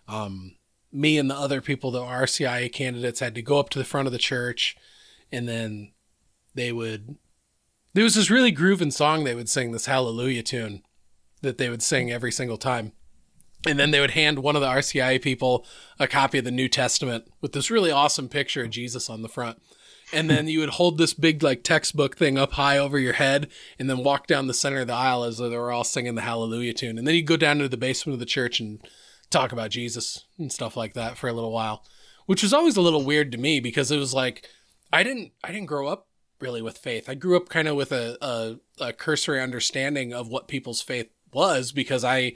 um, 0.06 0.57
me 0.92 1.18
and 1.18 1.30
the 1.30 1.36
other 1.36 1.60
people, 1.60 1.90
the 1.90 2.00
RCIA 2.00 2.72
candidates, 2.72 3.20
had 3.20 3.34
to 3.34 3.42
go 3.42 3.58
up 3.58 3.68
to 3.70 3.78
the 3.78 3.84
front 3.84 4.06
of 4.06 4.12
the 4.12 4.18
church 4.18 4.76
and 5.30 5.48
then 5.48 5.92
they 6.54 6.72
would 6.72 7.16
there 7.94 8.04
was 8.04 8.14
this 8.14 8.30
really 8.30 8.50
grooving 8.50 8.90
song 8.90 9.24
they 9.24 9.34
would 9.34 9.48
sing, 9.48 9.72
this 9.72 9.86
Hallelujah 9.86 10.42
tune 10.42 10.82
that 11.42 11.58
they 11.58 11.68
would 11.68 11.82
sing 11.82 12.10
every 12.10 12.30
single 12.30 12.58
time. 12.58 12.92
And 13.66 13.78
then 13.78 13.90
they 13.90 14.00
would 14.00 14.12
hand 14.12 14.38
one 14.38 14.54
of 14.54 14.62
the 14.62 14.68
RCIA 14.68 15.20
people 15.20 15.66
a 15.98 16.06
copy 16.06 16.38
of 16.38 16.44
the 16.44 16.50
New 16.50 16.68
Testament 16.68 17.24
with 17.40 17.52
this 17.52 17.70
really 17.70 17.90
awesome 17.90 18.28
picture 18.28 18.62
of 18.62 18.70
Jesus 18.70 19.10
on 19.10 19.22
the 19.22 19.28
front. 19.28 19.60
And 20.12 20.30
then 20.30 20.48
you 20.48 20.60
would 20.60 20.70
hold 20.70 20.96
this 20.96 21.12
big 21.12 21.42
like 21.42 21.64
textbook 21.64 22.16
thing 22.16 22.38
up 22.38 22.52
high 22.52 22.78
over 22.78 22.98
your 22.98 23.14
head 23.14 23.48
and 23.78 23.90
then 23.90 24.04
walk 24.04 24.26
down 24.26 24.46
the 24.46 24.54
center 24.54 24.80
of 24.80 24.86
the 24.86 24.94
aisle 24.94 25.24
as 25.24 25.38
though 25.38 25.50
they 25.50 25.56
were 25.56 25.72
all 25.72 25.84
singing 25.84 26.14
the 26.14 26.22
Hallelujah 26.22 26.72
tune. 26.74 26.98
And 26.98 27.06
then 27.06 27.14
you'd 27.14 27.26
go 27.26 27.36
down 27.36 27.58
to 27.58 27.68
the 27.68 27.76
basement 27.76 28.14
of 28.14 28.20
the 28.20 28.26
church 28.26 28.60
and 28.60 28.80
talk 29.30 29.52
about 29.52 29.70
Jesus 29.70 30.24
and 30.38 30.52
stuff 30.52 30.76
like 30.76 30.94
that 30.94 31.18
for 31.18 31.28
a 31.28 31.32
little 31.32 31.52
while, 31.52 31.84
which 32.26 32.42
was 32.42 32.52
always 32.52 32.76
a 32.76 32.80
little 32.80 33.04
weird 33.04 33.32
to 33.32 33.38
me 33.38 33.60
because 33.60 33.90
it 33.90 33.98
was 33.98 34.14
like 34.14 34.48
I 34.92 35.02
didn't 35.02 35.32
I 35.44 35.52
didn't 35.52 35.66
grow 35.66 35.88
up 35.88 36.08
really 36.40 36.62
with 36.62 36.78
faith. 36.78 37.08
I 37.08 37.14
grew 37.14 37.36
up 37.36 37.48
kind 37.48 37.68
of 37.68 37.76
with 37.76 37.92
a, 37.92 38.16
a, 38.20 38.84
a 38.84 38.92
cursory 38.92 39.40
understanding 39.40 40.12
of 40.12 40.28
what 40.28 40.48
people's 40.48 40.80
faith 40.80 41.08
was 41.32 41.72
because 41.72 42.04
I 42.04 42.34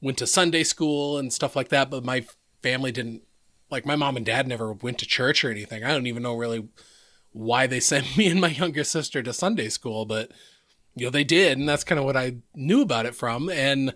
went 0.00 0.18
to 0.18 0.26
Sunday 0.26 0.64
school 0.64 1.18
and 1.18 1.32
stuff 1.32 1.56
like 1.56 1.68
that, 1.70 1.90
but 1.90 2.04
my 2.04 2.26
family 2.62 2.92
didn't 2.92 3.22
like 3.70 3.86
my 3.86 3.96
mom 3.96 4.16
and 4.16 4.24
dad 4.24 4.46
never 4.46 4.72
went 4.72 4.98
to 4.98 5.06
church 5.06 5.44
or 5.44 5.50
anything. 5.50 5.84
I 5.84 5.88
don't 5.88 6.06
even 6.06 6.22
know 6.22 6.36
really 6.36 6.68
why 7.32 7.66
they 7.66 7.80
sent 7.80 8.16
me 8.16 8.28
and 8.28 8.40
my 8.40 8.48
younger 8.48 8.84
sister 8.84 9.22
to 9.22 9.32
Sunday 9.32 9.68
school, 9.68 10.04
but 10.04 10.30
you 10.94 11.06
know, 11.06 11.10
they 11.10 11.24
did, 11.24 11.58
and 11.58 11.68
that's 11.68 11.84
kind 11.84 11.98
of 11.98 12.04
what 12.04 12.16
I 12.16 12.38
knew 12.54 12.82
about 12.82 13.06
it 13.06 13.14
from. 13.14 13.48
And 13.48 13.94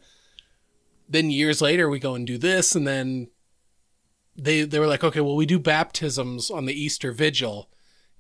then 1.13 1.31
years 1.31 1.61
later 1.61 1.89
we 1.89 1.99
go 1.99 2.15
and 2.15 2.27
do 2.27 2.39
this 2.39 2.75
and 2.75 2.87
then 2.87 3.29
they 4.35 4.63
they 4.63 4.79
were 4.79 4.87
like, 4.87 5.05
"Okay, 5.05 5.21
well 5.21 5.37
we 5.37 5.47
do 5.47 5.59
baptisms 5.59 6.51
on 6.51 6.67
the 6.67 6.75
Easter 6.75 7.13
vigil." 7.13 7.69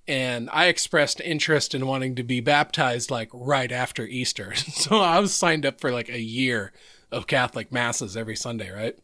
and 0.09 0.51
I 0.52 0.66
expressed 0.66 1.20
interest 1.20 1.74
in 1.74 1.86
wanting 1.86 2.16
to 2.16 2.23
be 2.23 2.40
baptized 2.40 3.10
like 3.10 3.28
right 3.32 3.70
after 3.70 4.05
Easter. 4.05 4.52
So 4.73 4.98
I 4.98 5.20
was 5.20 5.32
signed 5.32 5.64
up 5.64 5.81
for 5.81 5.93
like 5.93 6.09
a 6.09 6.20
year 6.20 6.73
of 7.12 7.27
Catholic 7.27 7.70
masses 7.70 8.16
every 8.16 8.35
Sunday, 8.35 8.70
right? 8.70 8.98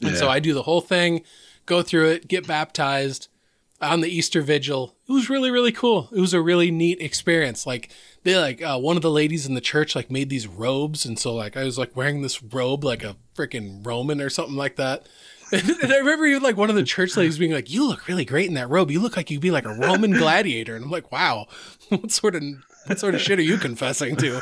And 0.00 0.16
so 0.16 0.28
I 0.28 0.38
do 0.38 0.54
the 0.54 0.62
whole 0.62 0.80
thing, 0.80 1.22
go 1.66 1.82
through 1.82 2.10
it, 2.10 2.28
get 2.28 2.46
baptized 2.46 3.28
on 3.80 4.00
the 4.00 4.08
Easter 4.08 4.40
vigil. 4.40 4.96
It 5.08 5.12
was 5.12 5.28
really 5.28 5.50
really 5.50 5.72
cool. 5.72 6.08
It 6.12 6.20
was 6.20 6.32
a 6.32 6.40
really 6.40 6.70
neat 6.70 7.00
experience. 7.00 7.66
Like 7.66 7.90
they 8.24 8.36
like 8.36 8.62
uh, 8.62 8.78
one 8.78 8.96
of 8.96 9.02
the 9.02 9.10
ladies 9.10 9.46
in 9.46 9.54
the 9.54 9.60
church 9.60 9.94
like 9.94 10.10
made 10.10 10.30
these 10.30 10.46
robes 10.46 11.04
and 11.06 11.18
so 11.18 11.34
like 11.34 11.56
I 11.56 11.64
was 11.64 11.78
like 11.78 11.94
wearing 11.96 12.22
this 12.22 12.42
robe 12.42 12.82
like 12.82 13.04
a 13.04 13.16
freaking 13.36 13.86
Roman 13.86 14.20
or 14.20 14.30
something 14.30 14.56
like 14.56 14.76
that. 14.76 15.06
And 15.52 15.92
I 15.92 15.98
remember 15.98 16.26
even 16.26 16.42
like 16.42 16.56
one 16.56 16.70
of 16.70 16.74
the 16.74 16.82
church 16.82 17.16
ladies 17.16 17.38
being 17.38 17.52
like, 17.52 17.70
"You 17.70 17.86
look 17.86 18.08
really 18.08 18.24
great 18.24 18.48
in 18.48 18.54
that 18.54 18.70
robe. 18.70 18.90
You 18.90 18.98
look 19.00 19.16
like 19.16 19.30
you'd 19.30 19.42
be 19.42 19.52
like 19.52 19.66
a 19.66 19.74
Roman 19.74 20.10
gladiator." 20.18 20.74
And 20.74 20.84
I'm 20.84 20.90
like, 20.90 21.12
"Wow, 21.12 21.46
what 21.90 22.10
sort 22.10 22.34
of 22.34 22.42
what 22.86 22.98
sort 22.98 23.14
of 23.14 23.20
shit 23.20 23.38
are 23.38 23.42
you 23.42 23.58
confessing 23.58 24.16
to?" 24.16 24.40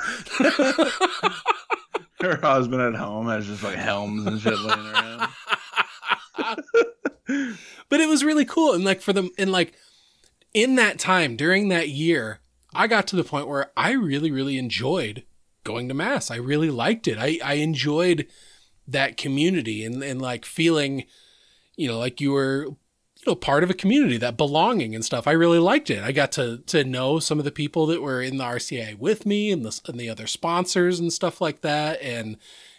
Her 2.21 2.37
husband 2.41 2.81
at 2.81 2.95
home 2.95 3.27
has 3.27 3.47
just 3.47 3.63
like 3.63 3.77
helms 3.77 4.25
and 4.27 4.41
shit 4.41 4.59
laying 4.59 4.87
around. 4.87 5.29
But 7.89 8.01
it 8.01 8.09
was 8.09 8.25
really 8.25 8.45
cool, 8.47 8.73
and 8.73 8.85
like 8.85 9.03
for 9.03 9.13
them, 9.13 9.31
and 9.37 9.53
like 9.53 9.75
in 10.55 10.77
that 10.77 10.99
time 10.99 11.37
during 11.37 11.69
that 11.69 11.89
year, 11.91 12.41
I 12.75 12.87
got 12.87 13.07
to 13.09 13.17
the 13.17 13.25
point 13.25 13.49
where 13.49 13.71
I 13.77 13.93
really, 13.93 14.31
really 14.31 14.59
enjoyed 14.59 15.25
going 15.65 15.89
to 15.89 15.95
mass. 15.95 16.31
I 16.31 16.37
really 16.37 16.71
liked 16.71 17.07
it. 17.07 17.19
I 17.19 17.39
I 17.45 17.55
enjoyed 17.55 18.27
that 18.89 19.17
community 19.17 19.85
and 19.85 20.03
and 20.03 20.21
like 20.21 20.45
feeling 20.45 21.05
you 21.77 21.89
know, 21.89 21.99
like 21.99 22.21
you 22.21 22.33
were 22.33 22.67
you 22.67 23.25
know 23.27 23.35
part 23.35 23.63
of 23.63 23.71
a 23.71 23.75
community 23.75 24.17
that 24.17 24.37
belonging 24.37 24.95
and 24.95 25.05
stuff 25.05 25.29
i 25.29 25.33
really 25.33 25.59
liked 25.59 25.91
it 25.91 26.03
i 26.03 26.11
got 26.11 26.33
to 26.33 26.59
to 26.67 26.83
know 26.83 27.19
some 27.19 27.39
of 27.39 27.45
the 27.45 27.53
people 27.53 27.87
that 27.87 28.03
were 28.03 28.21
in 28.21 28.37
the 28.37 28.45
RCIA 28.45 28.99
with 28.99 29.25
me 29.25 29.53
and 29.53 29.65
the 29.65 29.81
and 29.87 29.99
the 29.99 30.09
other 30.09 30.27
sponsors 30.27 30.99
and 30.99 31.13
stuff 31.13 31.41
like 31.41 31.61
that 31.61 32.03
and 32.03 32.37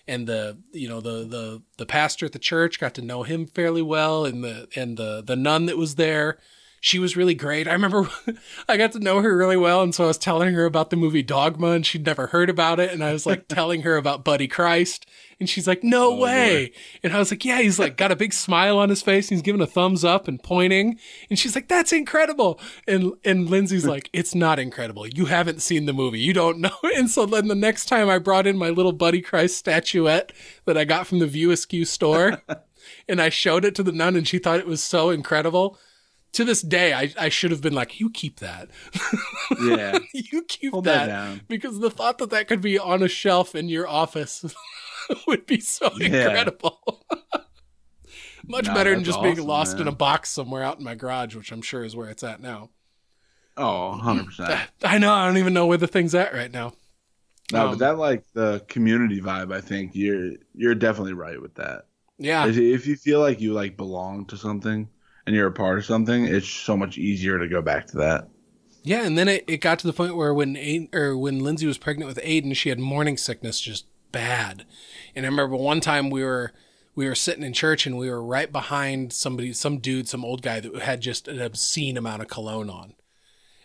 and 0.07 0.27
the 0.27 0.57
you 0.73 0.89
know 0.89 0.99
the 0.99 1.25
the 1.25 1.61
the 1.77 1.85
pastor 1.85 2.25
at 2.25 2.33
the 2.33 2.39
church 2.39 2.79
got 2.79 2.93
to 2.95 3.01
know 3.01 3.23
him 3.23 3.45
fairly 3.45 3.81
well 3.81 4.25
and 4.25 4.43
the 4.43 4.67
and 4.75 4.97
the 4.97 5.23
the 5.25 5.35
nun 5.35 5.65
that 5.65 5.77
was 5.77 5.95
there 5.95 6.37
she 6.83 6.99
was 6.99 7.15
really 7.15 7.33
great. 7.33 7.65
I 7.65 7.71
remember 7.71 8.09
I 8.67 8.75
got 8.75 8.91
to 8.91 8.99
know 8.99 9.21
her 9.21 9.37
really 9.37 9.55
well. 9.55 9.81
And 9.81 9.95
so 9.95 10.03
I 10.03 10.07
was 10.07 10.17
telling 10.17 10.53
her 10.53 10.65
about 10.65 10.89
the 10.89 10.97
movie 10.97 11.23
Dogma 11.23 11.69
and 11.69 11.85
she'd 11.85 12.05
never 12.05 12.27
heard 12.27 12.49
about 12.49 12.77
it. 12.77 12.91
And 12.91 13.01
I 13.01 13.13
was 13.13 13.25
like 13.25 13.47
telling 13.47 13.83
her 13.83 13.95
about 13.95 14.25
Buddy 14.25 14.49
Christ. 14.49 15.05
And 15.39 15.49
she's 15.49 15.65
like, 15.65 15.81
no 15.81 16.11
oh, 16.11 16.19
way. 16.19 16.67
Boy. 16.67 16.73
And 17.03 17.13
I 17.13 17.19
was 17.19 17.31
like, 17.31 17.45
yeah, 17.45 17.61
he's 17.61 17.79
like 17.79 17.95
got 17.95 18.11
a 18.11 18.17
big 18.17 18.33
smile 18.33 18.77
on 18.77 18.89
his 18.89 19.01
face. 19.01 19.29
he's 19.29 19.41
giving 19.41 19.61
a 19.61 19.65
thumbs 19.65 20.03
up 20.03 20.27
and 20.27 20.43
pointing. 20.43 20.99
And 21.29 21.39
she's 21.39 21.55
like, 21.55 21.69
that's 21.69 21.93
incredible. 21.93 22.59
And, 22.85 23.13
and 23.23 23.49
Lindsay's 23.49 23.85
like, 23.85 24.09
it's 24.11 24.35
not 24.35 24.59
incredible. 24.59 25.07
You 25.07 25.27
haven't 25.27 25.61
seen 25.61 25.85
the 25.85 25.93
movie. 25.93 26.19
You 26.19 26.33
don't 26.33 26.57
know. 26.59 26.75
And 26.97 27.09
so 27.09 27.25
then 27.25 27.47
the 27.47 27.55
next 27.55 27.85
time 27.85 28.09
I 28.09 28.17
brought 28.17 28.45
in 28.45 28.57
my 28.57 28.69
little 28.69 28.91
Buddy 28.91 29.21
Christ 29.21 29.55
statuette 29.55 30.33
that 30.65 30.77
I 30.77 30.83
got 30.83 31.07
from 31.07 31.19
the 31.19 31.27
View 31.27 31.49
Askew 31.51 31.85
store 31.85 32.41
and 33.07 33.21
I 33.21 33.29
showed 33.29 33.63
it 33.63 33.73
to 33.75 33.83
the 33.83 33.93
nun 33.93 34.17
and 34.17 34.27
she 34.27 34.37
thought 34.37 34.59
it 34.59 34.67
was 34.67 34.83
so 34.83 35.11
incredible 35.11 35.79
to 36.33 36.43
this 36.43 36.61
day, 36.61 36.93
I, 36.93 37.13
I 37.17 37.29
should 37.29 37.51
have 37.51 37.61
been 37.61 37.73
like, 37.73 37.99
you 37.99 38.09
keep 38.09 38.39
that. 38.39 38.69
Yeah. 39.63 39.99
you 40.13 40.43
keep 40.43 40.71
Hold 40.71 40.85
that. 40.85 41.07
that 41.07 41.47
because 41.47 41.79
the 41.79 41.89
thought 41.89 42.17
that 42.17 42.31
that 42.31 42.47
could 42.47 42.61
be 42.61 42.77
on 42.77 43.01
a 43.03 43.07
shelf 43.07 43.55
in 43.55 43.69
your 43.69 43.87
office 43.87 44.43
would 45.27 45.45
be 45.45 45.59
so 45.59 45.91
yeah. 45.97 46.07
incredible. 46.07 47.05
Much 48.47 48.67
no, 48.67 48.73
better 48.73 48.93
than 48.93 49.05
just 49.05 49.19
awesome, 49.19 49.35
being 49.35 49.47
lost 49.47 49.73
man. 49.73 49.83
in 49.83 49.87
a 49.87 49.95
box 49.95 50.29
somewhere 50.29 50.63
out 50.63 50.77
in 50.77 50.83
my 50.83 50.95
garage, 50.95 51.35
which 51.35 51.51
I'm 51.51 51.61
sure 51.61 51.85
is 51.85 51.95
where 51.95 52.09
it's 52.09 52.23
at 52.23 52.41
now. 52.41 52.71
Oh, 53.55 53.99
100%. 54.03 54.67
I 54.83 54.97
know. 54.97 55.13
I 55.13 55.25
don't 55.27 55.37
even 55.37 55.53
know 55.53 55.67
where 55.67 55.77
the 55.77 55.87
thing's 55.87 56.13
at 56.15 56.33
right 56.33 56.51
now. 56.51 56.73
No, 57.51 57.65
um, 57.65 57.69
but 57.71 57.79
that 57.79 57.97
like 57.97 58.23
the 58.33 58.65
community 58.67 59.21
vibe, 59.21 59.53
I 59.53 59.61
think 59.61 59.91
you're 59.93 60.31
you're 60.55 60.75
definitely 60.75 61.13
right 61.13 61.39
with 61.39 61.55
that. 61.55 61.85
Yeah. 62.17 62.47
If 62.47 62.87
you 62.87 62.95
feel 62.95 63.19
like 63.19 63.39
you 63.39 63.53
like 63.53 63.77
belong 63.77 64.25
to 64.27 64.37
something, 64.37 64.89
and 65.25 65.35
you're 65.35 65.47
a 65.47 65.51
part 65.51 65.77
of 65.77 65.85
something, 65.85 66.25
it's 66.25 66.49
so 66.49 66.75
much 66.75 66.97
easier 66.97 67.39
to 67.39 67.47
go 67.47 67.61
back 67.61 67.87
to 67.87 67.97
that. 67.97 68.27
Yeah, 68.83 69.05
and 69.05 69.17
then 69.17 69.29
it, 69.29 69.45
it 69.47 69.57
got 69.57 69.79
to 69.79 69.87
the 69.87 69.93
point 69.93 70.15
where 70.15 70.33
when 70.33 70.55
Aiden, 70.55 70.93
or 70.93 71.17
when 71.17 71.39
Lindsay 71.39 71.65
was 71.65 71.77
pregnant 71.77 72.07
with 72.07 72.23
Aiden, 72.23 72.55
she 72.55 72.69
had 72.69 72.79
morning 72.79 73.15
sickness 73.15 73.61
just 73.61 73.85
bad. 74.11 74.65
And 75.15 75.25
I 75.25 75.29
remember 75.29 75.55
one 75.55 75.79
time 75.79 76.09
we 76.09 76.23
were 76.23 76.51
we 76.95 77.07
were 77.07 77.15
sitting 77.15 77.43
in 77.43 77.53
church 77.53 77.87
and 77.87 77.97
we 77.97 78.09
were 78.09 78.23
right 78.23 78.51
behind 78.51 79.13
somebody, 79.13 79.51
some 79.53 79.79
dude, 79.79 80.07
some 80.07 80.23
old 80.23 80.41
guy 80.41 80.59
that 80.59 80.75
had 80.81 81.01
just 81.01 81.27
an 81.27 81.41
obscene 81.41 81.97
amount 81.97 82.21
of 82.21 82.27
cologne 82.27 82.69
on. 82.69 82.93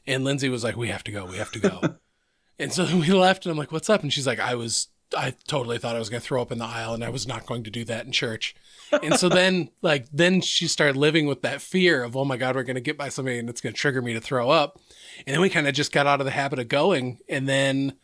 And 0.06 0.24
Lindsay 0.24 0.48
was 0.48 0.64
like, 0.64 0.76
"We 0.76 0.89
have 0.89 1.05
to 1.05 1.12
go. 1.12 1.26
We 1.26 1.36
have 1.36 1.52
to 1.52 1.59
go." 1.59 1.97
and 2.59 2.72
so 2.72 2.85
we 2.85 3.09
left, 3.09 3.44
and 3.44 3.51
I'm 3.51 3.59
like, 3.59 3.72
"What's 3.72 3.90
up?" 3.90 4.02
And 4.02 4.12
she's 4.12 4.26
like, 4.26 4.40
"I 4.40 4.55
was 4.55 4.89
I 5.16 5.35
totally 5.47 5.78
thought 5.78 5.97
I 5.97 5.98
was 5.98 6.10
going 6.10 6.20
to 6.20 6.26
throw 6.26 6.43
up 6.43 6.52
in 6.52 6.59
the 6.59 6.64
aisle 6.64 6.94
and 6.94 7.05
I 7.05 7.09
was 7.09 7.26
not 7.26 7.47
going 7.47 7.64
to 7.64 7.70
do 7.70 7.85
that 7.86 8.05
in 8.05 8.12
church. 8.12 8.55
And 9.02 9.16
so 9.16 9.28
then, 9.28 9.70
like, 9.82 10.06
then 10.12 10.40
she 10.40 10.66
started 10.66 10.97
living 10.97 11.26
with 11.26 11.43
that 11.43 11.62
fear 11.62 12.02
of, 12.02 12.16
oh 12.16 12.24
my 12.24 12.36
God, 12.36 12.56
we're 12.56 12.62
going 12.62 12.76
to 12.76 12.80
get 12.80 12.98
by 12.98 13.09
somebody 13.09 13.39
and 13.39 13.48
it's 13.48 13.60
going 13.60 13.72
to 13.72 13.78
trigger 13.78 14.02
me 14.02 14.12
to 14.14 14.20
throw 14.20 14.51
up. 14.51 14.78
And 15.26 15.35
then 15.35 15.40
we 15.40 15.51
kind 15.51 15.66
of 15.66 15.74
just 15.74 15.93
got 15.93 16.06
out 16.06 16.20
of 16.20 16.24
the 16.24 16.32
habit 16.32 16.59
of 16.59 16.68
going. 16.68 17.18
And 17.28 17.48
then 17.48 17.94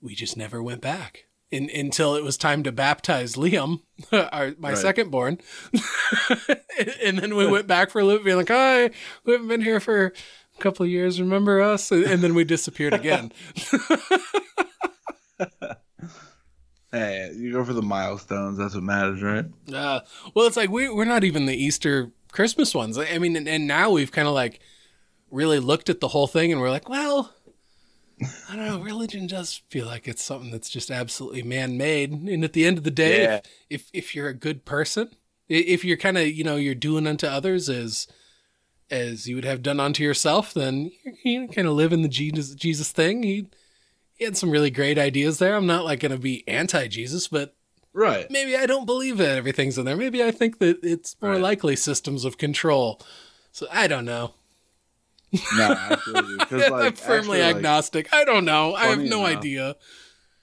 we 0.00 0.14
just 0.14 0.36
never 0.36 0.62
went 0.62 0.80
back 0.80 1.26
in, 1.50 1.70
until 1.70 2.14
it 2.14 2.22
was 2.22 2.36
time 2.36 2.62
to 2.64 2.72
baptize 2.72 3.34
Liam, 3.34 3.80
our, 4.12 4.54
my 4.58 4.70
right. 4.70 4.78
second 4.78 5.10
born. 5.10 5.38
and 7.02 7.18
then 7.18 7.36
we 7.36 7.46
went 7.46 7.66
back 7.66 7.90
for 7.90 8.00
a 8.00 8.04
little 8.04 8.18
bit, 8.18 8.24
being 8.26 8.36
like, 8.36 8.48
hi, 8.48 8.90
we 9.24 9.32
haven't 9.32 9.48
been 9.48 9.62
here 9.62 9.80
for 9.80 10.06
a 10.06 10.60
couple 10.60 10.84
of 10.84 10.90
years. 10.90 11.20
Remember 11.20 11.60
us? 11.60 11.90
And 11.90 12.22
then 12.22 12.34
we 12.34 12.44
disappeared 12.44 12.94
again. 12.94 13.32
Hey, 16.94 17.32
you 17.34 17.50
go 17.50 17.64
for 17.64 17.72
the 17.72 17.82
milestones. 17.82 18.56
That's 18.56 18.76
what 18.76 18.84
matters, 18.84 19.20
right? 19.20 19.46
Uh, 19.72 20.00
well, 20.32 20.46
it's 20.46 20.56
like 20.56 20.70
we 20.70 20.88
we're 20.88 21.04
not 21.04 21.24
even 21.24 21.46
the 21.46 21.56
Easter 21.56 22.12
Christmas 22.30 22.72
ones. 22.72 22.96
I 22.96 23.18
mean, 23.18 23.34
and, 23.34 23.48
and 23.48 23.66
now 23.66 23.90
we've 23.90 24.12
kind 24.12 24.28
of 24.28 24.34
like 24.34 24.60
really 25.28 25.58
looked 25.58 25.90
at 25.90 25.98
the 25.98 26.06
whole 26.06 26.28
thing, 26.28 26.52
and 26.52 26.60
we're 26.60 26.70
like, 26.70 26.88
well, 26.88 27.34
I 28.22 28.54
don't 28.54 28.66
know. 28.66 28.78
Religion 28.78 29.26
does 29.26 29.60
feel 29.70 29.86
like 29.86 30.06
it's 30.06 30.22
something 30.22 30.52
that's 30.52 30.70
just 30.70 30.88
absolutely 30.88 31.42
man 31.42 31.76
made. 31.76 32.12
And 32.12 32.44
at 32.44 32.52
the 32.52 32.64
end 32.64 32.78
of 32.78 32.84
the 32.84 32.92
day, 32.92 33.24
yeah. 33.24 33.40
if, 33.68 33.90
if 33.90 33.90
if 33.92 34.14
you're 34.14 34.28
a 34.28 34.34
good 34.34 34.64
person, 34.64 35.08
if 35.48 35.84
you're 35.84 35.96
kind 35.96 36.16
of 36.16 36.28
you 36.28 36.44
know 36.44 36.54
you're 36.54 36.76
doing 36.76 37.08
unto 37.08 37.26
others 37.26 37.68
as 37.68 38.06
as 38.88 39.26
you 39.26 39.34
would 39.34 39.44
have 39.44 39.62
done 39.64 39.80
unto 39.80 40.04
yourself, 40.04 40.54
then 40.54 40.92
you 41.24 41.48
kind 41.48 41.66
of 41.66 41.74
live 41.74 41.92
in 41.92 42.02
the 42.02 42.08
Jesus 42.08 42.54
Jesus 42.54 42.92
thing. 42.92 43.24
He 43.24 43.48
he 44.14 44.24
had 44.24 44.36
some 44.36 44.50
really 44.50 44.70
great 44.70 44.98
ideas 44.98 45.38
there. 45.38 45.56
I'm 45.56 45.66
not 45.66 45.84
like 45.84 46.00
going 46.00 46.12
to 46.12 46.18
be 46.18 46.46
anti 46.48 46.88
Jesus, 46.88 47.28
but 47.28 47.54
right. 47.92 48.30
Maybe 48.30 48.56
I 48.56 48.66
don't 48.66 48.86
believe 48.86 49.18
that 49.18 49.36
everything's 49.36 49.76
in 49.78 49.84
there. 49.84 49.96
Maybe 49.96 50.22
I 50.22 50.30
think 50.30 50.58
that 50.60 50.78
it's 50.82 51.16
more 51.20 51.32
right. 51.32 51.40
likely 51.40 51.76
systems 51.76 52.24
of 52.24 52.38
control. 52.38 53.00
So 53.52 53.66
I 53.72 53.86
don't 53.86 54.04
know. 54.04 54.34
no, 55.56 55.76
absolutely. 55.90 56.34
Like, 56.70 56.86
I'm 56.86 56.92
firmly 56.92 57.40
actually, 57.40 57.58
agnostic. 57.58 58.12
Like, 58.12 58.20
I 58.20 58.24
don't 58.24 58.44
know. 58.44 58.74
I 58.74 58.86
have 58.86 59.00
no 59.00 59.26
enough, 59.26 59.38
idea. 59.38 59.76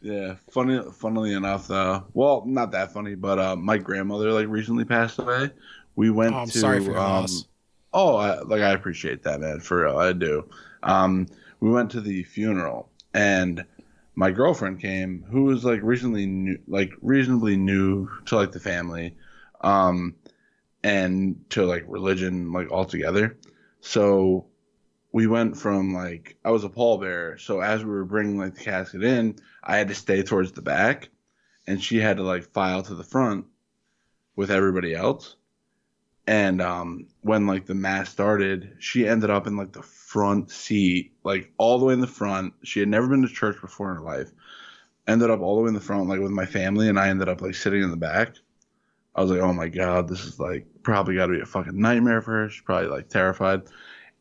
Yeah, 0.02 0.36
funny. 0.50 0.82
Funnily 0.94 1.34
enough, 1.34 1.68
though. 1.68 2.06
Well, 2.14 2.44
not 2.46 2.72
that 2.72 2.92
funny, 2.92 3.16
but 3.16 3.40
uh, 3.40 3.56
my 3.56 3.78
grandmother 3.78 4.34
like 4.34 4.48
recently 4.48 4.84
passed 4.84 5.20
away. 5.20 5.52
We 5.96 6.10
went. 6.10 6.34
Oh, 6.34 6.40
I'm 6.40 6.50
to, 6.50 6.58
sorry 6.58 6.84
for 6.84 6.92
um, 6.92 6.98
loss. 6.98 7.46
Oh, 7.94 8.16
I, 8.16 8.40
like 8.42 8.62
I 8.62 8.72
appreciate 8.72 9.24
that, 9.24 9.40
man. 9.40 9.60
For 9.60 9.84
real, 9.84 9.98
I 9.98 10.14
do. 10.14 10.50
Um, 10.84 11.28
we 11.60 11.70
went 11.70 11.92
to 11.92 12.02
the 12.02 12.24
funeral, 12.24 12.90
and 13.14 13.66
my 14.16 14.32
girlfriend 14.32 14.80
came 14.80 15.26
who 15.30 15.44
was 15.46 15.64
like 15.64 15.80
recently 15.84 16.26
new 16.26 16.58
like 16.68 16.92
reasonably 17.02 17.56
new 17.56 18.10
to 18.26 18.36
like 18.36 18.52
the 18.52 18.60
family 18.60 19.16
um 19.62 20.16
and 20.84 21.46
to 21.50 21.66
like 21.66 21.84
religion 21.88 22.52
like 22.52 22.72
altogether. 22.72 23.38
So 23.82 24.48
we 25.12 25.28
went 25.28 25.58
from 25.58 25.94
like 25.94 26.38
i 26.44 26.52
was 26.52 26.64
a 26.64 26.70
pallbearer 26.70 27.40
so 27.40 27.60
as 27.60 27.84
we 27.84 27.90
were 27.90 28.06
bringing 28.06 28.38
like 28.38 28.56
the 28.56 28.64
casket 28.64 29.04
in 29.04 29.36
i 29.64 29.78
had 29.78 29.88
to 29.88 29.96
stay 29.96 30.24
towards 30.24 30.52
the 30.54 30.62
back 30.62 31.10
and 31.68 31.84
she 31.84 31.98
had 31.98 32.18
to 32.18 32.24
like 32.24 32.52
file 32.54 32.82
to 32.82 32.96
the 32.96 33.04
front 33.04 33.46
with 34.36 34.52
everybody 34.52 34.94
else 34.94 35.36
and 36.28 36.62
um 36.62 37.08
when 37.22 37.48
like 37.48 37.66
the 37.66 37.74
mass 37.74 38.10
started 38.10 38.76
she 38.80 39.08
ended 39.08 39.30
up 39.30 39.48
in 39.48 39.58
like 39.58 39.72
the 39.72 39.82
front 40.12 40.52
seat, 40.52 41.14
like 41.24 41.54
all 41.58 41.80
the 41.80 41.86
way 41.86 41.94
in 41.94 42.02
the 42.02 42.08
front. 42.08 42.54
She 42.64 42.82
had 42.82 42.90
never 42.90 43.08
been 43.08 43.22
to 43.22 43.30
church 43.30 43.62
before 43.62 43.92
in 43.92 43.96
her 43.96 44.04
life. 44.04 44.30
Ended 45.08 45.30
up 45.30 45.40
all 45.40 45.56
the 45.56 45.62
way 45.62 45.70
in 45.70 45.74
the 45.74 45.80
front, 45.80 46.10
like 46.10 46.20
with 46.20 46.32
my 46.32 46.46
family, 46.46 46.90
and 46.90 47.00
I 47.00 47.08
ended 47.08 47.30
up 47.30 47.42
like 47.42 47.56
sitting 47.56 47.82
in 47.82 47.92
the 47.92 47.96
back. 47.96 48.36
I 49.16 49.22
was 49.22 49.32
like, 49.32 49.40
oh 49.40 49.54
my 49.54 49.70
god, 49.70 50.10
this 50.10 50.26
is 50.26 50.38
like 50.38 50.68
probably 50.84 51.16
got 51.16 51.28
to 51.28 51.34
be 51.36 51.40
a 51.40 51.46
fucking 51.46 51.80
nightmare 51.80 52.22
for 52.22 52.32
her. 52.32 52.50
She's 52.50 52.62
probably 52.62 52.90
like 52.90 53.08
terrified. 53.08 53.62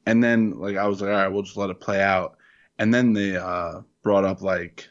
And 0.06 0.22
then 0.22 0.60
like 0.60 0.77
I 0.77 0.86
was 0.86 1.01
like, 1.01 1.10
all 1.10 1.16
right, 1.16 1.28
we'll 1.28 1.43
just 1.43 1.56
let 1.56 1.70
it 1.70 1.81
play 1.81 2.01
out. 2.01 2.36
And 2.78 2.94
then 2.94 3.12
they 3.12 3.36
uh, 3.36 3.81
brought 4.05 4.24
up 4.24 4.43
like 4.43 4.89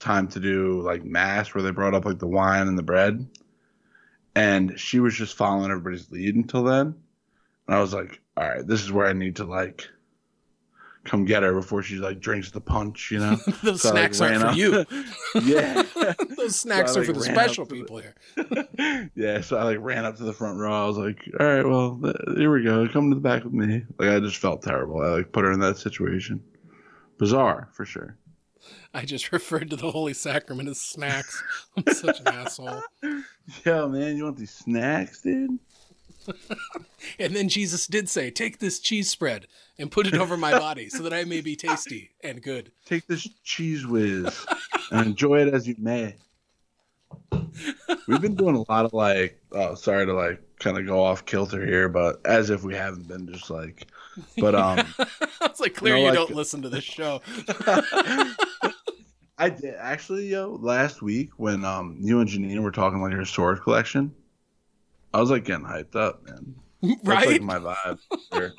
time 0.00 0.28
to 0.28 0.38
do 0.38 0.82
like 0.82 1.02
mass, 1.02 1.54
where 1.54 1.62
they 1.62 1.70
brought 1.70 1.94
up 1.94 2.04
like 2.04 2.18
the 2.18 2.28
wine 2.28 2.68
and 2.68 2.78
the 2.78 2.82
bread. 2.82 3.26
And 4.36 4.78
she 4.78 5.00
was 5.00 5.14
just 5.14 5.34
following 5.34 5.70
everybody's 5.70 6.10
lead 6.12 6.36
until 6.36 6.62
then. 6.62 6.94
And 7.66 7.76
I 7.76 7.80
was 7.80 7.92
like, 7.92 8.20
all 8.36 8.48
right, 8.48 8.66
this 8.66 8.82
is 8.82 8.92
where 8.92 9.06
I 9.06 9.14
need 9.14 9.36
to 9.36 9.44
like 9.44 9.88
come 11.06 11.24
get 11.24 11.42
her 11.42 11.54
before 11.54 11.82
she 11.82 11.96
like 11.96 12.20
drinks 12.20 12.50
the 12.50 12.60
punch, 12.60 13.10
you 13.10 13.18
know. 13.18 13.36
Those 13.62 13.80
so 13.80 13.90
snacks 13.90 14.20
like, 14.20 14.32
aren't 14.32 14.50
for 14.50 14.56
you. 14.56 14.84
yeah, 15.42 15.82
those 16.36 16.56
snacks 16.56 16.92
so 16.92 17.00
are 17.00 17.04
like, 17.04 17.06
for 17.06 17.12
the 17.14 17.22
special 17.22 17.64
people 17.64 18.02
the... 18.36 18.68
here. 18.74 19.10
yeah, 19.14 19.40
so 19.40 19.56
I 19.56 19.62
like 19.62 19.78
ran 19.80 20.04
up 20.04 20.16
to 20.16 20.24
the 20.24 20.32
front 20.32 20.58
row. 20.58 20.84
I 20.84 20.86
was 20.86 20.98
like, 20.98 21.18
"All 21.40 21.46
right, 21.46 21.64
well, 21.64 21.98
th- 22.02 22.36
here 22.36 22.52
we 22.52 22.62
go. 22.62 22.86
Come 22.88 23.08
to 23.10 23.14
the 23.14 23.20
back 23.20 23.44
with 23.44 23.54
me." 23.54 23.84
Like 23.98 24.10
I 24.10 24.20
just 24.20 24.36
felt 24.36 24.62
terrible. 24.62 25.00
I 25.00 25.08
like 25.08 25.32
put 25.32 25.44
her 25.44 25.52
in 25.52 25.60
that 25.60 25.78
situation. 25.78 26.42
Bizarre 27.18 27.70
for 27.72 27.86
sure. 27.86 28.18
I 28.94 29.04
just 29.04 29.32
referred 29.32 29.70
to 29.70 29.76
the 29.76 29.90
Holy 29.90 30.14
Sacrament 30.14 30.68
as 30.68 30.80
snacks. 30.80 31.42
I'm 31.76 31.94
such 31.94 32.20
an 32.20 32.28
asshole. 32.28 32.82
Yo, 33.64 33.88
man, 33.88 34.16
you 34.16 34.24
want 34.24 34.36
these 34.36 34.54
snacks, 34.54 35.22
dude? 35.22 35.58
and 37.18 37.36
then 37.36 37.48
Jesus 37.48 37.86
did 37.86 38.08
say, 38.08 38.30
Take 38.30 38.58
this 38.58 38.80
cheese 38.80 39.10
spread 39.10 39.46
and 39.78 39.90
put 39.90 40.06
it 40.06 40.14
over 40.14 40.36
my 40.36 40.58
body 40.58 40.88
so 40.88 41.02
that 41.02 41.12
I 41.12 41.24
may 41.24 41.40
be 41.40 41.56
tasty 41.56 42.10
and 42.22 42.42
good. 42.42 42.72
Take 42.84 43.06
this 43.06 43.28
Cheez 43.44 43.84
Whiz 43.84 44.46
and 44.90 45.06
enjoy 45.06 45.46
it 45.46 45.54
as 45.54 45.68
you 45.68 45.76
may. 45.78 46.16
We've 48.08 48.20
been 48.20 48.34
doing 48.34 48.56
a 48.56 48.70
lot 48.70 48.84
of 48.84 48.92
like, 48.92 49.40
oh, 49.52 49.74
sorry 49.74 50.06
to 50.06 50.12
like 50.12 50.42
kind 50.58 50.78
of 50.78 50.86
go 50.86 51.02
off 51.02 51.24
kilter 51.24 51.64
here, 51.64 51.88
but 51.88 52.20
as 52.24 52.50
if 52.50 52.62
we 52.62 52.74
haven't 52.74 53.08
been 53.08 53.26
just 53.32 53.50
like, 53.50 53.86
but 54.38 54.54
um, 54.54 54.86
it's 55.42 55.60
like 55.60 55.74
clear 55.74 55.96
you, 55.96 56.04
know, 56.04 56.12
you 56.12 56.18
like, 56.18 56.28
don't 56.28 56.36
listen 56.36 56.62
to 56.62 56.68
this 56.68 56.84
show. 56.84 57.20
I 59.38 59.50
did 59.50 59.74
actually, 59.78 60.28
yo, 60.28 60.58
last 60.60 61.02
week 61.02 61.30
when 61.36 61.64
um 61.64 61.98
you 62.00 62.20
and 62.20 62.28
Janine 62.28 62.60
were 62.60 62.70
talking 62.70 62.98
about 62.98 63.12
your 63.12 63.24
sword 63.24 63.62
collection. 63.62 64.14
I 65.12 65.20
was 65.20 65.30
like 65.30 65.44
getting 65.44 65.64
hyped 65.64 65.96
up, 65.96 66.24
man. 66.26 66.54
That's 66.82 67.04
right? 67.04 67.26
like 67.26 67.42
my 67.42 67.58
vibe. 67.58 67.98
Sure. 68.32 68.52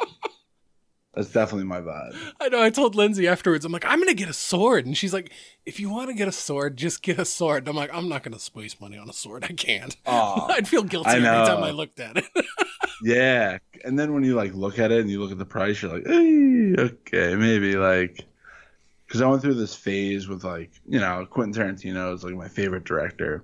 That's 1.18 1.32
definitely 1.32 1.66
my 1.66 1.82
vibe. 1.82 2.16
I 2.40 2.50
know. 2.50 2.62
I 2.62 2.70
told 2.70 2.94
Lindsay 2.94 3.28
afterwards, 3.28 3.66
I'm 3.66 3.72
like, 3.72 3.86
I'm 3.86 3.98
going 3.98 4.08
to 4.08 4.14
get 4.14 4.30
a 4.30 4.34
sword. 4.34 4.86
And 4.86 4.96
she's 4.96 5.16
like, 5.16 5.32
if 5.66 5.80
you 5.80 5.90
want 5.90 6.10
to 6.10 6.14
get 6.14 6.28
a 6.28 6.32
sword, 6.32 6.78
just 6.78 7.02
get 7.02 7.18
a 7.18 7.26
sword. 7.26 7.64
And 7.64 7.70
I'm 7.70 7.76
like, 7.76 7.90
I'm 7.92 8.08
not 8.08 8.22
going 8.22 8.38
to 8.38 8.52
waste 8.54 8.80
money 8.80 9.00
on 9.00 9.10
a 9.10 9.14
sword. 9.14 9.44
I 9.44 9.54
can't. 9.54 9.98
Oh, 10.06 10.46
I'd 10.50 10.68
feel 10.68 10.84
guilty 10.84 11.10
every 11.10 11.24
time. 11.24 11.64
I 11.64 11.72
looked 11.72 12.00
at 12.00 12.18
it. 12.18 12.26
yeah. 13.04 13.58
And 13.84 13.98
then 13.98 14.14
when 14.14 14.24
you 14.24 14.36
like 14.36 14.54
look 14.54 14.78
at 14.78 14.92
it 14.92 15.02
and 15.02 15.10
you 15.10 15.20
look 15.20 15.32
at 15.32 15.40
the 15.40 15.46
price, 15.46 15.82
you're 15.82 15.92
like, 15.92 16.06
hey, 16.06 16.76
okay, 16.78 17.36
maybe 17.36 17.76
like, 17.78 18.24
because 19.08 19.22
I 19.22 19.28
went 19.28 19.42
through 19.42 19.54
this 19.54 19.74
phase 19.76 20.28
with 20.28 20.44
like, 20.44 20.72
you 20.88 21.00
know, 21.00 21.26
Quentin 21.30 21.54
Tarantino 21.54 22.14
is 22.14 22.24
like 22.24 22.36
my 22.36 22.50
favorite 22.50 22.84
director. 22.84 23.44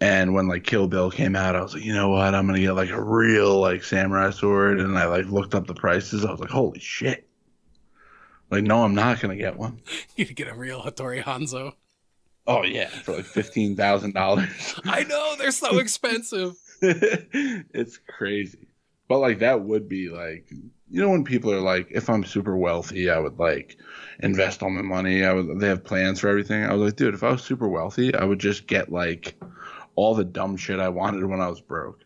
And 0.00 0.34
when 0.34 0.48
like 0.48 0.64
Kill 0.64 0.88
Bill 0.88 1.10
came 1.10 1.36
out, 1.36 1.54
I 1.54 1.62
was 1.62 1.74
like, 1.74 1.84
you 1.84 1.92
know 1.92 2.08
what? 2.08 2.34
I'm 2.34 2.46
gonna 2.46 2.58
get 2.58 2.72
like 2.72 2.90
a 2.90 3.00
real 3.00 3.60
like 3.60 3.84
samurai 3.84 4.30
sword. 4.30 4.80
And 4.80 4.98
I 4.98 5.06
like 5.06 5.26
looked 5.26 5.54
up 5.54 5.66
the 5.66 5.74
prices. 5.74 6.24
I 6.24 6.30
was 6.30 6.40
like, 6.40 6.50
holy 6.50 6.80
shit! 6.80 7.28
Like, 8.50 8.64
no, 8.64 8.82
I'm 8.82 8.94
not 8.94 9.20
gonna 9.20 9.36
get 9.36 9.56
one. 9.56 9.80
you 10.16 10.26
could 10.26 10.36
get 10.36 10.48
a 10.48 10.54
real 10.54 10.82
Hattori 10.82 11.22
Hanzo. 11.22 11.74
Oh 12.46 12.62
yeah, 12.64 12.88
for 12.88 13.16
like 13.16 13.26
fifteen 13.26 13.76
thousand 13.76 14.14
dollars. 14.14 14.74
I 14.84 15.04
know. 15.04 15.34
They're 15.38 15.50
so 15.50 15.78
expensive. 15.78 16.56
it's 16.80 17.98
crazy. 17.98 18.68
But 19.06 19.18
like 19.18 19.40
that 19.40 19.60
would 19.60 19.86
be 19.86 20.08
like 20.08 20.50
you 20.90 21.00
know 21.00 21.10
when 21.10 21.24
people 21.24 21.52
are 21.52 21.60
like, 21.60 21.88
if 21.90 22.08
I'm 22.08 22.24
super 22.24 22.56
wealthy, 22.56 23.10
I 23.10 23.18
would 23.18 23.38
like 23.38 23.76
invest 24.22 24.62
all 24.62 24.70
my 24.70 24.82
money. 24.82 25.24
I 25.24 25.32
would 25.32 25.60
they 25.60 25.68
have 25.68 25.84
plans 25.84 26.20
for 26.20 26.28
everything. 26.28 26.64
I 26.64 26.72
was 26.72 26.82
like, 26.82 26.96
dude, 26.96 27.14
if 27.14 27.22
I 27.22 27.32
was 27.32 27.42
super 27.42 27.68
wealthy, 27.68 28.14
I 28.14 28.24
would 28.24 28.38
just 28.38 28.66
get 28.66 28.92
like 28.92 29.40
all 29.96 30.14
the 30.14 30.24
dumb 30.24 30.56
shit 30.56 30.80
I 30.80 30.88
wanted 30.88 31.24
when 31.24 31.40
I 31.40 31.48
was 31.48 31.60
broke. 31.60 32.00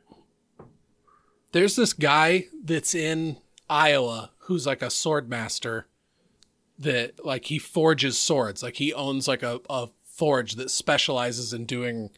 There's 1.53 1.77
this 1.77 1.93
guy 1.93 2.47
that's 2.65 2.95
in 2.95 3.39
Iowa 3.71 4.31
who's 4.39 4.67
like 4.67 4.83
a 4.83 4.91
sword 4.91 5.29
master 5.29 5.87
that 6.79 7.25
like 7.25 7.47
he 7.47 7.59
forges 7.59 8.19
swords. 8.19 8.63
Like 8.63 8.77
he 8.77 8.93
owns 8.93 9.29
like 9.29 9.43
a, 9.43 9.61
a 9.71 9.89
forge 10.05 10.55
that 10.55 10.71
specializes 10.71 11.53
in 11.53 11.65
doing 11.65 12.11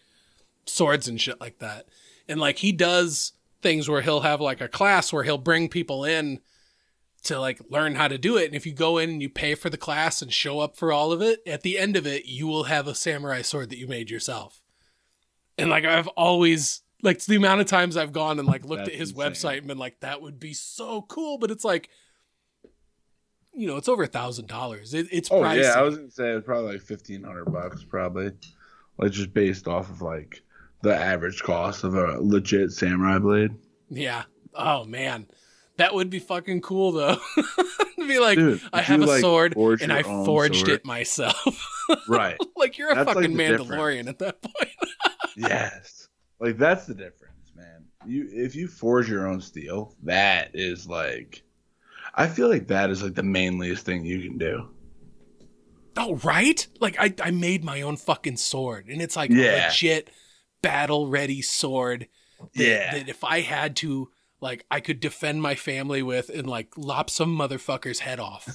swords 0.64 1.08
and 1.08 1.20
shit 1.20 1.40
like 1.40 1.58
that. 1.58 1.86
And 2.28 2.40
like 2.40 2.58
he 2.58 2.72
does 2.72 3.32
things 3.62 3.88
where 3.88 4.02
he'll 4.02 4.20
have 4.20 4.40
like 4.40 4.60
a 4.60 4.68
class 4.68 5.12
where 5.12 5.24
he'll 5.24 5.38
bring 5.38 5.68
people 5.68 6.04
in 6.04 6.40
to 7.24 7.38
like 7.40 7.60
learn 7.70 7.94
how 7.96 8.08
to 8.08 8.18
do 8.18 8.36
it. 8.36 8.46
And 8.46 8.54
if 8.54 8.66
you 8.66 8.72
go 8.72 8.98
in 8.98 9.10
and 9.10 9.22
you 9.22 9.28
pay 9.28 9.54
for 9.54 9.68
the 9.70 9.76
class 9.76 10.22
and 10.22 10.32
show 10.32 10.60
up 10.60 10.76
for 10.76 10.92
all 10.92 11.12
of 11.12 11.20
it, 11.22 11.40
at 11.46 11.62
the 11.62 11.78
end 11.78 11.96
of 11.96 12.06
it, 12.06 12.26
you 12.26 12.46
will 12.46 12.64
have 12.64 12.86
a 12.86 12.94
samurai 12.94 13.42
sword 13.42 13.70
that 13.70 13.78
you 13.78 13.86
made 13.88 14.10
yourself. 14.10 14.62
And 15.58 15.70
like 15.70 15.84
I've 15.84 16.08
always 16.08 16.82
like 17.02 17.24
the 17.24 17.36
amount 17.36 17.60
of 17.60 17.66
times 17.66 17.96
I've 17.96 18.12
gone 18.12 18.38
and 18.38 18.46
like 18.46 18.64
looked 18.64 18.84
That's 18.84 18.94
at 18.94 18.98
his 19.00 19.10
insane. 19.10 19.32
website 19.32 19.58
and 19.58 19.66
been 19.66 19.78
like, 19.78 20.00
that 20.00 20.22
would 20.22 20.38
be 20.38 20.54
so 20.54 21.02
cool. 21.02 21.38
But 21.38 21.50
it's 21.50 21.64
like, 21.64 21.88
you 23.52 23.66
know, 23.66 23.76
it's 23.76 23.88
over 23.88 24.02
a 24.02 24.06
thousand 24.08 24.48
dollars. 24.48 24.92
It's 24.92 25.30
Oh 25.30 25.40
pricey. 25.40 25.62
yeah, 25.62 25.74
I 25.76 25.82
was 25.82 25.96
gonna 25.96 26.10
say 26.10 26.30
it's 26.30 26.44
probably 26.44 26.72
like 26.72 26.82
fifteen 26.82 27.22
hundred 27.22 27.46
bucks, 27.46 27.82
probably, 27.84 28.32
like 28.98 29.12
just 29.12 29.32
based 29.32 29.66
off 29.66 29.88
of 29.88 30.02
like 30.02 30.42
the 30.82 30.94
average 30.94 31.42
cost 31.42 31.82
of 31.84 31.94
a 31.94 32.18
legit 32.20 32.70
samurai 32.70 33.18
blade. 33.18 33.54
Yeah. 33.88 34.24
Oh 34.54 34.84
man, 34.84 35.26
that 35.78 35.94
would 35.94 36.10
be 36.10 36.18
fucking 36.18 36.60
cool 36.62 36.92
though. 36.92 37.16
to 37.36 37.44
be 38.08 38.18
like, 38.18 38.36
Dude, 38.38 38.60
I 38.72 38.82
have 38.82 39.00
a 39.02 39.06
like, 39.06 39.20
sword 39.20 39.54
and 39.56 39.92
I 39.92 40.02
forged 40.02 40.66
sword- 40.66 40.70
it 40.70 40.84
myself. 40.84 41.72
Right. 42.08 42.36
like 42.56 42.78
you're 42.78 42.90
a 42.90 42.96
That's, 42.96 43.12
fucking 43.12 43.36
the 43.36 43.42
Mandalorian 43.42 44.08
at 44.08 44.18
that 44.18 44.42
point. 44.42 44.70
yes. 45.36 46.08
Like 46.40 46.58
that's 46.58 46.84
the 46.86 46.94
difference, 46.94 47.52
man. 47.54 47.84
You 48.04 48.28
if 48.32 48.56
you 48.56 48.66
forge 48.66 49.08
your 49.08 49.28
own 49.28 49.40
steel, 49.40 49.94
that 50.02 50.50
is 50.54 50.88
like 50.88 51.42
I 52.14 52.26
feel 52.26 52.48
like 52.48 52.66
that 52.68 52.90
is 52.90 53.02
like 53.04 53.14
the 53.14 53.22
mainliest 53.22 53.82
thing 53.84 54.04
you 54.04 54.20
can 54.20 54.36
do. 54.38 54.68
Oh, 55.96 56.16
right? 56.16 56.66
Like 56.80 56.96
I, 56.98 57.14
I 57.22 57.30
made 57.30 57.64
my 57.64 57.82
own 57.82 57.96
fucking 57.96 58.36
sword, 58.36 58.88
and 58.88 59.00
it's 59.00 59.16
like 59.16 59.30
Yeah. 59.30 59.66
legit 59.68 60.10
battle 60.62 61.08
ready 61.08 61.40
sword. 61.42 62.08
That, 62.40 62.48
Yeah. 62.54 62.92
That 62.98 63.08
if 63.08 63.22
I 63.24 63.40
had 63.40 63.76
to, 63.76 64.10
like, 64.40 64.64
I 64.70 64.80
could 64.80 65.00
defend 65.00 65.42
my 65.42 65.54
family 65.54 66.02
with 66.02 66.28
and 66.28 66.48
like 66.48 66.76
lop 66.76 67.10
some 67.10 67.36
motherfucker's 67.36 68.00
head 68.00 68.20
off. 68.20 68.48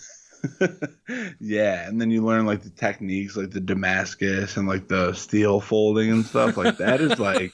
yeah, 1.39 1.87
and 1.87 2.01
then 2.01 2.11
you 2.11 2.23
learn 2.23 2.45
like 2.45 2.63
the 2.63 2.69
techniques 2.69 3.35
like 3.35 3.51
the 3.51 3.59
Damascus 3.59 4.57
and 4.57 4.67
like 4.67 4.87
the 4.87 5.13
steel 5.13 5.61
folding 5.61 6.11
and 6.11 6.25
stuff 6.25 6.57
like 6.57 6.77
that 6.77 7.01
is 7.01 7.19
like 7.19 7.51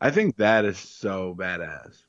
I 0.00 0.10
think 0.10 0.36
that 0.36 0.64
is 0.64 0.78
so 0.78 1.34
badass. 1.38 2.02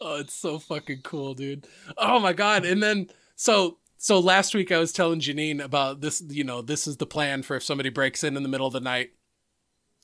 Oh, 0.00 0.16
it's 0.16 0.34
so 0.34 0.58
fucking 0.58 1.00
cool, 1.02 1.34
dude. 1.34 1.66
Oh 1.98 2.20
my 2.20 2.32
god. 2.32 2.64
And 2.64 2.82
then 2.82 3.10
so 3.36 3.78
so 3.96 4.18
last 4.18 4.54
week 4.54 4.72
I 4.72 4.78
was 4.78 4.92
telling 4.92 5.20
Janine 5.20 5.62
about 5.62 6.00
this, 6.00 6.22
you 6.28 6.44
know, 6.44 6.62
this 6.62 6.86
is 6.86 6.96
the 6.96 7.06
plan 7.06 7.42
for 7.42 7.56
if 7.56 7.62
somebody 7.62 7.90
breaks 7.90 8.24
in 8.24 8.36
in 8.36 8.42
the 8.42 8.48
middle 8.48 8.66
of 8.66 8.72
the 8.72 8.80
night. 8.80 9.10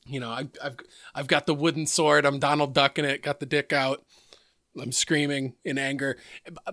You 0.09 0.21
know, 0.21 0.31
I, 0.31 0.49
I've 0.63 0.77
I've 1.15 1.27
got 1.27 1.47
the 1.47 1.55
wooden 1.55 1.87
sword. 1.87 2.25
I'm 2.25 2.39
Donald 2.39 2.75
ducking 2.75 3.05
it. 3.05 3.23
Got 3.23 3.41
the 3.41 3.47
dick 3.47 3.73
out. 3.73 4.05
I'm 4.81 4.93
screaming 4.93 5.55
in 5.65 5.79
anger. 5.79 6.19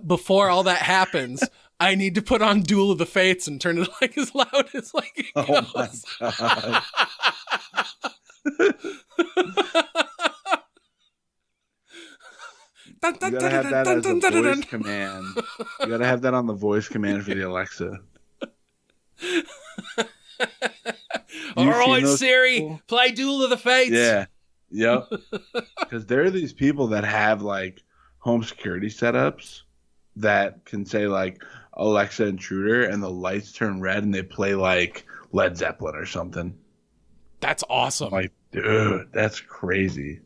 Before 0.06 0.50
all 0.50 0.64
that 0.64 0.82
happens, 0.82 1.44
I 1.80 1.96
need 1.96 2.16
to 2.16 2.22
put 2.22 2.42
on 2.42 2.62
Duel 2.62 2.92
of 2.92 2.98
the 2.98 3.06
Fates 3.06 3.48
and 3.48 3.62
turn 3.62 3.78
it 3.78 3.88
like 4.02 4.18
as 4.18 4.36
loud 4.36 4.70
as 4.74 4.94
like 4.94 5.14
it 5.16 5.26
Oh 5.36 5.68
my 5.74 5.90
god. 6.20 6.84
Dun, 13.02 13.16
You 13.22 13.32
gotta 13.32 13.50
have 13.50 13.70
that 13.70 13.88
as 13.88 14.06
a 14.06 14.14
voice 14.32 14.66
command. 14.66 15.26
You 15.80 15.88
gotta 15.88 16.06
have 16.06 16.22
that 16.22 16.34
on 16.34 16.46
the 16.46 16.54
voice 16.54 16.88
command 16.88 17.24
for 17.24 17.34
the 17.34 17.42
Alexa. 17.42 18.00
All 21.56 21.96
seen 21.96 22.08
Siri, 22.08 22.60
people? 22.60 22.82
play 22.88 23.12
Duel 23.12 23.44
of 23.44 23.50
the 23.50 23.58
Fates. 23.58 23.92
Yeah. 23.92 24.26
Yep. 24.72 25.12
Because 25.80 26.08
there 26.08 26.24
are 26.24 26.32
these 26.32 26.54
people 26.54 26.88
that 26.88 27.04
have 27.04 27.44
like 27.44 27.84
home 28.18 28.44
security 28.44 28.88
setups 28.88 29.62
that 30.16 30.66
can 30.66 30.86
say 30.86 31.08
like 31.08 31.44
Alexa 31.74 32.26
intruder 32.26 32.86
and 32.86 33.04
the 33.04 33.10
lights 33.10 33.52
turn 33.52 33.80
red 33.80 34.04
and 34.04 34.14
they 34.14 34.24
play 34.24 34.56
like 34.56 35.06
Led 35.32 35.56
Zeppelin 35.56 35.96
or 35.96 36.08
something. 36.08 36.58
That's 37.42 37.64
awesome. 37.70 38.12
Like, 38.12 38.32
dude, 38.52 39.10
that's 39.12 39.40
crazy. 39.40 40.22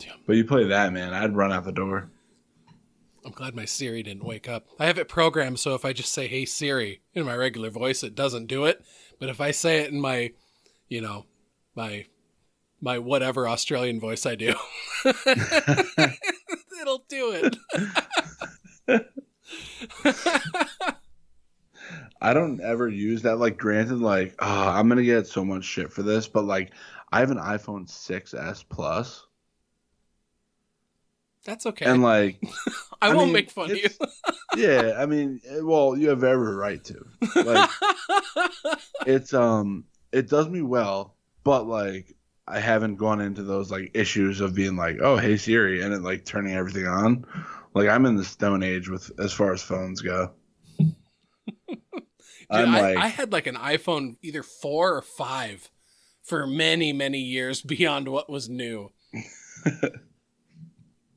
Damn. 0.00 0.16
But 0.26 0.36
you 0.36 0.44
play 0.44 0.64
that, 0.64 0.92
man, 0.92 1.12
I'd 1.14 1.36
run 1.36 1.52
out 1.52 1.64
the 1.64 1.72
door. 1.72 2.10
I'm 3.24 3.32
glad 3.32 3.54
my 3.54 3.66
Siri 3.66 4.02
didn't 4.02 4.24
wake 4.24 4.48
up. 4.48 4.66
I 4.78 4.86
have 4.86 4.98
it 4.98 5.08
programmed 5.08 5.60
so 5.60 5.74
if 5.74 5.84
I 5.84 5.92
just 5.92 6.12
say 6.12 6.26
"Hey 6.26 6.46
Siri" 6.46 7.02
in 7.12 7.26
my 7.26 7.36
regular 7.36 7.70
voice, 7.70 8.02
it 8.02 8.14
doesn't 8.14 8.46
do 8.46 8.64
it. 8.64 8.82
But 9.20 9.28
if 9.28 9.40
I 9.40 9.52
say 9.52 9.82
it 9.82 9.92
in 9.92 10.00
my, 10.00 10.32
you 10.88 11.00
know, 11.02 11.26
my 11.76 12.06
my 12.80 12.98
whatever 12.98 13.46
Australian 13.46 14.00
voice 14.00 14.26
I 14.26 14.34
do, 14.34 14.54
it'll 16.80 17.04
do 17.08 17.32
it. 17.32 17.56
I 22.22 22.34
don't 22.34 22.60
ever 22.60 22.88
use 22.88 23.22
that. 23.22 23.36
Like, 23.36 23.56
granted, 23.58 24.00
like, 24.00 24.34
oh, 24.40 24.68
I'm 24.68 24.88
gonna 24.88 25.04
get 25.04 25.26
so 25.26 25.44
much 25.44 25.64
shit 25.64 25.92
for 25.92 26.02
this, 26.02 26.26
but 26.26 26.44
like, 26.44 26.72
I 27.12 27.20
have 27.20 27.30
an 27.30 27.38
iPhone 27.38 27.86
6s 27.86 28.64
Plus, 28.68 29.26
That's 31.44 31.66
okay. 31.66 31.86
and 31.86 32.02
like, 32.02 32.42
I, 33.00 33.08
I 33.10 33.14
won't 33.14 33.28
mean, 33.28 33.32
make 33.32 33.50
fun 33.50 33.70
of 33.70 33.76
you. 33.76 33.88
yeah, 34.56 34.94
I 34.98 35.06
mean, 35.06 35.40
eh, 35.48 35.60
well, 35.60 35.96
you 35.96 36.08
have 36.10 36.22
every 36.22 36.54
right 36.54 36.82
to. 36.84 37.06
Like, 37.34 37.70
it's 39.06 39.32
um, 39.32 39.84
it 40.12 40.28
does 40.28 40.48
me 40.48 40.62
well, 40.62 41.16
but 41.44 41.66
like, 41.66 42.14
I 42.46 42.60
haven't 42.60 42.96
gone 42.96 43.20
into 43.20 43.42
those 43.42 43.70
like 43.70 43.92
issues 43.94 44.40
of 44.40 44.54
being 44.54 44.76
like, 44.76 44.98
oh, 45.00 45.16
hey 45.16 45.36
Siri, 45.36 45.82
and 45.82 45.94
it 45.94 46.02
like 46.02 46.24
turning 46.24 46.54
everything 46.54 46.86
on. 46.86 47.24
Like, 47.74 47.88
I'm 47.88 48.04
in 48.04 48.16
the 48.16 48.24
stone 48.24 48.62
age 48.62 48.88
with 48.88 49.10
as 49.18 49.32
far 49.32 49.52
as 49.52 49.62
phones 49.62 50.02
go. 50.02 50.32
Dude, 50.78 50.92
I'm 52.50 52.74
I, 52.74 52.96
I 52.96 53.06
had 53.06 53.32
like 53.32 53.46
an 53.46 53.54
iPhone 53.54 54.16
either 54.22 54.42
four 54.42 54.96
or 54.96 55.02
five 55.02 55.70
for 56.24 56.48
many, 56.48 56.92
many 56.92 57.20
years 57.20 57.62
beyond 57.62 58.08
what 58.08 58.28
was 58.28 58.48
new. 58.48 58.90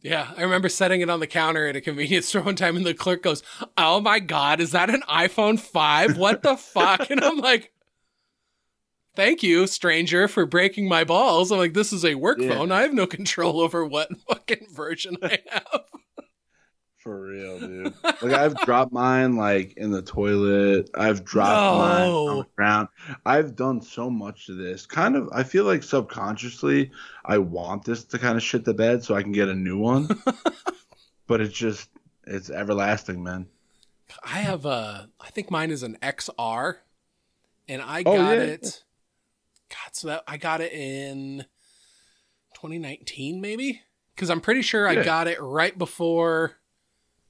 Yeah, 0.03 0.31
I 0.37 0.41
remember 0.43 0.69
setting 0.69 1.01
it 1.01 1.09
on 1.09 1.19
the 1.19 1.27
counter 1.27 1.65
at 1.67 1.75
a 1.75 1.81
convenience 1.81 2.27
store 2.29 2.43
one 2.43 2.55
time, 2.55 2.75
and 2.77 2.85
the 2.85 2.93
clerk 2.93 3.23
goes, 3.23 3.41
"Oh 3.77 3.99
my 3.99 4.19
god, 4.19 4.59
is 4.59 4.71
that 4.71 4.89
an 4.91 5.01
iPhone 5.09 5.59
five? 5.59 6.17
What 6.17 6.43
the 6.43 6.55
fuck?" 6.57 7.09
And 7.09 7.23
I'm 7.23 7.37
like. 7.37 7.71
Thank 9.15 9.43
you, 9.43 9.67
stranger, 9.67 10.27
for 10.27 10.47
breaking 10.47 10.87
my 10.87 11.03
balls. 11.03 11.51
I'm 11.51 11.59
like, 11.59 11.75
this 11.75 11.93
is 11.93 12.03
a 12.03 12.15
work 12.15 12.39
Yeah. 12.41 12.49
phone. 12.49 12.71
I 12.71 12.81
have 12.81 12.95
no 12.95 13.05
control 13.05 13.59
over 13.61 13.85
what 13.85 14.09
fucking 14.27 14.65
version 14.71 15.17
I 15.21 15.37
have. 15.51 15.81
For 17.03 17.19
real, 17.27 17.59
dude. 17.59 17.93
like 18.03 18.31
I've 18.31 18.55
dropped 18.61 18.93
mine 18.93 19.35
like 19.35 19.73
in 19.75 19.91
the 19.91 20.01
toilet. 20.01 20.89
I've 20.95 21.25
dropped 21.25 21.77
mine 21.77 22.07
on 22.07 22.09
No. 22.09 22.41
the 22.43 22.47
ground. 22.55 22.87
I've 23.25 23.57
done 23.57 23.81
so 23.81 24.09
much 24.09 24.45
to 24.45 24.53
this. 24.55 24.85
Kind 24.85 25.17
of 25.17 25.27
I 25.33 25.43
feel 25.43 25.65
like 25.65 25.83
subconsciously 25.83 26.91
I 27.25 27.39
want 27.39 27.83
this 27.83 28.05
to 28.05 28.19
kind 28.19 28.37
of 28.37 28.43
shit 28.43 28.63
the 28.63 28.73
bed 28.73 29.03
so 29.03 29.15
I 29.15 29.21
can 29.21 29.33
get 29.33 29.49
a 29.49 29.53
new 29.53 29.77
one. 29.77 30.07
but 31.27 31.41
it's 31.41 31.53
just 31.53 31.89
it's 32.25 32.49
everlasting, 32.49 33.21
man. 33.21 33.47
I 34.23 34.37
have 34.39 34.65
a, 34.65 35.09
I 35.19 35.29
think 35.31 35.51
mine 35.51 35.71
is 35.71 35.83
an 35.83 35.97
XR, 36.01 36.75
and 37.67 37.81
I 37.81 38.03
Oh, 38.05 38.15
got 38.15 38.37
yeah. 38.37 38.43
it. 38.43 38.83
God, 39.69 39.93
so 39.95 40.07
that 40.07 40.23
I 40.27 40.37
got 40.37 40.61
it 40.61 40.71
in 40.71 41.45
2019, 42.55 43.41
maybe, 43.41 43.81
because 44.15 44.29
I'm 44.29 44.39
pretty 44.39 44.61
sure 44.61 44.87
I 44.87 45.03
got 45.03 45.27
it 45.27 45.41
right 45.41 45.75
before 45.77 46.57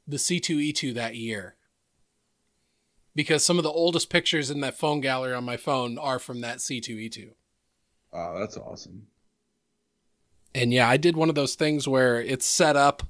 the 0.08 0.18
C2E2 0.18 0.94
that 0.94 1.16
year. 1.16 1.56
Because 3.16 3.46
some 3.46 3.58
of 3.58 3.64
the 3.64 3.70
oldest 3.70 4.10
pictures 4.10 4.50
in 4.50 4.62
that 4.62 4.78
phone 4.78 5.00
gallery 5.00 5.34
on 5.34 5.44
my 5.44 5.58
phone 5.58 5.98
are 5.98 6.20
from 6.20 6.42
that 6.42 6.58
C2E2. 6.58 7.30
Oh, 8.12 8.40
that's 8.40 8.58
awesome. 8.58 9.08
And 10.56 10.74
yeah, 10.74 10.88
I 10.88 10.98
did 10.98 11.16
one 11.16 11.30
of 11.30 11.36
those 11.36 11.56
things 11.56 11.88
where 11.88 12.22
it's 12.22 12.46
set 12.46 12.76
up 12.76 13.04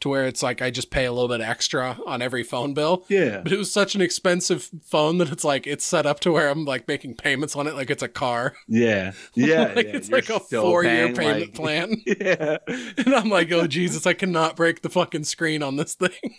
to 0.00 0.08
where 0.08 0.26
it's 0.26 0.42
like 0.42 0.62
I 0.62 0.70
just 0.70 0.90
pay 0.90 1.04
a 1.04 1.12
little 1.12 1.28
bit 1.28 1.40
extra 1.42 1.98
on 2.06 2.22
every 2.22 2.42
phone 2.42 2.72
bill. 2.74 3.04
Yeah. 3.08 3.40
But 3.42 3.52
it 3.52 3.58
was 3.58 3.70
such 3.70 3.94
an 3.94 4.00
expensive 4.00 4.70
phone 4.82 5.18
that 5.18 5.30
it's 5.30 5.44
like 5.44 5.66
it's 5.66 5.84
set 5.84 6.06
up 6.06 6.20
to 6.20 6.32
where 6.32 6.48
I'm 6.48 6.64
like 6.64 6.88
making 6.88 7.14
payments 7.16 7.54
on 7.54 7.66
it 7.66 7.74
like 7.74 7.90
it's 7.90 8.02
a 8.02 8.08
car. 8.08 8.54
Yeah. 8.66 9.12
Yeah. 9.34 9.72
like 9.76 9.86
yeah. 9.88 9.96
it's 9.96 10.08
You're 10.08 10.18
like 10.18 10.30
a 10.30 10.40
four 10.40 10.84
year 10.84 11.12
payment 11.12 11.40
like- 11.40 11.54
plan. 11.54 11.94
Yeah. 12.06 12.56
And 12.66 13.14
I'm 13.14 13.28
like, 13.28 13.52
oh 13.52 13.66
Jesus, 13.66 14.06
I 14.06 14.14
cannot 14.14 14.56
break 14.56 14.82
the 14.82 14.88
fucking 14.90 15.24
screen 15.24 15.62
on 15.62 15.76
this 15.76 15.94
thing. 15.94 16.10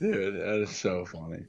Dude, 0.00 0.34
that 0.34 0.62
is 0.62 0.70
so 0.70 1.04
funny. 1.04 1.44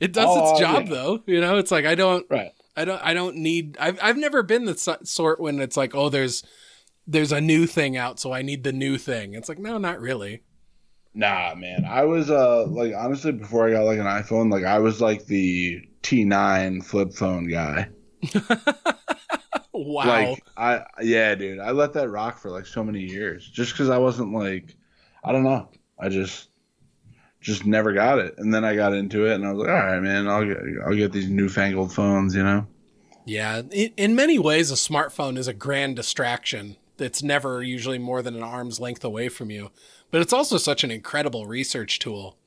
It 0.00 0.12
does 0.12 0.26
Oh, 0.28 0.50
its 0.52 0.60
job 0.60 0.84
yeah. 0.86 0.90
though. 0.94 1.22
You 1.26 1.40
know, 1.40 1.58
it's 1.58 1.70
like 1.70 1.84
I 1.84 1.94
don't 1.94 2.26
Right. 2.30 2.52
I 2.76 2.84
don't 2.84 3.00
I 3.02 3.14
don't 3.14 3.36
need 3.36 3.76
I've 3.80 3.98
I've 4.02 4.16
never 4.16 4.42
been 4.42 4.64
the 4.64 4.98
sort 5.04 5.40
when 5.40 5.60
it's 5.60 5.76
like, 5.76 5.94
oh 5.94 6.08
there's 6.08 6.42
there's 7.06 7.32
a 7.32 7.40
new 7.40 7.66
thing 7.66 7.96
out, 7.96 8.18
so 8.18 8.32
I 8.32 8.42
need 8.42 8.64
the 8.64 8.72
new 8.72 8.98
thing. 8.98 9.34
It's 9.34 9.48
like, 9.48 9.58
no, 9.58 9.78
not 9.78 10.00
really. 10.00 10.42
Nah, 11.14 11.54
man. 11.54 11.84
I 11.84 12.04
was 12.04 12.30
uh 12.30 12.66
like 12.66 12.92
honestly 12.94 13.32
before 13.32 13.68
I 13.68 13.72
got 13.72 13.84
like 13.84 13.98
an 13.98 14.06
iPhone, 14.06 14.50
like 14.50 14.64
I 14.64 14.80
was 14.80 15.00
like 15.00 15.26
the 15.26 15.80
T9 16.02 16.84
flip 16.84 17.12
phone 17.12 17.48
guy. 17.48 17.88
Wow. 19.76 20.06
Like 20.06 20.44
I 20.56 20.84
yeah, 21.02 21.34
dude. 21.34 21.58
I 21.58 21.72
let 21.72 21.92
that 21.94 22.08
rock 22.08 22.38
for 22.38 22.48
like 22.50 22.64
so 22.64 22.84
many 22.84 23.00
years 23.00 23.46
just 23.46 23.76
cuz 23.76 23.90
I 23.90 23.98
wasn't 23.98 24.32
like 24.32 24.76
I 25.24 25.32
don't 25.32 25.42
know. 25.42 25.68
I 25.98 26.08
just 26.08 26.48
just 27.40 27.66
never 27.66 27.92
got 27.92 28.20
it. 28.20 28.36
And 28.38 28.54
then 28.54 28.64
I 28.64 28.76
got 28.76 28.94
into 28.94 29.26
it 29.26 29.34
and 29.34 29.44
I 29.44 29.52
was 29.52 29.58
like, 29.58 29.68
"All 29.68 29.74
right, 29.74 30.00
man, 30.00 30.28
I'll 30.28 30.44
get 30.44 30.58
I'll 30.86 30.94
get 30.94 31.10
these 31.10 31.28
newfangled 31.28 31.92
phones, 31.92 32.36
you 32.36 32.44
know." 32.44 32.66
Yeah, 33.26 33.62
in, 33.72 33.92
in 33.96 34.14
many 34.14 34.38
ways, 34.38 34.70
a 34.70 34.74
smartphone 34.74 35.36
is 35.36 35.48
a 35.48 35.52
grand 35.52 35.96
distraction 35.96 36.76
that's 36.96 37.22
never 37.22 37.62
usually 37.62 37.98
more 37.98 38.22
than 38.22 38.34
an 38.36 38.42
arm's 38.42 38.80
length 38.80 39.04
away 39.04 39.28
from 39.28 39.50
you. 39.50 39.70
But 40.10 40.20
it's 40.20 40.32
also 40.32 40.58
such 40.58 40.84
an 40.84 40.90
incredible 40.90 41.46
research 41.46 41.98
tool, 41.98 42.38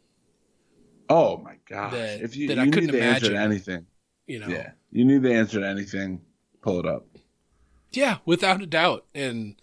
Oh 1.09 1.37
my 1.37 1.55
gosh. 1.69 1.93
That- 1.93 2.21
if 2.21 2.35
you, 2.35 2.47
that 2.49 2.55
you 2.55 2.61
I 2.61 2.65
need 2.65 2.73
couldn't 2.73 2.91
the 2.91 3.01
answer 3.01 3.27
to 3.27 3.31
imagine. 3.31 3.51
anything. 3.51 3.85
you 4.25 4.39
know. 4.39 4.47
Yeah. 4.47 4.71
You 4.91 5.05
need 5.05 5.21
the 5.23 5.33
answer 5.33 5.59
to 5.61 5.67
anything, 5.67 6.21
pull 6.61 6.79
it 6.79 6.85
up. 6.85 7.05
Yeah, 7.91 8.17
without 8.25 8.61
a 8.61 8.65
doubt. 8.65 9.05
And 9.15 9.55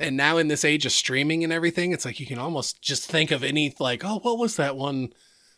and 0.00 0.16
now 0.16 0.36
in 0.38 0.48
this 0.48 0.64
age 0.64 0.84
of 0.84 0.90
streaming 0.92 1.44
and 1.44 1.52
everything, 1.52 1.92
it's 1.92 2.04
like 2.04 2.18
you 2.18 2.26
can 2.26 2.38
almost 2.38 2.82
just 2.82 3.08
think 3.08 3.30
of 3.30 3.44
any 3.44 3.72
like, 3.78 4.04
oh, 4.04 4.18
what 4.20 4.38
was 4.38 4.56
that 4.56 4.76
one? 4.76 5.12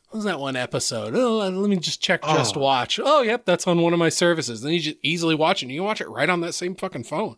What 0.08 0.16
was 0.18 0.24
that 0.24 0.38
one 0.40 0.56
episode? 0.56 1.14
Oh, 1.16 1.40
uh, 1.40 1.50
let 1.50 1.70
me 1.70 1.76
just 1.76 2.02
check 2.02 2.20
oh. 2.22 2.36
Just 2.36 2.56
Oh. 2.56 2.60
Watch. 2.60 3.00
Oh, 3.02 3.22
yep, 3.22 3.46
that's 3.46 3.66
on 3.66 3.80
one 3.80 3.94
of 3.94 3.98
my 3.98 4.10
services. 4.10 4.60
Then 4.60 4.72
you 4.74 4.80
just 4.80 4.98
easily 5.02 5.34
watch 5.34 5.62
it. 5.62 5.66
And 5.66 5.72
you 5.72 5.78
can 5.80 5.86
watch 5.86 6.02
it 6.02 6.08
right 6.10 6.28
on 6.28 6.42
that 6.42 6.52
same 6.52 6.74
fucking 6.74 7.04
phone. 7.04 7.36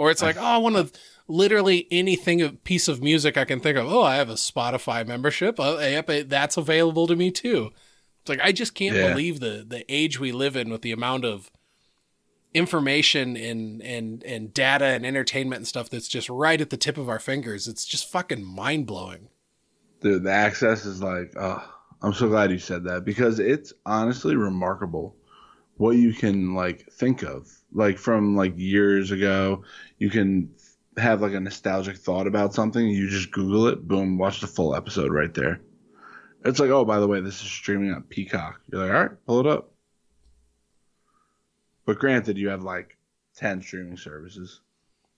Or 0.00 0.10
it's 0.10 0.22
like, 0.22 0.38
oh, 0.38 0.42
I 0.42 0.56
want 0.56 0.76
to 0.76 0.98
literally 1.28 1.86
anything 1.90 2.40
a 2.40 2.48
piece 2.48 2.88
of 2.88 3.02
music 3.02 3.36
I 3.36 3.44
can 3.44 3.60
think 3.60 3.76
of. 3.76 3.86
Oh, 3.86 4.00
I 4.02 4.14
have 4.16 4.30
a 4.30 4.34
Spotify 4.34 5.06
membership. 5.06 5.56
Oh, 5.58 5.78
yep, 5.78 6.08
that's 6.26 6.56
available 6.56 7.06
to 7.06 7.14
me 7.14 7.30
too. 7.30 7.68
It's 8.22 8.30
like 8.30 8.40
I 8.42 8.50
just 8.52 8.74
can't 8.74 8.96
Yeah. 8.96 9.10
believe 9.10 9.40
the 9.40 9.62
the 9.68 9.84
age 9.92 10.18
we 10.18 10.32
live 10.32 10.56
in 10.56 10.70
with 10.70 10.80
the 10.80 10.92
amount 10.92 11.26
of 11.26 11.50
information 12.54 13.36
and 13.36 13.82
and 13.82 14.22
and 14.24 14.54
data 14.54 14.86
and 14.86 15.04
entertainment 15.04 15.58
and 15.58 15.68
stuff 15.68 15.90
that's 15.90 16.08
just 16.08 16.30
right 16.30 16.62
at 16.62 16.70
the 16.70 16.78
tip 16.78 16.96
of 16.96 17.10
our 17.10 17.18
fingers. 17.18 17.68
It's 17.68 17.84
just 17.84 18.10
fucking 18.10 18.42
mind 18.42 18.86
blowing. 18.86 19.28
Dude, 20.00 20.22
the 20.24 20.32
access 20.32 20.86
is 20.86 21.02
like, 21.02 21.34
oh, 21.36 21.62
I'm 22.00 22.14
so 22.14 22.26
glad 22.28 22.50
you 22.50 22.58
said 22.58 22.84
that 22.84 23.04
because 23.04 23.38
it's 23.38 23.74
honestly 23.84 24.34
remarkable 24.34 25.14
what 25.76 25.96
you 25.96 26.12
can 26.14 26.54
like 26.54 26.90
think 26.90 27.22
of. 27.22 27.50
Like 27.72 27.98
from 27.98 28.34
like 28.34 28.54
years 28.56 29.12
ago, 29.12 29.62
you 30.00 30.10
can 30.10 30.50
have 30.96 31.20
like 31.20 31.34
a 31.34 31.40
nostalgic 31.40 31.96
thought 31.96 32.26
about 32.26 32.52
something, 32.52 32.88
you 32.88 33.08
just 33.08 33.30
Google 33.30 33.68
it, 33.68 33.86
boom, 33.86 34.18
watch 34.18 34.40
the 34.40 34.48
full 34.48 34.74
episode 34.74 35.12
right 35.12 35.32
there. 35.32 35.60
It's 36.44 36.58
like, 36.58 36.70
oh, 36.70 36.84
by 36.84 36.98
the 36.98 37.06
way, 37.06 37.20
this 37.20 37.40
is 37.42 37.50
streaming 37.50 37.92
on 37.92 38.02
Peacock. 38.02 38.60
You're 38.72 38.82
like, 38.82 38.90
all 38.92 39.00
right, 39.02 39.26
pull 39.26 39.40
it 39.40 39.46
up. 39.46 39.72
But 41.84 41.98
granted, 41.98 42.38
you 42.38 42.48
have 42.48 42.62
like 42.62 42.96
10 43.36 43.62
streaming 43.62 43.98
services. 43.98 44.60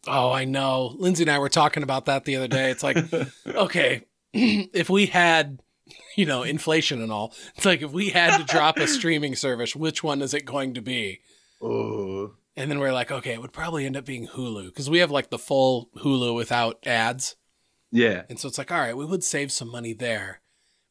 Oh, 0.09 0.33
I 0.33 0.45
know. 0.45 0.97
Lindsay 0.99 1.23
and 1.23 1.31
I 1.31 1.39
were 1.39 1.49
talking 1.49 1.85
about 1.85 2.07
that 2.07 2.25
the 2.25 2.37
other 2.37 2.49
day. 2.49 2.71
It's 2.71 2.83
like, 2.83 2.97
okay, 3.47 4.05
if 4.33 4.91
we 4.91 5.07
had, 5.07 5.63
you 6.17 6.27
know, 6.27 6.43
inflation 6.43 7.01
and 7.01 7.13
all, 7.13 7.33
it's 7.55 7.65
like 7.65 7.83
if 7.83 7.93
we 7.93 8.11
had 8.11 8.37
to 8.39 8.45
drop 8.45 8.79
a 8.79 8.87
streaming 8.89 9.37
service, 9.37 9.77
which 9.77 10.03
one 10.03 10.23
is 10.23 10.35
it 10.35 10.45
going 10.45 10.75
to 10.75 10.83
be? 10.83 11.21
Oh, 11.61 12.33
And 12.57 12.71
then 12.71 12.79
we're 12.81 12.93
like, 12.93 13.11
okay, 13.11 13.33
it 13.33 13.41
would 13.41 13.53
probably 13.53 13.87
end 13.87 13.97
up 13.97 14.05
being 14.05 14.27
Hulu 14.29 14.67
because 14.67 14.91
we 14.91 14.99
have 14.99 15.11
like 15.11 15.31
the 15.31 15.39
full 15.39 15.89
Hulu 15.99 16.35
without 16.35 16.79
ads. 16.87 17.37
yeah. 17.91 18.23
And 18.29 18.39
so 18.39 18.47
it's 18.49 18.59
like, 18.59 18.71
all 18.71 18.79
right, 18.79 18.97
we 18.97 19.07
would 19.07 19.25
save 19.25 19.51
some 19.51 19.71
money 19.71 19.93
there. 19.95 20.41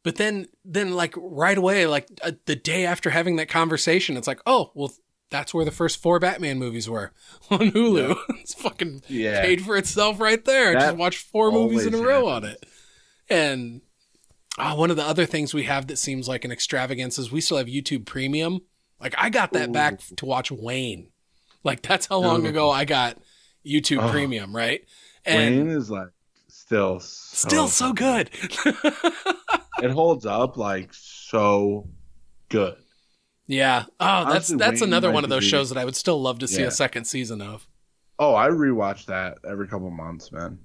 But 0.03 0.15
then, 0.15 0.47
then 0.65 0.93
like 0.95 1.13
right 1.15 1.57
away, 1.57 1.85
like 1.85 2.07
uh, 2.23 2.31
the 2.45 2.55
day 2.55 2.85
after 2.87 3.11
having 3.11 3.35
that 3.35 3.47
conversation, 3.49 4.17
it's 4.17 4.27
like, 4.27 4.41
oh, 4.47 4.71
well, 4.73 4.91
that's 5.29 5.53
where 5.53 5.63
the 5.63 5.69
first 5.71 6.01
four 6.01 6.17
Batman 6.19 6.57
movies 6.57 6.89
were 6.89 7.11
on 7.51 7.69
Hulu. 7.71 8.15
it's 8.41 8.55
fucking 8.55 9.03
Yeah. 9.07 9.41
paid 9.43 9.63
for 9.63 9.77
itself 9.77 10.19
right 10.19 10.43
there. 10.43 10.73
That 10.73 10.79
Just 10.79 10.97
watch 10.97 11.17
four 11.17 11.51
movies 11.51 11.85
in 11.85 11.93
a 11.93 11.97
row 12.01 12.27
on 12.27 12.43
it. 12.43 12.65
And 13.29 13.81
oh, 14.57 14.75
one 14.75 14.89
of 14.89 14.97
the 14.97 15.05
other 15.05 15.27
things 15.27 15.53
we 15.53 15.63
have 15.63 15.85
that 15.87 15.97
seems 15.99 16.27
like 16.27 16.43
an 16.43 16.51
extravagance 16.51 17.19
is 17.19 17.31
we 17.31 17.39
still 17.39 17.57
have 17.57 17.67
YouTube 17.67 18.07
Premium. 18.07 18.61
Like 18.99 19.13
I 19.17 19.29
got 19.29 19.53
that 19.53 19.71
back 19.71 19.99
to 20.17 20.25
watch 20.25 20.51
Wayne. 20.51 21.10
Like 21.63 21.81
that's 21.83 22.07
how 22.07 22.17
long 22.17 22.45
Ooh. 22.45 22.49
ago 22.49 22.71
I 22.71 22.85
got 22.85 23.17
YouTube 23.65 24.01
Oh. 24.03 24.09
Premium, 24.09 24.55
right? 24.55 24.83
And 25.25 25.67
Wayne 25.67 25.69
is 25.77 25.91
like 25.91 26.07
still 26.47 26.99
so 26.99 27.47
still 27.47 27.67
so 27.67 27.93
good. 27.93 28.29
It 29.81 29.91
holds 29.91 30.25
up 30.25 30.57
like 30.57 30.89
so 30.93 31.87
good. 32.49 32.75
Yeah. 33.47 33.85
Oh, 33.99 34.23
that's 34.25 34.29
Honestly, 34.49 34.57
that's 34.57 34.81
Wayne 34.81 34.89
another 34.89 35.11
one 35.11 35.23
of 35.23 35.29
those 35.29 35.43
shows 35.43 35.69
that 35.69 35.77
I 35.77 35.85
would 35.85 35.95
still 35.95 36.21
love 36.21 36.39
to 36.39 36.47
see 36.47 36.61
Yeah. 36.61 36.67
a 36.67 36.71
second 36.71 37.05
season 37.05 37.41
of. 37.41 37.67
Oh, 38.19 38.35
I 38.35 38.49
rewatch 38.49 39.05
that 39.05 39.37
every 39.49 39.67
couple 39.67 39.89
months, 39.89 40.31
man. 40.31 40.59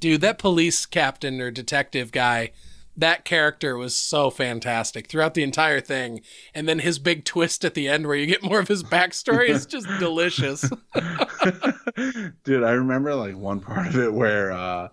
Dude, 0.00 0.20
that 0.22 0.38
police 0.38 0.86
captain 0.86 1.40
or 1.40 1.50
detective 1.50 2.12
guy, 2.12 2.52
that 2.96 3.24
character 3.24 3.76
was 3.76 3.94
so 3.96 4.30
fantastic 4.30 5.08
throughout 5.08 5.34
the 5.34 5.42
entire 5.42 5.80
thing. 5.80 6.20
And 6.54 6.68
then 6.68 6.80
his 6.80 6.98
big 6.98 7.24
twist 7.24 7.64
at 7.64 7.74
the 7.74 7.88
end 7.88 8.06
where 8.06 8.16
you 8.16 8.26
get 8.26 8.42
more 8.42 8.60
of 8.60 8.68
his 8.68 8.82
backstory 8.82 9.48
is 9.48 9.66
just 9.66 9.86
delicious. 9.98 10.72
Dude, 12.44 12.64
I 12.64 12.72
remember 12.72 13.14
like 13.14 13.36
one 13.36 13.60
part 13.60 13.86
of 13.86 13.96
it 13.96 14.12
where 14.12 14.52
uh 14.52 14.88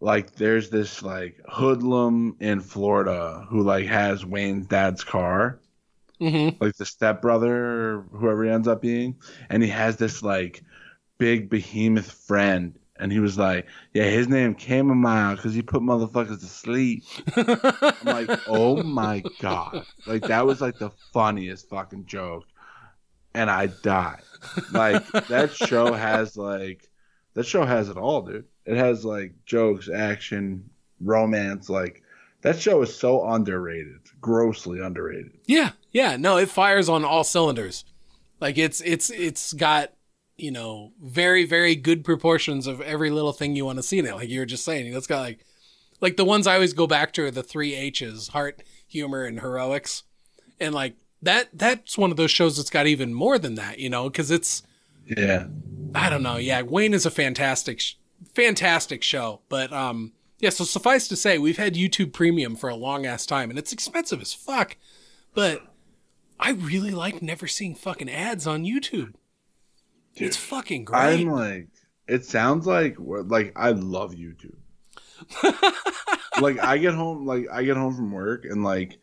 like 0.00 0.36
there's 0.36 0.70
this 0.70 1.02
like 1.02 1.40
hoodlum 1.48 2.36
in 2.40 2.60
Florida 2.60 3.46
who 3.50 3.62
like 3.62 3.86
has 3.86 4.24
Wayne's 4.24 4.66
dad's 4.66 5.04
car, 5.04 5.60
hmm 6.20 6.50
like 6.60 6.76
the 6.76 6.86
stepbrother 6.86 7.54
or 7.98 8.02
whoever 8.12 8.44
he 8.44 8.50
ends 8.50 8.68
up 8.68 8.80
being, 8.82 9.16
and 9.50 9.62
he 9.62 9.68
has 9.68 9.96
this 9.96 10.22
like 10.22 10.62
big 11.18 11.48
behemoth 11.50 12.10
friend 12.10 12.78
and 13.04 13.12
he 13.12 13.20
was 13.20 13.36
like, 13.36 13.66
"Yeah, 13.92 14.04
his 14.04 14.28
name 14.28 14.56
Chamomile 14.56 15.36
because 15.36 15.52
he 15.52 15.60
put 15.60 15.82
motherfuckers 15.82 16.40
to 16.40 16.46
sleep." 16.46 17.04
I'm 17.36 17.94
like, 18.02 18.40
"Oh 18.48 18.82
my 18.82 19.22
god!" 19.40 19.84
Like 20.06 20.22
that 20.22 20.46
was 20.46 20.62
like 20.62 20.78
the 20.78 20.88
funniest 21.12 21.68
fucking 21.68 22.06
joke, 22.06 22.44
and 23.34 23.50
I 23.50 23.66
died. 23.66 24.22
Like 24.72 25.06
that 25.28 25.52
show 25.52 25.92
has 25.92 26.38
like 26.38 26.88
that 27.34 27.44
show 27.44 27.66
has 27.66 27.90
it 27.90 27.98
all, 27.98 28.22
dude. 28.22 28.46
It 28.64 28.78
has 28.78 29.04
like 29.04 29.34
jokes, 29.44 29.90
action, 29.94 30.70
romance. 30.98 31.68
Like 31.68 32.02
that 32.40 32.58
show 32.58 32.80
is 32.80 32.96
so 32.96 33.28
underrated, 33.28 34.00
grossly 34.22 34.80
underrated. 34.80 35.32
Yeah, 35.44 35.72
yeah. 35.92 36.16
No, 36.16 36.38
it 36.38 36.48
fires 36.48 36.88
on 36.88 37.04
all 37.04 37.22
cylinders. 37.22 37.84
Like 38.40 38.56
it's 38.56 38.80
it's 38.80 39.10
it's 39.10 39.52
got 39.52 39.92
you 40.36 40.50
know, 40.50 40.92
very, 41.02 41.44
very 41.44 41.76
good 41.76 42.04
proportions 42.04 42.66
of 42.66 42.80
every 42.80 43.10
little 43.10 43.32
thing 43.32 43.54
you 43.54 43.64
want 43.64 43.78
to 43.78 43.82
see 43.82 43.98
in 43.98 44.06
it. 44.06 44.14
Like 44.14 44.28
you 44.28 44.40
were 44.40 44.46
just 44.46 44.64
saying, 44.64 44.92
it's 44.92 45.06
got 45.06 45.20
like, 45.20 45.44
like 46.00 46.16
the 46.16 46.24
ones 46.24 46.46
I 46.46 46.54
always 46.54 46.72
go 46.72 46.86
back 46.86 47.12
to 47.12 47.24
are 47.24 47.30
the 47.30 47.42
three 47.42 47.74
H's: 47.74 48.28
heart, 48.28 48.62
humor, 48.86 49.24
and 49.24 49.40
heroics. 49.40 50.02
And 50.60 50.74
like 50.74 50.96
that, 51.22 51.48
that's 51.52 51.96
one 51.96 52.10
of 52.10 52.16
those 52.16 52.30
shows 52.30 52.56
that's 52.56 52.70
got 52.70 52.86
even 52.86 53.14
more 53.14 53.38
than 53.38 53.54
that, 53.54 53.78
you 53.78 53.88
know, 53.88 54.10
because 54.10 54.30
it's, 54.30 54.62
Yeah. 55.06 55.46
I 55.94 56.10
don't 56.10 56.22
know. 56.22 56.36
Yeah, 56.36 56.62
Wayne 56.62 56.94
is 56.94 57.06
a 57.06 57.10
fantastic, 57.10 57.80
sh- 57.80 57.94
fantastic 58.34 59.02
show. 59.02 59.40
But 59.48 59.72
um, 59.72 60.12
yeah. 60.40 60.50
So 60.50 60.64
suffice 60.64 61.06
to 61.08 61.16
say, 61.16 61.38
we've 61.38 61.56
had 61.58 61.74
YouTube 61.74 62.12
Premium 62.12 62.56
for 62.56 62.68
a 62.68 62.74
long 62.74 63.06
ass 63.06 63.24
time, 63.24 63.48
and 63.50 63.58
it's 63.58 63.72
expensive 63.72 64.20
as 64.20 64.34
fuck. 64.34 64.76
But 65.32 65.62
I 66.40 66.50
really 66.50 66.90
like 66.90 67.22
never 67.22 67.46
seeing 67.46 67.76
fucking 67.76 68.10
ads 68.10 68.46
on 68.46 68.64
YouTube. 68.64 69.14
Dude, 70.16 70.28
it's 70.28 70.36
fucking 70.36 70.84
great. 70.84 71.20
I'm 71.20 71.26
like, 71.28 71.68
it 72.06 72.24
sounds 72.24 72.66
like 72.66 72.96
like 72.98 73.52
I 73.56 73.70
love 73.70 74.14
YouTube. 74.14 74.56
like 76.40 76.58
I 76.62 76.78
get 76.78 76.94
home, 76.94 77.26
like 77.26 77.46
I 77.52 77.64
get 77.64 77.76
home 77.76 77.94
from 77.94 78.12
work, 78.12 78.44
and 78.44 78.62
like 78.64 78.98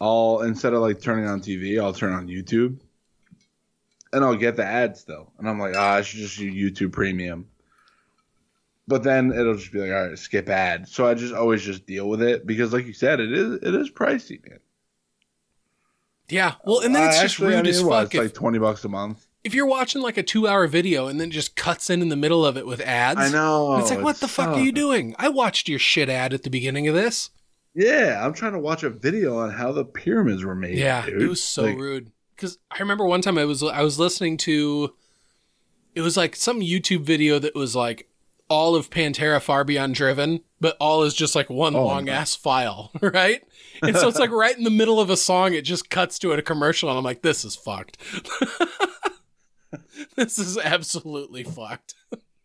I'll 0.00 0.42
instead 0.42 0.72
of 0.74 0.80
like 0.82 1.00
turning 1.00 1.26
on 1.26 1.40
TV, 1.40 1.80
I'll 1.82 1.92
turn 1.92 2.12
on 2.12 2.26
YouTube, 2.28 2.78
and 4.12 4.24
I'll 4.24 4.36
get 4.36 4.56
the 4.56 4.64
ads 4.64 5.04
though, 5.04 5.32
and 5.38 5.48
I'm 5.48 5.58
like, 5.58 5.74
ah, 5.76 5.94
I 5.94 6.02
should 6.02 6.20
just 6.20 6.38
do 6.38 6.52
YouTube 6.52 6.92
Premium. 6.92 7.48
But 8.88 9.04
then 9.04 9.30
it'll 9.32 9.54
just 9.54 9.72
be 9.72 9.78
like, 9.78 9.92
all 9.92 10.08
right, 10.08 10.18
skip 10.18 10.48
ad. 10.48 10.88
So 10.88 11.06
I 11.06 11.14
just 11.14 11.32
always 11.32 11.62
just 11.62 11.86
deal 11.86 12.08
with 12.08 12.20
it 12.22 12.44
because, 12.44 12.72
like 12.72 12.86
you 12.86 12.92
said, 12.92 13.20
it 13.20 13.32
is 13.32 13.54
it 13.62 13.74
is 13.74 13.90
pricey, 13.90 14.42
man. 14.48 14.58
yeah. 16.28 16.54
Well, 16.64 16.80
and 16.80 16.94
then 16.94 17.04
it's 17.04 17.16
Uh, 17.18 17.22
just 17.22 17.38
actually, 17.38 17.54
rude 17.54 17.58
I 17.58 17.62
mean, 17.62 17.70
as 17.70 17.82
fuck. 17.82 18.14
It's 18.14 18.14
if, 18.14 18.20
like 18.20 18.34
twenty 18.34 18.58
bucks 18.58 18.84
a 18.84 18.88
month. 18.88 19.26
If 19.44 19.54
you're 19.54 19.66
watching 19.66 20.02
like 20.02 20.16
a 20.18 20.22
two-hour 20.22 20.66
video 20.66 21.06
and 21.06 21.20
then 21.20 21.30
just 21.30 21.56
cuts 21.56 21.88
in 21.90 22.02
in 22.02 22.08
the 22.08 22.16
middle 22.16 22.44
of 22.44 22.56
it 22.56 22.66
with 22.66 22.80
ads, 22.80 23.20
I 23.20 23.28
know. 23.30 23.76
It's 23.78 23.90
like, 23.90 24.02
what 24.02 24.16
the 24.20 24.28
fuck 24.28 24.48
are 24.56 24.60
you 24.60 24.72
doing? 24.72 25.14
I 25.18 25.28
watched 25.28 25.68
your 25.68 25.78
shit 25.78 26.08
ad 26.08 26.32
at 26.34 26.42
the 26.42 26.50
beginning 26.50 26.88
of 26.88 26.94
this. 26.94 27.30
Yeah, 27.74 28.20
I'm 28.24 28.32
trying 28.34 28.52
to 28.52 28.58
watch 28.58 28.82
a 28.82 28.90
video 28.90 29.38
on 29.38 29.50
how 29.50 29.72
the 29.72 29.84
pyramids 29.84 30.44
were 30.44 30.54
made. 30.56 30.76
Yeah, 30.76 31.06
dude. 31.06 31.22
it 31.22 31.28
was 31.28 31.42
so 31.42 31.62
Like, 31.64 31.78
rude. 31.78 32.10
Because 32.36 32.58
I 32.70 32.78
remember 32.80 33.04
one 33.06 33.22
time 33.22 33.38
I 33.38 33.44
was 33.44 33.62
I 33.62 33.82
was 33.82 33.98
listening 33.98 34.36
to, 34.38 34.94
it 35.94 36.00
was 36.00 36.16
like 36.16 36.34
some 36.34 36.60
YouTube 36.60 37.02
video 37.02 37.38
that 37.38 37.54
was 37.54 37.76
like 37.76 38.08
all 38.48 38.74
of 38.74 38.90
Pantera 38.90 39.40
Far 39.40 39.62
Beyond 39.62 39.94
Driven, 39.94 40.40
but 40.60 40.76
all 40.80 41.02
is 41.04 41.14
just 41.14 41.34
like 41.36 41.48
one 41.48 41.76
Oh, 41.76 41.84
long 41.86 42.06
no. 42.06 42.12
ass 42.12 42.34
file, 42.34 42.90
right? 43.00 43.42
And 43.82 43.96
so 43.96 44.08
it's 44.08 44.18
like 44.18 44.30
right 44.32 44.56
in 44.58 44.64
the 44.64 44.70
middle 44.70 44.98
of 45.00 45.08
a 45.10 45.16
song, 45.16 45.54
it 45.54 45.62
just 45.62 45.88
cuts 45.90 46.18
to 46.20 46.32
a 46.32 46.42
commercial, 46.42 46.88
and 46.88 46.98
I'm 46.98 47.04
like, 47.04 47.22
this 47.22 47.44
is 47.44 47.54
fucked. 47.56 47.98
this 50.16 50.38
is 50.38 50.58
absolutely 50.58 51.44
fucked. 51.44 51.94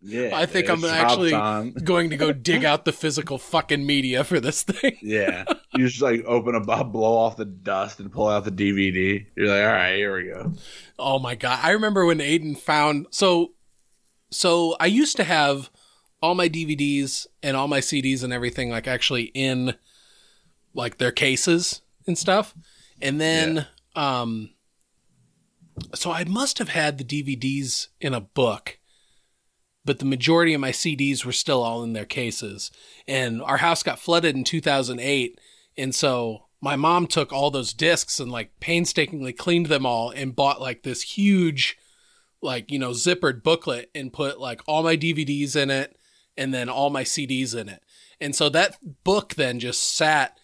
Yeah, 0.01 0.31
I 0.33 0.45
think 0.45 0.69
I'm 0.69 0.85
actually-. 0.85 1.31
Going 1.83 2.11
to 2.11 2.17
go 2.17 2.31
dig 2.31 2.63
out 2.63 2.85
the 2.85 2.91
physical 2.91 3.37
fucking 3.37 3.85
media 3.85 4.23
for 4.23 4.39
this 4.39 4.63
thing. 4.63 4.97
Yeah, 5.01 5.45
you 5.75 5.87
just 5.87 6.01
like 6.01 6.23
open 6.25 6.55
a 6.55 6.59
bu- 6.59 6.83
blow 6.85 7.17
off 7.17 7.37
the 7.37 7.45
dust 7.45 7.99
and 7.99 8.11
pull 8.11 8.27
out 8.27 8.43
the 8.43 8.51
DVD. 8.51 9.25
You're 9.35 9.47
like, 9.47 9.61
all 9.65 9.73
right, 9.73 9.95
here 9.95 10.15
we 10.15 10.29
go. 10.29 10.53
Oh 10.99 11.19
my 11.19 11.35
god! 11.35 11.59
I 11.63 11.71
remember 11.71 12.05
when 12.05 12.19
Aiden 12.19 12.57
found 12.57 13.07
so 13.11 13.53
so 14.31 14.75
I 14.79 14.87
used 14.87 15.17
to 15.17 15.23
have 15.23 15.69
all 16.21 16.35
my 16.35 16.49
DVDs 16.49 17.27
and 17.43 17.55
all 17.55 17.67
my 17.67 17.79
CDs 17.79 18.23
and 18.23 18.33
everything 18.33 18.69
like 18.69 18.87
actually 18.87 19.31
in 19.33 19.75
like 20.73 20.97
their 20.97 21.11
cases 21.11 21.81
and 22.07 22.17
stuff. 22.17 22.53
And 23.01 23.19
then 23.21 23.67
um 23.95 24.49
so 25.93 26.11
I 26.11 26.23
must 26.23 26.59
have 26.59 26.69
had 26.69 26.97
the 26.97 27.03
DVDs 27.03 27.87
in 27.99 28.13
a 28.13 28.21
book, 28.21 28.79
but 29.83 29.99
the 29.99 30.05
majority 30.05 30.53
of 30.53 30.61
my 30.61 30.71
CDs 30.71 31.25
were 31.25 31.31
still 31.31 31.63
all 31.63 31.83
in 31.83 31.93
their 31.93 32.05
cases. 32.05 32.71
And 33.07 33.41
our 33.41 33.57
house 33.57 33.83
got 33.83 33.99
flooded 33.99 34.35
in 34.35 34.43
2008, 34.43 35.39
and 35.77 35.93
so 35.93 36.45
my 36.61 36.75
mom 36.75 37.05
took 37.05 37.31
all 37.31 37.51
those 37.51 37.73
discs 37.73 38.19
and 38.19 38.31
like 38.31 38.59
painstakingly 38.59 39.33
cleaned 39.33 39.67
them 39.67 39.85
all 39.85 40.09
and 40.09 40.35
bought 40.35 40.61
like 40.61 40.83
this 40.83 41.01
huge 41.01 41.77
like 42.41 42.71
you 42.71 42.79
know 42.79 42.91
zippered 42.91 43.43
booklet 43.43 43.89
and 43.93 44.13
put 44.13 44.39
like 44.39 44.61
all 44.67 44.81
my 44.81 44.97
DVDs 44.97 45.55
in 45.55 45.69
it 45.69 45.97
and 46.37 46.53
then 46.53 46.69
all 46.69 46.89
my 46.89 47.03
CDs 47.03 47.55
in 47.55 47.69
it. 47.69 47.83
And 48.19 48.35
so 48.35 48.49
that 48.49 48.77
book 49.03 49.35
then 49.35 49.59
just 49.59 49.95
sat 49.95 50.39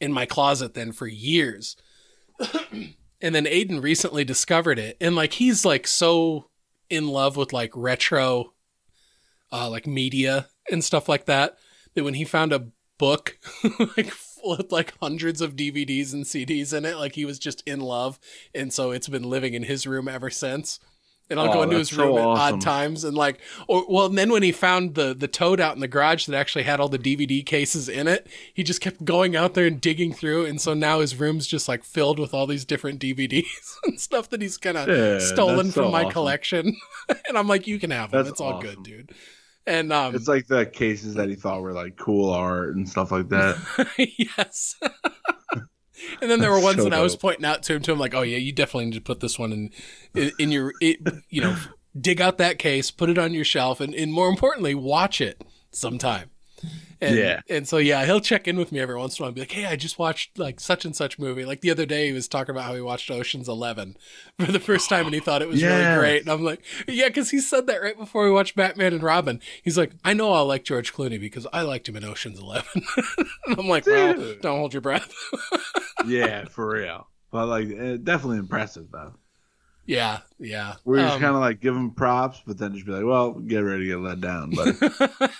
in 0.00 0.12
my 0.12 0.26
closet 0.26 0.74
then 0.74 0.92
for 0.92 1.06
years. 1.06 1.76
and 3.20 3.34
then 3.34 3.44
Aiden 3.44 3.82
recently 3.82 4.24
discovered 4.24 4.78
it. 4.78 4.96
And 5.00 5.16
like 5.16 5.34
he's 5.34 5.64
like 5.64 5.86
so 5.86 6.50
in 6.88 7.08
love 7.08 7.36
with 7.36 7.52
like 7.52 7.72
retro 7.74 8.52
uh 9.50 9.68
like 9.68 9.86
media 9.86 10.48
and 10.70 10.84
stuff 10.84 11.08
like 11.08 11.26
that 11.26 11.56
that 11.94 12.04
when 12.04 12.14
he 12.14 12.24
found 12.24 12.52
a 12.52 12.68
book 12.98 13.38
like 13.96 14.10
full 14.10 14.56
with 14.56 14.70
like 14.70 14.94
hundreds 15.00 15.40
of 15.40 15.56
DVDs 15.56 16.12
and 16.12 16.24
CDs 16.24 16.76
in 16.76 16.84
it 16.84 16.96
like 16.96 17.14
he 17.14 17.24
was 17.24 17.38
just 17.38 17.62
in 17.66 17.80
love. 17.80 18.18
And 18.54 18.72
so 18.72 18.90
it's 18.90 19.08
been 19.08 19.28
living 19.28 19.54
in 19.54 19.64
his 19.64 19.86
room 19.86 20.08
ever 20.08 20.30
since 20.30 20.78
and 21.28 21.40
I'll 21.40 21.48
Oh, 21.48 21.52
go 21.52 21.62
into 21.62 21.76
his 21.76 21.92
room 21.92 22.16
so 22.16 22.18
at 22.18 22.24
odd 22.38 22.60
times 22.60 23.04
and 23.04 23.16
like 23.16 23.40
or 23.68 23.84
well 23.88 24.06
and 24.06 24.16
then 24.18 24.30
when 24.30 24.42
he 24.42 24.52
found 24.52 24.94
the 24.94 25.14
the 25.14 25.28
toad 25.28 25.60
out 25.60 25.74
in 25.74 25.80
the 25.80 25.88
garage 25.88 26.26
that 26.26 26.36
actually 26.36 26.64
had 26.64 26.80
all 26.80 26.88
the 26.88 26.98
DVD 26.98 27.44
cases 27.44 27.88
in 27.88 28.06
it 28.08 28.26
he 28.54 28.62
just 28.62 28.80
kept 28.80 29.04
going 29.04 29.34
out 29.36 29.54
there 29.54 29.66
and 29.66 29.80
digging 29.80 30.12
through 30.12 30.46
and 30.46 30.60
so 30.60 30.74
now 30.74 31.00
his 31.00 31.16
room's 31.16 31.46
just 31.46 31.68
like 31.68 31.84
filled 31.84 32.18
with 32.18 32.32
all 32.34 32.46
these 32.46 32.64
different 32.64 33.00
DVDs 33.00 33.44
and 33.84 34.00
stuff 34.00 34.28
that 34.30 34.40
he's 34.42 34.56
kind 34.56 34.76
of 34.76 34.88
Yeah, 34.88 35.18
stolen 35.18 35.56
that's 35.66 35.74
so 35.74 35.82
from 35.82 35.90
my 35.90 36.04
awesome. 36.04 36.12
collection 36.12 36.76
and 37.28 37.36
I'm 37.38 37.48
like 37.48 37.66
you 37.66 37.78
can 37.78 37.90
have 37.90 38.12
them 38.12 38.24
That's 38.24 38.30
it's 38.30 38.40
all 38.40 38.54
awesome. 38.54 38.70
good 38.70 38.82
dude 38.82 39.10
and 39.66 39.92
um 39.92 40.14
It's 40.14 40.28
like 40.28 40.46
the 40.46 40.66
cases 40.66 41.14
that 41.14 41.28
he 41.28 41.34
thought 41.34 41.60
were 41.62 41.72
like 41.72 41.96
cool 41.96 42.30
art 42.30 42.76
and 42.76 42.88
stuff 42.88 43.10
like 43.10 43.28
that. 43.30 43.58
yes. 43.98 44.76
And 46.20 46.30
then 46.30 46.40
there 46.40 46.50
were 46.50 46.60
ones 46.60 46.78
so 46.78 46.84
that 46.84 46.92
I 46.92 47.02
was 47.02 47.16
pointing 47.16 47.44
out 47.44 47.62
to 47.64 47.74
him 47.74 47.82
to 47.82 47.92
him 47.92 47.98
like, 47.98 48.14
"Oh 48.14 48.22
yeah, 48.22 48.38
you 48.38 48.52
definitely 48.52 48.86
need 48.86 48.94
to 48.94 49.00
put 49.00 49.20
this 49.20 49.38
one 49.38 49.52
in 49.52 49.70
in, 50.14 50.32
in 50.38 50.52
your 50.52 50.72
it, 50.80 51.00
you 51.30 51.42
know, 51.42 51.56
dig 51.98 52.20
out 52.20 52.38
that 52.38 52.58
case, 52.58 52.90
put 52.90 53.10
it 53.10 53.18
on 53.18 53.34
your 53.34 53.44
shelf 53.44 53.80
and 53.80 53.94
and 53.94 54.12
more 54.12 54.28
importantly, 54.28 54.74
watch 54.74 55.20
it 55.20 55.42
sometime." 55.70 56.30
And, 57.00 57.14
Yeah. 57.16 57.40
And 57.50 57.68
so 57.68 57.76
yeah, 57.76 58.04
he'll 58.06 58.20
check 58.20 58.48
in 58.48 58.56
with 58.56 58.72
me 58.72 58.80
every 58.80 58.96
once 58.96 59.18
in 59.18 59.22
a 59.22 59.24
while 59.24 59.28
and 59.28 59.34
be 59.34 59.42
like, 59.42 59.52
"Hey, 59.52 59.66
I 59.66 59.76
just 59.76 59.98
watched 59.98 60.38
like 60.38 60.58
such 60.60 60.84
and 60.86 60.96
such 60.96 61.18
movie." 61.18 61.44
Like 61.44 61.60
the 61.60 61.70
other 61.70 61.84
day 61.84 62.06
he 62.06 62.12
was 62.12 62.26
talking 62.26 62.54
about 62.54 62.64
how 62.64 62.74
he 62.74 62.80
watched 62.80 63.10
Ocean's 63.10 63.48
11 63.48 63.96
for 64.40 64.50
the 64.50 64.58
first 64.60 64.88
time 64.88 65.04
and 65.04 65.12
he 65.14 65.20
thought 65.20 65.42
it 65.42 65.48
was 65.48 65.62
really 65.62 65.98
great. 65.98 66.22
And 66.22 66.30
I'm 66.30 66.42
like, 66.42 66.62
"Yeah, 66.88 67.10
cuz 67.10 67.30
he 67.30 67.40
said 67.40 67.66
that 67.66 67.82
right 67.82 67.98
before 67.98 68.24
we 68.24 68.30
watched 68.30 68.56
Batman 68.56 68.94
and 68.94 69.02
Robin." 69.02 69.40
He's 69.62 69.76
like, 69.76 69.92
"I 70.04 70.14
know 70.14 70.32
I'll 70.32 70.46
like 70.46 70.64
George 70.64 70.94
Clooney 70.94 71.20
because 71.20 71.46
I 71.52 71.60
liked 71.62 71.88
him 71.88 71.96
in 71.96 72.04
Ocean's 72.04 72.38
11." 72.38 72.64
I'm 73.58 73.68
like, 73.68 73.86
"Well, 73.86 74.14
don't 74.40 74.58
hold 74.58 74.72
your 74.72 74.80
breath." 74.80 75.12
yeah, 76.06 76.46
for 76.46 76.66
real. 76.68 77.08
But 77.30 77.46
like, 77.48 77.68
eh, 77.68 77.98
definitely 78.02 78.38
impressive 78.38 78.86
though. 78.90 79.12
yeah, 79.84 80.20
yeah. 80.38 80.76
We're 80.86 80.98
just 81.00 81.16
Um, 81.16 81.20
kind 81.20 81.34
of 81.34 81.42
like 81.42 81.60
give 81.60 81.76
him 81.76 81.90
props, 81.90 82.40
but 82.46 82.56
then 82.56 82.72
just 82.72 82.86
be 82.86 82.92
like, 82.92 83.04
well, 83.04 83.32
get 83.34 83.58
ready 83.58 83.82
to 83.82 83.86
get 83.88 83.98
let 83.98 84.20
down. 84.22 84.50
But 84.56 85.30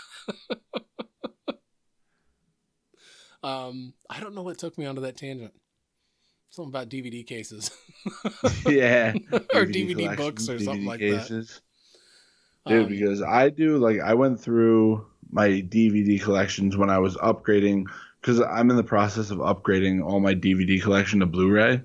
um, 3.47 3.95
I 4.11 4.19
don't 4.19 4.35
know 4.35 4.43
what 4.43 4.59
took 4.59 4.77
me 4.77 4.87
onto 4.87 5.03
that 5.03 5.17
tangent. 5.17 5.53
Something 6.51 6.71
about 6.71 6.89
DVD 6.89 7.27
cases 7.27 7.71
yeah, 8.67 9.13
or 9.33 9.67
DVD 9.67 10.17
books 10.17 10.49
or 10.49 10.57
collections, 10.57 10.65
something 10.65 10.85
like 10.87 11.01
cases. 11.01 11.61
Dude, 12.67 12.85
Um, 12.85 12.89
because 12.89 13.23
I 13.23 13.51
do 13.51 13.79
like 13.79 14.01
I 14.01 14.15
went 14.15 14.41
through 14.41 15.07
my 15.31 15.49
DVD 15.49 16.21
collections 16.21 16.77
when 16.77 16.91
I 16.91 16.99
was 16.99 17.17
upgrading 17.17 17.87
because 18.21 18.41
I'm 18.41 18.71
in 18.71 18.77
the 18.77 18.85
process 18.85 19.31
of 19.31 19.39
upgrading 19.39 20.05
all 20.05 20.19
my 20.19 20.35
DVD 20.35 20.83
collection 20.83 21.21
to 21.21 21.27
Blu-ray. 21.27 21.83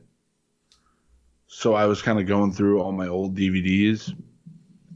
So 1.47 1.73
I 1.73 1.85
was 1.85 2.01
kind 2.01 2.19
of 2.19 2.25
going 2.25 2.53
through 2.53 2.81
all 2.81 2.91
my 2.91 3.07
old 3.07 3.35
DVDs, 3.35 4.15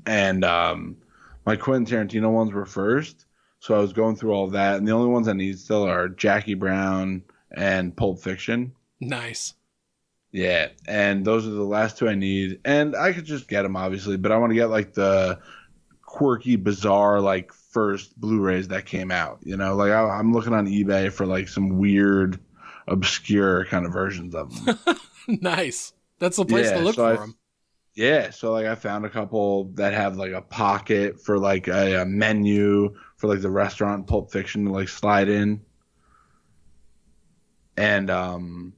and 0.05 0.45
um, 0.45 0.97
my 1.45 1.55
Quentin 1.55 1.85
Tarantino 1.85 2.31
ones 2.31 2.53
were 2.53 2.65
first. 2.65 3.24
So 3.65 3.73
I 3.73 3.79
was 3.79 3.93
going 3.93 4.15
through 4.15 4.31
all 4.31 4.45
that, 4.51 4.75
and 4.77 4.87
the 4.87 4.91
only 4.91 5.09
ones 5.09 5.27
I 5.27 5.33
need 5.33 5.57
still 5.57 5.81
are 5.89 6.07
Jackie 6.07 6.53
Brown 6.53 7.23
and 7.49 7.97
Pulp 7.97 8.19
Fiction. 8.21 8.73
nice. 9.01 9.55
Yeah, 10.31 10.67
and 10.87 11.25
those 11.25 11.47
are 11.47 11.51
the 11.51 11.63
last 11.63 11.97
two 11.97 12.07
I 12.07 12.13
need, 12.13 12.59
and 12.63 12.95
I 12.95 13.11
could 13.11 13.25
just 13.25 13.47
get 13.47 13.63
them 13.63 13.75
obviously, 13.75 14.17
but 14.17 14.31
I 14.31 14.37
want 14.37 14.51
to 14.51 14.55
get 14.55 14.69
like 14.69 14.93
the 14.93 15.39
quirky, 16.03 16.57
bizarre, 16.57 17.19
like 17.21 17.51
first 17.53 18.19
Blu-rays 18.19 18.67
that 18.67 18.85
came 18.85 19.09
out. 19.09 19.39
You 19.43 19.57
know, 19.57 19.75
like 19.75 19.91
I, 19.91 20.01
I'm 20.03 20.31
looking 20.31 20.53
on 20.53 20.67
eBay 20.67 21.11
for 21.11 21.25
like 21.25 21.47
some 21.47 21.79
weird, 21.79 22.37
obscure 22.87 23.65
kind 23.65 23.85
of 23.87 23.93
versions 23.93 24.35
of 24.35 24.53
them. 24.65 24.77
nice. 25.41 25.91
That's 26.19 26.37
the 26.37 26.45
place 26.45 26.65
Yeah, 26.67 26.77
to 26.77 26.83
look 26.83 26.95
so 26.95 27.05
I- 27.07 27.15
for 27.15 27.21
them. 27.21 27.37
Yeah, 27.95 28.29
so 28.29 28.51
like 28.51 28.65
I 28.65 28.75
found 28.75 29.05
a 29.05 29.09
couple 29.09 29.65
that 29.75 29.93
have 29.93 30.17
like 30.17 30.33
a 30.33 30.41
pocket 30.41 31.21
for 31.21 31.39
like 31.39 31.67
a, 31.67 32.01
a 32.01 32.05
menu 32.05 32.93
for 33.15 33.27
like 33.27 33.41
the 33.41 33.49
restaurant 33.49 34.05
Pulp 34.05 34.31
Fiction 34.31 34.65
to 34.65 34.71
like 34.71 34.89
slide 34.89 35.29
in, 35.29 35.61
and 37.77 38.09
um, 38.09 38.73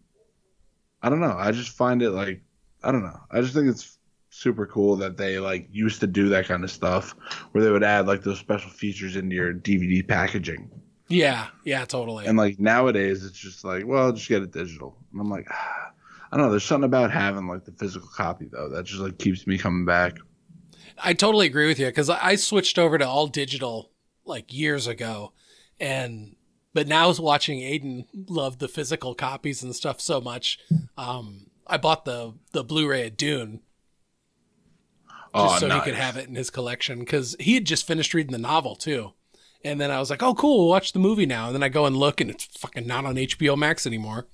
I 1.01 1.09
don't 1.09 1.19
know. 1.19 1.35
I 1.35 1.51
just 1.51 1.71
find 1.71 2.03
it 2.03 2.11
like 2.11 2.41
I 2.83 2.91
don't 2.91 3.03
know. 3.03 3.19
I 3.31 3.41
just 3.41 3.55
think 3.55 3.67
it's 3.67 3.97
super 4.29 4.67
cool 4.67 4.95
that 4.97 5.17
they 5.17 5.39
like 5.39 5.67
used 5.71 5.99
to 6.01 6.07
do 6.07 6.29
that 6.29 6.45
kind 6.45 6.63
of 6.63 6.69
stuff 6.69 7.15
where 7.51 7.63
they 7.63 7.71
would 7.71 7.83
add 7.83 8.05
like 8.05 8.21
those 8.21 8.37
special 8.37 8.69
features 8.69 9.15
into 9.15 9.35
your 9.35 9.51
DVD 9.51 10.07
packaging. 10.07 10.69
Yeah, 11.07 11.47
yeah, 11.63 11.85
totally. 11.85 12.27
And 12.27 12.37
like 12.37 12.59
nowadays, 12.59 13.25
it's 13.25 13.37
just 13.37 13.63
like, 13.63 13.87
well, 13.87 14.11
just 14.11 14.29
get 14.29 14.43
it 14.43 14.51
digital. 14.51 14.95
And 15.11 15.21
I'm 15.21 15.29
like, 15.29 15.47
ah, 15.51 15.91
I 16.31 16.37
don't 16.37 16.45
know. 16.45 16.51
There's 16.51 16.63
something 16.65 16.85
about 16.85 17.11
having 17.11 17.47
like 17.47 17.65
the 17.65 17.71
physical 17.71 18.07
copy 18.09 18.47
though 18.51 18.69
that 18.69 18.85
just 18.85 18.99
like 19.01 19.17
keeps 19.17 19.47
me 19.47 19.57
coming 19.57 19.85
back. 19.85 20.17
I 21.01 21.13
totally 21.13 21.45
agree 21.47 21.67
with 21.67 21.79
you 21.79 21.85
because 21.85 22.09
I 22.09 22.35
switched 22.35 22.77
over 22.79 22.97
to 22.97 23.07
all 23.07 23.27
digital 23.27 23.91
like 24.25 24.53
years 24.53 24.87
ago, 24.87 25.31
and 25.79 26.35
but 26.73 26.87
now 26.87 27.05
I 27.05 27.07
was 27.07 27.19
watching 27.19 27.59
Aiden 27.59 28.05
love 28.27 28.57
the 28.59 28.67
physical 28.67 29.15
copies 29.15 29.63
and 29.63 29.75
stuff 29.75 30.01
so 30.01 30.19
much. 30.19 30.59
Um, 30.97 31.47
I 31.65 31.77
bought 31.77 32.05
the 32.05 32.33
the 32.51 32.63
Blu-ray 32.63 33.07
of 33.07 33.15
Dune 33.17 33.61
just 35.35 35.55
Oh, 35.55 35.59
so 35.59 35.67
nice. 35.67 35.79
he 35.83 35.91
could 35.91 35.99
have 35.99 36.17
it 36.17 36.27
in 36.27 36.35
his 36.35 36.49
collection 36.49 36.99
because 36.99 37.35
he 37.39 37.53
had 37.53 37.65
just 37.65 37.85
finished 37.85 38.13
reading 38.13 38.31
the 38.31 38.37
novel 38.37 38.75
too. 38.75 39.13
And 39.63 39.79
then 39.81 39.91
I 39.91 39.99
was 39.99 40.09
like, 40.09 40.23
"Oh, 40.23 40.33
cool! 40.33 40.59
We'll 40.59 40.67
watch 40.69 40.93
the 40.93 40.99
movie 40.99 41.25
now." 41.25 41.47
And 41.47 41.55
then 41.55 41.63
I 41.63 41.69
go 41.69 41.85
and 41.85 41.95
look, 41.97 42.21
and 42.21 42.29
it's 42.29 42.45
fucking 42.45 42.87
not 42.87 43.05
on 43.05 43.15
HBO 43.15 43.57
Max 43.57 43.85
anymore. 43.85 44.27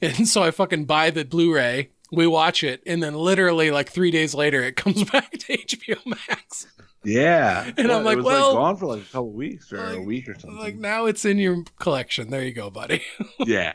And 0.00 0.28
so 0.28 0.42
I 0.42 0.50
fucking 0.50 0.84
buy 0.84 1.10
the 1.10 1.24
Blu-ray. 1.24 1.90
We 2.10 2.26
watch 2.26 2.62
it, 2.64 2.82
and 2.86 3.02
then 3.02 3.14
literally 3.14 3.70
like 3.70 3.90
three 3.90 4.10
days 4.10 4.34
later, 4.34 4.62
it 4.62 4.76
comes 4.76 5.04
back 5.10 5.30
to 5.32 5.56
HBO 5.58 5.98
Max. 6.06 6.66
Yeah. 7.04 7.70
And 7.76 7.92
I'm 7.92 8.02
it 8.02 8.04
like, 8.04 8.16
was 8.16 8.26
well- 8.26 8.48
like 8.48 8.56
gone 8.56 8.76
for 8.76 8.86
like 8.86 9.02
a 9.02 9.04
couple 9.06 9.32
weeks 9.32 9.72
or 9.72 9.84
a 9.84 10.00
week 10.00 10.28
or 10.28 10.34
something. 10.38 10.58
Like 10.58 10.76
now 10.76 11.06
it's 11.06 11.24
in 11.24 11.38
your 11.38 11.64
collection. 11.78 12.30
There 12.30 12.42
you 12.42 12.52
go, 12.52 12.70
buddy. 12.70 13.02
yeah. 13.38 13.74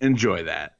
Enjoy 0.00 0.44
that. 0.44 0.72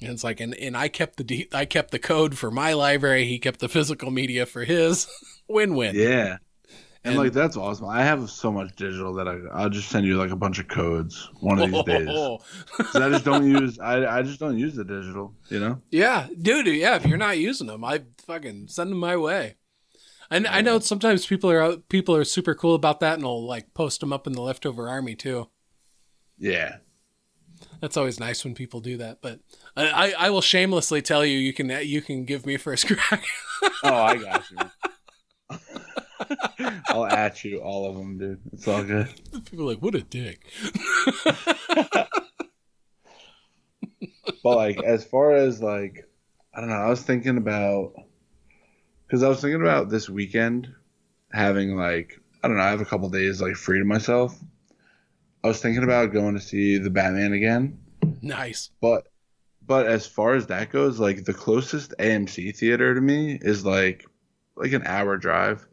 And 0.00 0.10
it's 0.10 0.22
like, 0.24 0.40
and, 0.40 0.54
and 0.56 0.76
I 0.76 0.88
kept 0.88 1.16
the 1.16 1.24
de- 1.24 1.48
I 1.52 1.64
kept 1.64 1.90
the 1.90 1.98
code 1.98 2.36
for 2.36 2.50
my 2.50 2.72
library. 2.74 3.24
He 3.26 3.38
kept 3.38 3.60
the 3.60 3.68
physical 3.68 4.10
media 4.10 4.44
for 4.46 4.64
his. 4.64 5.06
win 5.48 5.74
win. 5.74 5.94
Yeah. 5.94 6.36
And, 7.06 7.14
And- 7.14 7.18
like 7.24 7.32
that's 7.32 7.56
awesome. 7.56 7.86
I 7.86 8.02
have 8.02 8.28
so 8.30 8.50
much 8.50 8.74
digital 8.76 9.14
that 9.14 9.28
I 9.28 9.38
I'll 9.52 9.70
just 9.70 9.88
send 9.90 10.06
you 10.06 10.16
like 10.18 10.30
a 10.30 10.36
bunch 10.36 10.58
of 10.58 10.66
codes 10.66 11.28
one 11.40 11.58
of 11.60 11.70
these 11.70 11.84
days. 11.84 12.08
Oh. 12.10 12.38
'Cause 12.76 12.96
I 12.96 13.08
just 13.10 13.24
don't 13.24 13.48
use 13.48 13.78
I 13.78 14.18
I 14.18 14.22
just 14.22 14.40
don't 14.40 14.58
use 14.58 14.74
the 14.74 14.84
digital, 14.84 15.32
you 15.48 15.60
know? 15.60 15.80
yeah, 15.90 16.26
dude. 16.42 16.66
Yeah, 16.66 16.96
if 16.96 17.06
you're 17.06 17.16
not 17.18 17.38
using 17.38 17.68
them, 17.68 17.84
I 17.84 18.02
fucking 18.26 18.68
send 18.68 18.90
them 18.90 18.98
my 18.98 19.16
way. 19.16 19.56
And 20.30 20.48
I 20.48 20.60
know 20.60 20.80
sometimes 20.80 21.24
people 21.24 21.48
are 21.52 21.62
out, 21.62 21.88
people 21.88 22.16
are 22.16 22.24
super 22.24 22.54
cool 22.56 22.74
about 22.74 22.98
that, 23.00 23.14
and 23.14 23.22
will 23.22 23.46
like 23.46 23.72
post 23.74 24.00
them 24.00 24.12
up 24.12 24.26
in 24.26 24.32
the 24.32 24.42
leftover 24.42 24.88
army 24.88 25.14
too. 25.14 25.48
Yeah. 26.38 26.78
That's 27.80 27.96
always 27.96 28.18
nice 28.18 28.44
when 28.44 28.54
people 28.54 28.80
do 28.80 28.96
that. 28.98 29.18
But 29.22 29.38
I, 29.76 29.86
I, 29.88 30.14
I 30.26 30.30
will 30.30 30.40
shamelessly 30.42 31.00
tell 31.02 31.24
you, 31.24 31.38
you 31.38 31.52
can 31.52 31.70
you 31.86 32.02
can 32.02 32.24
give 32.24 32.44
me 32.44 32.56
first 32.56 32.88
crack. 32.98 33.24
Oh, 33.84 33.94
I 33.94 34.16
got 34.16 34.44
you. 34.50 34.90
I'll 36.88 37.06
at 37.06 37.44
you 37.44 37.58
all 37.60 37.88
of 37.90 37.96
them, 37.96 38.18
dude. 38.18 38.40
It's 38.52 38.66
all 38.68 38.82
good. 38.84 39.08
people 39.44 39.62
are 39.68 39.72
like, 39.74 39.82
what 39.82 39.94
a 39.94 40.02
dick. 40.02 40.40
But 44.42 44.56
like 44.56 44.82
as 44.82 45.04
far 45.04 45.32
as 45.34 45.62
like 45.62 46.08
I 46.54 46.60
don't 46.60 46.68
know, 46.70 46.76
I 46.76 46.88
was 46.88 47.02
thinking 47.02 47.36
about 47.36 47.92
because 49.06 49.22
I 49.22 49.28
was 49.28 49.40
thinking 49.40 49.60
about 49.60 49.88
this 49.88 50.08
weekend 50.08 50.68
having 51.32 51.76
like 51.76 52.20
I 52.42 52.48
don't 52.48 52.56
know, 52.56 52.62
I 52.62 52.70
have 52.70 52.80
a 52.80 52.84
couple 52.86 53.08
days 53.08 53.40
like 53.42 53.54
free 53.56 53.78
to 53.78 53.84
myself. 53.84 54.38
I 55.42 55.48
was 55.48 55.60
thinking 55.60 55.84
about 55.84 56.12
going 56.12 56.34
to 56.34 56.40
see 56.40 56.78
the 56.78 56.90
Batman 56.90 57.32
again, 57.32 57.78
Nice. 58.22 58.70
but 58.80 59.08
but 59.66 59.86
as 59.86 60.06
far 60.06 60.34
as 60.34 60.46
that 60.46 60.70
goes, 60.70 60.98
like 61.00 61.24
the 61.24 61.34
closest 61.34 61.92
AMC 61.98 62.56
theater 62.56 62.94
to 62.94 63.00
me 63.00 63.38
is 63.40 63.64
like 63.64 64.06
like 64.56 64.72
an 64.72 64.82
hour 64.86 65.16
drive. 65.16 65.66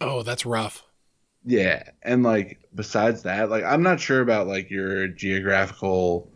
Oh, 0.00 0.22
that's 0.22 0.46
rough. 0.46 0.86
Yeah, 1.44 1.90
and 2.02 2.22
like 2.22 2.58
besides 2.74 3.22
that, 3.22 3.50
like 3.50 3.64
I'm 3.64 3.82
not 3.82 4.00
sure 4.00 4.20
about 4.20 4.46
like 4.48 4.70
your 4.70 5.08
geographical 5.08 6.30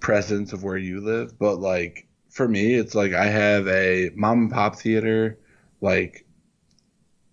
presence 0.00 0.52
of 0.52 0.62
where 0.62 0.76
you 0.76 1.00
live, 1.00 1.38
but 1.38 1.56
like 1.58 2.06
for 2.30 2.46
me, 2.48 2.74
it's 2.74 2.94
like 2.94 3.12
I 3.12 3.26
have 3.26 3.66
a 3.68 4.10
mom 4.14 4.42
and 4.42 4.50
pop 4.50 4.76
theater, 4.76 5.38
like 5.80 6.26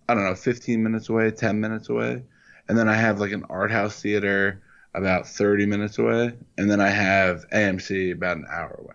I 0.08 0.14
don't 0.14 0.24
know, 0.24 0.34
15 0.34 0.82
minutes 0.82 1.08
away, 1.08 1.30
10 1.32 1.60
minutes 1.60 1.88
away, 1.88 2.22
and 2.68 2.78
then 2.78 2.88
I 2.88 2.94
have 2.94 3.20
like 3.20 3.32
an 3.32 3.44
art 3.50 3.70
house 3.72 4.00
theater 4.00 4.62
about 4.94 5.26
30 5.26 5.66
minutes 5.66 5.98
away, 5.98 6.36
and 6.58 6.70
then 6.70 6.80
I 6.80 6.88
have 6.90 7.44
AMC 7.50 8.12
about 8.12 8.36
an 8.36 8.46
hour 8.50 8.76
away. 8.80 8.94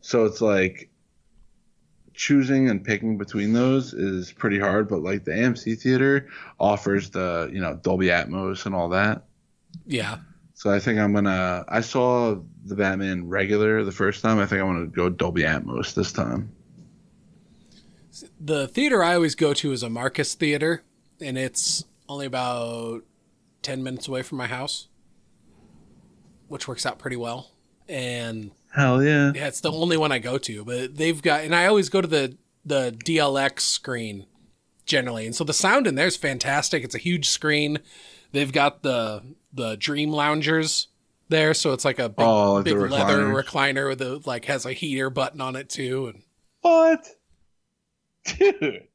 So 0.00 0.24
it's 0.24 0.40
like 0.40 0.90
choosing 2.14 2.70
and 2.70 2.82
picking 2.82 3.18
between 3.18 3.52
those 3.52 3.92
is 3.92 4.32
pretty 4.32 4.58
hard, 4.58 4.88
but 4.88 5.02
like 5.02 5.24
the 5.24 5.32
AMC 5.32 5.80
theater 5.80 6.28
offers 6.58 7.10
the, 7.10 7.50
you 7.52 7.60
know, 7.60 7.74
Dolby 7.74 8.06
Atmos 8.06 8.66
and 8.66 8.74
all 8.74 8.88
that. 8.90 9.24
Yeah. 9.86 10.18
So 10.54 10.70
I 10.70 10.78
think 10.78 10.98
I'm 10.98 11.12
gonna. 11.12 11.64
I 11.68 11.80
saw 11.80 12.36
the 12.64 12.76
Batman 12.76 13.28
regular 13.28 13.82
the 13.84 13.92
first 13.92 14.22
time. 14.22 14.38
I 14.38 14.46
think 14.46 14.62
I'm 14.62 14.68
gonna 14.68 14.86
go 14.86 15.10
Dolby 15.10 15.42
Atmos 15.42 15.94
this 15.94 16.12
time. 16.12 16.52
The 18.40 18.68
theater 18.68 19.02
I 19.02 19.14
always 19.14 19.34
go 19.34 19.52
to 19.54 19.72
is 19.72 19.82
a 19.82 19.90
Marcus 19.90 20.34
Theater, 20.34 20.82
and 21.20 21.36
it's 21.36 21.84
only 22.08 22.26
about 22.26 23.02
10 23.62 23.82
minutes 23.82 24.06
away 24.06 24.22
from 24.22 24.38
my 24.38 24.46
house, 24.46 24.86
which 26.46 26.68
works 26.68 26.86
out 26.86 27.00
pretty 27.00 27.16
well. 27.16 27.50
And 27.88 28.52
Hell 28.74 29.04
yeah! 29.04 29.32
yeah, 29.34 29.46
it's 29.46 29.60
the 29.60 29.70
only 29.70 29.96
one 29.96 30.10
I 30.10 30.18
go 30.18 30.36
to, 30.38 30.64
but 30.64 30.96
they've 30.96 31.20
got, 31.20 31.44
and 31.44 31.54
I 31.54 31.66
always 31.66 31.88
go 31.88 32.00
to 32.00 32.08
the, 32.08 32.36
the 32.64 32.96
DLX 33.04 33.60
screen 33.60 34.26
generally. 34.84 35.26
And 35.26 35.34
so 35.34 35.44
the 35.44 35.52
sound 35.52 35.86
in 35.86 35.94
there 35.94 36.06
is 36.06 36.16
fantastic. 36.16 36.82
It's 36.82 36.94
a 36.94 36.98
huge 36.98 37.28
screen. 37.28 37.78
They've 38.32 38.52
got 38.52 38.82
the, 38.82 39.22
the 39.52 39.76
Dream 39.76 40.10
Loungers 40.10 40.88
there. 41.28 41.54
So 41.54 41.72
it's 41.72 41.84
like 41.84 41.98
a 41.98 42.08
big, 42.08 42.26
Oh, 42.26 42.62
big 42.62 42.76
leather 42.76 43.24
recliner 43.26 43.88
with 43.88 44.02
a, 44.02 44.20
like, 44.26 44.46
has 44.46 44.66
a 44.66 44.72
heater 44.72 45.08
button 45.08 45.40
on 45.40 45.56
it 45.56 45.68
too. 45.68 46.08
And 46.08 46.22
What, 46.62 47.06
dude? 48.38 48.88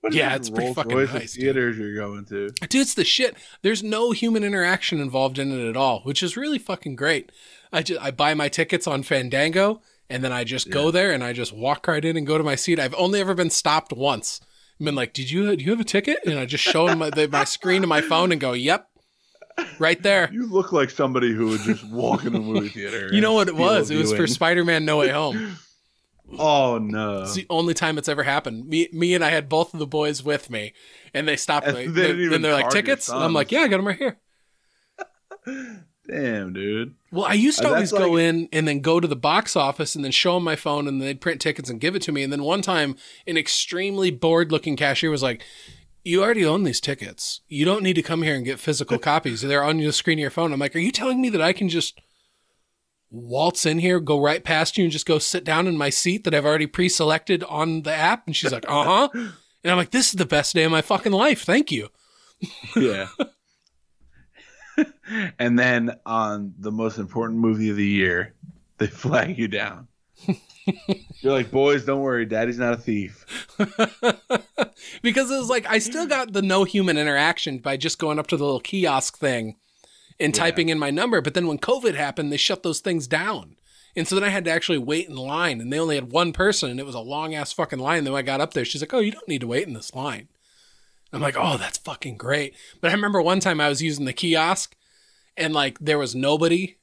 What 0.00 0.14
Yeah, 0.14 0.36
it's 0.36 0.48
pretty 0.48 0.74
fucking 0.74 0.96
Royce 0.96 1.12
nice, 1.12 1.32
dude. 1.32 1.42
Theaters 1.42 1.76
you're 1.76 1.96
going 1.96 2.24
to. 2.26 2.50
Dude, 2.50 2.82
it's 2.82 2.94
the 2.94 3.04
shit. 3.04 3.36
There's 3.62 3.82
no 3.82 4.12
human 4.12 4.44
interaction 4.44 5.00
involved 5.00 5.40
in 5.40 5.50
it 5.50 5.68
at 5.68 5.76
all, 5.76 6.02
which 6.02 6.22
is 6.22 6.36
really 6.36 6.60
fucking 6.60 6.94
great. 6.94 7.32
I 7.72 7.82
just 7.82 8.00
I 8.00 8.10
buy 8.10 8.34
my 8.34 8.48
tickets 8.48 8.86
on 8.86 9.02
Fandango 9.02 9.82
and 10.10 10.24
then 10.24 10.32
I 10.32 10.44
just 10.44 10.70
go 10.70 10.90
there 10.90 11.12
and 11.12 11.22
I 11.22 11.32
just 11.32 11.52
walk 11.52 11.86
right 11.86 12.04
in 12.04 12.16
and 12.16 12.26
go 12.26 12.38
to 12.38 12.44
my 12.44 12.54
seat. 12.54 12.78
I've 12.80 12.94
only 12.94 13.20
ever 13.20 13.34
been 13.34 13.50
stopped 13.50 13.92
once. 13.92 14.40
I've 14.80 14.84
been 14.84 14.94
like, 14.94 15.12
"Did 15.12 15.30
you 15.30 15.54
do 15.56 15.64
you 15.64 15.70
have 15.72 15.80
a 15.80 15.84
ticket?" 15.84 16.18
And 16.24 16.38
I 16.38 16.46
just 16.46 16.64
show 16.64 16.86
them 16.86 17.00
my, 17.00 17.10
the, 17.10 17.28
my 17.28 17.44
screen 17.44 17.82
and 17.82 17.88
my 17.88 18.00
phone 18.00 18.32
and 18.32 18.40
go, 18.40 18.52
"Yep, 18.52 18.88
right 19.78 20.02
there." 20.02 20.30
You 20.32 20.46
look 20.46 20.72
like 20.72 20.90
somebody 20.90 21.32
who 21.32 21.48
would 21.48 21.60
just 21.62 21.84
walk 21.90 22.24
in 22.24 22.34
a 22.34 22.38
movie 22.38 22.68
theater. 22.68 23.08
You 23.12 23.20
know 23.20 23.32
what 23.32 23.48
it 23.48 23.56
was? 23.56 23.90
It 23.90 23.96
was 23.96 24.12
for. 24.12 24.26
Spider-Man: 24.26 24.84
No 24.84 24.98
Way 24.98 25.08
Home. 25.10 25.56
Oh 26.38 26.76
no! 26.76 27.22
It's 27.22 27.32
the 27.32 27.46
only 27.48 27.72
time 27.72 27.96
it's 27.96 28.06
ever 28.06 28.22
happened. 28.22 28.66
Me, 28.66 28.86
me, 28.92 29.14
and 29.14 29.24
I 29.24 29.30
had 29.30 29.48
both 29.48 29.72
of 29.72 29.80
the 29.80 29.86
boys 29.86 30.22
with 30.22 30.50
me, 30.50 30.74
and 31.14 31.26
they 31.26 31.36
stopped 31.36 31.66
And 31.66 31.74
me. 31.74 31.86
they 31.86 32.26
Then 32.26 32.42
they're 32.42 32.52
like, 32.52 32.68
"Tickets?" 32.68 33.08
And 33.08 33.24
I'm 33.24 33.32
like, 33.32 33.50
"Yeah, 33.50 33.60
I 33.60 33.68
got 33.68 33.78
them 33.78 33.86
right 33.86 33.96
here." 33.96 34.18
Damn, 36.10 36.54
dude. 36.54 36.94
Well, 37.12 37.26
I 37.26 37.34
used 37.34 37.58
to 37.58 37.66
Uh, 37.66 37.72
always 37.74 37.90
that's 37.90 38.02
go 38.02 38.10
like- 38.12 38.22
in 38.22 38.48
and 38.52 38.66
then 38.66 38.80
go 38.80 38.98
to 38.98 39.06
the 39.06 39.14
box 39.16 39.54
office 39.56 39.94
and 39.94 40.02
then 40.04 40.12
show 40.12 40.34
them 40.34 40.44
my 40.44 40.56
phone 40.56 40.88
and 40.88 41.02
they'd 41.02 41.20
print 41.20 41.40
tickets 41.40 41.68
and 41.68 41.80
give 41.80 41.94
it 41.94 42.02
to 42.02 42.12
me. 42.12 42.22
And 42.22 42.32
then 42.32 42.42
one 42.42 42.62
time, 42.62 42.96
an 43.26 43.36
extremely 43.36 44.10
bored 44.10 44.50
looking 44.50 44.74
cashier 44.76 45.10
was 45.10 45.22
like, 45.22 45.42
You 46.04 46.22
already 46.22 46.46
own 46.46 46.62
these 46.64 46.80
tickets. 46.80 47.42
You 47.48 47.64
don't 47.66 47.82
need 47.82 47.94
to 47.94 48.02
come 48.02 48.22
here 48.22 48.34
and 48.34 48.44
get 48.44 48.58
physical 48.58 48.98
copies. 49.10 49.42
They're 49.42 49.62
on 49.62 49.76
the 49.78 49.92
screen 49.92 50.18
of 50.18 50.22
your 50.22 50.30
phone. 50.30 50.52
I'm 50.52 50.60
like, 50.60 50.74
Are 50.74 50.78
you 50.80 50.92
telling 50.92 51.20
me 51.20 51.28
that 51.28 51.42
I 51.42 51.52
can 51.52 51.68
just 51.68 52.00
waltz 53.10 53.64
in 53.66 53.78
here, 53.78 54.00
go 54.00 54.18
right 54.20 54.42
past 54.44 54.78
you, 54.78 54.84
and 54.84 54.92
just 54.92 55.06
go 55.06 55.18
sit 55.18 55.44
down 55.44 55.66
in 55.66 55.76
my 55.76 55.90
seat 55.90 56.24
that 56.24 56.34
I've 56.34 56.44
already 56.46 56.66
pre 56.66 56.88
selected 56.88 57.42
on 57.44 57.82
the 57.82 57.92
app? 57.94 58.26
And 58.26 58.34
she's 58.34 58.52
like, 58.52 58.64
Uh 58.68 58.84
huh. 58.84 59.08
And 59.12 59.70
I'm 59.72 59.76
like, 59.76 59.90
This 59.90 60.06
is 60.08 60.12
the 60.14 60.24
best 60.26 60.54
day 60.54 60.64
of 60.64 60.70
my 60.70 60.80
fucking 60.82 61.12
life. 61.12 61.42
Thank 61.42 61.70
you. 61.70 61.88
Yeah. 62.74 63.08
and 65.38 65.58
then 65.58 65.96
on 66.06 66.54
the 66.58 66.72
most 66.72 66.98
important 66.98 67.38
movie 67.40 67.70
of 67.70 67.76
the 67.76 67.86
year, 67.86 68.34
they 68.78 68.86
flag 68.86 69.38
you 69.38 69.48
down. 69.48 69.88
You're 71.20 71.32
like, 71.32 71.50
boys, 71.50 71.84
don't 71.84 72.00
worry, 72.02 72.26
daddy's 72.26 72.58
not 72.58 72.74
a 72.74 72.76
thief. 72.76 73.24
because 75.02 75.30
it 75.30 75.38
was 75.38 75.48
like 75.48 75.66
I 75.66 75.78
still 75.78 76.06
got 76.06 76.32
the 76.32 76.42
no 76.42 76.64
human 76.64 76.98
interaction 76.98 77.58
by 77.58 77.76
just 77.76 77.98
going 77.98 78.18
up 78.18 78.26
to 78.28 78.36
the 78.36 78.44
little 78.44 78.60
kiosk 78.60 79.18
thing 79.18 79.56
and 80.20 80.34
Yeah. 80.34 80.42
typing 80.44 80.68
in 80.68 80.78
my 80.78 80.90
number. 80.90 81.20
But 81.20 81.34
then 81.34 81.46
when 81.46 81.58
COVID 81.58 81.94
happened, 81.94 82.32
they 82.32 82.36
shut 82.36 82.62
those 82.62 82.80
things 82.80 83.06
down. 83.06 83.56
And 83.96 84.06
so 84.06 84.14
then 84.14 84.24
I 84.24 84.28
had 84.28 84.44
to 84.44 84.50
actually 84.52 84.78
wait 84.78 85.08
in 85.08 85.16
line, 85.16 85.60
and 85.60 85.72
they 85.72 85.78
only 85.80 85.96
had 85.96 86.12
one 86.12 86.32
person, 86.32 86.70
and 86.70 86.78
it 86.78 86.86
was 86.86 86.94
a 86.94 87.00
long 87.00 87.34
ass 87.34 87.52
fucking 87.52 87.80
line. 87.80 88.04
Then 88.04 88.12
when 88.12 88.20
I 88.20 88.22
got 88.26 88.40
up 88.40 88.54
there, 88.54 88.64
she's 88.64 88.82
like, 88.82 88.94
"Oh, 88.94 89.00
you 89.00 89.10
don't 89.10 89.26
need 89.26 89.40
to 89.40 89.46
wait 89.48 89.66
in 89.66 89.72
this 89.74 89.94
line." 89.94 90.28
I'm 91.12 91.20
like, 91.20 91.36
"Oh, 91.38 91.56
that's 91.56 91.78
fucking 91.78 92.16
great." 92.16 92.54
But 92.80 92.90
I 92.90 92.94
remember 92.94 93.22
one 93.22 93.40
time 93.40 93.60
I 93.60 93.68
was 93.68 93.82
using 93.82 94.04
the 94.04 94.12
kiosk, 94.12 94.76
and 95.36 95.54
like 95.54 95.78
there 95.78 95.98
was 95.98 96.14
nobody 96.14 96.76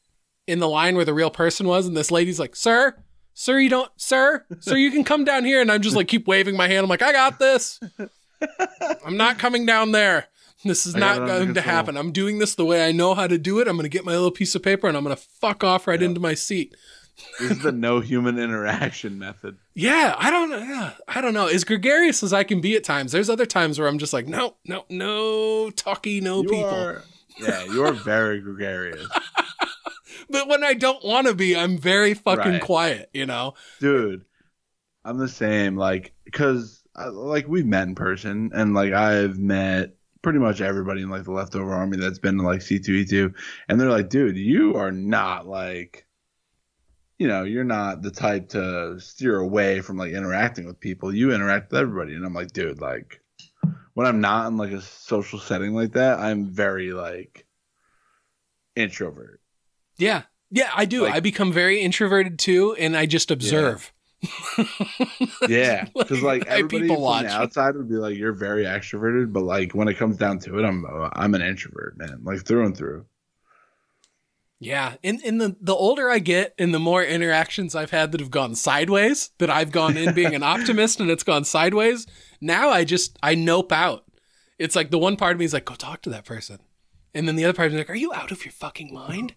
in 0.48 0.60
the 0.60 0.70
line 0.70 0.96
where 0.96 1.06
the 1.06 1.14
real 1.14 1.32
person 1.32 1.68
was, 1.68 1.88
and 1.88 1.96
this 1.96 2.12
lady's 2.12 2.40
like, 2.40 2.56
"Sir, 2.56 2.96
sir, 3.36 3.60
you 3.60 3.70
don't, 3.70 3.92
sir, 3.98 4.46
sir, 4.60 4.78
you 4.78 4.90
can 4.90 5.04
come 5.04 5.24
down 5.24 5.46
here. 5.46 5.62
And 5.62 5.72
I'm 5.72 5.82
just 5.82 5.96
like, 5.96 6.08
keep 6.08 6.28
waving 6.28 6.58
my 6.58 6.68
hand. 6.68 6.84
I'm 6.84 6.90
like, 6.90 7.04
I 7.04 7.12
got 7.12 7.38
this. 7.38 7.80
I'm 9.06 9.18
not 9.18 9.38
coming 9.38 9.66
down 9.68 9.92
there. 9.92 10.28
This 10.64 10.88
is 10.88 10.96
I 10.96 11.00
not 11.00 11.28
going 11.28 11.54
to 11.54 11.62
happen. 11.62 11.96
I'm 11.96 12.12
doing 12.12 12.40
this 12.40 12.56
the 12.56 12.66
way 12.66 12.88
I 12.88 12.92
know 12.92 13.14
how 13.14 13.28
to 13.28 13.38
do 13.38 13.60
it. 13.60 13.68
I'm 13.68 13.76
going 13.76 13.84
to 13.84 13.90
get 13.90 14.06
my 14.06 14.14
little 14.14 14.32
piece 14.32 14.56
of 14.56 14.64
paper 14.64 14.88
and 14.88 14.98
I'm 14.98 15.04
going 15.04 15.16
to 15.16 15.22
fuck 15.22 15.64
off 15.64 15.86
right 15.86 16.02
into 16.02 16.20
my 16.20 16.34
seat. 16.34 16.76
This 17.40 17.52
is 17.52 17.60
the 17.60 17.72
no 17.72 18.00
human 18.02 18.38
interaction 18.38 19.18
method. 19.20 19.58
Yeah, 19.74 20.16
I 20.18 20.30
don't 20.30 20.50
know. 20.50 20.92
I 21.08 21.22
don't 21.22 21.34
know. 21.34 21.48
As 21.48 21.64
gregarious 21.64 22.24
as 22.24 22.34
I 22.34 22.44
can 22.44 22.60
be 22.62 22.76
at 22.76 22.84
times, 22.84 23.12
there's 23.12 23.30
other 23.30 23.46
times 23.46 23.80
where 23.80 23.88
I'm 23.88 23.98
just 24.00 24.14
like, 24.14 24.28
no, 24.28 24.56
no, 24.66 24.86
no 24.90 25.70
talky, 25.72 26.20
no 26.22 26.42
You 26.44 26.50
people. 26.50 26.66
are- 26.70 27.04
yeah, 27.40 27.66
you 27.66 27.84
are 27.84 27.92
very 27.92 28.40
gregarious, 28.42 29.06
But 30.30 30.48
when 30.48 30.64
I 30.64 30.74
don't 30.74 31.04
want 31.04 31.28
to 31.28 31.34
be, 31.34 31.56
I'm 31.56 31.78
very 31.78 32.14
fucking 32.14 32.52
Right. 32.54 32.62
quiet, 32.62 33.10
you 33.14 33.26
know? 33.26 33.54
dude. 33.80 34.24
I'm 35.04 35.18
the 35.20 35.28
same. 35.28 35.76
Like, 35.78 36.14
cause 36.32 36.82
uh, 36.98 37.12
like 37.12 37.48
we've 37.48 37.66
met 37.66 37.88
in 37.88 37.94
person, 37.96 38.52
and 38.56 38.74
like 38.74 38.92
I've 38.94 39.38
met 39.38 39.96
pretty 40.24 40.40
much 40.40 40.62
everybody 40.62 41.02
in 41.04 41.10
like 41.10 41.26
the 41.26 41.32
leftover 41.32 41.72
army 41.74 41.98
that's 41.98 42.18
been 42.20 42.38
to 42.38 42.44
like 42.44 42.62
C2E2, 42.62 43.34
and 43.70 43.80
they're 43.80 43.90
like, 43.92 44.10
dude, 44.10 44.36
you 44.38 44.76
are 44.76 44.92
not 44.92 45.46
like, 45.46 46.05
you 47.18 47.28
know, 47.28 47.44
you're 47.44 47.64
not 47.64 48.02
the 48.02 48.12
type 48.12 48.50
to 48.50 49.00
steer 49.00 49.38
away 49.40 49.82
from 49.82 49.98
like 49.98 50.12
interacting 50.12 50.66
with 50.66 50.80
people. 50.80 51.14
You 51.14 51.32
interact 51.34 51.72
with 51.72 51.80
everybody, 51.82 52.14
and 52.16 52.26
I'm 52.26 52.34
like, 52.34 52.52
dude, 52.52 52.82
like 52.82 53.22
when 53.94 54.06
I'm 54.08 54.22
not 54.22 54.48
in 54.48 54.58
like 54.58 54.72
a 54.72 54.82
social 54.82 55.40
setting 55.40 55.74
like 55.74 55.94
that, 55.94 56.20
I'm 56.20 56.46
very 56.48 56.92
like 56.92 57.46
introvert. 58.76 59.40
Yeah. 59.98 60.24
Yeah, 60.52 60.70
I 60.76 60.86
do. 60.86 61.04
Like- 61.04 61.14
I 61.16 61.20
become 61.22 61.52
very 61.52 61.82
introverted 61.82 62.38
too, 62.40 62.76
and 62.76 62.96
I 62.96 63.06
just 63.06 63.32
observe. 63.32 63.92
Yeah, 65.48 65.86
because 65.96 66.22
like 66.24 66.48
I 66.50 66.60
everybody 66.60 66.88
from 66.88 67.02
watch. 67.02 67.26
the 67.26 67.32
outside 67.32 67.76
would 67.76 67.90
be 67.90 67.96
like, 67.96 68.18
"You're 68.18 68.34
very 68.34 68.64
extroverted," 68.64 69.32
but 69.34 69.44
like 69.44 69.74
when 69.74 69.88
it 69.88 69.96
comes 69.96 70.18
down 70.18 70.40
to 70.40 70.58
it, 70.58 70.66
I'm 70.66 70.84
I'm 71.14 71.36
an 71.36 71.42
introvert, 71.42 71.98
man, 71.98 72.22
like 72.24 72.44
through 72.46 72.66
and 72.66 72.76
through. 72.76 73.06
Yeah, 74.66 74.96
and 75.04 75.22
and 75.24 75.40
the 75.40 75.56
the 75.62 75.76
older 75.76 76.10
I 76.10 76.18
get, 76.18 76.56
and 76.58 76.74
the 76.74 76.80
more 76.80 77.04
interactions 77.04 77.76
I've 77.76 77.92
had 77.92 78.12
that 78.12 78.20
have 78.20 78.32
gone 78.32 78.56
sideways, 78.56 79.30
that 79.38 79.50
I've 79.52 79.72
gone 79.72 79.96
in 79.96 80.16
being 80.16 80.34
an 80.34 80.42
optimist, 80.54 81.00
and 81.00 81.12
it's 81.12 81.24
gone 81.24 81.46
sideways. 81.46 82.08
Now 82.42 82.70
I 82.72 82.84
just 82.84 83.18
I 83.22 83.36
nope 83.36 83.72
out. 83.72 84.06
It's 84.58 84.76
like 84.76 84.90
the 84.90 84.98
one 84.98 85.18
part 85.18 85.34
of 85.34 85.40
me 85.40 85.46
is 85.46 85.54
like, 85.54 85.66
go 85.66 85.76
talk 85.76 86.02
to 86.02 86.10
that 86.10 86.26
person, 86.26 86.60
and 87.14 87.28
then 87.28 87.36
the 87.36 87.46
other 87.46 87.54
part 87.54 87.68
of 87.68 87.74
me 87.74 87.80
is 87.80 87.82
like, 87.82 87.92
are 87.92 87.96
you 87.96 88.12
out 88.12 88.32
of 88.32 88.44
your 88.44 88.54
fucking 88.54 88.92
mind? 88.92 89.36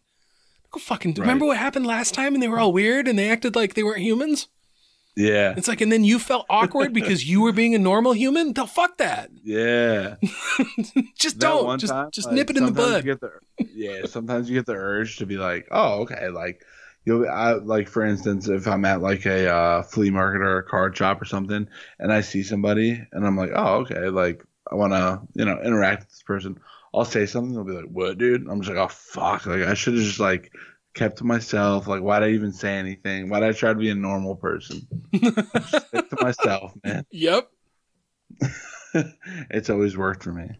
Go 0.70 0.80
fucking. 0.80 1.10
Right. 1.10 1.20
Remember 1.20 1.44
what 1.44 1.58
happened 1.58 1.86
last 1.86 2.14
time, 2.14 2.32
and 2.32 2.42
they 2.42 2.48
were 2.48 2.58
all 2.58 2.72
weird, 2.72 3.06
and 3.06 3.18
they 3.18 3.28
acted 3.28 3.54
like 3.54 3.74
they 3.74 3.82
weren't 3.82 4.00
humans. 4.00 4.48
Yeah, 5.18 5.54
It's 5.56 5.66
like, 5.66 5.80
and 5.80 5.90
then 5.90 6.04
you 6.04 6.20
felt 6.20 6.46
awkward 6.48 6.92
because 6.92 7.28
you 7.28 7.40
were 7.40 7.50
being 7.50 7.74
a 7.74 7.78
normal 7.78 8.12
human. 8.12 8.52
No, 8.56 8.66
fuck 8.66 8.98
that. 8.98 9.30
yeah. 9.42 10.14
Just 11.18 11.40
That 11.40 11.48
don't. 11.48 11.80
Just 11.80 11.92
time, 11.92 12.10
just 12.12 12.28
like, 12.28 12.36
nip 12.36 12.50
it 12.50 12.56
in 12.56 12.66
the 12.66 12.70
bud. 12.70 13.02
The, 13.02 13.30
yeah, 13.74 14.06
sometimes 14.06 14.48
you 14.48 14.54
get 14.56 14.66
the 14.66 14.74
urge 14.74 15.16
to 15.16 15.26
be 15.26 15.36
like, 15.36 15.66
"Oh, 15.72 16.02
okay," 16.02 16.28
like 16.28 16.62
you'll 17.04 17.28
I, 17.28 17.54
like 17.54 17.88
for 17.88 18.04
instance, 18.04 18.46
if 18.48 18.68
I'm 18.68 18.84
at 18.84 19.00
like 19.02 19.26
a 19.26 19.52
uh, 19.52 19.82
flea 19.82 20.10
market 20.10 20.40
or 20.40 20.58
a 20.58 20.62
card 20.62 20.96
shop 20.96 21.20
or 21.20 21.24
something, 21.24 21.66
and 21.98 22.12
I 22.12 22.20
see 22.20 22.44
somebody, 22.44 23.02
and 23.10 23.26
I'm 23.26 23.36
like, 23.36 23.50
"Oh, 23.54 23.78
okay," 23.78 24.08
like 24.10 24.44
I 24.70 24.76
want 24.76 24.92
to 24.92 25.20
you 25.34 25.44
know 25.44 25.60
interact 25.60 26.02
with 26.02 26.10
this 26.10 26.22
person. 26.22 26.60
I'll 26.94 27.04
say 27.04 27.26
something, 27.26 27.54
they'll 27.54 27.64
be 27.64 27.72
like, 27.72 27.90
"What, 27.90 28.18
dude?" 28.18 28.46
I'm 28.48 28.60
just 28.60 28.72
like, 28.74 28.84
"Oh, 28.84 28.88
fuck!" 28.88 29.46
Like 29.46 29.62
I 29.62 29.74
should 29.74 29.94
have 29.94 30.02
just 30.04 30.20
like 30.20 30.52
kept 30.98 31.18
to 31.18 31.24
myself. 31.24 31.86
Like, 31.86 32.02
why'd 32.02 32.22
I 32.22 32.30
even 32.30 32.52
say 32.52 32.76
anything? 32.76 33.28
Why'd 33.28 33.42
I 33.42 33.52
try 33.52 33.72
to 33.72 33.78
be 33.78 33.90
a 33.90 33.94
normal 33.94 34.34
person? 34.34 34.86
Stick 35.14 36.10
to 36.10 36.16
myself, 36.20 36.72
man. 36.84 37.06
Yep. 37.10 37.50
it's 39.50 39.70
always 39.70 39.96
worked 39.96 40.24
for 40.24 40.32
me. 40.32 40.58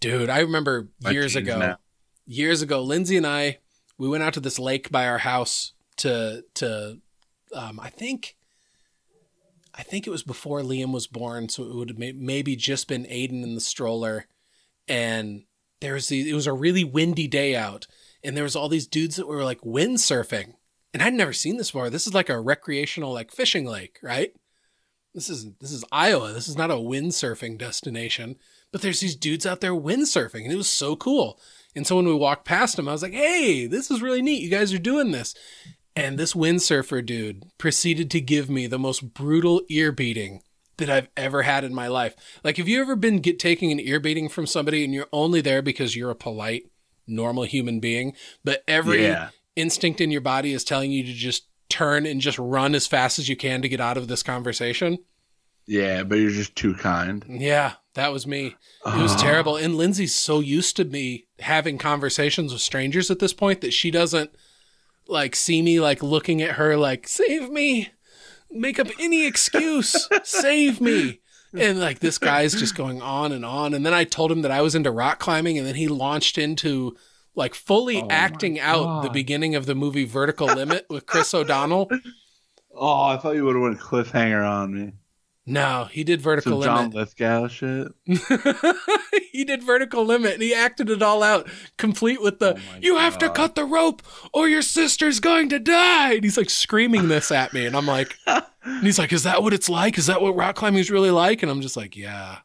Dude, 0.00 0.30
I 0.30 0.40
remember 0.40 0.88
I 1.04 1.10
years 1.10 1.36
ago. 1.36 1.58
now. 1.58 1.78
Years 2.26 2.62
ago, 2.62 2.82
Lindsay 2.82 3.16
and 3.16 3.26
I, 3.26 3.58
we 3.98 4.08
went 4.08 4.22
out 4.22 4.34
to 4.34 4.40
this 4.40 4.58
lake 4.58 4.90
by 4.90 5.06
our 5.06 5.18
house 5.18 5.72
to 5.98 6.44
to 6.54 6.98
um 7.52 7.80
I 7.80 7.88
think 7.88 8.36
I 9.74 9.82
think 9.82 10.06
it 10.06 10.10
was 10.10 10.22
before 10.22 10.60
Liam 10.60 10.92
was 10.92 11.06
born, 11.06 11.48
so 11.48 11.64
it 11.64 11.74
would 11.74 11.88
have 11.88 11.98
maybe 11.98 12.54
just 12.54 12.86
been 12.86 13.04
Aiden 13.04 13.42
in 13.42 13.54
the 13.54 13.60
stroller 13.60 14.26
and 14.86 15.44
there 15.80 15.94
was 15.94 16.08
the, 16.08 16.28
it 16.28 16.34
was 16.34 16.46
a 16.46 16.52
really 16.52 16.84
windy 16.84 17.28
day 17.28 17.54
out 17.54 17.86
and 18.22 18.36
there 18.36 18.44
was 18.44 18.56
all 18.56 18.68
these 18.68 18.86
dudes 18.86 19.16
that 19.16 19.28
were 19.28 19.44
like 19.44 19.60
windsurfing. 19.60 20.54
And 20.94 21.02
I'd 21.02 21.14
never 21.14 21.32
seen 21.32 21.56
this 21.58 21.70
before. 21.70 21.90
This 21.90 22.06
is 22.06 22.14
like 22.14 22.28
a 22.28 22.40
recreational 22.40 23.12
like 23.12 23.30
fishing 23.30 23.66
lake, 23.66 23.98
right? 24.02 24.32
This 25.14 25.28
is 25.28 25.46
this 25.60 25.72
is 25.72 25.84
Iowa. 25.92 26.32
This 26.32 26.48
is 26.48 26.56
not 26.56 26.70
a 26.70 26.74
windsurfing 26.74 27.58
destination 27.58 28.36
but 28.72 28.82
there's 28.82 29.00
these 29.00 29.16
dudes 29.16 29.46
out 29.46 29.60
there 29.60 29.74
windsurfing 29.74 30.44
and 30.44 30.52
it 30.52 30.56
was 30.56 30.68
so 30.68 30.96
cool. 30.96 31.38
And 31.74 31.86
so 31.86 31.96
when 31.96 32.06
we 32.06 32.14
walked 32.14 32.44
past 32.44 32.76
them, 32.76 32.88
I 32.88 32.92
was 32.92 33.02
like, 33.02 33.12
hey, 33.12 33.66
this 33.66 33.90
is 33.90 34.02
really 34.02 34.22
neat. 34.22 34.42
You 34.42 34.50
guys 34.50 34.72
are 34.72 34.78
doing 34.78 35.12
this. 35.12 35.34
And 35.94 36.18
this 36.18 36.34
windsurfer 36.34 37.04
dude 37.04 37.44
proceeded 37.58 38.10
to 38.12 38.20
give 38.20 38.48
me 38.48 38.66
the 38.66 38.78
most 38.78 39.14
brutal 39.14 39.62
ear 39.68 39.90
beating 39.90 40.42
that 40.76 40.90
I've 40.90 41.08
ever 41.16 41.42
had 41.42 41.64
in 41.64 41.74
my 41.74 41.88
life. 41.88 42.14
Like, 42.44 42.56
have 42.58 42.68
you 42.68 42.80
ever 42.80 42.94
been 42.94 43.18
get, 43.18 43.38
taking 43.38 43.72
an 43.72 43.80
ear 43.80 43.98
beating 43.98 44.28
from 44.28 44.46
somebody 44.46 44.84
and 44.84 44.94
you're 44.94 45.08
only 45.12 45.40
there 45.40 45.60
because 45.60 45.96
you're 45.96 46.10
a 46.10 46.16
polite, 46.16 46.70
normal 47.08 47.44
human 47.44 47.80
being, 47.80 48.14
but 48.44 48.62
every 48.68 49.02
Yeah. 49.02 49.30
instinct 49.56 50.00
in 50.00 50.10
your 50.10 50.20
body 50.20 50.52
is 50.52 50.62
telling 50.64 50.92
you 50.92 51.02
to 51.04 51.12
just 51.12 51.44
turn 51.68 52.06
and 52.06 52.20
just 52.20 52.38
run 52.38 52.74
as 52.74 52.86
fast 52.86 53.18
as 53.18 53.28
you 53.28 53.36
can 53.36 53.60
to 53.62 53.68
get 53.68 53.80
out 53.80 53.96
of 53.96 54.08
this 54.08 54.22
conversation? 54.22 54.98
Yeah, 55.66 56.02
but 56.04 56.14
you're 56.16 56.30
just 56.30 56.56
too 56.56 56.74
kind. 56.74 57.24
Yeah, 57.28 57.74
that 57.94 58.10
was 58.12 58.26
me. 58.26 58.56
It 58.86 59.02
was 59.02 59.12
Ah. 59.12 59.18
terrible. 59.20 59.56
And 59.56 59.76
Lindsay's 59.76 60.14
so 60.14 60.40
used 60.40 60.76
to 60.76 60.84
me 60.84 61.26
having 61.40 61.76
conversations 61.76 62.52
with 62.52 62.62
strangers 62.62 63.10
at 63.10 63.18
this 63.18 63.34
point 63.34 63.60
that 63.60 63.74
she 63.74 63.90
doesn't 63.90 64.30
like 65.06 65.36
see 65.36 65.60
me 65.60 65.78
like 65.80 66.02
looking 66.02 66.40
at 66.40 66.52
her 66.52 66.76
like, 66.76 67.06
save 67.08 67.50
me, 67.50 67.90
make 68.50 68.78
up 68.78 68.88
any 68.98 69.26
excuse, 69.26 70.08
save 70.24 70.80
me. 70.80 71.20
And 71.58 71.80
like 71.80 72.00
this 72.00 72.18
guy's 72.18 72.54
just 72.54 72.76
going 72.76 73.00
on 73.00 73.32
and 73.32 73.44
on. 73.44 73.72
And 73.72 73.84
then 73.86 73.94
I 73.94 74.04
told 74.04 74.30
him 74.30 74.42
that 74.42 74.50
I 74.50 74.60
was 74.60 74.74
into 74.74 74.90
rock 74.90 75.18
climbing, 75.18 75.56
and 75.56 75.66
then 75.66 75.76
he 75.76 75.88
launched 75.88 76.36
into 76.36 76.96
like 77.34 77.54
fully 77.54 78.02
Oh 78.02 78.08
acting 78.10 78.60
out 78.60 79.02
the 79.02 79.10
beginning 79.10 79.54
of 79.54 79.64
the 79.64 79.74
movie 79.74 80.04
Vertical 80.04 80.46
Limit 80.46 80.86
with 80.90 81.06
Chris 81.06 81.32
O'Donnell. 81.34 81.90
Oh, 82.80 83.02
I 83.06 83.16
thought 83.16 83.34
you 83.34 83.44
would 83.44 83.56
have 83.56 83.62
went 83.62 83.80
cliffhanger 83.80 84.48
on 84.48 84.72
me. 84.72 84.92
No, 85.48 85.88
he 85.90 86.04
did 86.04 86.20
Vertical 86.20 86.62
Some 86.62 86.74
Limit. 86.74 86.92
John 86.92 87.00
Lithgow 87.00 87.48
shit. 87.48 87.88
he 89.32 89.44
did 89.44 89.62
vertical 89.62 90.04
limit 90.04 90.34
and 90.34 90.42
he 90.42 90.54
acted 90.54 90.90
it 90.90 91.02
all 91.02 91.22
out, 91.22 91.48
complete 91.78 92.20
with 92.20 92.38
the 92.38 92.54
Oh 92.56 92.78
"You 92.80 92.98
have 92.98 93.16
to 93.18 93.30
cut 93.30 93.54
the 93.54 93.64
rope 93.64 94.02
or 94.34 94.48
your 94.48 94.62
sister's 94.62 95.20
going 95.20 95.48
to 95.48 95.58
die." 95.58 96.14
And 96.14 96.24
he's 96.24 96.36
like 96.36 96.50
screaming 96.50 97.08
this 97.08 97.32
at 97.32 97.54
me, 97.54 97.64
and 97.64 97.74
I'm 97.74 97.86
like, 97.86 98.14
and 98.26 98.82
he's 98.82 98.98
like, 98.98 99.12
"Is 99.12 99.22
that 99.22 99.42
what 99.42 99.54
it's 99.54 99.70
like? 99.70 99.96
Is 99.96 100.06
that 100.06 100.20
what 100.20 100.36
rock 100.36 100.56
climbing 100.56 100.80
is 100.80 100.90
really 100.90 101.10
like?" 101.10 101.42
And 101.42 101.50
I'm 101.50 101.62
just 101.62 101.76
like, 101.76 101.96
"Yeah." 101.96 102.38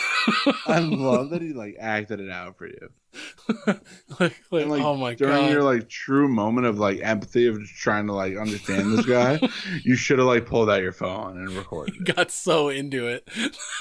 I 0.66 0.80
love 0.80 1.30
that 1.30 1.42
he 1.42 1.52
like 1.52 1.76
acted 1.78 2.18
it 2.18 2.30
out 2.30 2.58
for 2.58 2.66
you. 2.66 2.90
like, 3.66 4.42
like, 4.50 4.66
like, 4.66 4.82
oh 4.82 4.96
my 4.96 5.14
During 5.14 5.32
god. 5.32 5.40
During 5.40 5.52
your 5.52 5.62
like 5.62 5.88
true 5.88 6.28
moment 6.28 6.66
of 6.66 6.78
like 6.78 7.00
empathy 7.02 7.46
of 7.46 7.60
just 7.60 7.74
trying 7.74 8.06
to 8.06 8.12
like 8.12 8.36
understand 8.36 8.92
this 8.92 9.06
guy, 9.06 9.40
you 9.84 9.96
should 9.96 10.18
have 10.18 10.28
like 10.28 10.46
pulled 10.46 10.70
out 10.70 10.82
your 10.82 10.92
phone 10.92 11.38
and 11.38 11.50
recorded. 11.50 11.94
it. 12.00 12.14
got 12.14 12.30
so 12.30 12.68
into 12.68 13.06
it. 13.06 13.28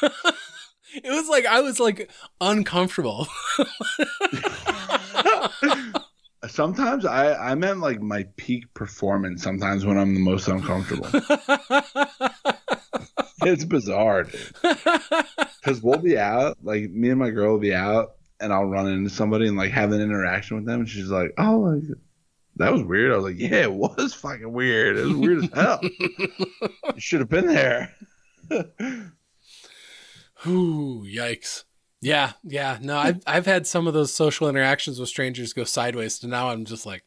it 0.02 1.10
was 1.10 1.28
like 1.30 1.46
I 1.46 1.62
was 1.62 1.80
like 1.80 2.10
uncomfortable. 2.42 3.28
sometimes 6.48 7.06
I 7.06 7.34
I 7.34 7.56
meant 7.56 7.80
like 7.80 8.02
my 8.02 8.26
peak 8.38 8.74
performance. 8.74 9.44
Sometimes 9.44 9.86
when 9.86 9.98
I'm 9.98 10.16
the 10.16 10.22
most 10.22 10.48
uncomfortable, 10.48 11.08
it's 13.44 13.66
bizarre, 13.66 14.24
dude. 14.24 14.54
Because 14.62 15.84
we'll 15.84 16.00
be 16.00 16.18
out, 16.18 16.58
like 16.64 16.90
me 16.90 17.10
and 17.10 17.20
my 17.20 17.30
girl 17.30 17.52
will 17.52 17.60
be 17.60 17.76
out, 17.76 18.16
and 18.40 18.54
I'll 18.54 18.66
run 18.66 18.88
into 18.88 19.10
somebody 19.10 19.48
and 19.48 19.58
like 19.58 19.72
have 19.72 19.92
an 19.92 20.02
interaction 20.02 20.58
with 20.58 20.66
them, 20.66 20.82
and 20.82 20.90
she's 20.90 21.10
like, 21.10 21.34
"Oh, 21.38 21.60
like, 21.60 21.84
that 22.58 22.72
was 22.72 22.84
weird." 22.84 23.12
I 23.12 23.16
was 23.16 23.26
like, 23.26 23.40
"Yeah, 23.40 23.64
it 23.64 23.74
was 23.74 24.14
fucking 24.14 24.52
weird. 24.52 24.98
It 24.98 25.06
was 25.06 25.16
weird 25.16 25.44
as 25.44 25.50
hell. 25.54 25.80
you 26.00 27.00
should 27.00 27.20
have 27.20 27.30
been 27.30 27.48
there." 27.48 27.94
Ooh, 30.48 31.06
yikes. 31.06 31.64
Yeah, 32.02 32.34
yeah. 32.44 32.78
No, 32.82 32.98
I've 32.98 33.22
I've 33.28 33.46
had 33.46 33.68
some 33.68 33.88
of 33.88 33.94
those 33.94 34.14
social 34.14 34.48
interactions 34.48 35.00
with 35.00 35.10
strangers 35.10 35.54
go 35.54 35.66
sideways. 35.66 36.16
So 36.16 36.28
now 36.28 36.50
I'm 36.50 36.64
just 36.64 36.86
like, 36.86 37.04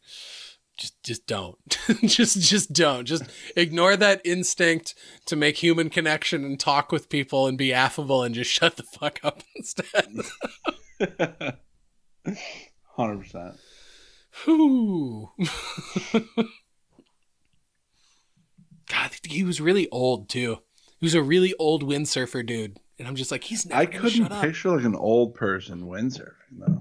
just 0.76 1.02
just 1.02 1.26
don't, 1.26 1.56
just 2.02 2.40
just 2.40 2.72
don't, 2.72 3.06
just 3.06 3.24
ignore 3.56 3.96
that 3.96 4.20
instinct 4.24 4.94
to 5.26 5.36
make 5.36 5.56
human 5.56 5.88
connection 5.88 6.44
and 6.44 6.60
talk 6.60 6.92
with 6.92 7.08
people 7.08 7.46
and 7.46 7.56
be 7.56 7.72
affable 7.72 8.22
and 8.22 8.34
just 8.34 8.50
shut 8.52 8.76
the 8.76 8.82
fuck 8.82 9.20
up 9.22 9.42
instead. 9.56 10.08
Hundred 12.96 13.18
percent. 13.20 13.54
God, 18.88 19.10
he 19.24 19.44
was 19.44 19.60
really 19.60 19.88
old 19.90 20.28
too. 20.28 20.58
He 20.98 21.06
was 21.06 21.14
a 21.14 21.22
really 21.22 21.54
old 21.58 21.84
windsurfer 21.84 22.44
dude, 22.46 22.78
and 22.98 23.08
I'm 23.08 23.16
just 23.16 23.30
like, 23.30 23.44
he's 23.44 23.66
never 23.66 23.80
I 23.80 23.86
couldn't 23.86 24.10
shut 24.10 24.32
up. 24.32 24.42
picture 24.42 24.70
like 24.70 24.84
an 24.84 24.94
old 24.94 25.34
person 25.34 25.82
windsurfing 25.82 26.58
though. 26.58 26.80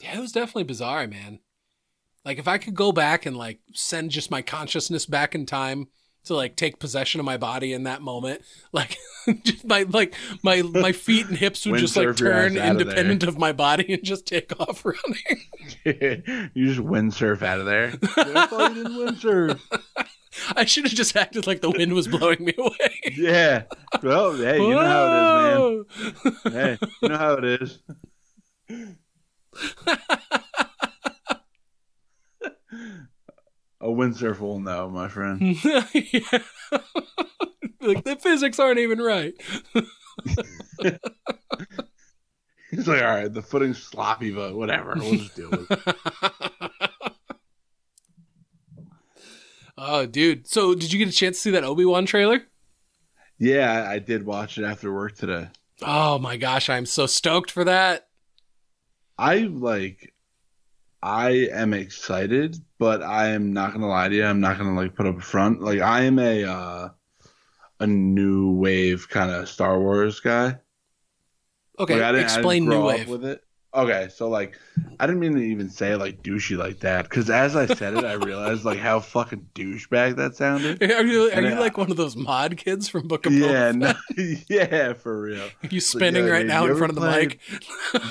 Yeah, 0.00 0.18
it 0.18 0.20
was 0.20 0.32
definitely 0.32 0.64
bizarre, 0.64 1.06
man. 1.06 1.40
Like 2.24 2.38
if 2.38 2.48
I 2.48 2.58
could 2.58 2.74
go 2.74 2.92
back 2.92 3.24
and 3.24 3.36
like 3.36 3.60
send 3.72 4.10
just 4.10 4.30
my 4.30 4.42
consciousness 4.42 5.06
back 5.06 5.34
in 5.34 5.46
time 5.46 5.88
to 6.26 6.34
like 6.34 6.56
take 6.56 6.78
possession 6.78 7.20
of 7.20 7.26
my 7.26 7.36
body 7.36 7.72
in 7.72 7.84
that 7.84 8.02
moment, 8.02 8.42
like 8.72 8.96
just 9.44 9.64
my 9.64 9.82
like 9.82 10.14
my 10.42 10.62
my 10.62 10.92
feet 10.92 11.26
and 11.26 11.36
hips 11.36 11.66
would 11.66 11.80
just 11.80 11.96
like 11.96 12.08
Windsurf 12.08 12.20
your 12.20 12.32
ass 12.32 12.52
turn 12.52 12.58
out 12.58 12.76
of 12.76 12.80
independent 12.80 13.22
of 13.24 13.38
my 13.38 13.52
body 13.52 13.92
and 13.92 14.04
just 14.04 14.26
take 14.26 14.58
off 14.60 14.84
running. 14.84 15.42
you 16.54 16.66
just 16.66 16.80
windsurf 16.80 17.42
out 17.42 17.60
of 17.60 17.66
there. 17.66 17.94
I 18.16 18.72
didn't 18.74 18.92
windsurf. 18.92 19.60
I 20.54 20.66
should 20.66 20.84
have 20.84 20.92
just 20.92 21.16
acted 21.16 21.46
like 21.46 21.62
the 21.62 21.70
wind 21.70 21.94
was 21.94 22.08
blowing 22.08 22.44
me 22.44 22.52
away. 22.58 23.00
Yeah. 23.16 23.62
Well, 24.02 24.34
hey, 24.36 24.58
you 24.60 24.74
know 24.74 24.84
how 24.84 25.06
it 25.08 25.86
is, 26.44 26.44
man. 26.44 26.52
Hey, 26.52 26.78
you 27.02 27.08
know 27.08 27.16
how 27.16 27.34
it 27.34 27.44
is. 27.44 27.78
A 33.86 33.88
windsurfer 33.88 34.40
will 34.40 34.58
know, 34.58 34.90
my 34.90 35.06
friend. 35.06 35.40
yeah. 35.64 36.38
like 37.80 38.02
the 38.02 38.18
physics 38.20 38.58
aren't 38.58 38.80
even 38.80 38.98
right. 38.98 39.32
He's 42.72 42.88
like, 42.88 43.00
all 43.00 43.08
right, 43.08 43.32
the 43.32 43.42
footing's 43.42 43.80
sloppy, 43.80 44.32
but 44.32 44.56
whatever. 44.56 44.94
We'll 44.96 45.14
just 45.14 45.36
deal 45.36 45.50
with 45.50 45.70
it. 45.70 45.96
oh, 49.78 50.04
dude. 50.04 50.48
So, 50.48 50.74
did 50.74 50.92
you 50.92 50.98
get 50.98 51.06
a 51.06 51.16
chance 51.16 51.36
to 51.36 51.42
see 51.42 51.50
that 51.52 51.62
Obi 51.62 51.84
Wan 51.84 52.06
trailer? 52.06 52.40
Yeah, 53.38 53.70
I, 53.70 53.92
I 53.92 53.98
did 54.00 54.26
watch 54.26 54.58
it 54.58 54.64
after 54.64 54.92
work 54.92 55.14
today. 55.14 55.50
Oh 55.80 56.18
my 56.18 56.36
gosh, 56.36 56.68
I'm 56.68 56.86
so 56.86 57.06
stoked 57.06 57.52
for 57.52 57.62
that. 57.62 58.08
I 59.16 59.42
like 59.42 60.12
I 61.06 61.48
am 61.52 61.72
excited, 61.72 62.56
but 62.80 63.00
I 63.00 63.28
am 63.28 63.52
not 63.52 63.72
gonna 63.72 63.86
lie 63.86 64.08
to 64.08 64.14
you. 64.14 64.24
I'm 64.24 64.40
not 64.40 64.58
gonna 64.58 64.74
like 64.74 64.96
put 64.96 65.06
up 65.06 65.16
a 65.16 65.20
front. 65.20 65.60
Like 65.62 65.78
I 65.78 66.02
am 66.02 66.18
a 66.18 66.42
uh 66.42 66.88
a 67.78 67.86
new 67.86 68.50
wave 68.56 69.08
kind 69.08 69.30
of 69.30 69.48
Star 69.48 69.78
Wars 69.78 70.18
guy. 70.18 70.58
Okay, 71.78 71.94
Like, 71.94 72.02
I 72.02 72.10
didn't, 72.12 72.24
explain 72.24 72.64
New 72.64 72.86
Wave. 72.86 73.08
with 73.08 73.24
it. 73.24 73.40
Okay, 73.76 74.08
so 74.10 74.28
like 74.30 74.58
I 74.98 75.06
didn't 75.06 75.20
mean 75.20 75.34
to 75.34 75.40
even 75.42 75.68
say 75.68 75.92
it 75.92 75.98
like 75.98 76.22
douchey 76.22 76.56
like 76.56 76.80
that 76.80 77.02
because 77.04 77.28
as 77.28 77.54
I 77.56 77.66
said 77.66 77.94
it, 77.94 78.04
I 78.04 78.14
realized 78.14 78.64
like 78.64 78.78
how 78.78 79.00
fucking 79.00 79.48
douchebag 79.54 80.16
that 80.16 80.34
sounded. 80.34 80.82
Are 80.90 81.04
you, 81.04 81.30
are 81.30 81.42
you 81.42 81.54
I- 81.56 81.58
like 81.58 81.76
one 81.76 81.90
of 81.90 81.98
those 81.98 82.16
mod 82.16 82.56
kids 82.56 82.88
from 82.88 83.06
Book 83.06 83.26
of 83.26 83.34
Yeah, 83.34 83.72
no, 83.72 83.92
yeah, 84.48 84.94
for 84.94 85.20
real. 85.20 85.46
you 85.70 85.80
spinning 85.80 86.24
yo, 86.24 86.30
right 86.32 86.40
dude, 86.40 86.48
now 86.48 86.64
in 86.66 86.74
front 86.76 86.96
of 86.96 87.02
the 87.02 87.10
mic? 87.10 87.38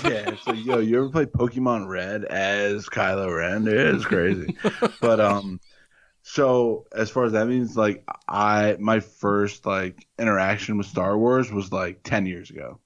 yeah, 0.03 0.35
so 0.43 0.53
yo, 0.53 0.77
you 0.77 0.97
ever 0.97 1.09
play 1.09 1.25
Pokemon 1.25 1.87
Red 1.87 2.25
as 2.25 2.85
Kylo 2.87 3.35
Ren? 3.35 3.63
Dude, 3.65 3.95
it's 3.95 4.05
crazy. 4.05 4.55
but 5.01 5.19
um, 5.19 5.59
so 6.21 6.85
as 6.95 7.09
far 7.09 7.25
as 7.25 7.31
that 7.31 7.47
means, 7.47 7.75
like 7.75 8.03
I 8.27 8.77
my 8.79 8.99
first 8.99 9.65
like 9.65 10.05
interaction 10.19 10.77
with 10.77 10.85
Star 10.87 11.17
Wars 11.17 11.51
was 11.51 11.71
like 11.71 12.01
ten 12.03 12.27
years 12.27 12.51
ago. 12.51 12.79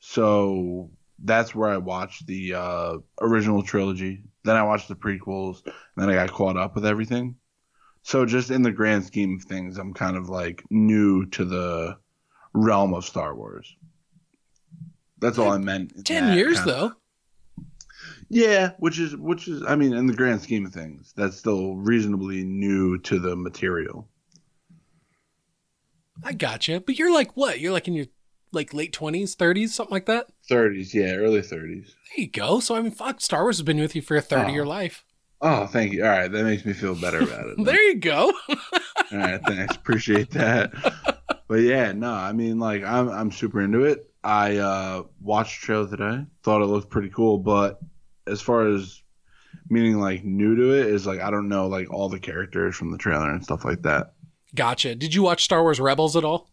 So 0.00 0.90
that's 1.24 1.54
where 1.54 1.70
I 1.70 1.78
watched 1.78 2.26
the 2.26 2.54
uh, 2.54 2.98
original 3.20 3.62
trilogy. 3.62 4.22
Then 4.44 4.56
I 4.56 4.62
watched 4.62 4.88
the 4.88 4.94
prequels, 4.94 5.64
and 5.64 5.74
then 5.96 6.10
I 6.10 6.14
got 6.14 6.30
caught 6.32 6.56
up 6.56 6.74
with 6.74 6.84
everything. 6.86 7.36
So 8.02 8.26
just 8.26 8.50
in 8.50 8.62
the 8.62 8.70
grand 8.70 9.04
scheme 9.06 9.36
of 9.36 9.44
things, 9.48 9.78
I'm 9.78 9.94
kind 9.94 10.16
of 10.16 10.28
like 10.28 10.62
new 10.70 11.24
to 11.30 11.44
the 11.46 11.96
realm 12.52 12.92
of 12.92 13.04
Star 13.06 13.34
Wars. 13.34 13.74
That's 15.18 15.38
all 15.38 15.50
I 15.50 15.58
meant. 15.58 16.04
Ten 16.04 16.36
years 16.36 16.58
kind 16.58 16.70
of- 16.70 16.76
though. 17.56 17.64
yeah, 18.28 18.72
which 18.78 18.98
is 18.98 19.16
which 19.16 19.48
is 19.48 19.62
I 19.66 19.74
mean, 19.76 19.94
in 19.94 20.06
the 20.06 20.12
grand 20.12 20.42
scheme 20.42 20.66
of 20.66 20.72
things, 20.74 21.14
that's 21.16 21.38
still 21.38 21.76
reasonably 21.76 22.44
new 22.44 22.98
to 22.98 23.18
the 23.18 23.34
material. 23.34 24.06
I 26.22 26.32
gotcha. 26.34 26.80
But 26.80 26.98
you're 26.98 27.12
like 27.12 27.36
what? 27.36 27.60
You're 27.60 27.72
like 27.72 27.88
in 27.88 27.94
your 27.94 28.06
like 28.54 28.72
late 28.74 28.92
twenties, 28.92 29.34
thirties, 29.34 29.74
something 29.74 29.92
like 29.92 30.06
that. 30.06 30.26
Thirties, 30.48 30.94
yeah, 30.94 31.14
early 31.14 31.42
thirties. 31.42 31.94
There 32.16 32.24
you 32.24 32.30
go. 32.30 32.60
So 32.60 32.74
I 32.74 32.80
mean, 32.82 32.92
fuck, 32.92 33.20
Star 33.20 33.42
Wars 33.42 33.58
has 33.58 33.62
been 33.64 33.78
with 33.80 33.94
you 33.96 34.02
for 34.02 34.16
a 34.16 34.20
third 34.20 34.42
of 34.44 34.48
Oh. 34.48 34.54
your 34.54 34.66
life. 34.66 35.04
Oh, 35.40 35.66
thank 35.66 35.92
you. 35.92 36.02
All 36.04 36.10
right, 36.10 36.30
that 36.30 36.44
makes 36.44 36.64
me 36.64 36.72
feel 36.72 36.94
better 36.94 37.20
about 37.20 37.46
it. 37.48 37.56
There 37.64 37.82
you 37.88 37.96
go. 37.96 38.32
All 38.48 39.18
right, 39.18 39.40
thanks. 39.46 39.76
Appreciate 39.76 40.30
that. 40.30 40.72
But 41.48 41.60
yeah, 41.60 41.92
no, 41.92 42.10
I 42.12 42.32
mean, 42.32 42.58
like, 42.58 42.82
I'm 42.82 43.08
I'm 43.10 43.30
super 43.30 43.60
into 43.60 43.84
it. 43.84 44.10
I 44.22 44.56
uh, 44.56 45.02
watched 45.20 45.60
the 45.60 45.66
trailer 45.66 45.88
today. 45.90 46.24
Thought 46.42 46.62
it 46.62 46.66
looked 46.66 46.88
pretty 46.90 47.10
cool, 47.10 47.38
but 47.38 47.78
as 48.26 48.40
far 48.40 48.66
as 48.68 49.02
meaning 49.68 49.98
like 50.00 50.24
new 50.24 50.56
to 50.56 50.72
it 50.72 50.86
is 50.86 51.06
like 51.06 51.20
I 51.20 51.30
don't 51.30 51.48
know 51.48 51.66
like 51.68 51.92
all 51.92 52.08
the 52.08 52.18
characters 52.18 52.74
from 52.76 52.90
the 52.90 52.98
trailer 52.98 53.30
and 53.30 53.44
stuff 53.44 53.64
like 53.64 53.82
that. 53.82 54.14
Gotcha. 54.54 54.94
Did 54.94 55.14
you 55.14 55.22
watch 55.22 55.44
Star 55.44 55.62
Wars 55.62 55.78
Rebels 55.80 56.16
at 56.16 56.24
all? 56.24 56.48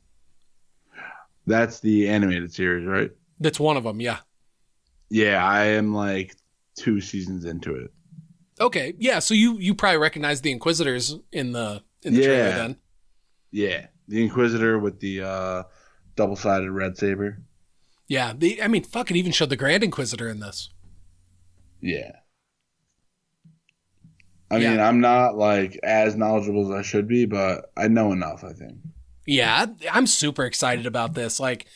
That's 1.47 1.79
the 1.79 2.07
animated 2.09 2.53
series, 2.53 2.85
right? 2.87 3.11
That's 3.39 3.59
one 3.59 3.77
of 3.77 3.83
them. 3.83 3.99
Yeah. 3.99 4.19
Yeah, 5.09 5.43
I 5.45 5.65
am 5.65 5.93
like 5.93 6.35
two 6.75 7.01
seasons 7.01 7.45
into 7.45 7.75
it. 7.75 7.91
Okay. 8.59 8.93
Yeah. 8.97 9.19
So 9.19 9.33
you 9.33 9.57
you 9.57 9.73
probably 9.75 9.97
recognize 9.97 10.41
the 10.41 10.51
Inquisitors 10.51 11.15
in 11.31 11.51
the 11.51 11.83
in 12.03 12.13
the 12.13 12.23
trailer 12.23 12.51
then. 12.51 12.75
Yeah, 13.51 13.87
the 14.07 14.21
Inquisitor 14.23 14.79
with 14.79 14.99
the 14.99 15.21
uh, 15.23 15.63
double-sided 16.15 16.71
red 16.71 16.97
saber. 16.97 17.41
Yeah. 18.07 18.33
The 18.37 18.61
I 18.61 18.67
mean, 18.67 18.83
fuck 18.83 19.09
it. 19.11 19.17
Even 19.17 19.31
showed 19.31 19.49
the 19.49 19.57
Grand 19.57 19.83
Inquisitor 19.83 20.29
in 20.29 20.39
this. 20.39 20.69
Yeah. 21.81 22.11
I 24.49 24.57
Yeah. 24.57 24.71
mean, 24.71 24.79
I'm 24.81 24.99
not 24.99 25.37
like 25.37 25.79
as 25.81 26.15
knowledgeable 26.15 26.71
as 26.71 26.79
I 26.79 26.81
should 26.83 27.07
be, 27.07 27.25
but 27.25 27.71
I 27.75 27.87
know 27.87 28.11
enough. 28.11 28.43
I 28.43 28.53
think. 28.53 28.77
Yeah, 29.25 29.67
I'm 29.91 30.07
super 30.07 30.45
excited 30.45 30.85
about 30.85 31.13
this. 31.13 31.39
Like 31.39 31.67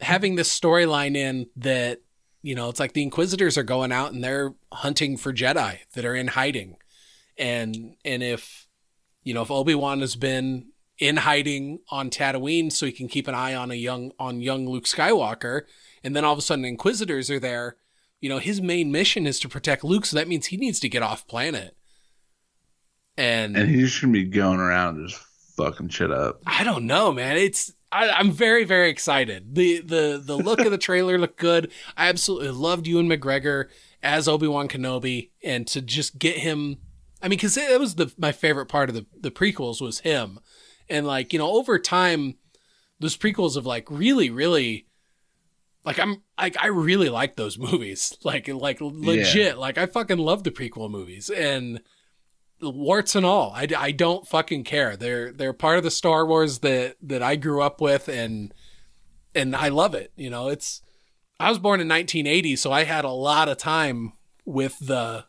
having 0.00 0.36
this 0.36 0.58
storyline 0.58 1.16
in 1.16 1.48
that, 1.56 2.00
you 2.42 2.54
know, 2.54 2.68
it's 2.68 2.80
like 2.80 2.92
the 2.92 3.02
Inquisitors 3.02 3.58
are 3.58 3.62
going 3.62 3.92
out 3.92 4.12
and 4.12 4.22
they're 4.22 4.54
hunting 4.72 5.16
for 5.16 5.32
Jedi 5.32 5.78
that 5.94 6.04
are 6.04 6.14
in 6.14 6.28
hiding. 6.28 6.76
And 7.36 7.96
and 8.04 8.22
if 8.22 8.66
you 9.22 9.34
know, 9.34 9.42
if 9.42 9.50
Obi-Wan 9.50 10.00
has 10.00 10.16
been 10.16 10.68
in 10.98 11.18
hiding 11.18 11.80
on 11.90 12.10
Tatooine 12.10 12.72
so 12.72 12.86
he 12.86 12.92
can 12.92 13.08
keep 13.08 13.28
an 13.28 13.34
eye 13.34 13.54
on 13.54 13.70
a 13.70 13.74
young 13.74 14.12
on 14.18 14.40
young 14.40 14.66
Luke 14.66 14.84
Skywalker, 14.84 15.62
and 16.02 16.16
then 16.16 16.24
all 16.24 16.32
of 16.32 16.38
a 16.38 16.42
sudden 16.42 16.64
Inquisitors 16.64 17.30
are 17.30 17.38
there, 17.38 17.76
you 18.20 18.28
know, 18.28 18.38
his 18.38 18.60
main 18.60 18.90
mission 18.90 19.26
is 19.26 19.38
to 19.40 19.48
protect 19.48 19.84
Luke, 19.84 20.06
so 20.06 20.16
that 20.16 20.28
means 20.28 20.46
he 20.46 20.56
needs 20.56 20.80
to 20.80 20.88
get 20.88 21.02
off 21.02 21.26
planet. 21.26 21.76
And, 23.16 23.56
And 23.56 23.68
he's 23.68 23.98
gonna 23.98 24.12
be 24.12 24.24
going 24.24 24.60
around 24.60 25.06
just 25.06 25.20
fucking 25.58 25.90
shit 25.90 26.10
up. 26.10 26.40
I 26.46 26.64
don't 26.64 26.86
know, 26.86 27.12
man. 27.12 27.36
It's 27.36 27.72
I, 27.92 28.08
I'm 28.10 28.30
very 28.30 28.64
very 28.64 28.88
excited. 28.88 29.54
the 29.54 29.80
the 29.80 30.22
The 30.24 30.36
look 30.36 30.60
of 30.60 30.70
the 30.70 30.78
trailer 30.78 31.18
looked 31.18 31.38
good. 31.38 31.70
I 31.96 32.08
absolutely 32.08 32.50
loved 32.50 32.86
Ewan 32.86 33.08
McGregor 33.08 33.66
as 34.02 34.28
Obi 34.28 34.46
Wan 34.46 34.68
Kenobi, 34.68 35.30
and 35.42 35.66
to 35.68 35.82
just 35.82 36.18
get 36.18 36.38
him. 36.38 36.78
I 37.20 37.26
mean, 37.26 37.36
because 37.36 37.56
it 37.56 37.80
was 37.80 37.96
the 37.96 38.12
my 38.16 38.32
favorite 38.32 38.66
part 38.66 38.88
of 38.88 38.94
the 38.94 39.06
the 39.18 39.30
prequels 39.30 39.82
was 39.82 40.00
him, 40.00 40.38
and 40.88 41.06
like 41.06 41.32
you 41.32 41.38
know 41.38 41.50
over 41.50 41.78
time, 41.78 42.36
those 43.00 43.16
prequels 43.16 43.56
have 43.56 43.66
like 43.66 43.90
really 43.90 44.30
really. 44.30 44.86
Like 45.84 45.98
I'm 45.98 46.22
like 46.38 46.56
I 46.62 46.66
really 46.66 47.08
like 47.08 47.36
those 47.36 47.58
movies. 47.70 48.16
Like 48.22 48.48
like 48.48 48.80
legit. 48.80 49.58
Like 49.58 49.78
I 49.78 49.86
fucking 49.86 50.18
love 50.18 50.44
the 50.44 50.50
prequel 50.50 50.90
movies 50.90 51.30
and 51.30 51.80
warts 52.60 53.14
and 53.14 53.24
all. 53.24 53.52
I, 53.54 53.68
I 53.76 53.90
don't 53.92 54.26
fucking 54.26 54.64
care. 54.64 54.96
They're 54.96 55.32
they're 55.32 55.52
part 55.52 55.78
of 55.78 55.84
the 55.84 55.90
Star 55.90 56.26
Wars 56.26 56.60
that 56.60 56.96
that 57.02 57.22
I 57.22 57.36
grew 57.36 57.62
up 57.62 57.80
with 57.80 58.08
and 58.08 58.52
and 59.34 59.54
I 59.54 59.68
love 59.68 59.94
it. 59.94 60.12
You 60.16 60.30
know, 60.30 60.48
it's 60.48 60.82
I 61.40 61.48
was 61.48 61.58
born 61.58 61.80
in 61.80 61.88
1980, 61.88 62.56
so 62.56 62.72
I 62.72 62.84
had 62.84 63.04
a 63.04 63.10
lot 63.10 63.48
of 63.48 63.58
time 63.58 64.12
with 64.44 64.78
the 64.80 65.24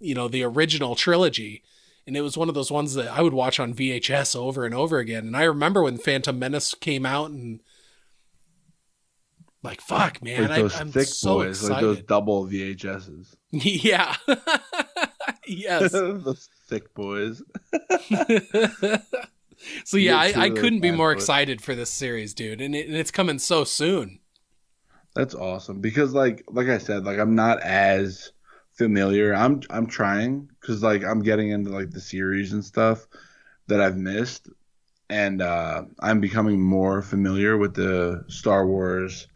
you 0.00 0.14
know, 0.14 0.28
the 0.28 0.44
original 0.44 0.94
trilogy. 0.94 1.62
And 2.06 2.16
it 2.16 2.22
was 2.22 2.38
one 2.38 2.48
of 2.48 2.54
those 2.54 2.70
ones 2.70 2.94
that 2.94 3.08
I 3.08 3.20
would 3.20 3.34
watch 3.34 3.60
on 3.60 3.74
VHS 3.74 4.34
over 4.34 4.64
and 4.64 4.74
over 4.74 4.98
again. 4.98 5.26
And 5.26 5.36
I 5.36 5.42
remember 5.42 5.82
when 5.82 5.98
Phantom 5.98 6.38
Menace 6.38 6.72
came 6.72 7.04
out 7.04 7.30
and 7.30 7.60
like 9.62 9.80
fuck, 9.80 10.22
man, 10.22 10.48
like 10.48 10.56
those 10.56 10.76
I, 10.76 10.80
I'm 10.80 10.92
thick 10.92 11.08
so 11.08 11.34
boys, 11.34 11.62
excited. 11.62 11.72
like 11.72 11.80
those 11.82 12.02
double 12.04 12.46
VHSs. 12.46 13.34
yeah. 13.50 14.16
yes. 15.46 15.92
those 15.92 16.48
thick 16.68 16.94
boys. 16.94 17.42
so 19.84 19.96
yeah, 19.96 20.18
I, 20.18 20.32
I 20.36 20.50
couldn't 20.50 20.80
be 20.80 20.90
more 20.90 21.14
boys. 21.14 21.22
excited 21.22 21.60
for 21.62 21.74
this 21.74 21.90
series, 21.90 22.34
dude, 22.34 22.60
and, 22.60 22.74
it, 22.74 22.86
and 22.86 22.96
it's 22.96 23.10
coming 23.10 23.38
so 23.38 23.64
soon. 23.64 24.20
That's 25.14 25.34
awesome 25.34 25.80
because 25.80 26.12
like 26.12 26.44
like 26.48 26.68
I 26.68 26.78
said, 26.78 27.04
like 27.04 27.18
I'm 27.18 27.34
not 27.34 27.60
as 27.62 28.32
familiar. 28.74 29.34
I'm 29.34 29.62
I'm 29.70 29.86
trying 29.86 30.48
because 30.60 30.82
like 30.82 31.04
I'm 31.04 31.22
getting 31.22 31.50
into 31.50 31.70
like 31.70 31.90
the 31.90 32.00
series 32.00 32.52
and 32.52 32.64
stuff, 32.64 33.06
that 33.68 33.80
I've 33.80 33.96
missed, 33.96 34.48
and 35.08 35.40
uh, 35.40 35.82
I'm 36.00 36.20
becoming 36.20 36.60
more 36.60 37.02
familiar 37.02 37.56
with 37.56 37.74
the 37.74 38.24
Star 38.28 38.66
Wars 38.66 39.28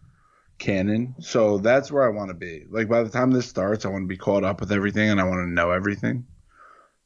canon. 0.58 1.14
So 1.20 1.58
that's 1.58 1.90
where 1.90 2.04
I 2.04 2.08
want 2.08 2.28
to 2.28 2.34
be. 2.34 2.64
Like 2.70 2.88
by 2.88 3.02
the 3.02 3.10
time 3.10 3.30
this 3.30 3.48
starts, 3.48 3.84
I 3.84 3.88
want 3.88 4.04
to 4.04 4.08
be 4.08 4.16
caught 4.16 4.44
up 4.44 4.60
with 4.60 4.72
everything, 4.72 5.10
and 5.10 5.20
I 5.20 5.24
want 5.24 5.40
to 5.40 5.52
know 5.52 5.70
everything, 5.70 6.26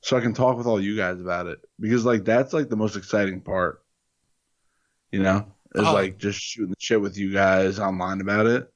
so 0.07 0.17
I 0.17 0.21
can 0.21 0.33
talk 0.35 0.57
with 0.57 0.67
all 0.69 0.81
you 0.81 0.97
guys 0.97 1.21
about 1.21 1.47
it. 1.49 1.59
Because 1.81 2.05
like 2.05 2.25
that's 2.25 2.53
like 2.53 2.69
the 2.69 2.77
most 2.77 2.97
exciting 2.97 3.41
part. 3.41 3.83
You 5.11 5.23
know, 5.23 5.47
is 5.75 5.87
Oh. 5.87 5.93
like 5.93 6.19
just 6.19 6.39
shooting 6.41 6.71
the 6.71 6.77
shit 6.79 7.01
with 7.01 7.19
you 7.19 7.33
guys 7.33 7.79
online 7.79 8.21
about 8.21 8.47
it. 8.47 8.73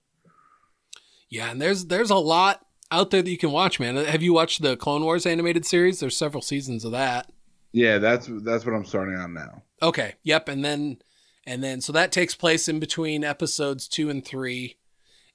Yeah, 1.29 1.51
and 1.51 1.61
there's 1.63 1.87
there's 1.87 2.11
a 2.11 2.17
lot 2.17 2.67
out 2.91 3.11
there 3.11 3.23
that 3.23 3.31
you 3.31 3.39
can 3.39 3.53
watch, 3.53 3.79
man. 3.79 3.97
Have 3.97 4.23
you 4.23 4.33
watched 4.33 4.63
the 4.63 4.77
Clone 4.77 5.03
Wars 5.05 5.25
animated 5.27 5.65
series? 5.65 6.01
There's 6.01 6.17
several 6.17 6.43
seasons 6.43 6.85
of 6.85 6.91
that. 6.93 7.31
Yeah, 7.73 7.99
that's 7.99 8.29
that's 8.43 8.65
what 8.67 8.75
I'm 8.75 8.85
starting 8.85 9.15
on 9.17 9.33
now. 9.35 9.63
Okay. 9.81 10.15
Yep. 10.25 10.49
And 10.49 10.65
then, 10.65 10.99
and 11.47 11.63
then, 11.63 11.81
so 11.81 11.93
that 11.93 12.11
takes 12.11 12.35
place 12.35 12.69
in 12.69 12.81
between 12.81 13.23
episodes 13.23 13.87
two 13.87 14.11
and 14.11 14.25
three. 14.25 14.77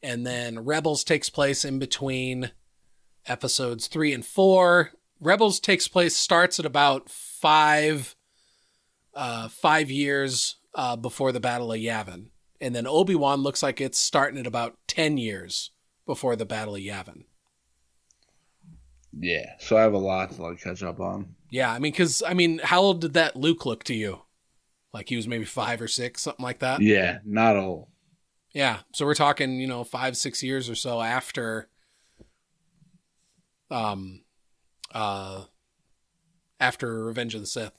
And 0.04 0.28
then 0.28 0.60
Rebels 0.66 1.04
takes 1.06 1.30
place 1.30 1.64
in 1.66 1.80
between 1.80 2.52
episodes 3.26 3.88
three 3.88 4.14
and 4.14 4.26
four. 4.26 4.92
Rebels 5.20 5.60
takes 5.60 5.88
place, 5.88 6.16
starts 6.16 6.60
at 6.60 6.66
about 6.66 7.10
five, 7.10 8.16
uh, 9.14 9.48
five 9.48 9.90
years, 9.90 10.58
uh, 10.74 10.96
before 10.96 11.32
the 11.32 11.40
Battle 11.40 11.72
of 11.72 11.80
Yavin. 11.80 12.28
And 12.62 12.76
then 12.76 12.88
Obi-Wan 12.88 13.42
looks 13.42 13.64
like 13.64 13.80
it's 13.80 14.00
starting 14.00 14.40
at 14.40 14.48
about 14.48 14.78
10 14.88 15.18
years 15.18 15.72
before 16.06 16.36
the 16.36 16.46
Battle 16.46 16.76
of 16.76 16.82
Yavin. 16.82 17.24
Yeah, 19.18 19.54
so 19.60 19.78
I 19.78 19.82
have 19.82 19.94
a 19.94 19.98
lot 19.98 20.32
to 20.32 20.42
like 20.42 20.62
catch 20.62 20.84
up 20.84 21.00
on. 21.00 21.36
Yeah. 21.50 21.72
I 21.72 21.80
mean, 21.80 21.94
cause 21.94 22.22
I 22.26 22.34
mean, 22.34 22.60
how 22.64 22.82
old 22.82 23.02
did 23.02 23.14
that 23.14 23.36
Luke 23.36 23.66
look 23.66 23.84
to 23.86 23.94
you? 23.94 24.22
Like 24.94 25.10
he 25.10 25.16
was 25.16 25.28
maybe 25.28 25.46
five 25.46 25.82
or 25.82 25.88
six, 25.88 26.22
something 26.22 26.44
like 26.44 26.60
that. 26.60 26.82
Yeah, 26.82 27.20
not 27.24 27.56
all. 27.56 27.92
Yeah. 28.54 28.80
So 28.94 29.06
we're 29.06 29.16
talking, 29.16 29.60
you 29.60 29.68
know, 29.68 29.84
five, 29.84 30.18
six 30.18 30.44
years 30.44 30.70
or 30.70 30.76
so 30.76 31.02
after 31.02 31.70
um 33.72 34.22
uh 34.96 35.44
after 36.60 37.06
Revenge 37.06 37.36
of 37.36 37.42
the 37.42 37.48
Sith. 37.48 37.74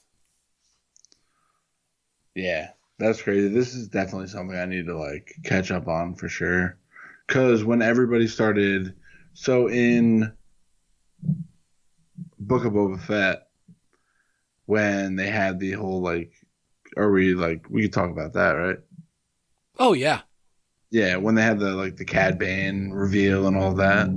Yeah, 2.35 2.69
that's 2.99 3.21
crazy. 3.21 3.47
This 3.47 3.73
is 3.73 3.87
definitely 3.87 4.27
something 4.27 4.57
I 4.57 4.65
need 4.65 4.85
to 4.85 4.97
like 4.97 5.35
catch 5.43 5.71
up 5.71 5.87
on 5.87 6.15
for 6.15 6.29
sure. 6.29 6.77
Cause 7.27 7.63
when 7.63 7.81
everybody 7.81 8.27
started, 8.27 8.93
so 9.33 9.67
in 9.67 10.31
Book 12.39 12.63
of 12.63 12.73
Boba 12.73 13.01
Fett, 13.01 13.47
when 14.67 15.15
they 15.15 15.29
had 15.29 15.59
the 15.59 15.71
whole 15.71 16.01
like, 16.01 16.31
are 16.95 17.11
we 17.11 17.33
like 17.33 17.65
we 17.69 17.81
could 17.81 17.93
talk 17.93 18.11
about 18.11 18.33
that, 18.33 18.51
right? 18.51 18.79
Oh 19.79 19.93
yeah. 19.93 20.21
Yeah, 20.91 21.17
when 21.17 21.35
they 21.35 21.41
had 21.41 21.59
the 21.59 21.71
like 21.71 21.97
the 21.97 22.05
Cad 22.05 22.37
Bane 22.37 22.91
reveal 22.91 23.47
and 23.47 23.57
all 23.57 23.73
that. 23.73 24.07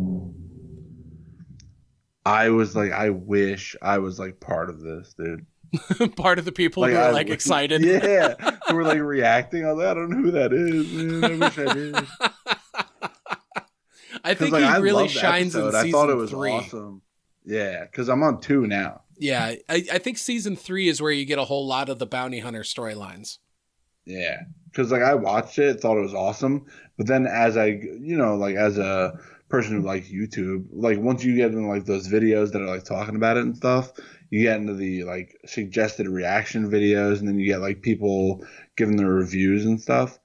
I 2.24 2.50
was 2.50 2.76
like, 2.76 2.92
I 2.92 3.10
wish 3.10 3.76
I 3.80 3.98
was 3.98 4.18
like 4.18 4.40
part 4.40 4.70
of 4.70 4.80
this, 4.80 5.14
dude. 5.14 5.46
Part 6.16 6.40
of 6.40 6.44
the 6.44 6.50
people 6.50 6.84
who 6.84 6.96
are 6.96 7.12
like 7.12 7.28
wish- 7.28 7.34
excited. 7.34 7.82
Yeah, 7.82 8.34
who 8.68 8.74
were 8.74 8.82
like 8.82 8.98
reacting. 8.98 9.64
I 9.64 9.72
was 9.72 9.78
like, 9.78 9.86
I 9.86 9.94
don't 9.94 10.10
know 10.10 10.16
who 10.16 10.30
that 10.32 10.52
is. 10.52 10.92
Man. 10.92 11.24
I 11.24 11.46
wish 11.46 11.58
I 11.58 11.74
did. 11.74 11.94
I 14.24 14.34
think 14.34 14.52
like, 14.52 14.64
he 14.64 14.68
I 14.68 14.78
really 14.78 15.06
shines 15.06 15.54
in 15.54 15.70
season 15.70 15.88
I 15.88 15.90
thought 15.92 16.10
it 16.10 16.16
was 16.16 16.30
three. 16.30 16.50
awesome. 16.50 17.02
Yeah, 17.44 17.84
because 17.84 18.08
I'm 18.08 18.22
on 18.22 18.40
two 18.40 18.66
now. 18.66 19.02
Yeah. 19.16 19.54
I, 19.68 19.84
I 19.92 19.98
think 19.98 20.18
season 20.18 20.56
three 20.56 20.88
is 20.88 21.00
where 21.00 21.12
you 21.12 21.24
get 21.24 21.38
a 21.38 21.44
whole 21.44 21.66
lot 21.66 21.88
of 21.88 21.98
the 21.98 22.06
bounty 22.06 22.40
hunter 22.40 22.62
storylines. 22.62 23.38
Yeah, 24.04 24.42
because 24.70 24.90
like 24.90 25.02
I 25.02 25.14
watched 25.14 25.58
it, 25.58 25.80
thought 25.80 25.98
it 25.98 26.02
was 26.02 26.14
awesome, 26.14 26.66
but 26.96 27.06
then 27.06 27.26
as 27.26 27.56
I, 27.56 27.66
you 27.66 28.16
know, 28.16 28.36
like 28.36 28.56
as 28.56 28.76
a 28.76 29.18
person 29.50 29.76
who 29.76 29.86
likes 29.86 30.08
YouTube, 30.08 30.66
like 30.72 30.98
once 30.98 31.24
you 31.24 31.36
get 31.36 31.52
into 31.52 31.66
like 31.66 31.84
those 31.84 32.08
videos 32.08 32.52
that 32.52 32.62
are 32.62 32.66
like 32.66 32.84
talking 32.84 33.16
about 33.16 33.36
it 33.36 33.42
and 33.42 33.56
stuff, 33.56 33.92
you 34.30 34.42
get 34.42 34.60
into 34.60 34.74
the 34.74 35.04
like 35.04 35.36
suggested 35.44 36.08
reaction 36.08 36.70
videos, 36.70 37.18
and 37.18 37.28
then 37.28 37.38
you 37.38 37.46
get 37.46 37.60
like 37.60 37.82
people 37.82 38.44
giving 38.76 38.96
their 38.96 39.10
reviews 39.10 39.66
and 39.66 39.80
stuff, 39.80 40.18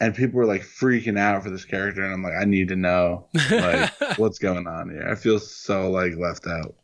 and 0.00 0.14
people 0.14 0.38
were 0.38 0.46
like 0.46 0.62
freaking 0.62 1.18
out 1.18 1.42
for 1.42 1.50
this 1.50 1.64
character, 1.64 2.02
and 2.02 2.14
I'm 2.14 2.22
like, 2.22 2.40
I 2.40 2.44
need 2.44 2.68
to 2.68 2.76
know 2.76 3.28
like 3.50 3.92
what's 4.18 4.38
going 4.38 4.66
on 4.66 4.90
here. 4.90 5.06
I 5.08 5.16
feel 5.16 5.40
so 5.40 5.90
like 5.90 6.16
left 6.16 6.46
out. 6.46 6.76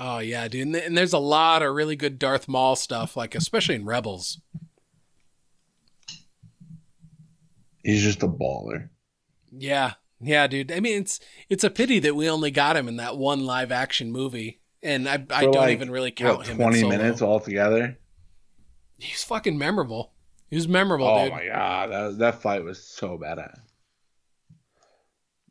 oh 0.00 0.18
yeah, 0.18 0.48
dude. 0.48 0.62
And, 0.62 0.74
th- 0.74 0.86
and 0.86 0.98
there's 0.98 1.12
a 1.12 1.18
lot 1.18 1.62
of 1.62 1.74
really 1.74 1.96
good 1.96 2.18
Darth 2.18 2.48
Maul 2.48 2.74
stuff, 2.74 3.16
like 3.16 3.36
especially 3.36 3.76
in 3.76 3.84
Rebels. 3.84 4.40
He's 7.84 8.02
just 8.02 8.22
a 8.22 8.28
baller. 8.28 8.90
Yeah, 9.56 9.94
yeah, 10.20 10.46
dude. 10.46 10.72
I 10.72 10.80
mean, 10.80 11.00
it's 11.00 11.20
it's 11.48 11.64
a 11.64 11.70
pity 11.70 11.98
that 12.00 12.14
we 12.14 12.28
only 12.28 12.50
got 12.50 12.76
him 12.76 12.88
in 12.88 12.96
that 12.96 13.16
one 13.16 13.44
live 13.44 13.72
action 13.72 14.12
movie, 14.12 14.60
and 14.82 15.08
I 15.08 15.14
I 15.30 15.42
don't 15.42 15.54
like, 15.54 15.72
even 15.72 15.90
really 15.90 16.10
count 16.10 16.38
What, 16.38 16.46
him. 16.46 16.56
Twenty 16.56 16.86
minutes 16.86 17.22
altogether. 17.22 17.98
He's 18.98 19.24
fucking 19.24 19.56
memorable. 19.56 20.12
He 20.50 20.56
was 20.56 20.68
memorable, 20.68 21.06
dude. 21.06 21.18
Oh 21.18 21.24
dude. 21.24 21.32
my 21.32 21.46
god, 21.46 21.90
that 21.90 22.18
that 22.18 22.42
fight 22.42 22.64
was 22.64 22.82
so 22.82 23.16
badass. 23.16 23.58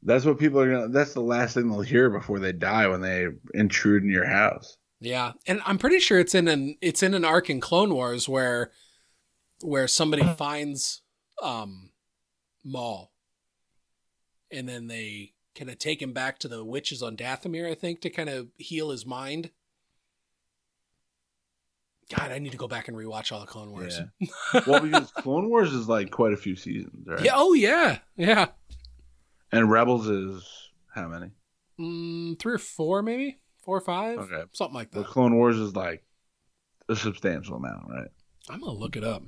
That's 0.04 0.24
what 0.24 0.40
people 0.40 0.60
are 0.62 0.72
gonna. 0.72 0.88
That's 0.90 1.14
the 1.14 1.22
last 1.22 1.56
thing 1.56 1.70
they'll 1.70 1.82
hear 1.82 2.10
before 2.10 2.40
they 2.40 2.54
die 2.54 2.88
when 2.88 3.02
they 3.02 3.28
intrude 3.54 4.04
in 4.04 4.10
your 4.10 4.28
house. 4.28 4.78
Yeah, 5.02 5.34
and 5.48 5.62
I'm 5.66 5.78
pretty 5.78 6.00
sure 6.00 6.20
it's 6.20 6.36
in 6.36 6.48
an 6.48 6.78
it's 6.82 7.02
in 7.02 7.14
an 7.14 7.26
arc 7.26 7.50
in 7.50 7.60
Clone 7.60 7.94
Wars 7.94 8.30
where 8.30 8.72
where 9.62 9.88
somebody 9.88 10.24
finds 10.38 11.02
um 11.41 11.91
Maul, 12.64 13.12
and 14.51 14.67
then 14.67 14.88
they 14.88 15.34
kind 15.55 15.69
of 15.69 15.77
take 15.77 16.01
him 16.01 16.13
back 16.13 16.39
to 16.39 16.47
the 16.47 16.63
witches 16.63 17.03
on 17.03 17.17
Dathomir, 17.17 17.69
I 17.69 17.76
think, 17.76 18.01
to 18.01 18.09
kind 18.09 18.30
of 18.30 18.47
heal 18.57 18.89
his 18.91 19.05
mind. 19.05 19.51
God, 22.15 22.31
I 22.31 22.39
need 22.39 22.51
to 22.53 22.57
go 22.57 22.67
back 22.67 22.88
and 22.88 22.97
rewatch 22.97 23.31
all 23.31 23.39
the 23.39 23.45
Clone 23.45 23.71
Wars. 23.71 23.99
Yeah. 24.19 24.61
well, 24.67 24.80
because 24.80 25.11
Clone 25.11 25.47
Wars 25.49 25.71
is 25.71 25.88
like 25.88 26.09
quite 26.09 26.34
a 26.34 26.38
few 26.38 26.55
seasons, 26.55 27.05
right? 27.07 27.23
Yeah, 27.23 27.34
oh 27.35 27.53
yeah, 27.53 27.99
yeah. 28.15 28.47
And 29.51 29.69
Rebels 29.69 30.07
is 30.07 30.43
how 30.93 31.07
many? 31.07 31.31
Mm, 31.80 32.39
three 32.39 32.55
or 32.55 32.59
four, 32.59 33.03
maybe 33.03 33.39
four 33.61 33.77
or 33.77 33.81
five, 33.81 34.17
Okay. 34.19 34.43
something 34.53 34.73
like 34.73 34.91
that. 34.91 35.05
Clone 35.05 35.35
Wars 35.35 35.57
is 35.57 35.76
like 35.76 36.03
a 36.88 36.95
substantial 36.95 37.55
amount, 37.57 37.89
right? 37.89 38.09
I'm 38.49 38.59
gonna 38.61 38.73
look 38.73 38.95
it 38.95 39.03
up. 39.03 39.23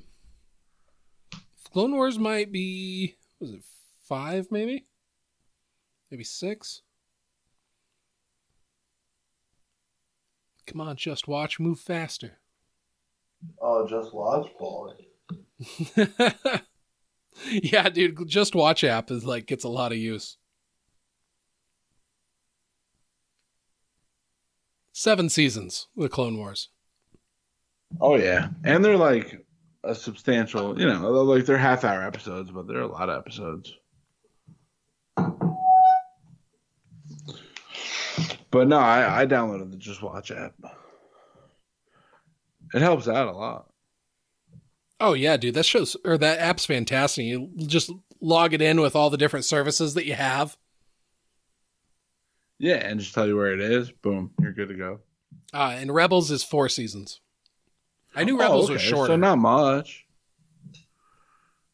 Clone 1.72 1.92
Wars 1.92 2.18
might 2.18 2.50
be 2.50 3.14
was 3.38 3.52
it 3.52 3.62
five 4.08 4.48
maybe? 4.50 4.86
Maybe 6.12 6.24
six? 6.24 6.82
Come 10.66 10.82
on, 10.82 10.94
just 10.94 11.26
watch, 11.26 11.58
move 11.58 11.80
faster. 11.80 12.38
Oh, 13.62 13.88
just 13.88 14.12
watch 14.12 14.46
Paul. 14.58 14.94
yeah, 17.50 17.88
dude, 17.88 18.28
just 18.28 18.54
watch 18.54 18.84
app 18.84 19.10
is 19.10 19.24
like 19.24 19.46
gets 19.46 19.64
a 19.64 19.70
lot 19.70 19.90
of 19.90 19.96
use. 19.96 20.36
Seven 24.92 25.30
seasons, 25.30 25.88
the 25.96 26.10
Clone 26.10 26.36
Wars. 26.36 26.68
Oh 28.02 28.16
yeah, 28.16 28.48
and 28.64 28.84
they're 28.84 28.98
like 28.98 29.42
a 29.82 29.94
substantial. 29.94 30.78
You 30.78 30.88
know, 30.88 31.10
like 31.22 31.46
they're 31.46 31.56
half 31.56 31.84
hour 31.84 32.02
episodes, 32.02 32.50
but 32.50 32.68
they're 32.68 32.82
a 32.82 32.86
lot 32.86 33.08
of 33.08 33.16
episodes. 33.18 33.74
But 38.52 38.68
no, 38.68 38.78
I, 38.78 39.22
I 39.22 39.26
downloaded 39.26 39.70
the 39.72 39.76
Just 39.78 40.02
Watch 40.02 40.30
app. 40.30 40.52
It 42.74 42.82
helps 42.82 43.08
out 43.08 43.26
a 43.28 43.32
lot. 43.32 43.66
Oh 45.00 45.14
yeah, 45.14 45.36
dude, 45.36 45.54
that 45.54 45.64
shows 45.66 45.96
or 46.04 46.16
that 46.18 46.38
app's 46.38 46.64
fantastic. 46.66 47.24
You 47.24 47.50
just 47.56 47.90
log 48.20 48.54
it 48.54 48.62
in 48.62 48.80
with 48.80 48.94
all 48.94 49.10
the 49.10 49.16
different 49.16 49.44
services 49.46 49.94
that 49.94 50.06
you 50.06 50.14
have. 50.14 50.56
Yeah, 52.58 52.74
and 52.76 53.00
just 53.00 53.12
tell 53.14 53.26
you 53.26 53.36
where 53.36 53.52
it 53.52 53.60
is. 53.60 53.90
Boom, 53.90 54.30
you're 54.40 54.52
good 54.52 54.68
to 54.68 54.74
go. 54.74 55.00
Uh, 55.52 55.74
and 55.76 55.92
Rebels 55.92 56.30
is 56.30 56.44
four 56.44 56.68
seasons. 56.68 57.20
I 58.14 58.24
knew 58.24 58.36
Oh, 58.36 58.40
Rebels 58.42 58.70
was 58.70 58.80
okay, 58.80 58.90
shorter. 58.90 59.12
So 59.14 59.16
not 59.16 59.38
much. 59.38 60.06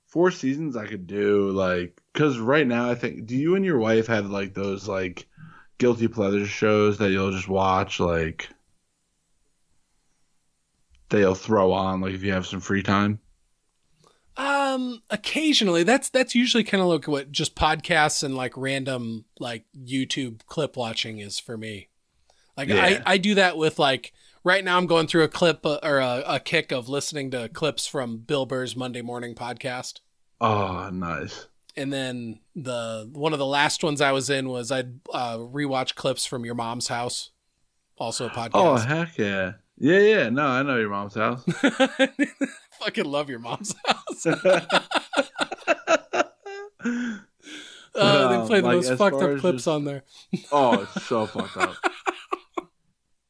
Four 0.07 0.31
seasons 0.31 0.77
I 0.77 0.87
could 0.87 1.07
do 1.07 1.51
like 1.51 2.01
because 2.13 2.39
right 2.39 2.67
now 2.67 2.89
I 2.91 2.95
think 2.95 3.27
do 3.27 3.37
you 3.37 3.57
and 3.57 3.65
your 3.65 3.79
wife 3.79 4.07
have 4.07 4.31
like 4.31 4.55
those 4.55 4.89
like 4.89 5.27
guilty 5.79 6.09
pleasure 6.09 6.47
shows 6.47 6.99
that 6.99 7.11
you'll 7.11 7.31
just 7.31 7.49
watch 7.49 8.01
like 8.01 8.49
that 11.09 11.19
you'll 11.19 11.35
throw 11.35 11.73
on 11.73 12.01
like 12.01 12.15
if 12.15 12.23
you 12.23 12.33
have 12.33 12.47
some 12.47 12.61
free 12.61 12.83
time. 12.83 13.21
Um, 14.37 15.03
occasionally, 15.11 15.83
that's 15.83 16.11
that's 16.11 16.35
usually 16.35 16.63
kind 16.63 16.81
of 16.81 16.89
like 16.89 17.09
what 17.09 17.33
just 17.33 17.57
podcasts 17.57 18.23
and 18.23 18.37
like 18.37 18.57
random 18.57 19.25
like 19.41 19.65
YouTube 19.77 20.47
clip 20.47 20.77
watching 20.77 21.19
is 21.19 21.41
for 21.41 21.57
me. 21.57 21.89
Like 22.57 22.69
Yeah. 22.69 22.83
I 23.07 23.15
I 23.15 23.19
do 23.19 23.35
that 23.35 23.57
with 23.57 23.79
like 23.81 24.13
right 24.45 24.65
now 24.65 24.77
I'm 24.77 24.87
going 24.87 25.09
through 25.09 25.25
a 25.25 25.29
clip 25.29 25.67
uh, 25.67 25.81
or 25.83 25.99
a, 25.99 26.23
a 26.27 26.41
kick 26.41 26.71
of 26.71 26.89
listening 26.89 27.33
to 27.33 27.49
clips 27.49 27.87
from 27.87 28.19
Bill 28.19 28.47
Burr's 28.47 28.77
Monday 28.77 29.03
Morning 29.03 29.35
podcast. 29.35 30.01
Oh, 30.41 30.89
nice. 30.93 31.49
And 31.79 31.93
then 31.93 32.41
the 32.57 33.09
one 33.13 33.33
of 33.33 33.39
the 33.39 33.47
last 33.47 33.85
ones 33.85 34.01
I 34.01 34.11
was 34.13 34.29
in 34.31 34.49
was 34.49 34.73
I'd 34.73 34.99
uh, 35.15 35.37
rewatch 35.39 35.95
clips 35.95 36.27
from 36.27 36.45
Your 36.45 36.55
Mom's 36.57 36.89
House, 36.89 37.31
also 37.97 38.27
a 38.27 38.31
podcast. 38.31 38.51
Oh, 38.55 38.77
heck 38.77 39.17
yeah. 39.17 39.53
Yeah, 39.79 40.01
yeah. 40.01 40.29
No, 40.29 40.45
I 40.45 40.63
know 40.65 40.77
your 40.77 40.91
mom's 40.91 41.15
house. 41.15 41.45
Fucking 42.81 43.05
love 43.05 43.31
Your 43.31 43.39
Mom's 43.39 43.77
House. 43.87 44.27
oh, 44.27 44.61
Uh, 47.95 48.29
they 48.29 48.37
Um, 48.37 48.47
play 48.47 48.61
the 48.61 48.67
like, 48.67 48.77
most 48.77 48.95
fucked 48.97 49.23
up 49.23 49.39
clips 49.41 49.57
just- 49.59 49.69
on 49.69 49.85
there. 49.85 50.05
Oh, 50.53 50.83
it's 50.83 51.07
so 51.07 51.27
fucked 51.27 51.57
up. 51.57 51.75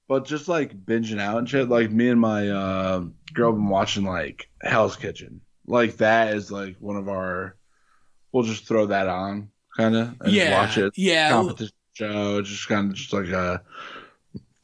But 0.08 0.24
just 0.26 0.48
like 0.48 0.74
binging 0.86 1.20
out 1.20 1.38
and 1.38 1.48
shit, 1.48 1.68
like 1.68 1.90
me 1.90 2.08
and 2.08 2.20
my 2.20 2.48
uh, 2.48 3.04
girl 3.34 3.52
been 3.52 3.68
watching 3.68 4.04
like 4.04 4.48
Hell's 4.62 4.96
Kitchen. 4.96 5.40
Like 5.66 5.98
that 5.98 6.34
is 6.34 6.50
like 6.50 6.76
one 6.80 6.96
of 6.96 7.08
our. 7.08 7.56
We'll 8.32 8.44
just 8.44 8.66
throw 8.66 8.86
that 8.86 9.08
on, 9.08 9.50
kind 9.76 9.96
of, 9.96 10.14
and 10.20 10.32
yeah, 10.32 10.60
watch 10.60 10.76
it. 10.78 10.92
yeah. 10.96 11.30
Competition 11.30 11.72
show, 11.94 12.42
just 12.42 12.68
kind 12.68 12.90
of 12.90 12.96
just 12.96 13.12
like 13.12 13.28
a 13.28 13.62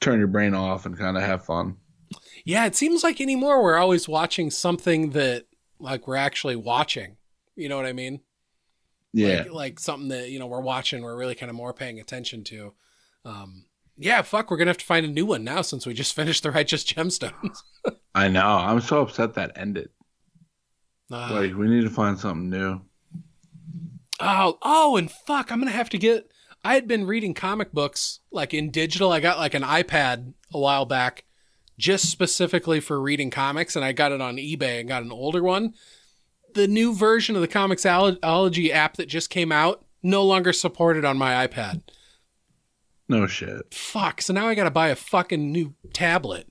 turn 0.00 0.18
your 0.18 0.28
brain 0.28 0.54
off 0.54 0.86
and 0.86 0.98
kind 0.98 1.16
of 1.16 1.22
have 1.22 1.44
fun. 1.44 1.76
Yeah, 2.44 2.66
it 2.66 2.76
seems 2.76 3.02
like 3.02 3.20
anymore 3.20 3.62
we're 3.62 3.78
always 3.78 4.06
watching 4.08 4.50
something 4.50 5.10
that 5.10 5.46
like 5.78 6.06
we're 6.06 6.16
actually 6.16 6.56
watching. 6.56 7.16
You 7.56 7.68
know 7.68 7.76
what 7.76 7.86
I 7.86 7.92
mean? 7.92 8.20
Yeah, 9.12 9.44
Like, 9.44 9.52
like 9.52 9.78
something 9.80 10.08
that, 10.08 10.28
you 10.30 10.38
know, 10.38 10.46
we're 10.46 10.60
watching, 10.60 11.02
we're 11.02 11.16
really 11.16 11.34
kind 11.36 11.48
of 11.48 11.56
more 11.56 11.72
paying 11.72 12.00
attention 12.00 12.44
to. 12.44 12.74
Um 13.24 13.64
yeah, 13.96 14.22
fuck, 14.22 14.50
we're 14.50 14.56
gonna 14.58 14.70
have 14.70 14.78
to 14.78 14.84
find 14.84 15.06
a 15.06 15.08
new 15.08 15.24
one 15.24 15.42
now 15.44 15.62
since 15.62 15.86
we 15.86 15.94
just 15.94 16.14
finished 16.16 16.42
the 16.42 16.50
Righteous 16.50 16.84
Gemstones. 16.84 17.58
I 18.14 18.28
know. 18.28 18.46
I'm 18.46 18.80
so 18.80 19.00
upset 19.02 19.34
that 19.34 19.52
ended. 19.56 19.88
Uh, 21.10 21.28
Like 21.32 21.54
we 21.54 21.68
need 21.68 21.82
to 21.84 21.90
find 21.90 22.18
something 22.18 22.50
new. 22.50 22.80
Oh, 24.20 24.58
oh, 24.62 24.96
and 24.96 25.10
fuck, 25.10 25.50
I'm 25.50 25.58
gonna 25.58 25.70
have 25.70 25.90
to 25.90 25.98
get 25.98 26.30
I 26.64 26.74
had 26.74 26.88
been 26.88 27.06
reading 27.06 27.34
comic 27.34 27.72
books 27.72 28.20
like 28.30 28.54
in 28.54 28.70
digital. 28.70 29.12
I 29.12 29.20
got 29.20 29.38
like 29.38 29.54
an 29.54 29.62
iPad 29.62 30.32
a 30.52 30.58
while 30.58 30.86
back 30.86 31.24
just 31.76 32.08
specifically 32.10 32.80
for 32.80 33.00
reading 33.00 33.30
comics, 33.30 33.76
and 33.76 33.84
I 33.84 33.92
got 33.92 34.12
it 34.12 34.20
on 34.20 34.36
eBay 34.36 34.78
and 34.80 34.88
got 34.88 35.02
an 35.02 35.12
older 35.12 35.42
one. 35.42 35.74
The 36.54 36.68
new 36.68 36.94
version 36.94 37.34
of 37.34 37.42
the 37.42 37.48
Comixology 37.48 38.70
app 38.70 38.96
that 38.96 39.06
just 39.08 39.28
came 39.28 39.50
out 39.50 39.84
no 40.02 40.22
longer 40.24 40.52
supported 40.52 41.04
on 41.04 41.18
my 41.18 41.46
iPad. 41.46 41.82
No 43.08 43.26
shit. 43.26 43.74
Fuck. 43.74 44.22
So 44.22 44.32
now 44.32 44.46
I 44.46 44.54
got 44.54 44.64
to 44.64 44.70
buy 44.70 44.88
a 44.88 44.96
fucking 44.96 45.50
new 45.50 45.74
tablet. 45.92 46.46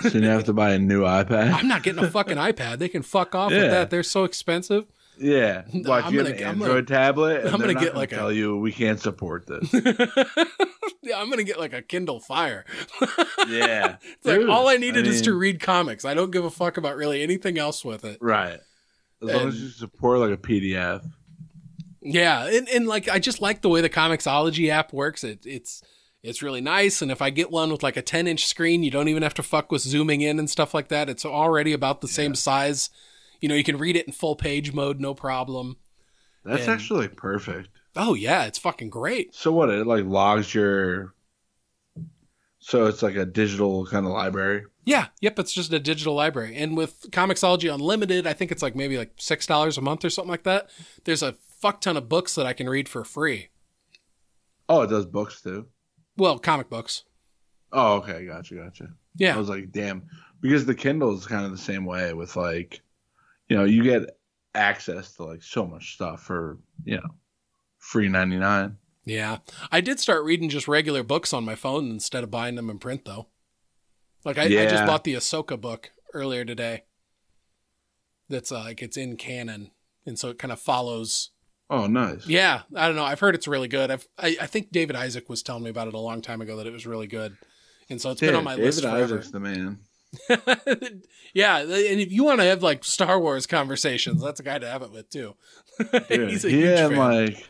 So 0.00 0.10
you 0.18 0.22
have 0.28 0.44
to 0.44 0.52
buy 0.52 0.72
a 0.74 0.78
new 0.78 1.00
iPad. 1.04 1.52
I'm 1.54 1.66
not 1.68 1.82
getting 1.82 2.04
a 2.04 2.10
fucking 2.10 2.36
iPad. 2.36 2.78
They 2.78 2.88
can 2.88 3.02
fuck 3.02 3.34
off 3.34 3.50
Yeah. 3.50 3.62
with 3.62 3.70
that. 3.70 3.90
They're 3.90 4.02
so 4.02 4.24
expensive. 4.24 4.86
Yeah, 5.20 5.64
like 5.74 6.06
I'm 6.06 6.14
you 6.14 6.22
gonna- 6.22 6.32
get 6.32 6.40
an 6.42 6.48
I'm 6.48 6.58
gonna- 6.58 6.70
Android 6.70 6.88
tablet, 6.88 7.40
and 7.44 7.50
I'm 7.54 7.60
gonna 7.60 7.74
get 7.74 7.88
gonna 7.88 7.98
like 7.98 8.12
a- 8.12 8.16
tell 8.16 8.32
you 8.32 8.56
we 8.56 8.72
can't 8.72 8.98
support 8.98 9.46
this. 9.46 9.70
yeah, 11.02 11.18
I'm 11.20 11.28
gonna 11.30 11.44
get 11.44 11.58
like 11.58 11.72
a 11.72 11.82
Kindle 11.82 12.20
Fire. 12.20 12.64
yeah, 13.48 13.96
It's 14.02 14.24
like 14.26 14.48
all 14.48 14.68
I 14.68 14.76
needed 14.76 15.06
is 15.06 15.22
to 15.22 15.34
read 15.34 15.60
comics. 15.60 16.04
I 16.04 16.14
don't 16.14 16.30
give 16.30 16.44
a 16.44 16.50
fuck 16.50 16.76
about 16.76 16.96
really 16.96 17.22
anything 17.22 17.58
else 17.58 17.84
with 17.84 18.04
it. 18.04 18.18
right. 18.20 18.58
As 19.22 19.28
long 19.34 19.48
as 19.48 19.60
you 19.60 19.68
support 19.68 20.18
like 20.20 20.30
a 20.32 20.36
PDF. 20.38 21.04
Yeah, 22.00 22.46
and, 22.46 22.66
and 22.70 22.86
like 22.86 23.06
I 23.08 23.18
just 23.18 23.42
like 23.42 23.60
the 23.60 23.68
way 23.68 23.82
the 23.82 23.90
Comixology 23.90 24.70
app 24.70 24.94
works. 24.94 25.22
It 25.22 25.44
it's 25.44 25.82
it's 26.22 26.42
really 26.42 26.62
nice. 26.62 27.02
And 27.02 27.10
if 27.10 27.20
I 27.20 27.28
get 27.28 27.50
one 27.50 27.70
with 27.70 27.82
like 27.82 27.98
a 27.98 28.02
10 28.02 28.26
inch 28.26 28.46
screen, 28.46 28.82
you 28.82 28.90
don't 28.90 29.08
even 29.08 29.22
have 29.22 29.34
to 29.34 29.42
fuck 29.42 29.70
with 29.70 29.82
zooming 29.82 30.22
in 30.22 30.38
and 30.38 30.48
stuff 30.48 30.72
like 30.72 30.88
that. 30.88 31.10
It's 31.10 31.26
already 31.26 31.74
about 31.74 32.00
the 32.00 32.08
same 32.08 32.34
size. 32.34 32.88
You 33.40 33.48
know, 33.48 33.54
you 33.54 33.64
can 33.64 33.78
read 33.78 33.96
it 33.96 34.06
in 34.06 34.12
full 34.12 34.36
page 34.36 34.72
mode, 34.72 35.00
no 35.00 35.14
problem. 35.14 35.76
That's 36.44 36.62
And- 36.62 36.70
actually 36.72 37.08
perfect. 37.08 37.68
Oh 37.96 38.14
yeah, 38.14 38.44
it's 38.44 38.58
fucking 38.58 38.90
great. 38.90 39.34
So 39.34 39.50
what? 39.52 39.68
It 39.70 39.86
like 39.86 40.04
logs 40.04 40.54
your. 40.54 41.14
So 42.60 42.86
it's 42.86 43.02
like 43.02 43.16
a 43.16 43.24
digital 43.24 43.86
kind 43.86 44.06
of 44.06 44.12
library. 44.12 44.64
Yeah, 44.84 45.08
yep, 45.20 45.38
it's 45.38 45.52
just 45.52 45.72
a 45.72 45.78
digital 45.78 46.14
library. 46.14 46.56
And 46.56 46.76
with 46.76 47.10
Comixology 47.10 47.72
Unlimited, 47.72 48.26
I 48.26 48.32
think 48.34 48.52
it's 48.52 48.62
like 48.62 48.76
maybe 48.76 48.98
like 48.98 49.12
six 49.16 49.46
dollars 49.46 49.78
a 49.78 49.80
month 49.80 50.04
or 50.04 50.10
something 50.10 50.30
like 50.30 50.42
that. 50.44 50.70
There's 51.04 51.22
a 51.22 51.36
fuck 51.60 51.80
ton 51.80 51.96
of 51.96 52.08
books 52.08 52.34
that 52.34 52.46
I 52.46 52.52
can 52.52 52.68
read 52.68 52.88
for 52.88 53.04
free. 53.04 53.48
Oh, 54.68 54.82
it 54.82 54.88
does 54.90 55.06
books 55.06 55.40
too. 55.42 55.66
Well, 56.16 56.38
comic 56.38 56.68
books. 56.68 57.04
Oh, 57.72 57.94
okay, 57.96 58.26
gotcha, 58.26 58.54
gotcha. 58.54 58.88
Yeah. 59.16 59.34
I 59.34 59.38
was 59.38 59.48
like, 59.48 59.72
damn, 59.72 60.04
because 60.40 60.66
the 60.66 60.74
Kindle 60.74 61.16
is 61.16 61.26
kind 61.26 61.44
of 61.44 61.50
the 61.52 61.58
same 61.58 61.84
way 61.84 62.12
with 62.14 62.36
like, 62.36 62.80
you 63.50 63.56
know, 63.56 63.64
you 63.64 63.82
get 63.82 64.08
access 64.54 65.14
to 65.16 65.24
like 65.24 65.42
so 65.42 65.66
much 65.66 65.94
stuff 65.94 66.22
for 66.22 66.58
you 66.84 66.96
know, 66.96 67.08
free 67.78 68.08
ninety 68.08 68.36
nine. 68.36 68.78
Yeah. 69.04 69.38
I 69.72 69.80
did 69.80 69.98
start 69.98 70.24
reading 70.24 70.48
just 70.48 70.68
regular 70.68 71.02
books 71.02 71.32
on 71.32 71.44
my 71.44 71.56
phone 71.56 71.90
instead 71.90 72.22
of 72.22 72.30
buying 72.30 72.54
them 72.54 72.70
in 72.70 72.78
print 72.78 73.04
though. 73.04 73.26
Like 74.24 74.38
I, 74.38 74.44
I 74.44 74.66
just 74.66 74.86
bought 74.86 75.04
the 75.04 75.14
Ahsoka 75.14 75.60
book 75.60 75.90
earlier 76.14 76.44
today. 76.44 76.84
That's 78.28 78.52
uh, 78.52 78.60
like 78.60 78.82
it's 78.82 78.96
in 78.96 79.16
canon. 79.16 79.72
And 80.06 80.18
so 80.18 80.28
it 80.28 80.38
kind 80.38 80.52
of 80.52 80.60
follows 80.60 81.30
Oh, 81.72 81.86
nice. 81.86 82.26
Yeah, 82.26 82.62
I 82.74 82.88
don't 82.88 82.96
know. 82.96 83.04
I've 83.04 83.20
heard 83.20 83.36
it's 83.36 83.46
really 83.46 83.68
good. 83.68 83.92
I've 83.92 84.06
I, 84.18 84.36
I 84.40 84.46
think 84.46 84.72
David 84.72 84.96
Isaac 84.96 85.28
was 85.28 85.42
telling 85.42 85.62
me 85.62 85.70
about 85.70 85.86
it 85.86 85.94
a 85.94 85.98
long 85.98 86.20
time 86.20 86.40
ago 86.40 86.56
that 86.56 86.66
it 86.66 86.72
was 86.72 86.84
really 86.84 87.06
good. 87.06 87.36
And 87.88 88.00
so 88.00 88.10
it's 88.10 88.20
been 88.20 88.34
on 88.34 88.44
my 88.44 88.56
David 88.56 88.66
list 88.66 88.82
forever. 88.82 89.04
Isaac's 89.04 89.30
the 89.30 89.40
man. 89.40 89.78
yeah, 91.34 91.58
and 91.58 91.70
if 91.70 92.10
you 92.10 92.24
want 92.24 92.40
to 92.40 92.46
have 92.46 92.62
like 92.62 92.84
Star 92.84 93.20
Wars 93.20 93.46
conversations, 93.46 94.22
that's 94.22 94.40
a 94.40 94.42
guy 94.42 94.58
to 94.58 94.68
have 94.68 94.82
it 94.82 94.90
with 94.90 95.08
too. 95.10 95.34
He's 96.08 96.44
a 96.44 96.50
he 96.50 96.62
huge 96.62 96.78
fan. 96.78 96.96
like 96.96 97.48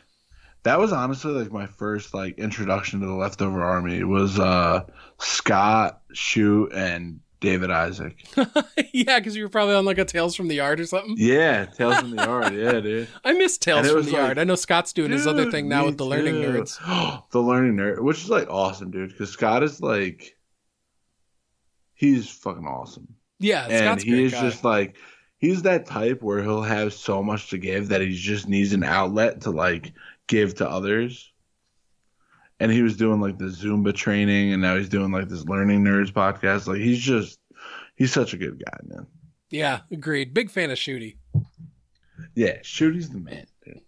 that 0.63 0.79
was 0.79 0.93
honestly 0.93 1.31
like 1.31 1.51
my 1.51 1.65
first 1.65 2.13
like 2.13 2.37
introduction 2.37 2.99
to 2.99 3.07
the 3.07 3.13
leftover 3.13 3.63
army 3.63 4.03
was 4.03 4.39
uh 4.39 4.83
Scott, 5.17 6.01
Shoot, 6.13 6.71
and 6.73 7.19
David 7.41 7.71
Isaac. 7.71 8.23
yeah, 8.93 9.19
because 9.19 9.35
you 9.35 9.43
were 9.43 9.49
probably 9.49 9.73
on 9.73 9.83
like 9.83 9.97
a 9.97 10.05
Tales 10.05 10.35
from 10.35 10.47
the 10.47 10.55
Yard 10.55 10.79
or 10.79 10.85
something. 10.85 11.15
Yeah, 11.17 11.65
Tales 11.65 11.97
from 11.97 12.15
the 12.15 12.23
Yard. 12.23 12.53
Yeah, 12.53 12.79
dude. 12.79 13.07
I 13.25 13.33
miss 13.33 13.57
Tales 13.57 13.89
from 13.89 14.03
the 14.03 14.11
like, 14.11 14.13
Yard. 14.13 14.39
I 14.39 14.43
know 14.43 14.55
Scott's 14.55 14.93
doing 14.93 15.11
his 15.11 15.25
other 15.25 15.49
thing 15.49 15.67
now 15.67 15.85
with 15.85 15.97
the 15.97 16.05
Learning 16.05 16.35
too. 16.35 16.61
Nerds. 16.61 17.29
the 17.31 17.41
Learning 17.41 17.75
Nerd, 17.75 17.99
which 18.01 18.23
is 18.23 18.29
like 18.29 18.47
awesome, 18.49 18.91
dude. 18.91 19.09
Because 19.09 19.31
Scott 19.31 19.63
is 19.63 19.81
like, 19.81 20.37
he's 22.01 22.29
fucking 22.29 22.65
awesome, 22.65 23.07
Yeah, 23.39 23.63
and 23.69 23.77
Scott's 23.77 24.03
a 24.03 24.07
he 24.07 24.23
is 24.23 24.31
guy. 24.33 24.41
just 24.41 24.63
like, 24.63 24.97
he's 25.37 25.61
that 25.61 25.85
type 25.85 26.21
where 26.21 26.41
he'll 26.41 26.61
have 26.63 26.93
so 26.93 27.21
much 27.23 27.49
to 27.51 27.57
give 27.57 27.89
that 27.89 28.01
he 28.01 28.13
just 28.15 28.47
needs 28.47 28.73
an 28.73 28.83
outlet 28.83 29.41
to 29.41 29.51
like 29.51 29.93
give 30.27 30.55
to 30.55 30.69
others. 30.69 31.31
And 32.59 32.71
he 32.71 32.81
was 32.83 32.95
doing 32.97 33.21
like 33.21 33.37
the 33.37 33.45
Zumba 33.45 33.93
training, 33.93 34.53
and 34.53 34.61
now 34.61 34.75
he's 34.77 34.89
doing 34.89 35.11
like 35.11 35.29
this 35.29 35.45
Learning 35.45 35.83
Nerds 35.83 36.11
podcast. 36.11 36.67
Like 36.67 36.77
he's 36.81 36.99
just, 36.99 37.39
he's 37.95 38.11
such 38.13 38.33
a 38.33 38.37
good 38.37 38.61
guy, 38.63 38.77
man. 38.83 39.07
yeah, 39.49 39.79
agreed. 39.91 40.33
Big 40.33 40.49
fan 40.51 40.69
of 40.71 40.77
Shooty. 40.77 41.17
Yeah, 42.35 42.59
Shooty's 42.61 43.09
the 43.09 43.19
man, 43.19 43.45
dude. 43.65 43.81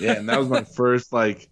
Yeah, 0.00 0.12
and 0.14 0.28
that 0.28 0.38
was 0.38 0.48
my 0.48 0.62
first 0.76 1.12
like 1.12 1.48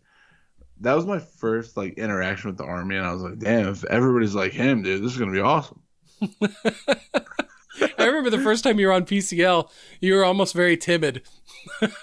that 0.81 0.95
was 0.95 1.07
my 1.07 1.19
first 1.20 1.77
like 1.77 1.95
interaction 1.99 2.51
with 2.51 2.59
the 2.59 2.65
army 2.65 2.97
and 2.97 3.07
I 3.07 3.12
was 3.12 3.23
like, 3.23 3.39
damn, 3.39 3.69
if 3.69 3.85
everybody's 3.85 4.35
like 4.35 4.53
him, 4.53 4.83
dude, 4.83 5.03
this 5.03 5.12
is 5.12 5.19
gonna 5.19 5.33
be 5.33 5.41
awesome. 5.41 5.81
I 7.99 8.05
remember 8.05 8.31
the 8.31 8.39
first 8.39 8.65
time 8.65 8.79
you 8.81 8.87
were 8.87 8.93
on 8.93 9.05
PCL, 9.05 9.71
you 10.01 10.15
were 10.15 10.25
almost 10.25 10.55
very 10.55 10.77
timid. 10.77 11.23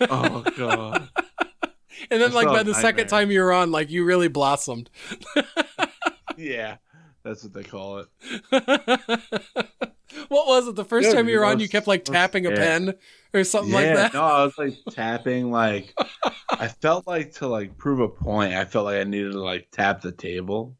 Oh 0.09 0.45
god. 0.55 1.09
And 2.11 2.21
then 2.21 2.31
I 2.31 2.33
like 2.33 2.51
by 2.51 2.63
the 2.63 2.73
second 2.73 3.07
time 3.07 3.31
you 3.31 3.41
were 3.41 3.53
on, 3.53 3.71
like 3.71 3.89
you 3.89 4.03
really 4.03 4.27
blossomed. 4.27 4.89
yeah. 6.37 6.77
That's 7.23 7.43
what 7.43 7.53
they 7.53 7.63
call 7.63 7.99
it. 7.99 8.07
what 10.27 10.47
was 10.47 10.67
it? 10.67 10.75
The 10.75 10.85
first 10.85 11.09
Yeah, 11.09 11.11
time 11.11 11.29
you 11.29 11.39
were 11.39 11.45
on, 11.45 11.59
you 11.59 11.69
kept 11.69 11.87
like 11.87 12.03
tapping 12.05 12.45
a 12.45 12.51
pen 12.51 12.93
or 13.33 13.43
something 13.43 13.71
yeah, 13.71 13.79
like 13.93 13.93
that. 13.93 14.13
no, 14.13 14.21
I 14.23 14.43
was 14.43 14.57
like 14.57 14.73
tapping 14.89 15.51
like 15.51 15.95
I 16.57 16.67
felt 16.69 17.07
like 17.07 17.33
to 17.35 17.47
like 17.47 17.77
prove 17.77 17.99
a 17.99 18.09
point, 18.09 18.53
I 18.53 18.65
felt 18.65 18.85
like 18.85 18.97
I 18.99 19.03
needed 19.05 19.33
to 19.33 19.41
like 19.41 19.69
tap 19.71 20.01
the 20.01 20.11
table. 20.11 20.77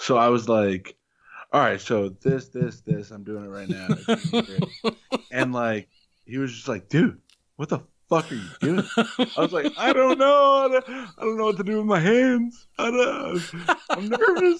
So 0.00 0.18
I 0.18 0.28
was 0.30 0.48
like, 0.50 0.97
all 1.52 1.60
right, 1.60 1.80
so 1.80 2.10
this, 2.10 2.48
this, 2.48 2.80
this, 2.82 3.10
I'm 3.10 3.24
doing 3.24 3.44
it 3.44 3.48
right 3.48 3.68
now. 3.68 3.88
and 5.32 5.52
like 5.52 5.88
he 6.26 6.38
was 6.38 6.52
just 6.52 6.68
like, 6.68 6.88
dude, 6.88 7.18
what 7.56 7.68
the 7.68 7.80
fuck 8.08 8.30
are 8.30 8.34
you 8.34 8.48
doing? 8.60 8.84
I 8.96 9.40
was 9.40 9.52
like, 9.52 9.72
I 9.78 9.92
don't 9.92 10.18
know. 10.18 10.52
I 10.64 10.68
don't, 10.68 10.88
I 10.88 11.20
don't 11.20 11.38
know 11.38 11.44
what 11.44 11.56
to 11.56 11.64
do 11.64 11.78
with 11.78 11.86
my 11.86 12.00
hands. 12.00 12.66
I 12.78 12.90
don't, 12.90 13.78
I'm 13.90 14.08
nervous. 14.08 14.58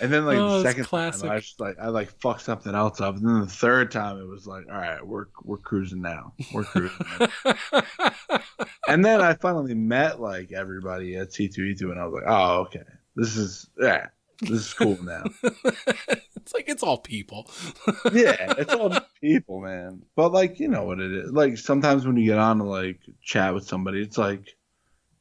And 0.00 0.12
then 0.12 0.24
like 0.24 0.38
Oh, 0.38 0.62
the 0.62 0.68
second 0.68 0.84
classic. 0.84 1.22
time, 1.22 1.32
I 1.32 1.34
was 1.34 1.44
just 1.44 1.60
like, 1.60 1.76
I 1.80 1.88
like 1.88 2.10
fucked 2.20 2.42
something 2.42 2.74
else 2.74 3.00
up. 3.00 3.16
And 3.16 3.28
then 3.28 3.40
the 3.40 3.46
third 3.46 3.90
time, 3.90 4.18
it 4.18 4.26
was 4.26 4.46
like, 4.46 4.64
all 4.70 4.78
right, 4.78 5.06
we're 5.06 5.26
we're 5.44 5.58
cruising 5.58 6.00
now. 6.00 6.32
We're 6.52 6.64
cruising. 6.64 7.06
now. 7.20 7.82
and 8.88 9.04
then 9.04 9.20
I 9.20 9.34
finally 9.34 9.74
met 9.74 10.20
like 10.20 10.52
everybody 10.52 11.16
at 11.16 11.30
C2E2, 11.30 11.82
and 11.82 12.00
I 12.00 12.06
was 12.06 12.14
like, 12.14 12.24
oh 12.26 12.60
okay, 12.62 12.82
this 13.16 13.36
is 13.36 13.68
yeah. 13.78 14.06
This 14.40 14.50
is 14.66 14.74
cool 14.74 14.98
now. 15.02 15.24
it's 15.42 16.54
like 16.54 16.68
it's 16.68 16.82
all 16.82 16.98
people. 16.98 17.50
yeah, 18.12 18.54
it's 18.56 18.72
all 18.72 18.96
people, 19.20 19.60
man. 19.60 20.02
But 20.14 20.32
like, 20.32 20.60
you 20.60 20.68
know 20.68 20.84
what 20.84 21.00
it 21.00 21.10
is. 21.12 21.32
Like 21.32 21.58
sometimes 21.58 22.06
when 22.06 22.16
you 22.16 22.26
get 22.26 22.38
on 22.38 22.58
to 22.58 22.64
like 22.64 23.00
chat 23.22 23.52
with 23.54 23.66
somebody, 23.66 24.00
it's 24.02 24.16
like 24.18 24.54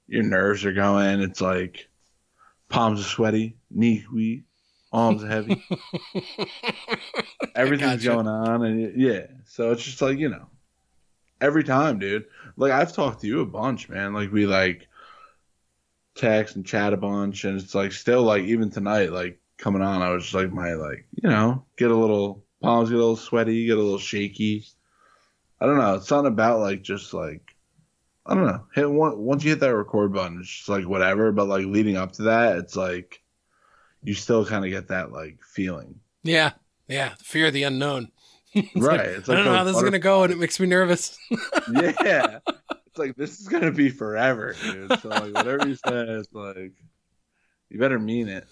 your 0.07 0.23
nerves 0.23 0.65
are 0.65 0.73
going. 0.73 1.21
It's 1.21 1.41
like 1.41 1.87
palms 2.69 3.01
are 3.01 3.03
sweaty, 3.09 3.57
knee 3.71 4.05
weak, 4.13 4.43
arms 4.93 5.23
are 5.23 5.27
heavy. 5.27 5.63
Everything's 7.55 8.03
Gotcha. 8.03 8.07
going 8.07 8.27
on, 8.27 8.63
and 8.65 8.81
it- 8.81 8.93
yeah. 8.97 9.25
So 9.45 9.71
it's 9.71 9.83
just 9.83 10.01
like 10.01 10.17
you 10.19 10.29
know, 10.29 10.47
every 11.41 11.63
time, 11.63 11.99
dude. 11.99 12.25
Like 12.55 12.71
I've 12.71 12.93
talked 12.93 13.21
to 13.21 13.27
you 13.27 13.41
a 13.41 13.45
bunch, 13.45 13.89
man. 13.89 14.13
Like 14.13 14.31
we 14.31 14.45
like 14.45 14.86
text 16.17 16.55
and 16.55 16.65
chat 16.65 16.93
a 16.93 16.97
bunch, 16.97 17.43
and 17.43 17.59
it's 17.59 17.75
like 17.75 17.91
still 17.91 18.23
like 18.23 18.43
even 18.43 18.69
tonight, 18.69 19.11
like 19.11 19.39
coming 19.57 19.81
on, 19.81 20.01
I 20.01 20.09
was 20.09 20.23
just 20.23 20.35
like 20.35 20.51
my 20.51 20.73
like 20.73 21.05
you 21.21 21.29
know 21.29 21.65
get 21.77 21.91
a 21.91 21.95
little 21.95 22.43
palms 22.61 22.89
get 22.89 22.95
a 22.95 22.99
little 22.99 23.15
sweaty, 23.15 23.65
get 23.65 23.77
a 23.77 23.81
little 23.81 23.99
shaky. 23.99 24.65
I 25.59 25.65
don't 25.65 25.77
know. 25.77 25.95
It's 25.95 26.11
not 26.11 26.25
about 26.25 26.59
like 26.59 26.81
just 26.81 27.13
like 27.13 27.55
I 28.25 28.35
don't 28.35 28.45
know. 28.45 28.65
Hit 28.75 28.89
one, 28.89 29.17
once 29.17 29.43
you 29.43 29.51
hit 29.51 29.61
that 29.61 29.75
record 29.75 30.13
button, 30.13 30.39
it's 30.39 30.49
just 30.49 30.69
like 30.69 30.85
whatever. 30.85 31.31
But 31.31 31.47
like 31.47 31.65
leading 31.65 31.97
up 31.97 32.11
to 32.13 32.23
that, 32.23 32.57
it's 32.57 32.75
like 32.75 33.21
you 34.03 34.13
still 34.13 34.45
kind 34.45 34.65
of 34.65 34.71
get 34.71 34.89
that 34.89 35.11
like 35.11 35.39
feeling, 35.43 35.99
Yeah, 36.23 36.51
yeah. 36.87 37.13
The 37.17 37.23
fear 37.23 37.47
of 37.47 37.53
the 37.53 37.63
unknown. 37.63 38.11
It's 38.53 38.75
right? 38.75 38.97
like, 38.97 39.07
it's 39.07 39.29
I 39.29 39.35
don't 39.35 39.45
know 39.45 39.53
how 39.53 39.65
this 39.65 39.75
is 39.75 39.83
gonna 39.83 39.99
go, 39.99 40.23
and 40.23 40.33
it 40.33 40.39
makes 40.39 40.59
me 40.59 40.65
nervous. 40.65 41.15
yeah, 41.71 42.39
it's 42.97 43.05
like 43.07 43.15
this 43.15 43.39
is 43.39 43.47
gonna 43.47 43.71
be 43.71 43.89
forever, 43.89 44.55
dude. 44.61 44.99
So 44.99 45.09
like 45.09 45.33
whatever 45.33 45.67
you 45.67 45.75
say, 45.75 45.81
it's 45.91 46.33
like 46.33 46.73
you 47.69 47.79
better 47.79 47.99
mean 47.99 48.27
it. 48.27 48.47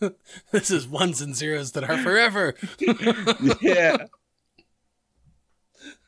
this 0.52 0.70
is 0.70 0.86
ones 0.86 1.20
and 1.20 1.34
zeros 1.34 1.72
that 1.72 1.82
are 1.84 1.98
forever. 1.98 2.54
yeah. 3.60 3.96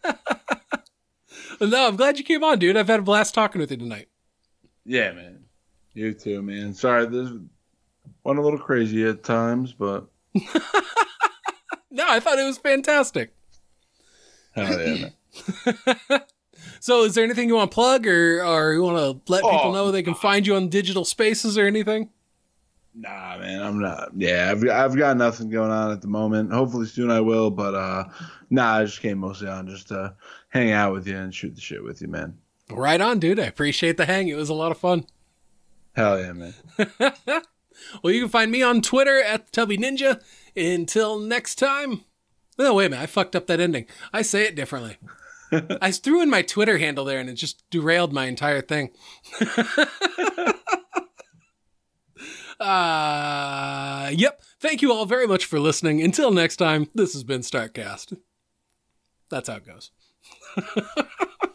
no, 1.60 1.88
I'm 1.88 1.96
glad 1.96 2.18
you 2.18 2.24
came 2.24 2.44
on, 2.44 2.58
dude. 2.58 2.76
I've 2.76 2.86
had 2.86 3.00
a 3.00 3.02
blast 3.02 3.34
talking 3.34 3.60
with 3.60 3.70
you 3.70 3.76
tonight. 3.78 4.08
Yeah, 4.84 5.12
man. 5.12 5.44
You 5.94 6.12
too, 6.14 6.42
man. 6.42 6.72
Sorry, 6.74 7.06
this 7.06 7.30
went 8.22 8.38
a 8.38 8.42
little 8.42 8.58
crazy 8.60 9.04
at 9.06 9.24
times, 9.24 9.72
but 9.72 10.06
No, 11.90 12.04
I 12.06 12.20
thought 12.20 12.38
it 12.38 12.44
was 12.44 12.58
fantastic. 12.58 13.32
hell 14.54 14.78
yeah, 14.78 15.08
man. 15.66 16.20
So, 16.80 17.04
is 17.04 17.14
there 17.14 17.24
anything 17.24 17.48
you 17.48 17.54
want 17.56 17.70
to 17.70 17.74
plug, 17.74 18.06
or 18.06 18.42
or 18.44 18.72
you 18.72 18.82
want 18.82 18.96
to 18.98 19.32
let 19.32 19.42
people 19.42 19.58
Oh. 19.60 19.72
know 19.72 19.90
they 19.90 20.02
can 20.02 20.14
find 20.14 20.46
you 20.46 20.56
on 20.56 20.68
digital 20.68 21.04
spaces 21.04 21.56
or 21.58 21.66
anything? 21.66 22.10
Nah, 22.94 23.36
man, 23.38 23.62
I'm 23.62 23.78
not. 23.78 24.10
Yeah, 24.16 24.48
I've 24.50 24.66
I've 24.68 24.96
got 24.96 25.16
nothing 25.16 25.50
going 25.50 25.70
on 25.70 25.90
at 25.92 26.00
the 26.00 26.08
moment. 26.08 26.52
Hopefully 26.52 26.86
soon 26.86 27.10
I 27.10 27.20
will, 27.20 27.50
but 27.50 27.74
uh, 27.74 28.04
nah, 28.50 28.76
I 28.78 28.84
just 28.84 29.00
came 29.00 29.18
mostly 29.18 29.48
on 29.48 29.68
just 29.68 29.88
to 29.88 30.14
hang 30.48 30.70
out 30.72 30.92
with 30.94 31.06
you 31.06 31.16
and 31.16 31.34
shoot 31.34 31.54
the 31.54 31.60
shit 31.60 31.84
with 31.84 32.00
you, 32.00 32.08
man. 32.08 32.38
Right 32.70 33.00
on, 33.00 33.18
dude. 33.18 33.38
I 33.38 33.44
appreciate 33.44 33.96
the 33.98 34.06
hang. 34.06 34.28
It 34.28 34.34
was 34.36 34.48
a 34.48 34.54
lot 34.54 34.72
of 34.72 34.78
fun. 34.78 35.04
Hell 35.94 36.18
yeah, 36.20 36.32
man. 36.32 36.54
Well, 38.02 38.10
you 38.14 38.22
can 38.22 38.30
find 38.30 38.50
me 38.50 38.62
on 38.62 38.80
Twitter 38.80 39.22
at 39.22 39.52
Tubby 39.52 39.76
Ninja. 39.76 40.22
Until 40.56 41.18
next 41.18 41.56
time. 41.56 42.04
No, 42.58 42.72
wait 42.72 42.86
a 42.86 42.88
minute. 42.88 43.02
I 43.02 43.06
fucked 43.06 43.36
up 43.36 43.46
that 43.48 43.60
ending. 43.60 43.84
I 44.14 44.22
say 44.22 44.44
it 44.46 44.54
differently. 44.56 44.96
I 45.80 45.90
threw 45.92 46.22
in 46.22 46.30
my 46.30 46.42
Twitter 46.42 46.78
handle 46.78 47.04
there 47.04 47.20
and 47.20 47.28
it 47.28 47.34
just 47.34 47.68
derailed 47.70 48.12
my 48.12 48.26
entire 48.26 48.60
thing. 48.60 48.90
uh, 52.60 54.10
yep. 54.12 54.42
Thank 54.60 54.82
you 54.82 54.92
all 54.92 55.06
very 55.06 55.26
much 55.26 55.44
for 55.44 55.60
listening. 55.60 56.02
Until 56.02 56.30
next 56.30 56.56
time, 56.56 56.88
this 56.94 57.12
has 57.12 57.24
been 57.24 57.42
Startcast. 57.42 58.16
That's 59.30 59.48
how 59.48 59.56
it 59.56 59.66
goes. 59.66 59.90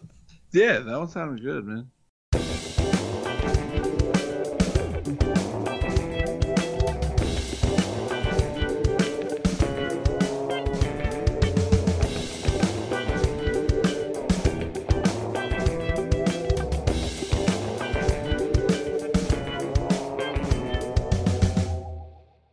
Yeah, 0.54 0.80
that 0.80 1.00
one 1.00 1.08
sounded 1.08 1.44
good, 1.44 1.66
man. 1.66 1.90